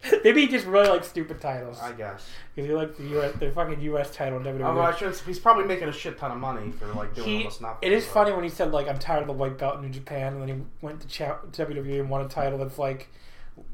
Maybe 0.23 0.41
he 0.41 0.47
just 0.47 0.65
really 0.67 0.87
likes 0.87 1.07
stupid 1.07 1.41
titles. 1.41 1.79
I 1.81 1.91
guess. 1.93 2.27
Because 2.53 2.69
he 2.69 2.75
likes 2.75 2.97
the 2.97 3.19
US, 3.19 3.35
the 3.39 3.51
fucking 3.51 3.81
U.S. 3.81 4.11
title 4.11 4.37
in 4.39 4.43
WWE. 4.45 4.63
Although 4.63 4.81
I 4.81 4.95
shouldn't, 4.95 5.17
he's 5.19 5.39
probably 5.39 5.65
making 5.65 5.87
a 5.87 5.91
shit 5.91 6.17
ton 6.17 6.31
of 6.31 6.37
money 6.37 6.71
for 6.71 6.87
like 6.93 7.15
doing 7.15 7.27
he, 7.27 7.37
almost 7.39 7.61
nothing. 7.61 7.77
it 7.81 7.91
is 7.91 8.05
funny 8.05 8.31
when 8.31 8.43
he 8.43 8.49
said 8.49 8.71
like 8.71 8.87
I'm 8.87 8.99
tired 8.99 9.21
of 9.21 9.27
the 9.27 9.33
white 9.33 9.57
belt 9.57 9.77
in 9.77 9.81
New 9.81 9.89
Japan, 9.89 10.33
and 10.33 10.41
then 10.41 10.47
he 10.49 10.63
went 10.81 11.01
to 11.01 11.07
cha- 11.07 11.39
WWE 11.51 11.99
and 12.01 12.09
won 12.09 12.21
a 12.21 12.27
title 12.29 12.57
that's 12.59 12.77
like 12.77 13.09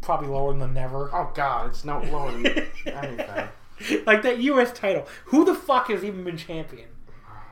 probably 0.02 0.30
lower 0.30 0.58
than 0.58 0.74
never. 0.74 1.10
Oh 1.14 1.32
god, 1.34 1.70
it's 1.72 1.84
no 1.84 2.00
lower 2.04 2.32
than 2.32 2.46
anything. 2.86 4.04
like 4.06 4.22
that 4.22 4.38
U.S. 4.40 4.72
title. 4.72 5.08
Who 5.26 5.44
the 5.44 5.56
fuck 5.56 5.90
has 5.90 6.04
even 6.04 6.24
been 6.24 6.38
champion? 6.38 6.88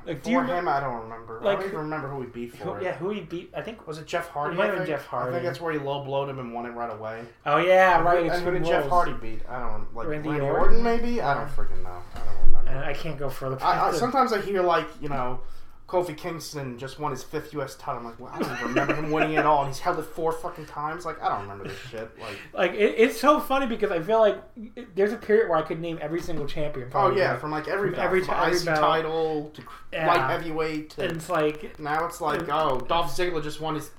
Like, 0.09 0.23
do 0.23 0.31
For 0.31 0.43
you 0.43 0.53
him, 0.53 0.67
I 0.67 0.79
don't 0.79 1.03
remember. 1.03 1.39
like, 1.43 1.59
I 1.59 1.61
don't 1.61 1.69
even 1.69 1.79
remember 1.81 2.09
who 2.09 2.21
he 2.21 2.27
beat 2.27 2.55
who, 2.55 2.63
for 2.63 2.79
it. 2.79 2.83
yeah, 2.83 2.95
who 2.95 3.11
he 3.11 3.21
beat? 3.21 3.51
I 3.55 3.61
think 3.61 3.85
Was 3.85 3.99
it 3.99 4.07
Jeff 4.07 4.27
Hardy? 4.29 4.55
It 4.55 4.57
might 4.57 4.69
have 4.69 4.77
been? 4.79 4.87
Jeff 4.87 5.05
Hardy. 5.05 5.29
I 5.29 5.33
think 5.33 5.43
that's 5.45 5.61
where 5.61 5.71
he 5.71 5.77
low 5.77 6.03
blowed 6.03 6.29
him 6.29 6.39
and 6.39 6.51
won 6.51 6.65
it 6.65 6.71
right 6.71 6.91
away. 6.91 7.21
Oh 7.45 7.57
yeah, 7.57 8.01
right. 8.01 8.25
And 8.25 8.43
who 8.43 8.51
did 8.51 8.65
Jeff 8.65 8.87
Hardy 8.87 9.13
beat? 9.13 9.41
I 9.47 9.59
don't 9.59 9.93
like 9.95 10.07
Randy 10.07 10.29
Randy, 10.29 10.45
Orton? 10.45 10.61
Orton, 10.61 10.83
maybe. 10.83 11.21
I 11.21 11.35
don't 11.35 11.47
freaking 11.49 11.83
know. 11.83 12.01
I 12.15 12.25
don't 12.25 12.45
remember. 12.47 12.69
And 12.71 12.79
I 12.79 12.93
can't 12.93 13.19
go 13.19 13.29
further. 13.29 13.61
I, 13.61 13.89
I, 13.89 13.91
sometimes 13.93 14.33
I 14.33 14.41
hear 14.41 14.63
like 14.63 14.87
you 14.99 15.09
know, 15.09 15.41
Kofi 15.89 16.15
Kingston 16.15 16.77
just 16.77 16.99
won 16.99 17.09
his 17.09 17.23
fifth 17.23 17.51
U.S. 17.53 17.73
title. 17.75 17.99
I'm 18.01 18.05
like, 18.05 18.19
well, 18.19 18.31
I 18.31 18.37
don't 18.39 18.51
even 18.51 18.67
remember 18.67 18.93
him 18.93 19.09
winning 19.11 19.33
it 19.33 19.45
all. 19.45 19.63
And 19.63 19.69
he's 19.73 19.79
held 19.79 19.97
it 19.97 20.03
four 20.03 20.31
fucking 20.31 20.67
times. 20.67 21.03
Like, 21.03 21.19
I 21.19 21.29
don't 21.29 21.41
remember 21.41 21.63
this 21.67 21.79
shit. 21.89 22.11
Like, 22.21 22.37
like 22.53 22.71
it, 22.73 22.93
it's 22.97 23.19
so 23.19 23.39
funny 23.39 23.65
because 23.65 23.89
I 23.89 23.99
feel 23.99 24.19
like 24.19 24.37
it- 24.75 24.95
there's 24.95 25.13
a 25.13 25.17
period 25.17 25.49
where 25.49 25.57
I 25.57 25.63
could 25.63 25.79
name 25.81 25.97
every 25.99 26.21
single 26.21 26.45
champion. 26.45 26.87
oh 26.89 26.91
probably. 26.91 27.19
yeah, 27.21 27.37
from 27.37 27.49
like 27.49 27.67
every 27.67 27.89
From 27.89 27.99
every 28.01 28.23
from 28.23 28.35
every 28.35 28.57
IC 28.57 28.65
belt. 28.65 28.79
title 28.79 29.49
to 29.55 29.63
Yeah. 29.91 30.07
light 30.07 30.29
heavyweight 30.29 30.91
to 30.91 31.03
and 31.07 31.17
it's 31.17 31.27
like 31.29 31.79
Now 31.79 32.05
it's 32.05 32.21
like, 32.21 32.47
oh, 32.49 32.79
Dolph 32.81 33.11
Ziggler 33.17 33.41
just 33.41 33.59
won 33.59 33.73
his 33.73 33.89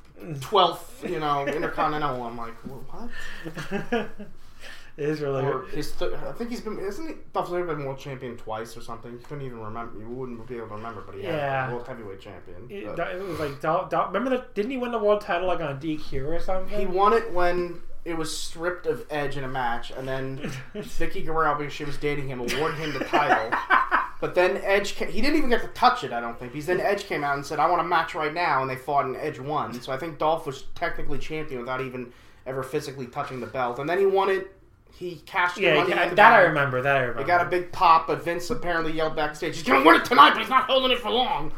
twelfth, 0.40 1.02
you 1.08 1.18
know, 1.18 1.44
Intercontinental. 1.46 2.22
I'm 2.22 2.36
like, 2.36 2.54
what? 2.54 4.08
it 5.00 5.08
is 5.08 5.20
really. 5.20 5.42
Or 5.44 5.62
his 5.66 5.92
th- 5.92 6.12
I 6.12 6.32
think 6.32 6.50
he's 6.50 6.60
been, 6.60 6.78
isn't 6.78 7.08
he? 7.08 7.14
Dolph 7.32 7.48
Ziggler 7.48 7.66
been 7.66 7.84
world 7.84 7.98
champion 7.98 8.36
twice 8.36 8.76
or 8.76 8.80
something. 8.82 9.12
You 9.12 9.18
couldn't 9.18 9.44
even 9.46 9.60
remember. 9.60 9.98
You 9.98 10.06
wouldn't 10.08 10.46
be 10.46 10.56
able 10.56 10.68
to 10.68 10.74
remember, 10.74 11.00
but 11.00 11.14
he 11.14 11.22
Yeah. 11.22 11.64
had 11.66 11.72
world 11.72 11.86
heavyweight 11.88 12.20
champion. 12.20 12.66
It, 12.68 12.84
it 12.98 13.22
was 13.26 13.38
like 13.40 13.60
Dol- 13.60 13.86
Dol- 13.88 14.06
remember 14.08 14.30
that? 14.30 14.54
didn't 14.54 14.70
he 14.70 14.76
win 14.76 14.92
the 14.92 14.98
world 14.98 15.22
title 15.22 15.48
like 15.48 15.60
on 15.60 15.80
DQ 15.80 16.26
or 16.26 16.38
something? 16.38 16.78
he 16.78 16.86
won 16.86 17.12
it 17.14 17.32
when 17.32 17.80
it 18.04 18.16
was 18.16 18.34
stripped 18.36 18.86
of 18.86 19.04
Edge 19.10 19.36
in 19.36 19.44
a 19.44 19.48
match, 19.48 19.90
and 19.90 20.06
then 20.08 20.38
Vickie 20.74 21.24
Guerrero, 21.24 21.56
because 21.56 21.72
she 21.72 21.84
was 21.84 21.96
dating 21.98 22.28
him, 22.28 22.40
awarded 22.40 22.78
him 22.78 22.92
the 22.92 23.04
title. 23.04 23.50
But 24.20 24.34
then 24.34 24.58
Edge, 24.64 24.96
ca 24.96 25.06
he 25.06 25.22
didn't 25.22 25.36
even 25.36 25.48
get 25.48 25.62
to 25.62 25.68
touch 25.68 26.04
it, 26.04 26.12
I 26.12 26.20
don't 26.20 26.38
think. 26.38 26.52
Because 26.52 26.66
then 26.66 26.78
Edge 26.80 27.04
came 27.04 27.24
out 27.24 27.36
and 27.36 27.44
said, 27.46 27.58
"I 27.58 27.66
want 27.70 27.80
a 27.80 27.84
match 27.84 28.14
right 28.14 28.34
now," 28.34 28.60
and 28.60 28.68
they 28.70 28.76
fought, 28.76 29.06
and 29.06 29.16
Edge 29.16 29.38
won. 29.38 29.80
So 29.80 29.92
I 29.92 29.96
think 29.96 30.18
Dolph 30.18 30.44
was 30.46 30.64
technically 30.74 31.16
champion 31.18 31.60
without 31.60 31.80
even 31.80 32.12
ever 32.46 32.62
physically 32.62 33.06
touching 33.06 33.40
the 33.40 33.46
belt. 33.46 33.78
And 33.78 33.88
then 33.88 33.98
he 33.98 34.04
won 34.06 34.28
it. 34.28 34.54
He 35.00 35.16
cashed 35.24 35.56
the 35.56 35.62
yeah, 35.62 35.76
money 35.76 35.88
yeah, 35.90 36.12
that 36.12 36.32
I 36.34 36.42
remember. 36.42 36.82
That 36.82 36.96
I 36.98 37.00
remember. 37.00 37.22
It 37.22 37.26
got 37.26 37.46
a 37.46 37.48
big 37.48 37.72
pop, 37.72 38.06
but 38.06 38.22
Vince 38.22 38.50
apparently 38.50 38.92
yelled 38.92 39.16
backstage, 39.16 39.54
"He's 39.54 39.62
gonna 39.64 39.82
win 39.82 39.96
it 39.98 40.04
tonight, 40.04 40.32
but 40.34 40.40
he's 40.40 40.50
not 40.50 40.64
holding 40.64 40.90
it 40.90 40.98
for 41.00 41.08
long. 41.10 41.52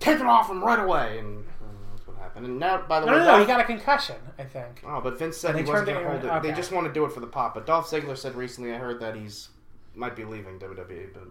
Take 0.00 0.16
it 0.18 0.26
off 0.26 0.50
him 0.50 0.60
right 0.64 0.80
away." 0.80 1.18
And 1.20 1.44
uh, 1.44 1.64
that's 1.94 2.04
what 2.04 2.16
happened. 2.16 2.46
And 2.46 2.58
now, 2.58 2.82
by 2.88 2.98
the 2.98 3.06
No, 3.06 3.12
way, 3.12 3.18
no, 3.20 3.24
no. 3.24 3.30
Dolph- 3.30 3.40
He 3.42 3.46
got 3.46 3.60
a 3.60 3.64
concussion. 3.64 4.16
I 4.40 4.42
think. 4.42 4.82
Oh, 4.84 5.00
but 5.00 5.20
Vince 5.20 5.36
said 5.36 5.54
And 5.54 5.64
he 5.64 5.70
wasn't 5.70 5.90
it 5.90 6.04
hold 6.04 6.24
it. 6.24 6.28
in- 6.28 6.42
They 6.42 6.52
just 6.52 6.72
want 6.72 6.88
to 6.88 6.92
do 6.92 7.04
it 7.04 7.12
for 7.12 7.20
the 7.20 7.28
pop. 7.28 7.54
But 7.54 7.64
Dolph 7.64 7.88
Ziggler 7.88 8.18
said 8.18 8.34
recently, 8.34 8.72
I 8.72 8.78
heard 8.78 8.98
that 8.98 9.14
he's 9.14 9.50
might 9.94 10.16
be 10.16 10.24
leaving 10.24 10.58
WWE. 10.58 11.10
But 11.14 11.22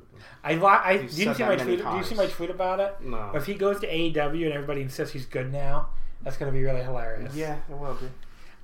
I, 0.46 0.54
li- 0.54 0.62
I 0.64 0.94
did 0.98 1.04
you 1.14 1.34
see 1.34 1.44
my 1.44 1.58
tweet? 1.58 1.80
Do 1.84 1.98
you 1.98 2.04
see 2.06 2.16
my 2.16 2.28
tweet 2.28 2.52
about 2.52 2.80
it? 2.80 2.96
no. 3.02 3.32
If 3.36 3.46
he 3.48 3.56
goes 3.56 3.82
to 3.82 3.88
AEW 3.88 4.46
and 4.46 4.54
everybody 4.54 4.82
insists 4.82 5.12
he's 5.14 5.26
good 5.26 5.52
now, 5.52 5.90
that's 6.24 6.38
going 6.38 6.50
to 6.50 6.58
be 6.58 6.64
really 6.64 6.84
hilarious. 6.84 7.36
Yeah, 7.36 7.58
it 7.70 7.78
will 7.78 7.96
be. 7.96 8.08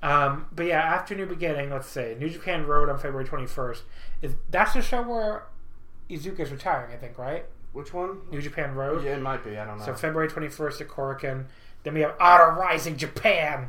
Um, 0.02 0.46
but 0.52 0.66
yeah, 0.66 0.80
after 0.80 1.14
New 1.14 1.26
Beginning, 1.26 1.70
let's 1.70 1.88
say 1.88 2.16
New 2.18 2.28
Japan 2.30 2.66
Road 2.66 2.88
on 2.88 2.98
February 2.98 3.24
21st. 3.26 3.80
Is 4.22 4.34
that's 4.50 4.74
the 4.74 4.82
show 4.82 5.02
where 5.02 5.44
Iizuka's 6.08 6.50
retiring? 6.52 6.92
I 6.92 6.96
think 6.96 7.18
right. 7.18 7.44
Which 7.72 7.92
one? 7.92 8.18
New 8.30 8.40
Japan 8.40 8.74
Road. 8.74 9.04
Yeah, 9.04 9.16
it 9.16 9.22
might 9.22 9.44
be. 9.44 9.58
I 9.58 9.64
don't 9.64 9.78
know. 9.78 9.84
So 9.84 9.94
February 9.94 10.28
21st 10.30 10.80
at 10.82 10.88
Korakuen. 10.88 11.44
Then 11.82 11.94
we 11.94 12.00
have 12.00 12.14
Honor 12.20 12.54
Rising 12.58 12.96
Japan. 12.96 13.68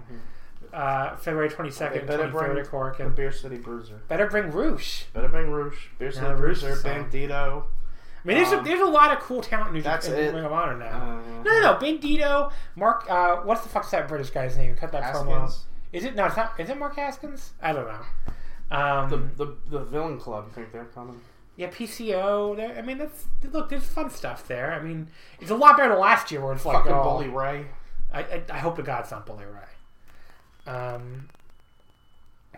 Uh, 0.74 1.16
February 1.16 1.50
22nd 1.50 1.94
They 1.94 2.00
better 2.02 2.28
23rd 2.28 2.32
bring 2.32 2.58
at 2.58 2.64
the 2.64 2.70
Korakuen. 2.70 3.16
Beer 3.16 3.32
City 3.32 3.58
Bruiser. 3.58 4.02
Better 4.08 4.28
bring 4.28 4.52
Rush. 4.52 5.06
Better 5.14 5.28
bring 5.28 5.50
Rush. 5.50 5.90
Beer 5.98 6.12
City 6.12 6.26
Yeah, 6.28 6.34
Bruiser. 6.36 6.70
is. 6.70 6.84
Bandito. 6.84 7.64
I 7.64 8.28
mean, 8.28 8.38
there's, 8.38 8.52
Um, 8.54 8.60
a, 8.60 8.64
there's 8.64 8.80
a 8.82 8.86
lot 8.86 9.12
of 9.12 9.20
cool 9.24 9.42
talent 9.42 9.70
in 9.70 9.74
New 9.76 9.82
that's 9.82 10.06
Japan 10.06 10.22
in 10.22 10.30
it. 10.30 10.36
Ring 10.36 10.46
of 10.46 10.52
Honor 10.54 10.78
now. 10.78 10.86
Uh, 10.88 11.42
no, 11.44 11.52
no, 11.52 11.62
no. 11.62 11.74
Bandito, 11.80 12.52
Mark. 12.76 13.06
Uh, 13.10 13.38
what's 13.38 13.62
the 13.62 13.70
fuck's 13.70 13.90
that 13.92 14.08
British 14.08 14.30
guy's 14.30 14.58
name? 14.58 14.76
Cut 14.76 14.92
that 14.92 15.14
promo. 15.14 15.52
Is 15.92 16.04
it? 16.04 16.16
No, 16.16 16.26
it's 16.26 16.38
not. 16.38 16.60
Is 16.60 16.70
it 16.70 16.78
Mark 16.78 16.96
Haskins? 16.96 17.54
I 17.62 17.74
don't 17.74 17.88
know. 17.88 18.76
Um, 18.76 19.10
the, 19.10 19.46
the 19.46 19.56
the 19.70 19.84
villain 19.86 20.20
club. 20.20 20.48
I 20.52 20.56
think 20.56 20.72
they're 20.72 20.86
coming. 20.86 21.20
yeah, 21.56 21.70
PCO. 21.72 22.78
I 22.78 22.82
mean, 22.82 22.98
that's 23.00 23.26
look. 23.52 23.70
There's 23.70 23.86
fun 23.86 24.10
stuff 24.10 24.48
there. 24.48 24.74
I 24.74 24.82
mean, 24.82 25.08
it's 25.40 25.52
a 25.52 25.56
lot 25.56 25.78
better 25.78 25.90
than 25.90 26.00
last 26.00 26.32
year 26.32 26.42
where 26.44 26.54
it's 26.54 26.66
like, 26.66 26.78
Fucking 26.78 26.92
oh, 26.92 27.04
Bully 27.04 27.28
Ray. 27.28 27.66
I, 28.14 28.22
I, 28.22 28.44
I 28.52 28.58
hope 28.60 28.76
to 28.78 28.84
God 28.84 29.02
it's 29.02 29.12
not 29.12 29.26
Bully 29.26 29.46
Ray. 29.46 30.72
Um, 30.72 31.30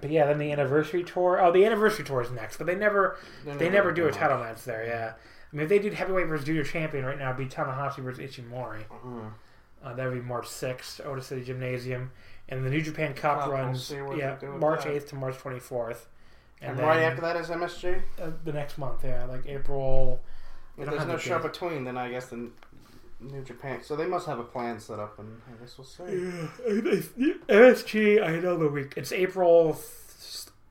but 0.01 0.09
yeah, 0.09 0.25
then 0.25 0.37
the 0.39 0.51
anniversary 0.51 1.03
tour. 1.03 1.39
Oh, 1.41 1.51
the 1.51 1.65
anniversary 1.65 2.03
tour 2.03 2.21
is 2.21 2.31
next, 2.31 2.57
but 2.57 2.67
they 2.67 2.75
never 2.75 3.17
they 3.45 3.69
never 3.69 3.91
do 3.91 4.07
a 4.07 4.11
title 4.11 4.37
match 4.39 4.63
there. 4.65 4.85
Yeah, 4.85 5.13
I 5.13 5.55
mean 5.55 5.63
if 5.63 5.69
they 5.69 5.79
did 5.79 5.93
heavyweight 5.93 6.27
versus 6.27 6.45
junior 6.45 6.63
champion 6.63 7.05
right 7.05 7.17
now, 7.17 7.33
it'd 7.33 7.37
be 7.37 7.53
Tanahashi 7.53 7.97
versus 8.03 8.19
Ishimori. 8.19 8.83
Mhm. 9.05 9.31
Uh, 9.83 9.93
that 9.93 10.05
would 10.05 10.13
be 10.15 10.21
March 10.21 10.47
sixth, 10.47 11.01
Ota 11.03 11.21
City 11.21 11.43
Gymnasium, 11.43 12.11
and 12.51 12.63
the 12.63 12.69
New 12.69 12.81
Japan 12.81 13.13
Cup 13.15 13.49
runs 13.49 13.83
see 13.87 13.99
what 14.01 14.17
yeah 14.17 14.35
they 14.35 14.45
do 14.45 14.51
with 14.51 14.61
March 14.61 14.83
that. 14.83 14.93
eighth 14.93 15.07
to 15.09 15.15
March 15.15 15.37
twenty 15.37 15.59
fourth, 15.59 16.07
And, 16.61 16.77
right 16.79 16.99
after 16.99 17.21
that 17.21 17.35
is 17.37 17.47
MSG. 17.47 18.01
uh, 18.21 18.29
the 18.43 18.53
next 18.53 18.77
month. 18.77 19.03
Yeah, 19.03 19.25
like 19.25 19.47
April. 19.47 20.21
If 20.77 20.85
don't 20.85 20.91
there's 20.91 20.99
have 20.99 21.07
no 21.09 21.15
the 21.15 21.19
show 21.21 21.37
date. 21.39 21.51
between, 21.51 21.83
then 21.85 21.97
I 21.97 22.09
guess 22.09 22.27
the 22.27 22.49
New 23.19 23.41
Japan. 23.43 23.81
So 23.83 23.95
they 23.95 24.05
must 24.05 24.25
have 24.27 24.39
a 24.39 24.43
plan 24.43 24.79
set 24.79 24.99
up, 24.99 25.17
and 25.19 25.41
I 25.47 25.59
guess 25.63 25.77
we'll 25.77 25.85
see. 25.85 26.03
MSG, 27.47 28.23
I 28.23 28.39
know 28.39 28.57
the 28.57 28.67
week. 28.69 28.93
It's 28.97 29.11
April 29.11 29.79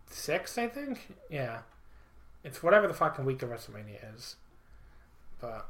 sixth, 0.09 0.59
I 0.59 0.68
think. 0.68 1.14
Yeah, 1.28 1.61
it's 2.45 2.62
whatever 2.62 2.87
the 2.89 2.95
fucking 2.95 3.24
week 3.24 3.43
of 3.43 3.51
WrestleMania 3.51 4.14
is, 4.16 4.37
but 5.41 5.68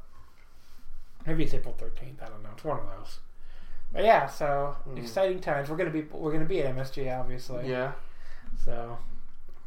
maybe 1.25 1.43
it's 1.43 1.53
April 1.53 1.75
thirteenth. 1.77 2.21
I 2.21 2.27
don't 2.27 2.41
know. 2.43 2.49
It's 2.53 2.63
one 2.63 2.79
of 2.79 2.85
those. 2.97 3.19
But 3.93 4.03
yeah, 4.05 4.27
so 4.27 4.75
exciting 4.95 5.39
times. 5.41 5.69
We're 5.69 5.77
gonna 5.77 5.89
be 5.89 6.01
we're 6.03 6.31
gonna 6.31 6.45
be 6.45 6.61
at 6.61 6.75
MSG, 6.75 7.17
obviously. 7.19 7.69
Yeah. 7.69 7.91
So 8.65 8.97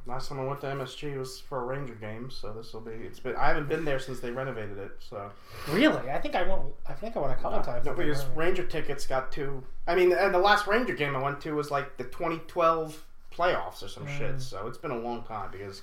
Last 0.06 0.28
time 0.28 0.38
I 0.38 0.44
went 0.44 0.60
to 0.60 0.66
MSG 0.66 1.16
was 1.16 1.40
for 1.40 1.62
a 1.62 1.64
Ranger 1.64 1.94
game, 1.94 2.30
so 2.30 2.52
this 2.52 2.74
will 2.74 2.82
be. 2.82 2.90
It's 2.90 3.20
been. 3.20 3.34
I 3.36 3.46
haven't 3.48 3.70
been 3.70 3.86
there 3.86 3.98
since 3.98 4.20
they 4.20 4.30
renovated 4.30 4.76
it. 4.76 4.90
So 5.00 5.30
really, 5.70 6.10
I 6.10 6.18
think 6.20 6.34
I 6.34 6.42
went. 6.42 6.60
I 6.86 6.92
think 6.92 7.16
I 7.16 7.20
went 7.20 7.32
a 7.32 7.36
couple 7.36 7.62
times. 7.62 7.86
no, 7.86 7.94
because 7.94 8.22
Ranger 8.36 8.64
tickets 8.66 9.06
got 9.06 9.32
too. 9.32 9.64
I 9.86 9.94
mean, 9.94 10.12
and 10.12 10.34
the 10.34 10.38
last 10.38 10.66
Ranger 10.66 10.92
game 10.94 11.16
I 11.16 11.22
went 11.22 11.40
to 11.42 11.52
was 11.52 11.70
like 11.70 11.96
the 11.96 12.04
2012 12.04 13.02
playoffs 13.34 13.82
or 13.82 13.88
some 13.88 14.06
Mm. 14.06 14.18
shit. 14.18 14.40
So 14.42 14.66
it's 14.66 14.76
been 14.76 14.90
a 14.90 14.98
long 14.98 15.22
time 15.22 15.50
because 15.50 15.80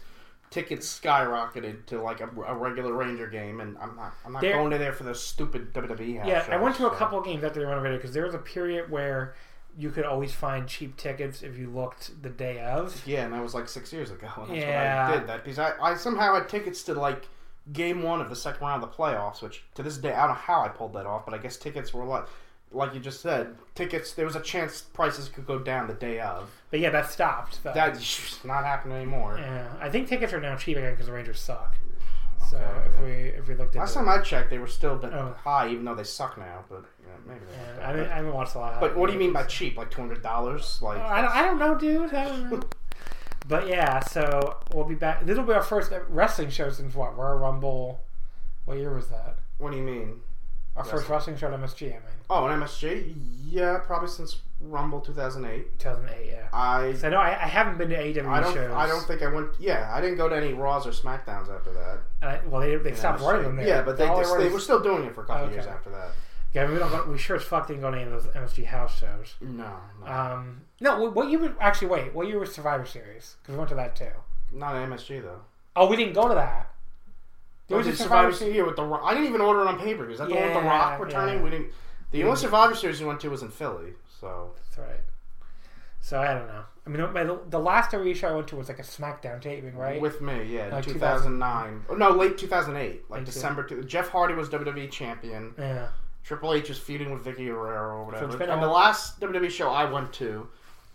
tickets 0.52 1.00
skyrocketed 1.00 1.86
to 1.88 2.00
like 2.02 2.22
a, 2.22 2.30
a 2.46 2.54
regular 2.56 2.94
Ranger 2.94 3.28
game, 3.28 3.60
and 3.62 3.76
I'm 3.80 3.96
not. 3.96 4.14
I'm 4.26 4.34
not 4.34 4.42
There- 4.42 4.54
going 4.54 4.70
to 4.72 4.78
there 4.78 4.94
for 4.94 5.04
those 5.04 5.24
stupid 5.24 5.74
WWE. 5.74 6.20
house 6.20 6.28
Yeah, 6.28 6.46
I 6.52 6.58
went 6.58 6.76
to 6.76 6.86
a 6.88 6.90
so- 6.92 6.96
couple 6.96 7.18
of 7.18 7.26
games 7.26 7.44
after 7.44 7.60
they 7.60 7.66
renovated 7.66 8.00
because 8.00 8.14
there 8.14 8.26
was 8.26 8.36
a 8.36 8.40
period 8.40 8.92
where 8.92 9.34
you 9.78 9.90
could 9.90 10.04
always 10.06 10.34
find 10.34 10.68
cheap 10.68 10.98
tickets 10.98 11.42
if 11.42 11.58
you 11.58 11.70
looked 11.70 12.22
the 12.22 12.30
day 12.30 12.60
of. 12.60 13.02
Yeah, 13.08 13.24
and 13.24 13.34
that 13.34 13.42
was 13.42 13.54
like 13.56 13.70
six 13.70 13.92
years 13.94 14.12
ago. 14.12 14.28
And 14.38 14.50
that's 14.50 14.60
Yeah. 14.60 15.08
what 15.10 15.16
I 15.16 15.20
did 15.20 15.28
that 15.30 15.44
because 15.46 15.60
I, 15.60 15.72
I 15.82 15.96
somehow 15.96 16.36
had 16.36 16.50
tickets 16.50 16.84
to 16.84 16.94
like 16.94 17.28
game 17.72 18.04
one 18.04 18.20
of 18.20 18.30
the 18.30 18.36
second 18.36 18.62
round 18.68 18.84
of 18.84 18.92
the 18.92 18.96
playoffs, 18.96 19.42
which 19.42 19.64
to 19.76 19.84
this 19.84 19.98
day 19.98 20.12
I 20.14 20.28
don't 20.28 20.36
know 20.36 20.42
how 20.42 20.62
I 20.62 20.68
pulled 20.68 20.94
that 20.94 21.06
off, 21.06 21.24
but 21.26 21.34
I 21.34 21.38
guess 21.38 21.56
tickets 21.56 21.94
were 21.94 22.02
a 22.02 22.06
lot. 22.06 22.28
Like 22.74 22.94
you 22.94 23.00
just 23.02 23.22
said, 23.22 23.56
tickets. 23.76 24.14
There 24.14 24.26
was 24.26 24.36
a 24.36 24.42
chance 24.42 24.82
prices 24.82 25.28
could 25.28 25.46
go 25.46 25.60
down 25.60 25.88
the 25.88 25.94
day 25.94 26.20
of. 26.20 26.50
But 26.70 26.80
yeah, 26.80 26.90
that 26.92 27.10
stopped. 27.12 27.62
though. 27.64 27.74
That's 27.74 28.44
not 28.46 28.64
happening 28.64 28.96
anymore. 28.98 29.38
Yeah, 29.40 29.68
I 29.80 29.90
think 29.90 30.08
tickets 30.08 30.32
are 30.34 30.40
now 30.40 30.56
cheap 30.56 30.78
again 30.78 30.92
because 30.92 31.08
the 31.08 31.12
Rangers 31.14 31.40
suck. 31.40 31.76
So 32.50 32.58
Okay, 32.58 32.86
if 32.88 32.94
yeah. 32.96 33.02
we 33.06 33.12
if 33.40 33.48
we 33.48 33.56
looked 33.56 33.76
at 33.76 33.80
Last 33.80 33.94
time 33.94 34.08
I 34.10 34.20
checked, 34.20 34.50
they 34.50 34.58
were 34.58 34.68
still 34.68 34.94
a 34.94 34.98
bit 34.98 35.14
Oh. 35.14 35.36
high, 35.44 35.70
even 35.70 35.86
though 35.86 35.96
they 35.96 36.04
suck 36.04 36.38
now. 36.38 36.64
But 36.70 36.84
yeah, 37.02 37.08
maybe. 37.28 37.42
Yeah, 37.52 37.84
I, 37.84 37.88
haven't, 37.92 38.10
I 38.10 38.16
haven't 38.16 38.34
watched 38.34 38.56
a 38.56 38.60
lot. 38.60 38.74
Of 38.76 38.80
but 38.82 38.96
what 38.98 39.08
do 39.08 39.14
you 39.14 39.20
mean 39.20 39.34
by 39.34 39.44
cheap? 39.44 39.78
Like 39.78 39.92
two 39.92 40.02
hundred 40.02 40.22
dollars? 40.24 40.80
Like 40.82 40.98
Oh, 40.98 41.02
I 41.04 41.22
don't, 41.22 41.32
I 41.36 41.42
don't 41.44 41.60
know, 41.60 41.76
dude. 41.78 42.14
I 42.14 42.26
don't 42.30 42.50
know. 42.52 42.62
but 43.48 43.68
yeah, 43.68 44.00
so 44.00 44.58
we'll 44.74 44.86
be 44.86 44.96
back. 44.96 45.26
This 45.26 45.38
will 45.38 45.46
be 45.46 45.54
our 45.54 45.62
first 45.64 45.92
wrestling 46.10 46.50
show 46.50 46.70
since 46.72 46.96
what? 46.96 47.18
Royal 47.18 47.38
Rumble. 47.38 48.02
What 48.66 48.78
year 48.78 48.94
was 48.94 49.08
that? 49.10 49.38
what 49.58 49.72
do 49.72 49.78
you 49.78 49.84
mean? 49.84 50.22
Our 50.82 50.98
first 50.98 51.10
wrestling 51.10 51.38
show 51.38 51.48
at 51.54 51.60
MSG. 51.60 51.88
I 51.88 51.90
mean, 51.92 52.02
Oh, 52.30 52.46
an 52.48 52.60
MSG? 52.62 53.14
Yeah, 53.50 53.80
probably 53.80 54.08
since 54.08 54.38
Rumble 54.62 55.02
two 55.02 55.14
thousand 55.14 55.46
eight. 55.46 55.78
2008. 55.80 56.28
Yeah. 56.30 56.48
I 56.54 56.94
So 56.94 57.10
no, 57.10 57.18
I, 57.18 57.30
I 57.30 57.48
haven't 57.48 57.78
been 57.78 57.90
to 57.90 57.96
AEW 57.98 58.26
I 58.28 58.40
don't. 58.42 58.54
shows. 58.54 58.72
I 58.72 58.88
don't 58.88 59.04
think 59.06 59.22
I 59.24 59.28
went. 59.28 59.50
Yeah, 59.60 59.90
I 59.94 60.00
didn't 60.02 60.18
go 60.18 60.30
to 60.30 60.36
any 60.36 60.54
Raws 60.54 60.86
or 60.88 60.92
Smackdowns 60.92 61.50
after 61.54 61.74
that. 61.74 62.00
And 62.22 62.30
I, 62.30 62.40
well, 62.48 62.62
they, 62.62 62.76
they 62.78 62.94
stopped 62.96 63.20
MSG. 63.22 63.26
running 63.28 63.44
them 63.44 63.56
there. 63.58 63.68
Yeah, 63.68 63.82
but 63.82 63.98
they 63.98 64.06
just, 64.08 64.32
were 64.32 64.42
they 64.44 64.50
were 64.50 64.60
still 64.60 64.80
doing 64.80 65.06
it 65.06 65.16
for 65.16 65.24
a 65.24 65.26
couple 65.26 65.46
Okay. 65.46 65.54
years 65.56 65.66
after 65.68 65.90
that. 65.90 66.10
Yeah, 66.54 66.70
we 66.70 66.78
don't. 66.78 66.90
Go, 66.92 67.10
we 67.12 67.18
sure 67.18 67.38
as 67.38 67.44
fuck 67.44 67.68
didn't 67.68 67.82
go 67.82 67.90
to 67.92 67.98
any 67.98 68.12
of 68.12 68.24
those 68.24 68.34
MSG 68.34 68.66
house 68.66 69.00
shows. 69.00 69.36
No, 69.42 69.72
no 70.02 70.06
Um, 70.12 70.62
no, 70.80 71.10
what 71.10 71.30
year? 71.30 71.40
was- 71.40 71.52
Actually, 71.60 71.88
wait. 71.88 72.14
What 72.14 72.28
year 72.28 72.40
was 72.40 72.54
Survivor 72.54 72.86
Series? 72.86 73.36
Because 73.42 73.54
we 73.54 73.58
went 73.58 73.70
to 73.70 73.76
that 73.76 73.96
too. 73.96 74.06
not 74.54 74.76
an 74.76 74.90
MSG 74.92 75.22
though. 75.24 75.42
Oh, 75.76 75.88
we 75.88 75.96
didn't 75.96 76.14
go 76.14 76.28
to 76.28 76.36
that. 76.36 76.70
There 77.72 77.78
was 77.80 77.88
a 77.88 77.96
Survivor 77.96 78.32
Survivor 78.32 78.32
Series. 78.34 78.54
Series 78.54 78.68
with 78.68 78.76
the. 78.76 78.84
Rock- 78.84 79.02
I 79.04 79.14
didn't 79.14 79.28
even 79.30 79.42
order 79.42 79.62
it 79.62 79.68
on 79.68 79.80
pay 79.80 79.96
per 79.96 80.04
view. 80.06 80.14
Is 80.14 80.20
that 80.20 80.30
the 80.30 80.36
one 80.36 80.44
with 80.44 80.54
the 80.54 80.62
Rock 80.62 81.00
returning? 81.00 81.36
yeah. 81.38 81.42
We 81.44 81.50
didn't. 81.50 81.68
The 82.12 82.24
only 82.24 82.36
Survivor 82.38 82.76
Series 82.76 83.00
we 83.00 83.08
went 83.08 83.20
to 83.22 83.30
was 83.30 83.42
in 83.42 83.50
Philly. 83.50 83.94
So 84.20 84.52
That's 84.56 84.78
right. 84.78 85.00
So 86.02 86.20
I 86.20 86.34
don't 86.34 86.48
know. 86.48 86.64
I 86.86 86.90
mean, 86.90 87.14
my, 87.14 87.24
the 87.50 87.60
last 87.60 87.92
WWE 87.92 88.16
show 88.16 88.30
I 88.30 88.32
went 88.36 88.48
to 88.48 88.56
was 88.56 88.68
like 88.68 88.80
a 88.80 88.84
SmackDown 88.84 89.40
taping, 89.40 89.76
right? 89.78 90.02
with 90.02 90.20
me, 90.20 90.44
yeah, 90.46 90.68
Like 90.74 90.84
2009. 90.84 91.86
Oh, 91.90 91.94
no, 91.94 92.10
late 92.10 92.40
2008, 92.40 93.10
like 93.10 93.24
December. 93.24 93.64
Two, 93.64 93.84
Jeff 93.84 94.10
Hardy 94.10 94.34
was 94.34 94.50
WWE 94.50 94.90
champion. 94.90 95.54
yeah. 95.60 95.90
Triple 96.24 96.54
H 96.54 96.70
is 96.72 96.78
feuding 96.80 97.12
with 97.12 97.24
Vickie 97.24 97.46
Guerrero 97.48 97.98
or 97.98 98.06
whatever. 98.06 98.26
it's 98.26 98.36
and 98.42 98.52
all- 98.52 98.62
the 98.62 98.68
last 98.68 99.20
WWE 99.20 99.50
show 99.52 99.70
I 99.70 99.86
went 99.86 100.12
to, 100.14 100.48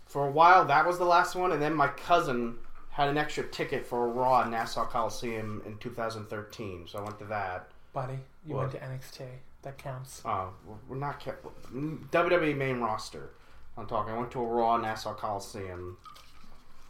for 0.05 0.27
a 0.27 0.31
while, 0.31 0.65
that 0.65 0.85
was 0.85 0.97
the 0.97 1.05
last 1.05 1.35
one. 1.35 1.51
And 1.53 1.61
then 1.61 1.73
my 1.73 1.87
cousin 1.87 2.55
had 2.97 3.09
an 3.09 3.17
extra 3.17 3.43
ticket 3.47 3.85
for 3.85 4.05
a 4.05 4.07
Raw 4.09 4.41
at 4.41 4.49
Nassau 4.49 4.83
Coliseum 4.85 5.61
in 5.67 5.77
2013, 5.77 6.87
so 6.87 6.97
I 6.97 7.01
went 7.03 7.19
to 7.19 7.25
that. 7.25 7.69
Buddy, 7.93 8.17
you 8.43 8.55
What? 8.55 8.61
went 8.61 8.71
to 8.71 8.79
NXT. 8.79 9.27
That 9.61 9.77
counts. 9.77 10.23
Oh, 10.25 10.49
we're 10.87 10.97
not 10.97 11.19
kept, 11.19 11.45
WWE 11.71 12.55
main 12.57 12.79
roster. 12.79 13.29
I'm 13.77 13.85
talking. 13.85 14.13
I 14.13 14.17
went 14.17 14.31
to 14.31 14.39
a 14.41 14.45
Raw 14.45 14.77
Nassau 14.77 15.13
Coliseum. 15.13 15.97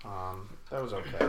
Um, 0.06 0.50
that 0.72 0.82
was 0.82 0.94
okay. 0.94 1.28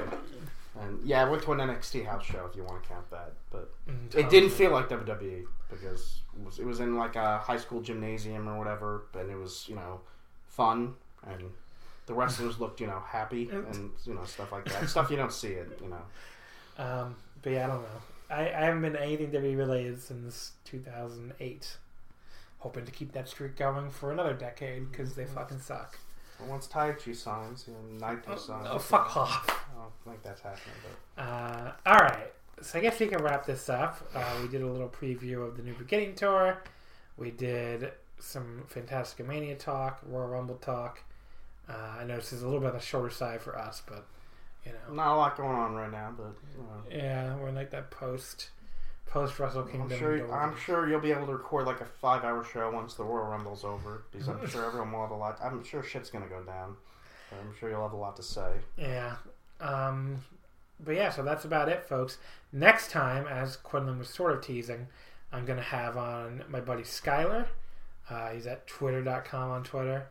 And 0.80 1.04
yeah, 1.04 1.24
I 1.26 1.28
went 1.28 1.42
to 1.42 1.52
an 1.52 1.58
NXT 1.58 2.06
house 2.06 2.24
show 2.24 2.46
if 2.48 2.54
you 2.54 2.62
want 2.62 2.80
to 2.84 2.88
count 2.88 3.10
that, 3.10 3.32
but 3.50 3.72
Mm, 3.88 4.14
it 4.14 4.30
didn't 4.30 4.50
feel 4.50 4.70
like 4.70 4.88
WWE 4.88 5.44
because 5.70 6.20
it 6.38 6.44
was, 6.44 6.58
it 6.60 6.66
was 6.66 6.78
in 6.78 6.96
like 6.96 7.16
a 7.16 7.38
high 7.38 7.56
school 7.56 7.80
gymnasium 7.80 8.46
or 8.48 8.56
whatever, 8.58 9.06
and 9.18 9.28
it 9.30 9.36
was 9.36 9.66
you 9.68 9.74
know 9.74 10.00
fun 10.46 10.94
and 11.26 11.42
the 12.08 12.14
wrestlers 12.14 12.58
looked 12.58 12.80
you 12.80 12.86
know 12.88 13.00
happy 13.06 13.48
and 13.50 13.90
you 14.04 14.14
know 14.14 14.24
stuff 14.24 14.50
like 14.50 14.64
that. 14.64 14.88
stuff 14.88 15.10
you 15.10 15.16
don't 15.16 15.32
see 15.32 15.48
it, 15.52 15.78
you 15.82 15.88
know. 15.88 16.02
Um, 16.80 17.16
but 17.42 17.50
yeah, 17.54 17.64
I 17.64 17.66
don't 17.66 17.82
know. 17.82 18.00
I, 18.30 18.40
I 18.52 18.64
haven't 18.66 18.82
been 18.82 18.92
to 18.92 19.02
anything 19.02 19.32
WWE 19.32 19.58
related 19.58 20.00
since 20.00 20.52
2008. 20.64 21.76
Hoping 22.60 22.84
to 22.84 22.92
keep 22.92 23.10
that 23.14 23.28
streak 23.28 23.56
going 23.56 23.90
for 23.90 24.12
another 24.12 24.32
decade 24.32 24.88
because 24.88 25.16
they 25.16 25.24
fucking 25.24 25.58
suck. 25.58 25.98
But 26.38 26.46
once 26.48 26.68
Taichi 26.68 27.16
signs, 27.16 27.64
you 27.66 27.74
know, 27.74 28.06
Naito 28.06 28.38
signs. 28.38 28.68
Oh, 28.70 28.78
fuck 28.78 29.16
off. 29.16 29.66
I 29.76 29.80
don't 29.80 29.92
think 30.04 30.22
that's 30.22 30.40
happening, 30.40 30.76
but 31.16 31.22
Uh, 31.24 31.72
all 31.84 31.96
right. 31.98 32.32
So 32.62 32.78
I 32.78 32.82
guess 32.82 33.00
we 33.00 33.08
can 33.08 33.24
wrap 33.24 33.44
this 33.44 33.68
up. 33.68 34.08
Uh, 34.14 34.24
we 34.40 34.46
did 34.46 34.62
a 34.62 34.66
little 34.68 34.88
preview 34.88 35.44
of 35.48 35.56
the 35.56 35.64
New 35.64 35.74
Beginning 35.74 36.14
tour. 36.14 36.62
We 37.16 37.32
did 37.32 37.90
some 38.20 38.62
Fantasticamania 38.72 39.58
talk, 39.58 39.98
Royal 40.06 40.28
Rumble 40.28 40.56
talk. 40.58 41.02
Uh, 41.68 41.98
I 42.00 42.04
know 42.04 42.16
this 42.16 42.32
is 42.32 42.42
a 42.42 42.46
little 42.46 42.60
bit 42.60 42.68
on 42.68 42.74
the 42.74 42.80
shorter 42.80 43.10
side 43.10 43.42
for 43.42 43.58
us, 43.58 43.82
but 43.86 44.06
you 44.64 44.72
know, 44.72 44.94
not 44.94 45.14
a 45.14 45.16
lot 45.16 45.36
going 45.36 45.56
on 45.56 45.74
right 45.74 45.90
now. 45.90 46.12
But 46.16 46.34
you 46.56 46.62
know. 46.62 47.04
yeah, 47.04 47.36
we're 47.36 47.48
in 47.48 47.54
like 47.54 47.70
that 47.70 47.90
post 47.90 48.50
post 49.06 49.38
Wrestle 49.38 49.64
Kingdom. 49.64 49.92
I'm 49.92 49.98
sure. 49.98 50.34
I'm 50.34 50.56
sure 50.56 50.88
you'll 50.88 51.00
be 51.00 51.12
able 51.12 51.26
to 51.26 51.32
record 51.32 51.66
like 51.66 51.80
a 51.80 51.86
five-hour 51.86 52.44
show 52.44 52.70
once 52.70 52.94
the 52.94 53.04
Royal 53.04 53.26
Rumble's 53.26 53.64
over, 53.64 54.04
because 54.10 54.28
I'm 54.28 54.48
sure 54.48 54.64
everyone 54.64 54.92
will 54.92 55.02
have 55.02 55.10
a 55.10 55.16
lot. 55.16 55.38
I'm 55.42 55.62
sure 55.64 55.82
shit's 55.82 56.10
gonna 56.10 56.28
go 56.28 56.42
down. 56.42 56.76
I'm 57.32 57.54
sure 57.58 57.70
you'll 57.70 57.82
have 57.82 57.92
a 57.92 57.96
lot 57.96 58.16
to 58.16 58.22
say. 58.22 58.52
Yeah. 58.76 59.16
Um, 59.60 60.22
but 60.80 60.94
yeah, 60.94 61.10
so 61.10 61.22
that's 61.22 61.44
about 61.44 61.68
it, 61.68 61.84
folks. 61.84 62.18
Next 62.52 62.90
time, 62.90 63.26
as 63.26 63.56
Quinlan 63.56 63.98
was 63.98 64.08
sort 64.08 64.32
of 64.32 64.40
teasing, 64.40 64.86
I'm 65.32 65.44
going 65.44 65.58
to 65.58 65.64
have 65.64 65.96
on 65.96 66.44
my 66.48 66.60
buddy 66.60 66.82
Skyler. 66.82 67.46
Uh, 68.08 68.30
he's 68.30 68.46
at 68.46 68.66
twitter.com 68.66 69.50
on 69.50 69.64
Twitter. 69.64 70.08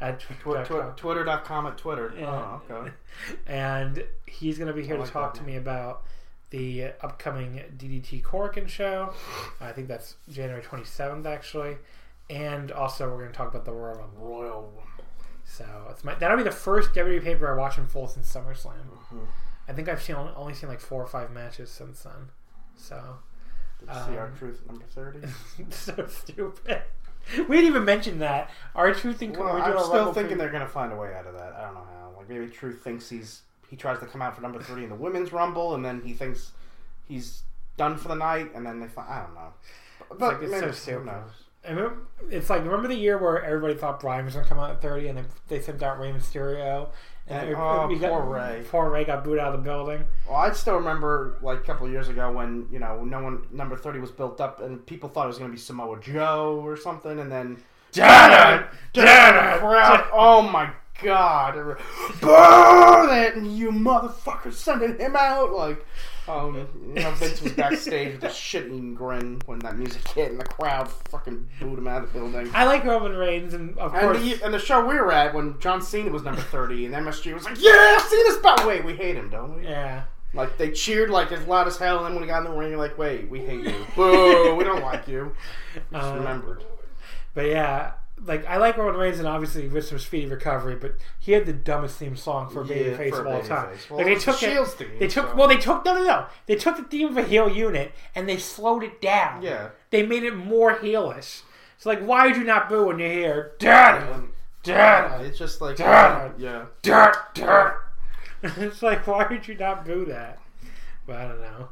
At 0.00 0.20
Twi- 0.20 0.36
twitter.com. 0.40 0.64
twi- 0.66 0.92
Twitter.com 0.96 1.66
at 1.66 1.78
Twitter. 1.78 2.12
Yeah. 2.18 2.26
Oh, 2.70 2.74
okay. 2.74 2.90
and 3.46 4.04
he's 4.26 4.58
going 4.58 4.68
to 4.68 4.74
be 4.74 4.84
here 4.84 5.00
I 5.00 5.04
to 5.04 5.10
talk 5.10 5.34
to 5.34 5.42
me 5.42 5.56
about 5.56 6.02
the 6.50 6.86
upcoming 7.00 7.62
DDT 7.76 8.22
Corkin 8.22 8.66
show. 8.66 9.12
I 9.60 9.72
think 9.72 9.88
that's 9.88 10.16
January 10.28 10.62
27th, 10.62 11.24
actually. 11.26 11.76
And 12.28 12.70
also, 12.72 13.08
we're 13.10 13.18
going 13.20 13.30
to 13.32 13.36
talk 13.36 13.48
about 13.48 13.64
the 13.64 13.72
Royal 13.72 13.96
Rumble. 13.98 14.26
Royal 14.26 14.62
Rumble. 14.62 14.82
So 15.44 15.64
it's 15.90 16.04
my, 16.04 16.14
that'll 16.14 16.36
be 16.36 16.42
the 16.44 16.50
first 16.50 16.92
WWE 16.92 17.22
paper 17.22 17.52
I 17.52 17.56
watch 17.56 17.76
in 17.78 17.86
full 17.86 18.06
since 18.08 18.32
SummerSlam. 18.32 18.74
Mhm. 19.12 19.26
I 19.68 19.72
think 19.72 19.88
I've 19.88 20.02
seen 20.02 20.16
only 20.16 20.54
seen 20.54 20.68
like 20.68 20.80
four 20.80 21.02
or 21.02 21.06
five 21.06 21.30
matches 21.32 21.70
since 21.70 22.02
then. 22.02 22.30
So 22.76 23.18
Did 23.80 23.88
you 23.88 23.94
see 23.94 24.16
our 24.18 24.26
Um, 24.26 24.36
truth 24.36 24.60
number 24.66 24.84
thirty? 24.86 25.20
so 25.70 26.06
stupid. 26.08 26.82
We 27.48 27.56
didn't 27.56 27.66
even 27.70 27.84
mention 27.84 28.18
that. 28.20 28.50
R-Truth 28.74 29.22
and 29.22 29.36
Well, 29.36 29.54
we're 29.54 29.60
I'm 29.60 29.78
still 29.84 30.12
thinking 30.12 30.36
pre- 30.36 30.38
they're 30.44 30.52
gonna 30.52 30.66
find 30.66 30.92
a 30.92 30.96
way 30.96 31.14
out 31.14 31.26
of 31.26 31.34
that. 31.34 31.54
I 31.54 31.62
don't 31.66 31.74
know 31.74 31.86
how. 31.92 32.12
Like 32.16 32.28
maybe 32.28 32.48
Truth 32.48 32.82
thinks 32.82 33.08
he's 33.08 33.42
he 33.68 33.76
tries 33.76 33.98
to 34.00 34.06
come 34.06 34.20
out 34.22 34.34
for 34.34 34.42
number 34.42 34.60
thirty 34.60 34.82
in 34.84 34.88
the 34.90 34.96
women's 34.96 35.32
rumble, 35.32 35.74
and 35.74 35.84
then 35.84 36.00
he 36.04 36.12
thinks 36.12 36.52
he's 37.06 37.42
done 37.76 37.96
for 37.96 38.08
the 38.08 38.14
night, 38.16 38.50
and 38.54 38.66
then 38.66 38.80
they 38.80 38.88
find 38.88 39.08
I 39.08 39.22
don't 39.22 39.34
know. 39.34 39.52
But, 40.08 40.20
like, 40.20 40.42
it's 40.42 40.50
maybe- 40.50 40.60
so 40.60 40.66
who 40.66 40.72
stupid. 40.72 41.06
knows? 41.06 41.30
I 41.62 41.68
remember, 41.72 41.98
it's 42.30 42.48
like 42.48 42.64
remember 42.64 42.88
the 42.88 42.96
year 42.96 43.18
where 43.18 43.44
everybody 43.44 43.74
thought 43.74 44.00
Bryan 44.00 44.24
was 44.24 44.34
gonna 44.34 44.46
come 44.48 44.58
out 44.58 44.70
at 44.70 44.80
thirty, 44.80 45.08
and 45.08 45.18
they, 45.18 45.24
they 45.48 45.60
sent 45.60 45.82
out 45.82 46.00
Rey 46.00 46.10
Mysterio, 46.10 46.88
And- 47.30 47.54
oh, 47.56 47.86
we 47.88 47.96
got- 47.96 48.10
poor 48.10 48.22
Rey. 48.24 48.64
Poor 48.70 48.90
Rey 48.90 49.04
got 49.04 49.22
booed 49.24 49.38
out 49.38 49.54
of 49.54 49.62
the 49.62 49.64
building. 49.68 50.04
Well, 50.28 50.36
I 50.38 50.52
still 50.52 50.74
remember 50.74 51.38
like 51.42 51.58
a 51.58 51.62
couple 51.62 51.86
of 51.86 51.92
years 51.92 52.08
ago 52.08 52.30
when 52.32 52.66
you 52.70 52.78
know 52.80 53.04
no 53.04 53.22
one 53.22 53.46
number 53.52 53.76
thirty 53.76 54.00
was 54.00 54.10
built 54.10 54.40
up, 54.40 54.60
and 54.60 54.84
people 54.84 55.08
thought 55.08 55.24
it 55.24 55.28
was 55.28 55.38
gonna 55.38 55.50
be 55.52 55.56
Samoa 55.58 55.98
Joe 56.00 56.60
or 56.64 56.76
something, 56.76 57.18
and 57.20 57.30
then! 57.30 57.62
Damn 57.92 58.60
it! 58.60 58.66
Crowd. 58.94 60.08
Oh 60.12 60.42
my 60.42 60.70
god! 61.02 61.54
Burn 62.20 63.10
it, 63.10 63.36
you 63.50 63.70
motherfucker! 63.70 64.52
Sending 64.52 64.98
him 64.98 65.16
out 65.16 65.52
like, 65.52 65.84
um, 66.28 66.68
you 66.94 67.02
know, 67.02 67.10
Vince 67.12 67.42
was 67.42 67.52
backstage 67.52 68.12
with 68.14 68.24
a 68.24 68.30
shit-eating 68.32 68.94
grin 68.94 69.40
when 69.46 69.58
that 69.60 69.76
music 69.76 70.06
hit, 70.08 70.30
and 70.30 70.40
the 70.40 70.44
crowd 70.44 70.88
fucking 71.10 71.48
booed 71.60 71.78
him 71.78 71.86
out 71.88 72.04
of 72.04 72.12
the 72.12 72.18
building. 72.18 72.50
I 72.54 72.64
like 72.64 72.84
Roman 72.84 73.16
Reigns, 73.16 73.54
and 73.54 73.76
of 73.78 73.92
And 73.94 74.02
course, 74.02 74.18
the, 74.20 74.42
and 74.44 74.54
the 74.54 74.58
show 74.58 74.84
we 74.86 74.94
were 74.94 75.12
at 75.12 75.34
when 75.34 75.58
John 75.60 75.82
Cena 75.82 76.10
was 76.10 76.22
number 76.22 76.40
thirty, 76.42 76.86
and 76.86 76.94
MSG 76.94 77.32
was 77.34 77.44
like, 77.44 77.56
"Yeah, 77.60 77.98
Cena's 77.98 78.38
back." 78.38 78.64
Wait, 78.66 78.84
we 78.84 78.94
hate 78.94 79.16
him, 79.16 79.30
don't 79.30 79.56
we? 79.56 79.64
yeah. 79.64 80.04
Like 80.32 80.56
they 80.58 80.70
cheered 80.70 81.10
like 81.10 81.32
as 81.32 81.44
loud 81.48 81.66
as 81.66 81.76
hell, 81.76 81.96
and 81.98 82.06
then 82.06 82.14
when 82.14 82.22
he 82.22 82.28
got 82.28 82.44
in 82.46 82.52
the 82.52 82.56
ring, 82.56 82.70
you're 82.70 82.78
like, 82.78 82.96
"Wait, 82.96 83.28
we 83.28 83.40
hate 83.40 83.64
you. 83.64 83.84
Boo, 83.96 84.54
we 84.54 84.62
don't 84.62 84.82
like 84.82 85.08
you." 85.08 85.32
Just 85.74 85.86
Uh, 85.92 86.14
remembered. 86.16 86.62
But 87.34 87.46
yeah, 87.46 87.92
like 88.24 88.46
I 88.46 88.56
like 88.58 88.76
Roman 88.76 89.00
Reigns, 89.00 89.18
and 89.18 89.26
obviously 89.28 89.68
with 89.68 89.86
some 89.86 89.98
speedy 89.98 90.26
recovery. 90.26 90.76
But 90.76 90.94
he 91.18 91.32
had 91.32 91.46
the 91.46 91.52
dumbest 91.52 91.96
theme 91.96 92.16
song 92.16 92.50
for 92.50 92.62
a 92.62 92.66
Yeah, 92.66 92.74
babyface 92.96 93.18
of 93.18 93.26
all 93.26 93.42
time. 93.42 93.70
Well, 93.88 93.98
like 93.98 94.06
they 94.06 94.12
it's 94.12 94.24
the 94.24 94.32
took 94.32 94.42
it, 94.42 94.66
theme, 94.68 94.88
they 94.98 95.08
took 95.08 95.28
so- 95.30 95.34
well, 95.36 95.48
they 95.48 95.56
took 95.56 95.84
no, 95.84 95.94
no, 95.94 96.04
no. 96.04 96.26
They 96.46 96.56
took 96.56 96.76
the 96.76 96.82
theme 96.84 97.08
of 97.08 97.16
a 97.16 97.22
heel 97.24 97.48
unit 97.48 97.92
and 98.14 98.28
they 98.28 98.36
slowed 98.38 98.82
it 98.84 99.00
down. 99.00 99.42
Yeah. 99.42 99.70
they 99.90 100.04
made 100.04 100.22
it 100.24 100.34
more 100.36 100.76
heelish. 100.76 101.42
So 101.78 101.88
like, 101.88 102.00
why 102.04 102.26
would 102.26 102.36
you 102.36 102.44
not 102.44 102.68
boo 102.68 102.86
when 102.86 102.98
you 102.98 103.08
hear 103.08 103.52
"Dad, 103.58 104.06
Dad, 104.62 105.22
It's 105.22 105.38
just 105.38 105.60
like 105.62 105.80
it. 105.80 105.82
yeah. 106.38 106.66
Dad, 106.82 107.14
Dad"? 107.34 107.72
it's 108.42 108.82
like, 108.82 109.06
why 109.06 109.26
would 109.30 109.48
you 109.48 109.54
not 109.54 109.84
boo 109.86 110.04
that? 110.06 110.38
But 111.06 111.16
I 111.16 111.28
don't 111.28 111.40
know. 111.40 111.68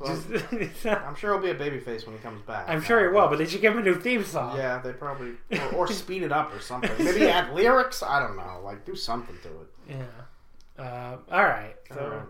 Well, 0.00 0.16
Just, 0.16 0.52
it's 0.52 0.84
not- 0.86 1.02
I'm 1.02 1.14
sure 1.14 1.32
he'll 1.34 1.42
be 1.42 1.50
a 1.50 1.70
babyface 1.70 2.06
when 2.06 2.16
he 2.16 2.22
comes 2.22 2.40
back. 2.42 2.64
I'm 2.68 2.80
sure 2.82 3.00
he 3.02 3.14
will, 3.14 3.28
but 3.28 3.38
they 3.38 3.46
should 3.46 3.60
give 3.60 3.74
him 3.74 3.80
a 3.80 3.82
new 3.84 3.94
theme 4.00 4.24
song. 4.24 4.56
Yeah, 4.56 4.78
they 4.80 4.92
probably 4.94 5.32
or, 5.52 5.74
or 5.74 5.86
speed 5.92 6.22
it 6.22 6.32
up 6.32 6.54
or 6.54 6.60
something. 6.60 6.90
Maybe 7.04 7.28
add 7.28 7.52
lyrics. 7.54 8.02
I 8.02 8.18
don't 8.18 8.36
know. 8.36 8.60
Like 8.64 8.84
do 8.86 8.94
something 8.96 9.36
to 9.42 9.48
it. 9.48 9.68
Yeah. 10.78 10.82
Uh, 10.84 11.18
all 11.30 11.44
right. 11.44 11.74
So 11.92 12.00
All 12.00 12.08
right. 12.10 12.22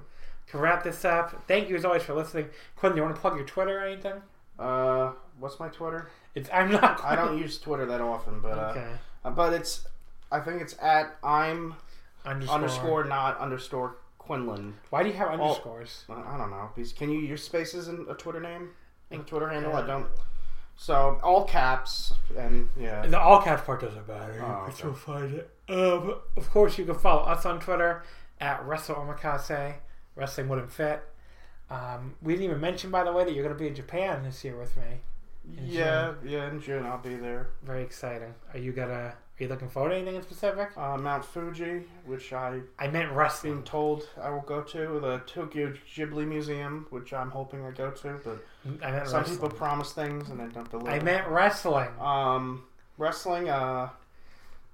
to 0.48 0.58
wrap 0.58 0.82
this 0.82 1.04
up, 1.04 1.44
thank 1.46 1.68
you 1.68 1.76
as 1.76 1.84
always 1.84 2.02
for 2.02 2.14
listening. 2.14 2.48
Quinn, 2.76 2.96
you 2.96 3.02
want 3.02 3.14
to 3.14 3.20
plug 3.20 3.36
your 3.36 3.46
Twitter 3.46 3.78
or 3.78 3.84
anything? 3.84 4.14
Uh, 4.58 5.12
what's 5.38 5.60
my 5.60 5.68
Twitter? 5.68 6.08
It's 6.34 6.50
I'm 6.52 6.72
not. 6.72 7.00
I 7.04 7.14
don't 7.14 7.38
use 7.38 7.58
Twitter 7.58 7.86
that 7.86 8.00
often, 8.00 8.40
but 8.40 8.58
uh, 8.58 8.62
Okay. 8.72 8.86
uh, 9.24 9.30
but 9.30 9.52
it's 9.52 9.86
I 10.32 10.40
think 10.40 10.60
it's 10.60 10.74
at 10.82 11.16
I'm 11.22 11.74
Underscore. 12.26 12.54
underscore 12.54 13.04
not 13.04 13.38
underscore 13.38 13.96
Quinlan. 14.30 14.74
Why 14.90 15.02
do 15.02 15.08
you 15.08 15.16
have 15.16 15.28
underscores? 15.30 16.04
I 16.08 16.12
I 16.34 16.38
don't 16.38 16.50
know. 16.50 16.70
Because 16.74 16.92
can 16.92 17.10
you 17.10 17.18
use 17.18 17.42
spaces 17.42 17.88
in 17.88 18.06
a 18.08 18.14
Twitter 18.14 18.40
name? 18.40 18.70
In 19.10 19.20
a 19.20 19.24
Twitter 19.24 19.48
handle? 19.48 19.74
I 19.74 19.84
don't. 19.84 20.06
So 20.76 21.18
all 21.24 21.44
caps 21.44 22.14
and 22.38 22.68
yeah. 22.78 23.04
The 23.06 23.18
all 23.18 23.42
caps 23.42 23.62
part 23.64 23.80
doesn't 23.80 24.06
matter. 24.06 24.34
You 24.34 24.40
Oh, 24.40 24.44
can 24.44 24.64
okay. 24.68 24.72
still 24.72 24.94
find 24.94 25.34
it. 25.34 25.50
Um, 25.68 26.14
of 26.36 26.48
course, 26.50 26.78
you 26.78 26.84
can 26.84 26.94
follow 26.94 27.22
us 27.22 27.44
on 27.44 27.58
Twitter 27.58 28.04
at 28.40 28.64
Wrestle 28.64 28.94
Omakase, 28.94 29.74
Wrestling 30.14 30.48
Wouldn't 30.48 30.70
Fit. 30.72 31.02
Um, 31.68 32.14
we 32.22 32.32
didn't 32.34 32.44
even 32.44 32.60
mention, 32.60 32.90
by 32.90 33.02
the 33.04 33.12
way, 33.12 33.24
that 33.24 33.32
you're 33.34 33.44
going 33.44 33.54
to 33.56 33.58
be 33.60 33.68
in 33.68 33.74
Japan 33.74 34.22
this 34.22 34.42
year 34.44 34.56
with 34.56 34.76
me. 34.76 35.00
in 35.58 35.66
Yeah, 35.66 36.14
yeah. 36.24 36.48
In 36.48 36.60
June 36.60 36.86
I'll 36.86 36.98
be 36.98 37.16
there. 37.16 37.48
Very 37.64 37.82
exciting. 37.82 38.34
Are 38.54 38.58
you 38.60 38.70
gonna? 38.72 39.14
Are 39.40 39.44
you 39.44 39.48
looking 39.48 39.70
forward 39.70 39.90
to 39.90 39.94
anything 39.96 40.16
in 40.16 40.22
specific? 40.22 40.68
Uh, 40.76 40.98
Mount 40.98 41.24
Fuji, 41.24 41.84
which 42.04 42.30
I 42.34 42.60
I 42.78 42.88
meant 42.88 43.08
been 43.08 43.14
wrestling. 43.16 43.62
told 43.62 44.06
I 44.20 44.28
will 44.28 44.42
go 44.42 44.60
to 44.60 45.00
the 45.00 45.22
Tokyo 45.26 45.72
Ghibli 45.96 46.26
Museum, 46.26 46.86
which 46.90 47.14
I'm 47.14 47.30
hoping 47.30 47.64
I 47.64 47.70
go 47.70 47.90
to, 47.90 48.20
but 48.22 48.44
I 48.84 48.90
meant 48.90 49.08
some 49.08 49.20
wrestling. 49.20 49.38
people 49.38 49.48
promise 49.48 49.92
things 49.92 50.28
and 50.28 50.38
they 50.38 50.52
don't 50.52 50.70
deliver. 50.70 50.90
I 50.90 51.00
meant 51.00 51.26
wrestling. 51.28 51.88
um, 51.98 52.64
wrestling, 52.98 53.48
uh, 53.48 53.88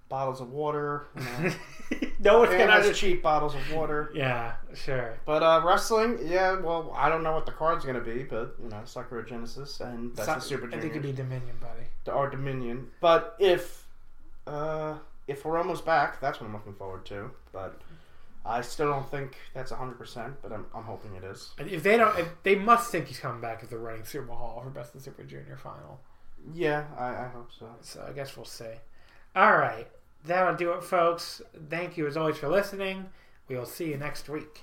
bottles 0.09 0.41
of 0.41 0.51
water, 0.53 1.07
you 1.17 1.23
know, 1.23 1.53
no 2.19 2.39
one's 2.41 2.51
gonna. 2.51 2.73
has 2.73 2.99
cheap 2.99 3.23
bottles 3.23 3.55
of 3.55 3.73
water. 3.73 4.11
Yeah, 4.15 4.55
sure. 4.75 5.15
But 5.25 5.45
uh, 5.45 5.63
wrestling, 5.65 6.19
yeah, 6.25 6.59
well, 6.59 6.93
I 6.97 7.09
don't 7.09 7.23
know 7.23 7.33
what 7.35 7.47
the 7.47 7.53
card's 7.53 7.85
gonna 7.85 8.01
be, 8.01 8.25
but 8.25 8.57
you 8.61 8.69
know, 8.69 8.81
Sakura 8.85 9.25
Genesis 9.25 9.79
and 9.79 10.15
that's 10.17 10.35
the 10.35 10.41
Super 10.41 10.67
I 10.75 10.81
think 10.81 10.91
it'd 10.93 11.03
be 11.03 11.13
Dominion, 11.13 11.57
buddy. 11.61 11.87
our 12.11 12.29
Dominion. 12.29 12.89
But 13.01 13.37
if, 13.39 13.86
uh, 14.47 14.95
if 15.29 15.43
Hiromu's 15.43 15.81
back, 15.81 16.21
that's 16.21 16.41
what 16.41 16.47
I'm 16.47 16.53
looking 16.53 16.75
forward 16.75 17.05
to. 17.07 17.31
But 17.53 17.81
I 18.45 18.61
still 18.61 18.91
don't 18.91 19.11
think 19.11 19.37
that's 19.55 19.71
100, 19.71 19.99
percent 19.99 20.35
but 20.43 20.53
I'm, 20.53 20.67
I'm 20.75 20.85
hoping 20.85 21.15
it 21.17 21.25
is. 21.25 21.51
And 21.59 21.69
If 21.69 21.83
they 21.83 21.97
don't, 21.97 22.17
if 22.19 22.29
they 22.43 22.55
must 22.55 22.91
think 22.91 23.07
he's 23.09 23.19
coming 23.19 23.41
back 23.41 23.63
if 23.63 23.71
they're 23.71 23.79
running 23.79 24.03
Sumo 24.03 24.29
Hall 24.29 24.61
for 24.63 24.71
Best 24.71 24.95
of 24.95 25.03
Super 25.03 25.25
Junior 25.25 25.57
final. 25.57 26.01
Yeah, 26.55 26.85
I, 26.97 27.25
I 27.25 27.29
hope 27.29 27.51
so. 27.59 27.67
So 27.81 28.07
I 28.09 28.13
guess 28.13 28.37
we'll 28.37 28.47
see. 28.47 28.71
All 29.35 29.57
right, 29.57 29.89
that'll 30.25 30.55
do 30.55 30.73
it, 30.73 30.85
folks. 30.85 31.43
Thank 31.69 31.97
you 31.97 32.07
as 32.07 32.17
always 32.17 32.37
for 32.37 32.49
listening. 32.49 33.07
We 33.49 33.57
will 33.57 33.67
see 33.67 33.91
you 33.91 33.97
next 33.97 34.29
week. 34.29 34.63